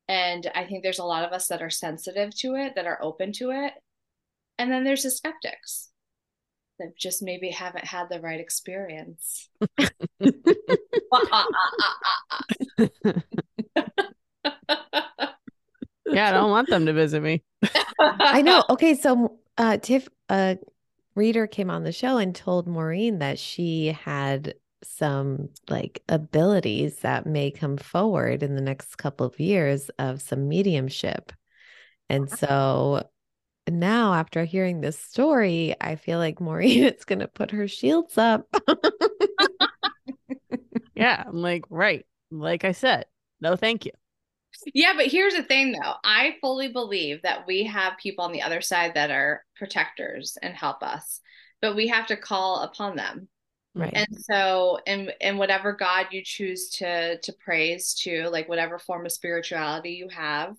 and 0.09 0.51
i 0.55 0.64
think 0.64 0.82
there's 0.82 0.99
a 1.01 1.05
lot 1.05 1.24
of 1.24 1.32
us 1.32 1.49
that 1.49 1.62
are 1.62 1.70
sensitive 1.70 2.34
to 2.36 2.55
it 2.55 2.74
that 2.76 2.86
are 2.86 3.03
open 3.03 3.32
to 3.34 3.51
it 3.51 3.72
and 4.59 4.71
then 4.71 4.85
there's 4.85 5.03
the 5.03 5.11
skeptics 5.11 5.91
that 6.79 6.97
just 6.97 7.23
maybe 7.23 7.51
haven't 7.51 7.85
had 7.85 8.09
the 8.09 8.21
right 8.21 8.41
experience 8.41 9.49
Yeah, 16.13 16.29
I 16.29 16.33
don't 16.33 16.51
want 16.51 16.69
them 16.69 16.87
to 16.87 16.93
visit 16.93 17.23
me. 17.23 17.43
I 17.99 18.43
know. 18.43 18.63
Okay, 18.71 18.95
so 18.95 19.39
uh 19.59 19.79
Tiff 19.79 20.09
a 20.29 20.59
reader 21.15 21.47
came 21.47 21.71
on 21.71 21.85
the 21.85 21.93
show 21.93 22.19
and 22.19 22.35
told 22.35 22.67
Maureen 22.67 23.19
that 23.19 23.39
she 23.39 23.89
had 23.89 24.55
some 24.85 25.49
like 25.69 26.03
abilities 26.09 26.99
that 26.99 27.27
may 27.27 27.51
come 27.51 27.77
forward 27.77 28.43
in 28.43 28.57
the 28.57 28.61
next 28.61 28.97
couple 28.97 29.27
of 29.27 29.39
years 29.39 29.91
of 29.99 30.21
some 30.21 30.49
mediumship. 30.49 31.33
And 32.09 32.29
so 32.31 33.09
now 33.79 34.14
after 34.14 34.45
hearing 34.45 34.81
this 34.81 34.99
story, 34.99 35.75
I 35.81 35.97
feel 35.97 36.18
like 36.18 36.41
Maureen 36.41 36.85
is 36.85 37.05
going 37.05 37.20
to 37.20 37.29
put 37.29 37.51
her 37.51 37.68
shields 37.68 38.18
up. 38.18 38.47
Yeah, 40.95 41.25
I'm 41.27 41.43
like, 41.43 41.64
right. 41.70 42.07
Like 42.31 42.64
I 42.64 42.73
said, 42.73 43.07
no, 43.41 43.57
thank 43.57 43.85
you. 43.87 43.93
Yeah, 44.75 44.93
but 44.97 45.07
here's 45.07 45.35
the 45.35 45.43
thing 45.43 45.73
though. 45.73 45.95
I 46.05 46.37
fully 46.41 46.68
believe 46.68 47.23
that 47.23 47.47
we 47.47 47.64
have 47.64 47.97
people 47.99 48.25
on 48.25 48.33
the 48.33 48.43
other 48.43 48.61
side 48.61 48.93
that 48.95 49.11
are 49.11 49.45
protectors 49.57 50.37
and 50.41 50.55
help 50.55 50.83
us, 50.83 51.20
but 51.61 51.75
we 51.75 51.89
have 51.89 52.07
to 52.09 52.16
call 52.16 52.62
upon 52.62 52.97
them. 52.97 53.29
right. 53.75 53.93
And 53.95 54.07
so 54.12 54.79
in 54.87 55.11
in 55.20 55.39
whatever 55.39 55.73
God 55.73 56.09
you 56.12 56.23
choose 56.23 56.70
to 56.77 57.18
to 57.18 57.33
praise 57.45 57.95
to, 58.03 58.29
like 58.29 58.49
whatever 58.49 58.79
form 58.79 59.07
of 59.07 59.12
spirituality 59.12 59.93
you 59.93 60.09
have, 60.09 60.55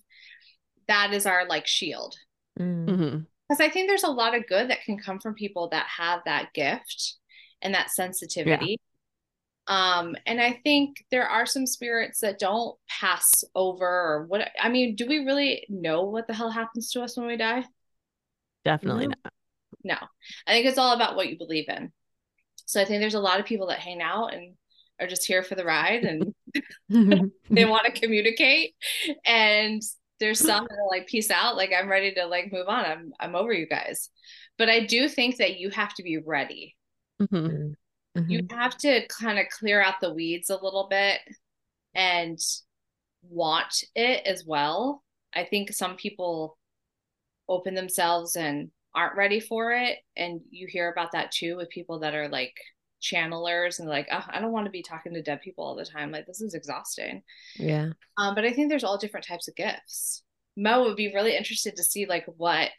that 0.88 1.14
is 1.14 1.26
our 1.26 1.48
like 1.48 1.68
shield. 1.68 2.16
Mm. 2.60 2.90
hmm 2.90 3.18
Because 3.50 3.62
I 3.62 3.70
think 3.70 3.90
there's 3.90 4.04
a 4.04 4.10
lot 4.12 4.36
of 4.36 4.48
good 4.48 4.70
that 4.70 4.84
can 4.84 4.98
come 4.98 5.20
from 5.20 5.34
people 5.36 5.70
that 5.70 5.86
have 5.88 6.22
that 6.26 6.54
gift 6.54 7.16
and 7.62 7.74
that 7.74 7.92
sensitivity. 7.92 8.72
Yeah. 8.72 8.78
Um, 9.66 10.16
and 10.26 10.42
I 10.42 10.60
think 10.64 11.06
there 11.10 11.28
are 11.28 11.46
some 11.46 11.66
spirits 11.66 12.20
that 12.20 12.38
don't 12.38 12.78
pass 12.90 13.46
over 13.56 13.86
or 13.88 14.26
what 14.28 14.50
I 14.62 14.68
mean, 14.70 14.96
do 14.96 15.06
we 15.08 15.20
really 15.20 15.66
know 15.70 16.04
what 16.04 16.28
the 16.28 16.34
hell 16.34 16.52
happens 16.52 16.92
to 16.92 17.02
us 17.02 17.16
when 17.16 17.28
we 17.28 17.38
die? 17.38 17.64
Definitely 18.66 19.08
No. 19.08 19.16
not. 19.24 19.34
No. 19.84 19.96
I 20.48 20.52
think 20.52 20.66
it's 20.66 20.78
all 20.78 20.94
about 20.94 21.16
what 21.16 21.30
you 21.30 21.38
believe 21.38 21.70
in. 21.70 21.92
So 22.66 22.82
I 22.82 22.86
think 22.86 23.02
there's 23.02 23.14
a 23.16 23.20
lot 23.20 23.40
of 23.40 23.46
people 23.46 23.68
that 23.68 23.80
hang 23.80 24.02
out 24.02 24.34
and 24.34 24.56
are 25.00 25.08
just 25.08 25.26
here 25.26 25.44
for 25.44 25.56
the 25.56 25.66
ride 25.66 26.04
and 26.04 26.34
they 27.50 27.66
want 27.66 27.86
to 27.86 28.00
communicate. 28.00 28.76
And 29.26 29.82
there's 30.20 30.40
some 30.40 30.66
that 30.70 30.78
are 30.78 30.90
like, 30.90 31.08
peace 31.08 31.32
out. 31.32 31.58
Like 31.58 31.72
I'm 31.78 31.90
ready 31.90 32.14
to 32.16 32.26
like 32.26 32.52
move 32.52 32.68
on. 32.68 32.86
I'm 32.86 33.14
I'm 33.20 33.36
over 33.36 33.54
you 33.54 33.68
guys. 33.68 34.10
But 34.58 34.70
I 34.70 34.86
do 34.86 35.10
think 35.10 35.38
that 35.38 35.58
you 35.60 35.70
have 35.72 35.94
to 35.96 36.04
be 36.04 36.18
ready. 36.18 36.76
hmm 37.20 37.74
Mhm. 38.16 38.30
You 38.30 38.42
have 38.52 38.78
to 38.80 39.08
kind 39.08 39.40
of 39.40 39.48
clear 39.50 39.82
out 39.82 39.96
the 40.00 40.14
weeds 40.14 40.52
a 40.52 40.56
little 40.64 40.88
bit 40.88 41.20
and 41.96 42.38
want 43.24 43.84
it 43.96 44.26
as 44.28 44.46
well. 44.46 45.04
I 45.34 45.46
think 45.46 45.74
some 45.74 45.96
people 45.96 46.58
open 47.50 47.74
themselves 47.74 48.36
and 48.36 48.72
aren't 48.96 49.16
ready 49.18 49.40
for 49.40 49.74
it. 49.74 50.00
And 50.16 50.42
you 50.52 50.68
hear 50.68 50.92
about 50.92 51.14
that 51.14 51.32
too 51.32 51.58
with 51.58 51.70
people 51.70 52.00
that 52.00 52.14
are 52.14 52.30
like 52.30 52.54
channelers 53.04 53.80
and 53.80 53.90
like, 53.90 54.08
oh, 54.12 54.24
I 54.30 54.40
don't 54.40 54.52
want 54.52 54.66
to 54.66 54.72
be 54.72 54.82
talking 54.82 55.14
to 55.14 55.22
dead 55.22 55.42
people 55.42 55.66
all 55.66 55.76
the 55.76 55.86
time. 55.86 56.12
Like, 56.12 56.26
this 56.26 56.42
is 56.42 56.54
exhausting. 56.54 57.22
yeah. 57.58 57.90
Um, 58.18 58.36
but 58.36 58.46
I 58.46 58.54
think 58.54 58.70
there's 58.70 58.84
all 58.84 58.98
different 58.98 59.28
types 59.28 59.48
of 59.48 59.56
gifts. 59.56 60.24
Mo 60.56 60.84
would 60.84 60.96
be 60.96 61.14
really 61.14 61.36
interested 61.36 61.76
to 61.76 61.84
see 61.84 62.06
like 62.06 62.26
what 62.38 62.70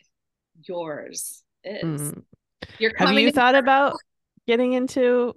yours 0.67 1.43
is. 1.65 1.83
Mhm. 1.83 2.23
You're 2.79 2.93
Have 2.97 3.13
you 3.13 3.33
thought 3.33 3.55
about 3.55 3.95
getting 4.47 4.73
into 4.73 5.35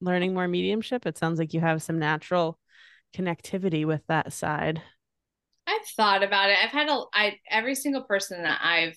learning 0.00 0.34
more 0.34 0.48
mediumship? 0.48 1.06
It 1.06 1.18
sounds 1.18 1.38
like 1.38 1.54
you 1.54 1.60
have 1.60 1.82
some 1.82 1.98
natural 1.98 2.58
connectivity 3.14 3.86
with 3.86 4.02
that 4.08 4.32
side. 4.32 4.82
I've 5.66 5.86
thought 5.96 6.22
about 6.22 6.50
it. 6.50 6.58
I've 6.62 6.70
had 6.70 6.88
a 6.88 7.02
I 7.14 7.38
every 7.48 7.74
single 7.74 8.02
person 8.02 8.42
that 8.42 8.60
I've 8.62 8.96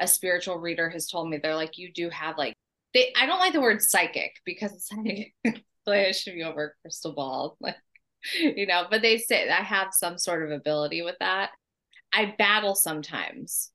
a 0.00 0.08
spiritual 0.08 0.58
reader 0.58 0.90
has 0.90 1.08
told 1.08 1.30
me 1.30 1.38
they're 1.38 1.54
like 1.54 1.78
you 1.78 1.92
do 1.92 2.10
have 2.10 2.36
like 2.36 2.54
they 2.94 3.12
I 3.18 3.26
don't 3.26 3.40
like 3.40 3.52
the 3.52 3.60
word 3.60 3.82
psychic 3.82 4.36
because 4.44 4.72
it's 4.72 4.90
like 4.92 5.34
like 5.86 6.08
it 6.08 6.16
should 6.16 6.34
be 6.34 6.44
over 6.44 6.76
crystal 6.82 7.12
ball 7.12 7.56
like 7.60 7.76
you 8.40 8.66
know 8.66 8.86
but 8.90 9.02
they 9.02 9.18
say 9.18 9.48
I 9.50 9.62
have 9.62 9.88
some 9.92 10.16
sort 10.18 10.44
of 10.44 10.50
ability 10.50 11.02
with 11.02 11.16
that. 11.20 11.50
I 12.12 12.34
battle 12.38 12.74
sometimes. 12.74 13.70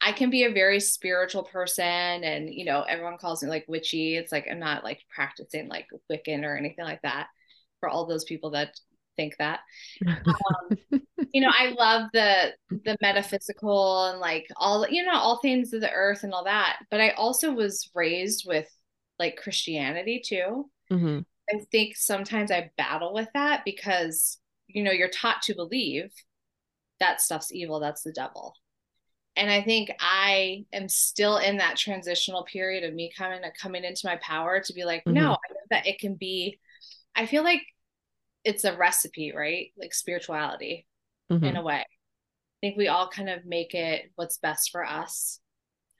I 0.00 0.12
can 0.12 0.28
be 0.28 0.44
a 0.44 0.52
very 0.52 0.80
spiritual 0.80 1.44
person 1.44 1.84
and 1.84 2.52
you 2.52 2.64
know 2.64 2.82
everyone 2.82 3.16
calls 3.16 3.42
me 3.42 3.48
like 3.48 3.64
witchy. 3.68 4.16
It's 4.16 4.32
like 4.32 4.46
I'm 4.50 4.58
not 4.58 4.84
like 4.84 5.00
practicing 5.14 5.68
like 5.68 5.86
Wiccan 6.12 6.44
or 6.44 6.56
anything 6.56 6.84
like 6.84 7.00
that 7.02 7.28
for 7.80 7.88
all 7.88 8.06
those 8.06 8.24
people 8.24 8.50
that 8.50 8.74
think 9.16 9.36
that 9.38 9.60
um, 10.06 11.00
you 11.34 11.40
know 11.40 11.50
i 11.52 11.70
love 11.70 12.08
the 12.14 12.52
the 12.84 12.96
metaphysical 13.02 14.06
and 14.06 14.20
like 14.20 14.46
all 14.56 14.86
you 14.88 15.04
know 15.04 15.12
all 15.14 15.40
things 15.40 15.72
of 15.72 15.80
the 15.80 15.90
earth 15.90 16.22
and 16.22 16.32
all 16.32 16.44
that 16.44 16.78
but 16.90 17.00
i 17.00 17.10
also 17.10 17.52
was 17.52 17.90
raised 17.94 18.44
with 18.46 18.68
like 19.18 19.36
christianity 19.36 20.22
too. 20.24 20.70
Hmm 20.90 21.18
i 21.50 21.58
think 21.70 21.96
sometimes 21.96 22.50
i 22.50 22.70
battle 22.78 23.12
with 23.12 23.28
that 23.34 23.62
because 23.64 24.38
you 24.68 24.82
know 24.82 24.92
you're 24.92 25.08
taught 25.08 25.42
to 25.42 25.54
believe 25.54 26.10
that 27.00 27.20
stuff's 27.20 27.52
evil 27.52 27.80
that's 27.80 28.02
the 28.02 28.12
devil. 28.12 28.54
And 29.36 29.50
i 29.50 29.60
think 29.60 29.90
i 30.00 30.64
am 30.72 30.88
still 30.88 31.38
in 31.38 31.56
that 31.56 31.76
transitional 31.76 32.44
period 32.44 32.84
of 32.84 32.94
me 32.94 33.10
coming 33.16 33.40
coming 33.60 33.82
into 33.84 34.06
my 34.06 34.16
power 34.22 34.60
to 34.60 34.72
be 34.72 34.84
like 34.84 35.04
Mhm. 35.04 35.14
no 35.14 35.32
i 35.32 35.52
know 35.52 35.60
that 35.70 35.86
it 35.86 35.98
can 35.98 36.14
be 36.14 36.60
i 37.16 37.26
feel 37.26 37.42
like 37.42 37.62
it's 38.44 38.64
a 38.64 38.76
recipe 38.76 39.32
right? 39.34 39.72
Like 39.76 39.92
spirituality 39.94 40.86
hmm 41.30 41.54
in 41.54 41.56
a 41.56 41.62
way. 41.62 41.80
I 41.80 41.86
think 42.60 42.76
we 42.76 42.88
all 42.88 43.08
kind 43.08 43.28
of 43.30 43.44
make 43.46 43.74
it 43.74 44.12
what's 44.16 44.38
best 44.38 44.70
for 44.72 44.84
us. 44.84 45.40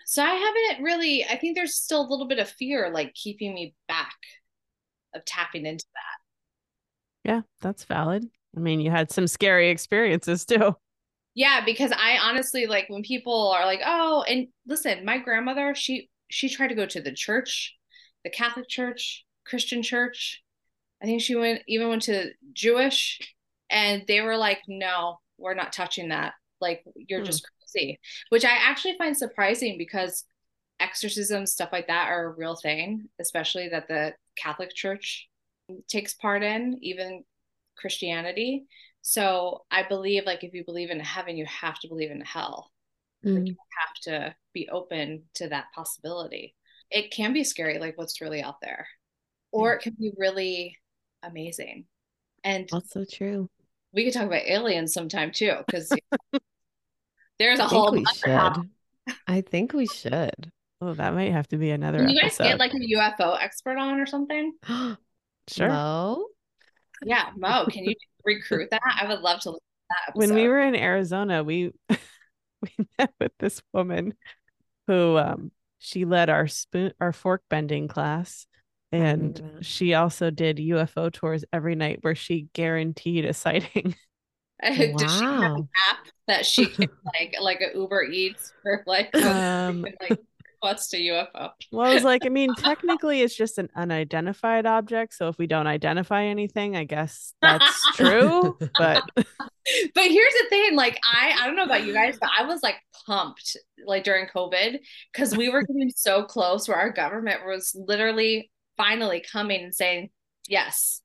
So 0.06 0.22
I 0.24 0.34
haven't 0.34 0.84
really, 0.84 1.24
I 1.24 1.36
think 1.38 1.56
there's 1.56 1.76
still 1.76 2.02
a 2.02 2.10
little 2.10 2.28
bit 2.28 2.38
of 2.38 2.50
fear 2.50 2.90
like 2.90 3.14
keeping 3.14 3.54
me 3.54 3.74
back 3.88 4.16
of 5.14 5.24
tapping 5.24 5.66
into 5.66 5.86
that. 5.94 7.30
Yeah, 7.30 7.42
that's 7.60 7.84
valid. 7.84 8.28
I 8.56 8.60
mean, 8.60 8.80
you 8.80 8.90
had 8.90 9.10
some 9.10 9.26
scary 9.26 9.70
experiences 9.70 10.44
too. 10.44 10.76
Yeah, 11.34 11.64
because 11.64 11.90
I 11.92 12.18
honestly 12.18 12.66
like 12.66 12.88
when 12.88 13.02
people 13.02 13.50
are 13.50 13.66
like, 13.66 13.80
"Oh, 13.84 14.22
and 14.28 14.48
listen, 14.66 15.04
my 15.04 15.18
grandmother, 15.18 15.74
she 15.74 16.08
she 16.30 16.48
tried 16.48 16.68
to 16.68 16.74
go 16.74 16.86
to 16.86 17.00
the 17.00 17.12
church, 17.12 17.76
the 18.24 18.30
Catholic 18.30 18.68
church, 18.68 19.24
Christian 19.44 19.82
church. 19.82 20.42
I 21.02 21.06
think 21.06 21.22
she 21.22 21.36
went 21.36 21.62
even 21.68 21.88
went 21.88 22.02
to 22.04 22.32
Jewish 22.52 23.20
and 23.70 24.04
they 24.06 24.20
were 24.20 24.36
like, 24.36 24.60
"No, 24.68 25.20
we're 25.38 25.54
not 25.54 25.72
touching 25.72 26.08
that. 26.10 26.34
Like 26.60 26.84
you're 26.96 27.20
Hmm. 27.20 27.24
just 27.24 27.46
crazy." 27.60 28.00
Which 28.30 28.44
I 28.44 28.50
actually 28.52 28.96
find 28.98 29.16
surprising 29.16 29.78
because 29.78 30.24
exorcism 30.80 31.46
stuff 31.46 31.70
like 31.72 31.86
that 31.88 32.08
are 32.10 32.26
a 32.26 32.34
real 32.36 32.56
thing, 32.56 33.08
especially 33.20 33.68
that 33.70 33.88
the 33.88 34.14
Catholic 34.36 34.74
church 34.74 35.28
takes 35.88 36.14
part 36.14 36.42
in, 36.42 36.78
even 36.82 37.24
Christianity. 37.76 38.66
So 39.02 39.64
I 39.70 39.82
believe 39.84 40.24
like 40.26 40.44
if 40.44 40.54
you 40.54 40.64
believe 40.64 40.90
in 40.90 41.00
heaven, 41.00 41.36
you 41.36 41.46
have 41.46 41.78
to 41.80 41.88
believe 41.88 42.10
in 42.10 42.20
hell. 42.22 42.70
Mm. 43.24 43.56
have 43.80 43.94
to 44.02 44.34
be 44.52 44.68
open 44.68 45.24
to 45.34 45.48
that 45.48 45.66
possibility. 45.74 46.54
It 46.90 47.10
can 47.10 47.32
be 47.32 47.44
scary, 47.44 47.78
like 47.78 47.96
what's 47.98 48.20
really 48.20 48.42
out 48.42 48.60
there, 48.60 48.86
or 49.52 49.74
it 49.74 49.82
can 49.82 49.94
be 49.98 50.12
really 50.16 50.76
amazing. 51.22 51.86
And 52.44 52.68
Also 52.70 53.04
true. 53.06 53.48
We 53.94 54.04
could 54.04 54.12
talk 54.12 54.26
about 54.26 54.42
aliens 54.46 54.92
sometime 54.92 55.30
too, 55.30 55.54
because 55.66 55.88
there's 57.38 57.58
a 57.60 57.64
I 57.64 57.68
whole 57.68 57.92
we 57.92 58.04
bunch 58.04 58.18
should. 58.18 58.30
of 58.30 58.66
I 59.26 59.40
think 59.42 59.72
we 59.72 59.86
should. 59.86 60.50
Oh, 60.80 60.94
that 60.94 61.14
might 61.14 61.32
have 61.32 61.48
to 61.48 61.56
be 61.56 61.70
another 61.70 61.98
Can 61.98 62.08
you 62.08 62.20
guys 62.20 62.38
episode. 62.38 62.44
get 62.44 62.58
like 62.58 62.72
a 62.74 62.76
UFO 62.76 63.40
expert 63.40 63.78
on 63.78 64.00
or 64.00 64.06
something? 64.06 64.52
sure. 65.48 65.68
Mo? 65.68 66.26
Yeah, 67.04 67.30
Mo, 67.36 67.66
can 67.70 67.84
you 67.84 67.94
recruit 68.24 68.70
that? 68.70 68.80
I 69.00 69.06
would 69.08 69.20
love 69.20 69.40
to 69.40 69.50
listen 69.50 69.60
to 69.60 69.94
that 70.06 70.16
when 70.16 70.34
we 70.34 70.48
were 70.48 70.60
in 70.60 70.74
Arizona, 70.74 71.44
we 71.44 71.72
we 71.88 72.86
met 72.98 73.12
with 73.20 73.32
this 73.38 73.62
woman 73.72 74.14
who 74.86 75.16
um 75.18 75.52
she 75.78 76.04
led 76.04 76.30
our 76.30 76.46
spoon 76.48 76.92
our 77.00 77.12
fork 77.12 77.42
bending 77.50 77.88
class 77.88 78.46
and 78.94 79.42
she 79.60 79.94
also 79.94 80.30
did 80.30 80.58
UFO 80.58 81.12
tours 81.12 81.44
every 81.52 81.74
night 81.74 81.98
where 82.02 82.14
she 82.14 82.48
guaranteed 82.52 83.24
a 83.24 83.32
sighting. 83.32 83.96
Does 84.62 85.12
she 85.18 85.24
have 85.24 85.56
an 85.56 85.68
app 85.90 86.06
that 86.28 86.46
she 86.46 86.66
can 86.66 86.88
like 87.04 87.34
like 87.40 87.60
a 87.60 87.76
Uber 87.76 88.04
Eats 88.04 88.52
for 88.62 88.84
like 88.86 89.14
Um, 89.16 89.84
like 90.00 90.20
what's 90.60 90.88
to 90.90 90.96
UFO? 90.96 91.50
Well, 91.72 91.90
I 91.90 91.92
was 91.92 92.04
like, 92.04 92.24
I 92.24 92.28
mean, 92.28 92.54
technically 92.58 93.20
it's 93.20 93.34
just 93.34 93.58
an 93.58 93.68
unidentified 93.74 94.64
object, 94.64 95.14
so 95.14 95.28
if 95.28 95.38
we 95.38 95.48
don't 95.48 95.66
identify 95.66 96.24
anything, 96.24 96.76
I 96.76 96.84
guess 96.84 97.34
that's 97.42 97.96
true, 97.96 98.56
but 98.78 99.02
But 99.94 100.04
here's 100.04 100.32
the 100.34 100.46
thing, 100.50 100.76
like 100.76 100.98
I 101.04 101.36
I 101.40 101.46
don't 101.46 101.56
know 101.56 101.64
about 101.64 101.84
you 101.84 101.92
guys, 101.92 102.16
but 102.20 102.30
I 102.38 102.44
was 102.44 102.62
like 102.62 102.76
pumped 103.06 103.56
like 103.86 104.04
during 104.04 104.26
COVID 104.28 104.78
because 105.12 105.36
we 105.36 105.48
were 105.48 105.62
getting 105.62 105.90
so 105.94 106.22
close 106.22 106.68
where 106.68 106.76
our 106.76 106.90
government 106.90 107.44
was 107.44 107.74
literally 107.74 108.50
finally 108.76 109.22
coming 109.30 109.62
and 109.64 109.74
saying, 109.74 110.10
yes, 110.48 111.00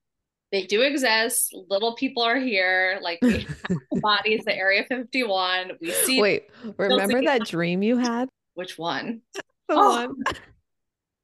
they 0.51 0.65
do 0.65 0.81
exist. 0.81 1.55
Little 1.69 1.95
people 1.95 2.23
are 2.23 2.39
here. 2.39 2.99
Like 3.01 3.19
we 3.21 3.39
have 3.41 3.57
bodies, 4.01 4.41
the 4.45 4.55
Area 4.55 4.83
51. 4.87 5.71
We 5.81 5.91
see 5.91 6.21
Wait, 6.21 6.47
remember 6.77 7.21
that 7.23 7.45
dream 7.45 7.83
you 7.83 7.97
had? 7.97 8.29
which 8.55 8.77
one. 8.77 9.21
The 9.33 9.43
Oh. 9.75 9.89
one. 10.07 10.15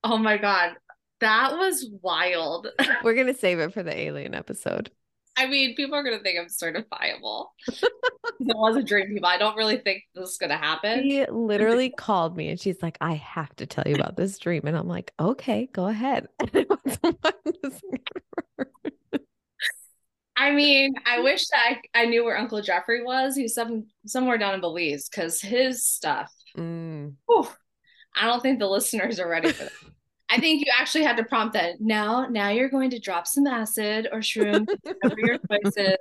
Oh 0.04 0.18
my 0.18 0.38
God. 0.38 0.76
That 1.22 1.58
was 1.58 1.90
wild. 2.02 2.68
We're 3.04 3.16
gonna 3.16 3.34
save 3.34 3.60
it 3.60 3.74
for 3.74 3.82
the 3.84 3.98
alien 3.98 4.36
episode. 4.36 4.92
I 5.38 5.48
mean, 5.48 5.76
people 5.76 5.96
are 5.96 6.04
gonna 6.04 6.20
think 6.20 6.40
I'm 6.40 6.48
certifiable. 6.48 7.48
it 7.68 7.92
was 8.40 8.78
a 8.78 8.84
dream, 8.84 9.08
people. 9.08 9.28
I 9.28 9.38
don't 9.38 9.58
really 9.58 9.78
think 9.78 10.04
this 10.14 10.30
is 10.32 10.38
gonna 10.38 10.58
happen. 10.58 11.04
She 11.04 11.26
literally 11.26 11.90
called 11.90 12.38
me 12.38 12.50
and 12.50 12.60
she's 12.60 12.82
like, 12.82 12.98
I 13.02 13.16
have 13.16 13.56
to 13.58 13.66
tell 13.66 13.84
you 13.86 13.96
about 13.96 14.16
this 14.16 14.38
dream. 14.38 14.62
And 14.66 14.78
I'm 14.78 14.88
like, 14.88 15.12
okay, 15.20 15.68
go 15.74 15.88
ahead. 15.88 16.28
I 20.38 20.52
mean, 20.52 20.96
I 21.06 21.22
wish 21.22 21.48
that 21.48 21.78
I, 21.94 22.02
I 22.02 22.06
knew 22.06 22.24
where 22.26 22.38
Uncle 22.38 22.62
Jeffrey 22.62 23.04
was. 23.04 23.36
He's 23.36 23.54
some 23.54 23.88
somewhere 24.06 24.38
down 24.38 24.54
in 24.54 24.62
Belize 24.62 25.10
because 25.10 25.42
his 25.42 25.86
stuff. 25.86 26.32
Mm. 26.58 27.16
whew, 27.28 27.48
I 28.16 28.28
don't 28.28 28.42
think 28.42 28.60
the 28.60 28.68
listeners 28.68 29.20
are 29.20 29.28
ready 29.28 29.52
for 29.52 29.66
that. 29.66 29.74
I 30.30 30.40
think 30.40 30.66
you 30.66 30.72
actually 30.80 31.04
had 31.04 31.18
to 31.18 31.24
prompt 31.24 31.54
that. 31.54 31.80
Now, 31.80 32.26
now 32.28 32.50
you're 32.50 32.70
going 32.70 32.90
to 32.92 33.00
drop 33.00 33.28
some 33.28 33.46
acid 33.46 34.08
or 34.12 34.20
shroom, 34.20 34.66
whatever 34.82 35.16
your 35.20 35.38
choices, 35.52 35.98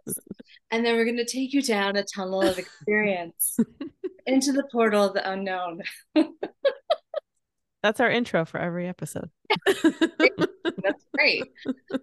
and 0.71 0.85
then 0.85 0.97
we're 0.97 1.05
going 1.05 1.19
to 1.19 1.27
take 1.27 1.53
you 1.53 1.61
down 1.63 1.97
a 1.97 2.05
tunnel 2.05 2.41
of 2.43 2.59
experience 2.59 3.59
into 4.27 4.53
the 4.53 4.65
portal 4.73 5.05
of 5.05 5.15
the 5.15 5.31
unknown. 5.31 5.83
That's 7.83 8.01
our 8.01 8.11
intro 8.11 8.47
for 8.47 8.59
every 8.59 8.89
episode. 8.89 9.29
That's 9.67 11.05
great. 11.15 11.45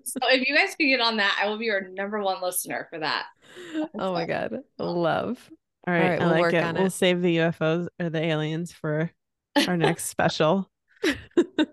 So 0.03 0.19
if 0.29 0.47
you 0.47 0.55
guys 0.55 0.75
can 0.75 0.89
get 0.89 1.01
on 1.01 1.17
that, 1.17 1.39
I 1.41 1.47
will 1.49 1.57
be 1.57 1.65
your 1.65 1.89
number 1.89 2.21
one 2.21 2.39
listener 2.41 2.87
for 2.91 2.99
that. 2.99 3.25
oh 3.97 4.13
my 4.13 4.25
God. 4.27 4.59
Love. 4.77 5.49
All 5.87 5.93
right, 5.95 6.11
right, 6.11 6.21
I 6.21 6.25
we'll 6.25 6.33
like 6.35 6.41
work 6.41 6.53
it. 6.53 6.63
on 6.63 6.75
We'll 6.75 6.85
it. 6.85 6.91
save 6.91 7.23
the 7.23 7.37
UFOs 7.37 7.87
or 7.99 8.11
the 8.11 8.21
aliens 8.23 8.71
for 8.71 9.09
our 9.67 9.75
next 9.75 10.05
special. 10.09 10.69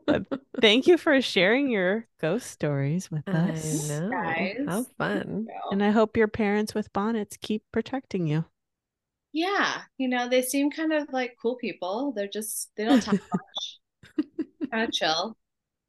But 0.07 0.25
thank 0.61 0.87
you 0.87 0.97
for 0.99 1.21
sharing 1.21 1.71
your 1.71 2.07
ghost 2.21 2.51
stories 2.51 3.11
with 3.11 3.23
I 3.27 3.51
us. 3.51 3.89
know. 3.89 4.11
How 4.67 4.85
fun. 4.97 5.47
And 5.71 5.83
I 5.83 5.91
hope 5.91 6.17
your 6.17 6.29
parents 6.29 6.75
with 6.75 6.93
bonnets 6.93 7.37
keep 7.41 7.63
protecting 7.73 8.27
you. 8.27 8.45
Yeah, 9.33 9.83
you 9.99 10.09
know, 10.09 10.29
they 10.29 10.43
seem 10.43 10.71
kind 10.71 10.93
of 10.93 11.09
like 11.13 11.37
cool 11.41 11.57
people. 11.57 12.13
They're 12.17 12.29
just 12.29 12.71
they 12.77 12.85
don't 12.85 13.03
talk 13.03 13.15
much. 13.33 14.27
kind 14.71 14.85
of 14.85 14.93
chill. 14.93 15.37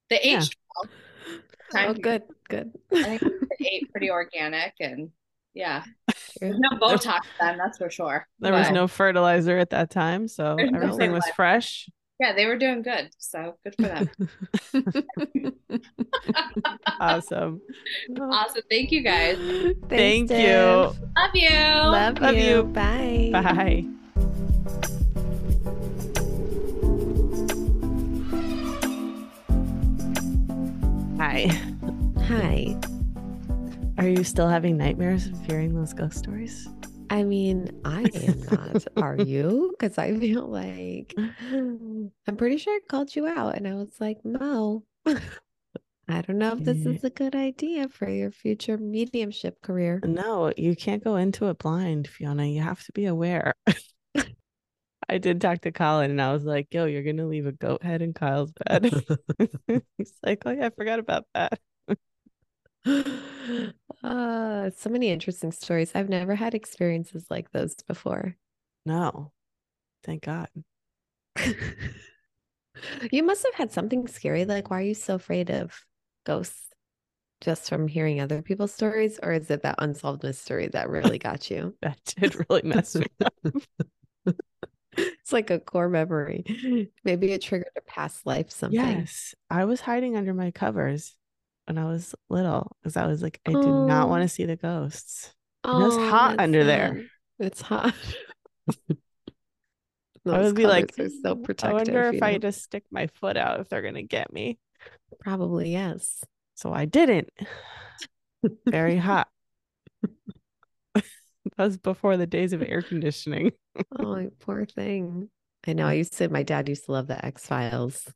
They 0.09 0.19
Yeah. 0.23 0.37
aged 0.39 0.55
well. 0.75 0.89
Oh, 1.29 1.77
time 1.77 1.89
Oh, 1.89 1.93
to- 1.93 2.01
good. 2.01 2.23
Good. 2.49 2.71
I 2.93 3.17
think 3.17 3.21
they 3.59 3.65
ate 3.71 3.91
pretty 3.91 4.11
organic 4.11 4.73
and 4.79 5.09
yeah. 5.53 5.83
There's 6.41 6.59
no 6.59 6.69
Botox 6.77 7.21
then, 7.39 7.57
that's 7.57 7.77
for 7.77 7.89
sure. 7.89 8.27
There 8.39 8.53
was 8.53 8.69
no 8.71 8.87
fertilizer 8.87 9.57
at 9.57 9.71
that 9.71 9.89
time, 9.89 10.27
so 10.27 10.55
There's 10.57 10.71
no 10.71 10.79
everything 10.81 11.11
was 11.11 11.25
fresh. 11.35 11.89
Yeah, 12.19 12.33
they 12.33 12.45
were 12.45 12.57
doing 12.57 12.81
good. 12.81 13.09
So 13.17 13.55
good 13.63 13.75
for 13.75 13.87
them. 13.87 14.09
Awesome. 16.99 17.61
awesome. 18.19 18.61
Thank 18.69 18.91
you 18.91 19.01
guys. 19.01 19.37
Thank 19.37 19.89
Thanks, 19.89 20.31
you. 20.31 20.37
Div. 20.37 20.99
Love 21.15 21.31
you. 21.33 21.49
Love, 21.49 22.19
Love 22.19 22.35
you. 22.35 22.43
you. 22.43 22.63
Bye. 22.63 23.29
Bye. 23.31 23.85
Hi. 31.17 31.45
Hi. 32.27 32.77
Are 33.97 34.07
you 34.07 34.23
still 34.23 34.47
having 34.47 34.77
nightmares 34.77 35.27
of 35.27 35.45
hearing 35.45 35.73
those 35.75 35.93
ghost 35.93 36.17
stories? 36.17 36.67
I 37.09 37.23
mean, 37.23 37.81
I 37.83 38.03
am 38.13 38.41
not. 38.51 38.87
Are 38.97 39.17
you? 39.17 39.75
Because 39.77 39.97
I 39.97 40.17
feel 40.17 40.47
like 40.47 41.15
I'm 41.17 42.11
pretty 42.37 42.57
sure 42.57 42.75
I 42.75 42.79
called 42.87 43.15
you 43.15 43.27
out 43.27 43.55
and 43.55 43.67
I 43.67 43.73
was 43.73 43.95
like, 43.99 44.23
Mo, 44.23 44.83
I 45.05 46.21
don't 46.21 46.37
know 46.37 46.53
if 46.53 46.63
this 46.63 46.85
is 46.85 47.03
a 47.03 47.09
good 47.09 47.35
idea 47.35 47.87
for 47.89 48.09
your 48.09 48.31
future 48.31 48.77
mediumship 48.77 49.61
career. 49.61 50.01
No, 50.03 50.51
you 50.57 50.75
can't 50.75 51.03
go 51.03 51.15
into 51.15 51.49
it 51.49 51.59
blind, 51.59 52.07
Fiona. 52.07 52.45
You 52.45 52.61
have 52.61 52.83
to 52.85 52.91
be 52.91 53.05
aware. 53.05 53.53
I 55.09 55.17
did 55.17 55.41
talk 55.41 55.61
to 55.61 55.71
Colin 55.71 56.11
and 56.11 56.21
I 56.21 56.31
was 56.33 56.45
like, 56.45 56.71
yo, 56.71 56.85
you're 56.85 57.03
going 57.03 57.17
to 57.17 57.25
leave 57.25 57.47
a 57.47 57.51
goat 57.51 57.81
head 57.83 58.01
in 58.03 58.13
Kyle's 58.13 58.51
bed. 58.51 58.91
He's 59.97 60.13
like, 60.23 60.43
oh, 60.45 60.51
yeah, 60.51 60.67
I 60.67 60.69
forgot 60.69 60.99
about 60.99 61.25
that. 61.33 61.59
uh, 64.03 64.69
so 64.75 64.89
many 64.89 65.09
interesting 65.09 65.51
stories. 65.51 65.91
I've 65.93 66.09
never 66.09 66.35
had 66.35 66.53
experiences 66.53 67.25
like 67.29 67.51
those 67.51 67.75
before. 67.87 68.35
No, 68.85 69.31
thank 70.03 70.23
God. 70.23 70.49
you 73.11 73.23
must 73.23 73.45
have 73.45 73.55
had 73.55 73.71
something 73.71 74.07
scary. 74.07 74.45
Like, 74.45 74.69
why 74.69 74.79
are 74.79 74.83
you 74.83 74.93
so 74.93 75.15
afraid 75.15 75.49
of 75.49 75.85
ghosts? 76.25 76.65
Just 77.41 77.69
from 77.69 77.87
hearing 77.87 78.19
other 78.19 78.41
people's 78.41 78.73
stories, 78.73 79.17
or 79.23 79.31
is 79.31 79.49
it 79.49 79.63
that 79.63 79.75
unsolved 79.77 80.23
mystery 80.23 80.67
that 80.73 80.89
really 80.89 81.17
got 81.19 81.49
you? 81.49 81.73
That 81.81 81.97
did 82.03 82.35
really 82.49 82.63
mess 82.63 82.95
me 82.95 83.05
up. 83.23 83.33
It's 84.97 85.31
like 85.31 85.49
a 85.49 85.59
core 85.59 85.87
memory. 85.87 86.43
Maybe 87.05 87.31
it 87.31 87.41
triggered 87.41 87.69
a 87.77 87.81
past 87.81 88.25
life 88.25 88.49
something. 88.51 88.79
Yes, 88.79 89.35
I 89.49 89.65
was 89.65 89.79
hiding 89.79 90.17
under 90.17 90.33
my 90.33 90.51
covers 90.51 91.15
when 91.69 91.77
I 91.77 91.85
was 91.85 92.15
little 92.29 92.75
because 92.81 92.97
I 92.97 93.05
was 93.05 93.21
like, 93.21 93.39
I 93.45 93.51
do 93.51 93.85
not 93.85 94.09
want 94.09 94.21
Oh. 94.21 94.25
to 94.25 94.29
see 94.29 94.45
the 94.45 94.55
ghosts. 94.55 95.33
Oh, 95.63 95.75
And 95.77 95.85
it's 95.85 95.95
hot 95.95 96.39
under 96.39 96.63
there. 96.63 97.05
It's 97.37 97.61
hot. 97.71 97.93
I 100.27 100.39
would 100.41 100.55
be 100.55 100.65
like, 100.67 100.95
covers 100.95 100.99
are 100.99 101.09
so 101.09 101.35
mm, 101.35 101.63
I 101.63 101.73
wonder 101.73 102.03
if 102.09 102.13
you 102.15 102.19
I 102.23 102.37
just 102.39 102.63
stick 102.63 102.83
my 102.91 103.07
foot 103.07 103.37
out 103.37 103.59
if 103.59 103.69
they're 103.69 103.81
gonna 103.83 104.03
get 104.03 104.33
me. 104.33 104.57
Probably 105.19 105.71
yes. 105.71 106.23
So 106.55 106.73
I 106.73 106.85
didn't. 106.85 107.29
Very 108.67 108.97
hot. 108.97 109.27
that 110.95 111.03
was 111.57 111.77
before 111.77 112.17
the 112.17 112.27
days 112.27 112.53
of 112.53 112.61
air 112.63 112.81
conditioning. 112.81 113.51
Oh, 113.97 114.13
my 114.15 114.27
poor 114.39 114.65
thing. 114.65 115.29
I 115.67 115.73
know. 115.73 115.87
I 115.87 115.93
used 115.93 116.13
to. 116.17 116.29
My 116.29 116.43
dad 116.43 116.67
used 116.69 116.85
to 116.85 116.91
love 116.93 117.07
the 117.07 117.23
X 117.23 117.45
Files, 117.45 118.07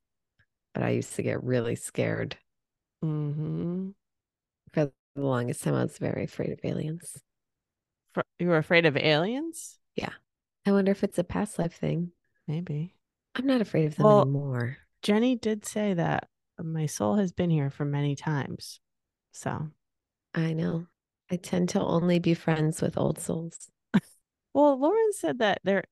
but 0.74 0.84
I 0.84 0.90
used 0.90 1.16
to 1.16 1.24
get 1.24 1.44
really 1.44 1.76
scared. 1.76 2.38
Hmm 3.04 3.90
For 4.72 4.86
the 5.16 5.22
longest 5.22 5.64
time, 5.64 5.76
I 5.76 5.84
was 5.84 5.98
very 5.98 6.24
afraid 6.24 6.52
of 6.52 6.60
aliens. 6.64 7.22
You 8.40 8.48
were 8.48 8.58
afraid 8.58 8.86
of 8.86 8.96
aliens? 8.96 9.78
Yeah. 9.96 10.14
I 10.66 10.72
wonder 10.72 10.92
if 10.92 11.04
it's 11.04 11.20
a 11.20 11.24
past 11.24 11.60
life 11.60 11.76
thing. 11.76 12.12
Maybe. 12.48 12.96
I'm 13.36 13.46
not 13.46 13.62
afraid 13.62 13.88
of 13.88 13.96
them 13.96 14.06
Well, 14.06 14.22
anymore. 14.22 14.78
Jenny 15.02 15.36
did 15.36 15.66
say 15.66 15.94
that 15.96 16.28
my 16.58 16.86
soul 16.86 17.16
has 17.16 17.34
been 17.34 17.50
here 17.50 17.70
for 17.70 17.84
many 17.84 18.16
times. 18.16 18.80
So, 19.34 19.70
I 20.34 20.54
know. 20.54 20.88
I 21.30 21.36
tend 21.38 21.70
to 21.70 21.82
only 21.82 22.20
be 22.20 22.36
friends 22.36 22.82
with 22.82 22.98
old 22.98 23.20
souls. 23.20 23.70
well, 24.54 24.80
Lauren 24.80 25.14
said 25.14 25.40
that 25.40 25.60
there 25.64 25.84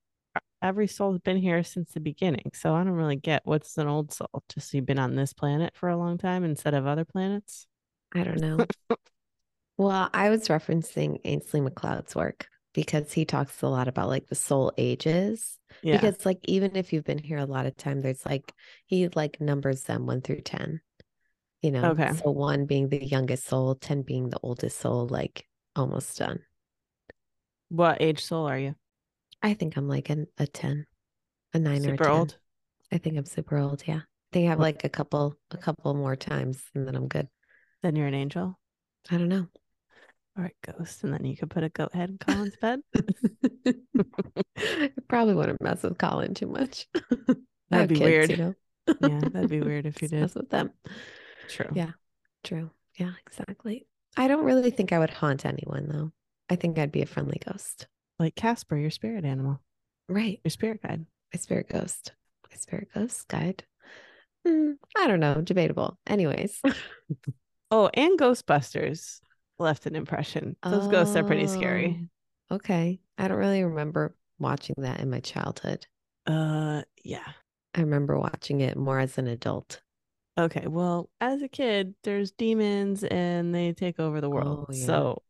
every 0.62 0.88
soul's 0.88 1.20
been 1.20 1.38
here 1.38 1.64
since 1.64 1.92
the 1.92 2.00
beginning. 2.00 2.52
So 2.54 2.74
I 2.76 2.84
don't 2.84 2.94
really 2.94 3.16
get 3.16 3.42
what's 3.46 3.78
an 3.78 3.88
old 3.88 4.12
soul. 4.14 4.44
Just 4.50 4.74
you've 4.74 4.86
been 4.86 5.00
on 5.00 5.16
this 5.16 5.34
planet 5.34 5.74
for 5.76 5.90
a 5.90 5.98
long 5.98 6.18
time 6.18 6.44
instead 6.44 6.74
of 6.74 6.86
other 6.88 7.06
planets. 7.06 7.68
I 8.14 8.24
don't 8.24 8.40
know. 8.40 8.66
well, 9.78 10.10
I 10.14 10.30
was 10.30 10.48
referencing 10.48 11.20
Ainslie 11.24 11.62
MacLeod's 11.62 12.16
work 12.16 12.48
because 12.74 13.12
he 13.12 13.26
talks 13.26 13.62
a 13.62 13.68
lot 13.68 13.88
about 13.88 14.10
like 14.10 14.28
the 14.28 14.36
soul 14.36 14.72
ages. 14.78 15.58
Yeah. 15.82 15.98
Because 15.98 16.26
like 16.26 16.40
even 16.44 16.76
if 16.76 16.94
you've 16.94 17.04
been 17.06 17.18
here 17.18 17.38
a 17.38 17.46
lot 17.46 17.66
of 17.66 17.76
time, 17.78 18.02
there's 18.02 18.26
like 18.26 18.54
he 18.86 19.08
like 19.10 19.42
numbers 19.42 19.84
them 19.84 20.06
one 20.06 20.22
through 20.22 20.42
ten. 20.42 20.82
You 21.62 21.72
know, 21.72 21.92
Okay. 21.92 22.12
so 22.14 22.32
one 22.32 22.66
being 22.66 22.90
the 22.90 23.06
youngest 23.06 23.46
soul, 23.46 23.76
ten 23.76 24.02
being 24.02 24.30
the 24.30 24.40
oldest 24.42 24.80
soul, 24.80 25.08
like 25.08 25.46
almost 25.76 26.18
done. 26.18 26.40
what 27.70 28.02
age 28.02 28.24
soul 28.26 28.48
are 28.48 28.58
you? 28.58 28.76
I 29.42 29.54
think 29.54 29.78
I'm 29.78 29.88
like 29.88 30.10
an, 30.10 30.28
a 30.38 30.48
ten, 30.48 30.86
a 31.54 31.60
nine 31.60 31.86
or 31.86 31.90
a 31.90 31.92
Super 31.92 32.04
10. 32.06 32.14
old? 32.14 32.38
I 32.92 32.98
think 32.98 33.18
I'm 33.18 33.26
super 33.26 33.58
old. 33.58 33.84
Yeah, 33.86 34.02
I 34.36 34.40
have 34.40 34.60
like 34.60 34.84
a 34.84 34.90
couple, 34.90 35.36
a 35.52 35.58
couple 35.58 35.94
more 35.94 36.16
times, 36.16 36.62
and 36.76 36.88
then 36.88 36.96
I'm 36.96 37.08
good. 37.08 37.28
Then 37.82 37.96
you're 37.96 38.08
an 38.08 38.14
angel. 38.14 38.60
I 39.10 39.18
don't 39.18 39.30
know. 39.30 39.48
All 40.38 40.44
right, 40.44 40.56
ghost. 40.66 41.04
And 41.04 41.14
then 41.14 41.26
you 41.26 41.36
could 41.36 41.50
put 41.50 41.64
a 41.64 41.70
goat 41.70 41.94
head 41.94 42.10
in 42.10 42.18
Colin's 42.18 42.56
bed. 42.56 42.82
I 44.58 44.92
probably 45.10 45.34
wouldn't 45.34 45.62
mess 45.62 45.84
with 45.84 45.98
Colin 45.98 46.34
too 46.34 46.48
much. 46.48 46.88
That'd 47.70 47.90
be 47.90 47.96
kids, 47.96 48.02
weird. 48.02 48.30
You 48.30 48.38
know? 48.38 48.54
Yeah, 49.02 49.20
that'd 49.30 49.50
be 49.50 49.62
weird 49.62 49.86
if 49.86 50.00
you 50.02 50.08
did. 50.08 50.22
Mess 50.22 50.36
with 50.36 50.50
them. 50.50 50.72
True. 51.50 51.70
Yeah. 51.74 51.92
True. 52.44 52.70
Yeah, 52.98 53.12
exactly. 53.26 53.88
I 54.18 54.28
don't 54.28 54.44
really 54.44 54.72
think 54.72 54.92
I 54.92 55.00
would 55.00 55.10
haunt 55.10 55.46
anyone 55.46 55.88
though. 55.88 56.12
I 56.50 56.56
think 56.56 56.78
I'd 56.78 56.92
be 56.92 57.02
a 57.02 57.06
friendly 57.06 57.40
ghost. 57.46 57.88
Like 58.22 58.36
Casper, 58.36 58.78
your 58.78 58.92
spirit 58.92 59.26
animal, 59.26 59.60
Right. 60.08 60.40
your 60.44 60.52
spirit 60.52 60.84
guide. 60.84 61.08
My 61.34 61.40
spirit 61.40 61.68
ghost. 61.70 62.12
My 62.52 62.56
spirit 62.56 62.90
ghost 62.94 63.28
guide. 63.28 63.64
Hmm, 64.48 64.74
I 64.96 65.08
don't 65.08 65.20
know. 65.20 65.42
Debatable. 65.42 65.98
Anyways. 66.08 66.62
Oh, 67.74 67.90
and 67.94 68.20
Ghostbusters 68.20 69.22
left 69.58 69.86
an 69.86 69.96
impression. 69.96 70.58
Those 70.62 70.88
ghosts 70.90 71.16
are 71.16 71.24
pretty 71.24 71.48
scary. 71.48 72.08
Oh, 72.52 72.56
Okay. 72.58 73.00
I 73.18 73.28
don't 73.30 73.38
really 73.38 73.64
remember 73.64 74.14
watching 74.38 74.76
that 74.80 75.00
in 75.00 75.10
my 75.10 75.22
childhood. 75.22 75.88
Uh, 76.28 76.82
yeah. 77.04 77.24
I 77.74 77.80
remember 77.80 78.20
watching 78.20 78.60
it 78.60 78.76
more 78.78 79.00
as 79.00 79.18
an 79.18 79.28
adult. 79.28 79.82
Okay. 80.38 80.68
Well, 80.68 81.10
as 81.22 81.42
a 81.42 81.48
kid, 81.48 81.96
there's 82.04 82.32
demons 82.34 83.06
and 83.06 83.56
they 83.56 83.72
take 83.72 84.02
over 84.02 84.20
the 84.20 84.30
world. 84.30 84.66
Oh, 84.70 84.74
yeah. 84.74 84.86
So 84.86 85.22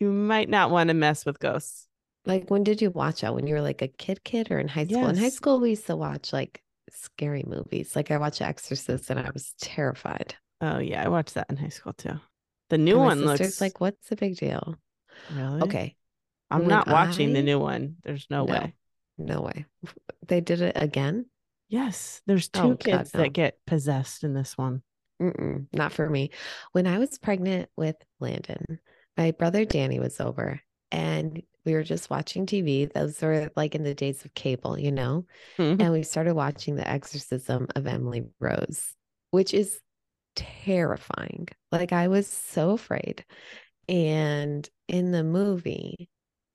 you 0.00 0.10
might 0.10 0.48
not 0.48 0.70
want 0.70 0.88
to 0.88 0.94
mess 0.94 1.24
with 1.24 1.38
ghosts. 1.38 1.86
Like 2.24 2.50
when 2.50 2.64
did 2.64 2.82
you 2.82 2.90
watch 2.90 3.20
that? 3.20 3.34
When 3.34 3.46
you 3.46 3.54
were 3.54 3.60
like 3.62 3.82
a 3.82 3.88
kid 3.88 4.24
kid 4.24 4.50
or 4.50 4.58
in 4.58 4.68
high 4.68 4.86
school? 4.86 5.06
In 5.08 5.16
high 5.16 5.28
school 5.28 5.60
we 5.60 5.70
used 5.70 5.86
to 5.86 5.96
watch 5.96 6.32
like 6.32 6.62
scary 6.90 7.44
movies. 7.46 7.94
Like 7.94 8.10
I 8.10 8.18
watched 8.18 8.42
Exorcist 8.42 9.10
and 9.10 9.20
I 9.20 9.30
was 9.32 9.54
terrified. 9.60 10.34
Oh 10.60 10.78
yeah, 10.78 11.04
I 11.04 11.08
watched 11.08 11.34
that 11.34 11.46
in 11.50 11.56
high 11.56 11.68
school 11.68 11.92
too. 11.92 12.18
The 12.68 12.78
new 12.78 12.98
one 12.98 13.24
looks 13.24 13.60
like, 13.60 13.80
what's 13.80 14.08
the 14.08 14.16
big 14.16 14.36
deal? 14.36 14.76
really 15.30 15.62
Okay. 15.62 15.96
I'm 16.50 16.60
when 16.60 16.68
not 16.68 16.88
watching 16.88 17.32
the 17.32 17.42
new 17.42 17.58
one. 17.58 17.96
There's 18.02 18.26
no, 18.30 18.44
No. 18.44 18.52
way. 18.52 18.74
No 19.18 19.40
way. 19.40 19.66
They 20.26 20.40
did 20.40 20.60
it 20.60 20.76
again? 20.76 21.26
Yes, 21.68 22.22
there's 22.26 22.48
two 22.48 22.60
Oh, 22.60 22.68
God, 22.70 22.78
kids 22.78 23.14
no. 23.14 23.22
that 23.22 23.32
get 23.32 23.58
possessed 23.66 24.24
in 24.24 24.34
this 24.34 24.56
one. 24.56 24.82
Mm-mm, 25.20 25.66
not 25.72 25.92
for 25.92 26.08
me. 26.08 26.30
When 26.72 26.86
I 26.86 26.98
was 26.98 27.18
pregnant 27.18 27.70
with 27.76 27.96
Landon, 28.20 28.78
my 29.16 29.30
brother 29.32 29.64
Danny 29.64 29.98
was 29.98 30.20
over 30.20 30.60
and 30.90 31.42
we 31.64 31.72
were 31.72 31.82
just 31.82 32.10
watching 32.10 32.46
TV. 32.46 32.86
Those 32.86 33.20
were 33.20 33.50
like 33.56 33.74
in 33.74 33.82
the 33.82 33.94
days 33.94 34.24
of 34.24 34.34
cable, 34.34 34.78
you 34.78 34.92
know? 34.92 35.24
Mhm. 35.58 35.80
And 35.80 35.92
we 35.92 36.02
started 36.02 36.34
watching 36.34 36.76
The 36.76 36.88
Exorcism 36.88 37.66
of 37.74 37.86
Emily 37.86 38.24
Rose, 38.40 38.94
which 39.30 39.52
is 39.52 39.80
terrifying. 40.36 41.48
Like 41.72 41.92
I 41.92 42.08
was 42.08 42.26
so 42.28 42.70
afraid. 42.70 43.24
And 43.88 44.68
in 44.88 45.12
the 45.12 45.24
movie, 45.24 46.08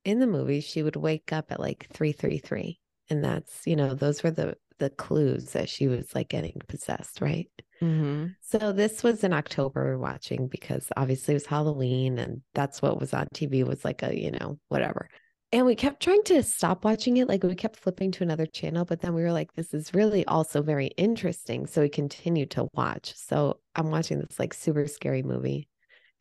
in 0.05 0.19
the 0.19 0.27
movie, 0.27 0.61
she 0.61 0.83
would 0.83 0.95
wake 0.95 1.33
up 1.33 1.51
at 1.51 1.59
like 1.59 1.87
333. 1.91 2.79
And 3.09 3.23
that's, 3.23 3.67
you 3.67 3.75
know, 3.75 3.93
those 3.93 4.23
were 4.23 4.31
the 4.31 4.55
the 4.81 4.89
clues 4.89 5.51
that 5.51 5.69
she 5.69 5.87
was 5.87 6.13
like 6.13 6.27
getting 6.29 6.59
possessed, 6.67 7.21
right? 7.21 7.49
Mhm. 7.81 8.35
So 8.41 8.73
this 8.73 9.03
was 9.03 9.23
in 9.23 9.31
October 9.33 9.97
watching 9.97 10.47
because 10.47 10.87
obviously 10.97 11.33
it 11.33 11.35
was 11.35 11.45
Halloween 11.45 12.19
and 12.19 12.41
that's 12.53 12.81
what 12.81 12.99
was 12.99 13.13
on 13.13 13.27
TV 13.33 13.63
was 13.63 13.85
like 13.85 14.03
a, 14.03 14.13
you 14.19 14.31
know, 14.31 14.59
whatever. 14.67 15.07
And 15.53 15.65
we 15.65 15.75
kept 15.75 16.01
trying 16.01 16.23
to 16.23 16.43
stop 16.43 16.83
watching 16.85 17.17
it. 17.17 17.27
Like 17.27 17.43
we 17.43 17.55
kept 17.55 17.79
flipping 17.79 18.11
to 18.13 18.23
another 18.23 18.45
channel, 18.45 18.85
but 18.85 19.01
then 19.01 19.13
we 19.13 19.21
were 19.21 19.33
like, 19.33 19.53
this 19.53 19.73
is 19.73 19.93
really 19.93 20.25
also 20.25 20.61
very 20.61 20.87
interesting. 20.97 21.67
So 21.67 21.81
we 21.81 21.89
continued 21.89 22.51
to 22.51 22.67
watch. 22.73 23.13
So 23.15 23.59
I'm 23.75 23.89
watching 23.91 24.19
this 24.19 24.39
like 24.39 24.53
super 24.53 24.87
scary 24.87 25.23
movie. 25.23 25.67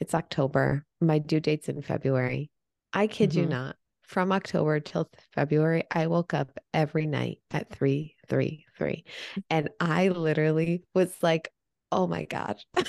It's 0.00 0.14
October. 0.14 0.84
My 1.00 1.18
due 1.18 1.40
date's 1.40 1.68
in 1.68 1.82
February. 1.82 2.50
I 2.92 3.06
kid 3.06 3.34
you 3.34 3.46
Mhm. 3.46 3.50
not. 3.50 3.76
From 4.02 4.32
October 4.32 4.80
till 4.80 5.08
February, 5.32 5.84
I 5.92 6.08
woke 6.08 6.34
up 6.34 6.58
every 6.74 7.06
night 7.06 7.38
at 7.52 7.70
3 7.70 8.16
3 8.30 8.66
3. 8.78 9.04
Mm. 9.36 9.42
And 9.50 9.70
I 9.80 10.08
literally 10.10 10.84
was 10.94 11.14
like, 11.22 11.52
oh 11.92 12.06
my 12.06 12.24
God. 12.26 12.58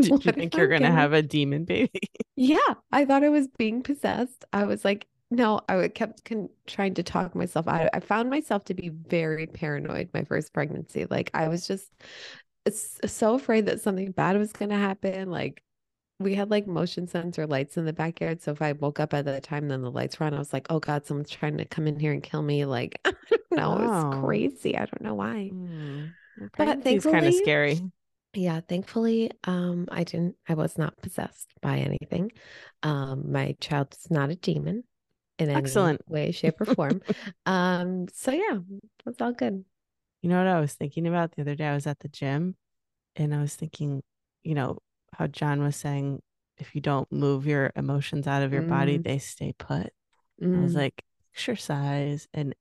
Did 0.00 0.24
you 0.24 0.32
What 0.32 0.34
think 0.34 0.56
you're 0.56 0.68
gonna 0.68 0.90
have 0.90 1.12
a 1.12 1.22
demon 1.22 1.64
baby? 1.64 1.90
Yeah, 2.36 2.74
I 2.90 3.04
thought 3.04 3.24
I 3.24 3.28
was 3.28 3.48
being 3.48 3.82
possessed. 3.82 4.44
I 4.52 4.64
was 4.64 4.84
like, 4.84 5.06
no, 5.30 5.60
I 5.68 5.88
kept 5.88 6.24
con- 6.24 6.48
trying 6.66 6.94
to 6.94 7.02
talk 7.02 7.34
myself 7.34 7.68
out. 7.68 7.90
I 7.92 8.00
found 8.00 8.30
myself 8.30 8.64
to 8.66 8.74
be 8.74 8.88
very 8.88 9.46
paranoid 9.46 10.10
my 10.14 10.24
first 10.24 10.52
pregnancy. 10.52 11.06
Like 11.08 11.30
I 11.34 11.48
was 11.48 11.66
just 11.66 11.92
so 13.06 13.34
afraid 13.34 13.66
that 13.66 13.80
something 13.80 14.12
bad 14.12 14.36
was 14.38 14.52
going 14.52 14.70
to 14.70 14.76
happen. 14.76 15.30
Like 15.30 15.62
we 16.20 16.34
had 16.34 16.50
like 16.50 16.66
motion 16.66 17.08
sensor 17.08 17.46
lights 17.46 17.78
in 17.78 17.86
the 17.86 17.92
backyard. 17.94 18.42
So 18.42 18.52
if 18.52 18.60
I 18.60 18.72
woke 18.72 19.00
up 19.00 19.14
at 19.14 19.24
the 19.24 19.40
time, 19.40 19.68
then 19.68 19.80
the 19.80 19.90
lights 19.90 20.20
were 20.20 20.26
on, 20.26 20.34
I 20.34 20.38
was 20.38 20.52
like, 20.52 20.66
oh 20.68 20.78
God, 20.78 21.06
someone's 21.06 21.30
trying 21.30 21.56
to 21.56 21.64
come 21.64 21.86
in 21.86 21.98
here 21.98 22.12
and 22.12 22.22
kill 22.22 22.42
me. 22.42 22.66
Like, 22.66 23.00
I 23.06 23.12
don't 23.30 23.58
know. 23.58 23.72
It 23.72 23.86
was 23.86 24.22
crazy. 24.22 24.76
I 24.76 24.80
don't 24.84 25.00
know 25.00 25.14
why. 25.14 25.48
Hmm. 25.48 26.04
But 26.38 26.52
Pregnancy's 26.52 27.04
kind 27.04 27.26
of 27.26 27.34
scary. 27.34 27.80
Yeah, 28.34 28.60
thankfully, 28.60 29.30
um, 29.44 29.88
I 29.90 30.04
didn't, 30.04 30.36
I 30.48 30.54
was 30.54 30.78
not 30.78 30.96
possessed 31.02 31.52
by 31.62 31.78
anything. 31.78 32.30
Um, 32.82 33.32
my 33.32 33.56
child 33.60 33.94
is 33.98 34.10
not 34.10 34.30
a 34.30 34.36
demon 34.36 34.84
in 35.38 35.48
any 35.48 35.58
Excellent. 35.58 36.08
way, 36.08 36.30
shape, 36.30 36.60
or 36.60 36.66
form. 36.66 37.02
Um, 37.46 38.06
so 38.12 38.30
yeah, 38.30 38.58
it's 39.06 39.20
all 39.20 39.32
good. 39.32 39.64
You 40.22 40.28
know 40.28 40.38
what 40.38 40.46
I 40.46 40.60
was 40.60 40.74
thinking 40.74 41.08
about 41.08 41.32
the 41.32 41.42
other 41.42 41.54
day? 41.56 41.66
I 41.66 41.74
was 41.74 41.86
at 41.86 41.98
the 42.00 42.08
gym 42.08 42.54
and 43.16 43.34
I 43.34 43.40
was 43.40 43.56
thinking, 43.56 44.02
you 44.44 44.54
know, 44.54 44.78
how 45.14 45.26
John 45.26 45.62
was 45.62 45.76
saying, 45.76 46.22
if 46.58 46.74
you 46.74 46.80
don't 46.80 47.10
move 47.12 47.46
your 47.46 47.72
emotions 47.76 48.26
out 48.26 48.42
of 48.42 48.52
your 48.52 48.62
body, 48.62 48.98
Mm. 48.98 49.04
they 49.04 49.18
stay 49.18 49.52
put. 49.58 49.92
I 50.54 50.60
was 50.60 50.74
Mm, 50.74 50.76
like, 50.76 51.02
exercise 51.34 52.28
and 52.34 52.54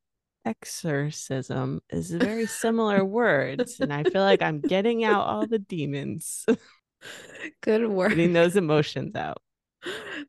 exorcism 0.45 1.81
is 1.89 2.11
very 2.11 2.45
similar 2.47 3.03
words. 3.05 3.79
And 3.79 3.93
I 3.93 4.03
feel 4.05 4.21
like 4.23 4.41
I'm 4.41 4.61
getting 4.61 5.03
out 5.03 5.27
all 5.27 5.47
the 5.47 5.59
demons, 5.59 6.45
good 7.61 7.87
work. 7.89 8.11
getting 8.15 8.33
those 8.33 8.55
emotions 8.55 9.15
out 9.15 9.41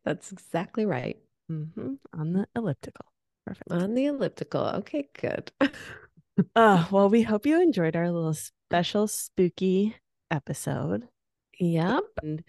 That's 0.04 0.32
exactly 0.32 0.86
right. 0.86 1.18
hmm 1.48 1.94
on 2.12 2.32
the 2.32 2.46
elliptical. 2.56 3.06
Perfect. 3.46 3.70
On 3.70 3.94
the 3.94 4.06
elliptical. 4.06 4.66
Okay, 4.66 5.08
good. 5.14 5.50
Oh, 6.56 6.88
well, 6.92 7.08
we 7.08 7.22
hope 7.22 7.46
you 7.46 7.60
enjoyed 7.60 7.96
our 7.96 8.10
little 8.10 8.34
special 8.34 9.06
spooky 9.08 9.96
episode. 10.30 11.08
Yep. 11.60 12.02
And 12.22 12.42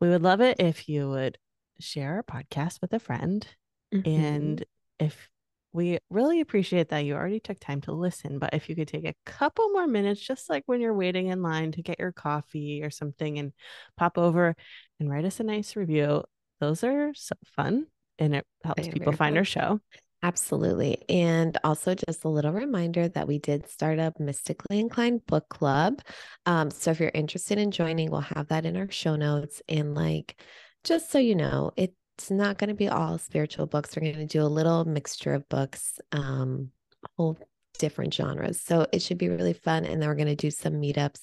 we 0.00 0.08
would 0.08 0.22
love 0.22 0.40
it 0.40 0.60
if 0.60 0.88
you 0.88 1.08
would 1.08 1.38
share 1.78 2.16
our 2.16 2.22
podcast 2.22 2.80
with 2.80 2.92
a 2.92 2.98
friend. 2.98 3.46
Mhm. 3.94 4.06
And 4.06 4.64
if 4.98 5.30
we 5.72 5.98
really 6.10 6.40
appreciate 6.40 6.88
that 6.88 7.04
you 7.04 7.14
already 7.14 7.38
took 7.38 7.60
time 7.60 7.80
to 7.82 7.92
listen, 7.92 8.38
but 8.40 8.54
if 8.54 8.68
you 8.68 8.74
could 8.74 8.88
take 8.88 9.04
a 9.04 9.14
couple 9.24 9.68
more 9.70 9.86
minutes, 9.86 10.20
just 10.20 10.50
like 10.50 10.64
when 10.66 10.80
you're 10.80 10.92
waiting 10.92 11.28
in 11.28 11.42
line 11.42 11.70
to 11.72 11.82
get 11.82 12.00
your 12.00 12.12
coffee 12.12 12.82
or 12.82 12.90
something, 12.90 13.38
and 13.38 13.52
pop 13.96 14.18
over 14.18 14.56
and 14.98 15.08
write 15.08 15.24
us 15.24 15.38
a 15.38 15.44
nice 15.44 15.76
review, 15.76 16.24
those 16.58 16.82
are 16.82 17.14
so 17.14 17.36
fun 17.56 17.86
and 18.18 18.34
it 18.34 18.46
helps 18.64 18.88
people 18.88 19.12
find 19.12 19.34
fun. 19.34 19.38
our 19.38 19.44
show. 19.44 19.80
Absolutely. 20.22 21.02
And 21.08 21.56
also, 21.64 21.94
just 21.94 22.24
a 22.24 22.28
little 22.28 22.52
reminder 22.52 23.08
that 23.08 23.26
we 23.26 23.38
did 23.38 23.66
start 23.70 23.98
up 23.98 24.20
Mystically 24.20 24.78
Inclined 24.78 25.24
Book 25.26 25.48
Club. 25.48 26.02
Um, 26.44 26.70
so, 26.70 26.90
if 26.90 27.00
you're 27.00 27.10
interested 27.14 27.56
in 27.56 27.70
joining, 27.70 28.10
we'll 28.10 28.20
have 28.20 28.48
that 28.48 28.66
in 28.66 28.76
our 28.76 28.90
show 28.90 29.16
notes. 29.16 29.62
And, 29.66 29.94
like, 29.94 30.38
just 30.84 31.10
so 31.10 31.18
you 31.18 31.34
know, 31.34 31.70
it's 31.76 32.30
not 32.30 32.58
going 32.58 32.68
to 32.68 32.74
be 32.74 32.88
all 32.88 33.16
spiritual 33.16 33.64
books. 33.66 33.96
We're 33.96 34.02
going 34.12 34.16
to 34.16 34.26
do 34.26 34.42
a 34.42 34.44
little 34.44 34.84
mixture 34.84 35.32
of 35.32 35.48
books, 35.48 35.98
um, 36.12 36.70
whole 37.16 37.38
different 37.78 38.12
genres. 38.12 38.60
So, 38.60 38.86
it 38.92 39.00
should 39.00 39.16
be 39.18 39.30
really 39.30 39.54
fun. 39.54 39.86
And 39.86 40.02
then 40.02 40.08
we're 40.10 40.16
going 40.16 40.26
to 40.28 40.36
do 40.36 40.50
some 40.50 40.74
meetups. 40.74 41.20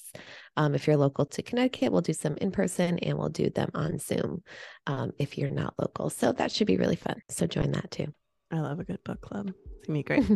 Um, 0.56 0.74
if 0.74 0.88
you're 0.88 0.96
local 0.96 1.24
to 1.26 1.42
Connecticut, 1.42 1.92
we'll 1.92 2.00
do 2.00 2.12
some 2.12 2.36
in 2.38 2.50
person 2.50 2.98
and 2.98 3.16
we'll 3.16 3.28
do 3.28 3.48
them 3.48 3.70
on 3.74 3.98
Zoom 4.00 4.42
um, 4.88 5.12
if 5.20 5.38
you're 5.38 5.50
not 5.52 5.74
local. 5.78 6.10
So, 6.10 6.32
that 6.32 6.50
should 6.50 6.66
be 6.66 6.78
really 6.78 6.96
fun. 6.96 7.20
So, 7.28 7.46
join 7.46 7.70
that 7.72 7.92
too. 7.92 8.12
I 8.50 8.60
love 8.60 8.80
a 8.80 8.84
good 8.84 9.04
book 9.04 9.20
club. 9.20 9.52
It's 9.76 9.86
gonna 9.86 9.98
be 9.98 10.02
great. 10.02 10.24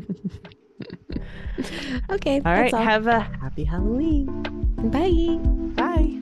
okay. 2.11 2.43
All 2.45 2.53
right. 2.53 2.71
All. 2.73 2.83
Have 2.83 3.07
a 3.07 3.21
happy 3.21 3.65
Halloween. 3.65 4.27
Bye. 4.91 5.39
Bye. 5.77 6.19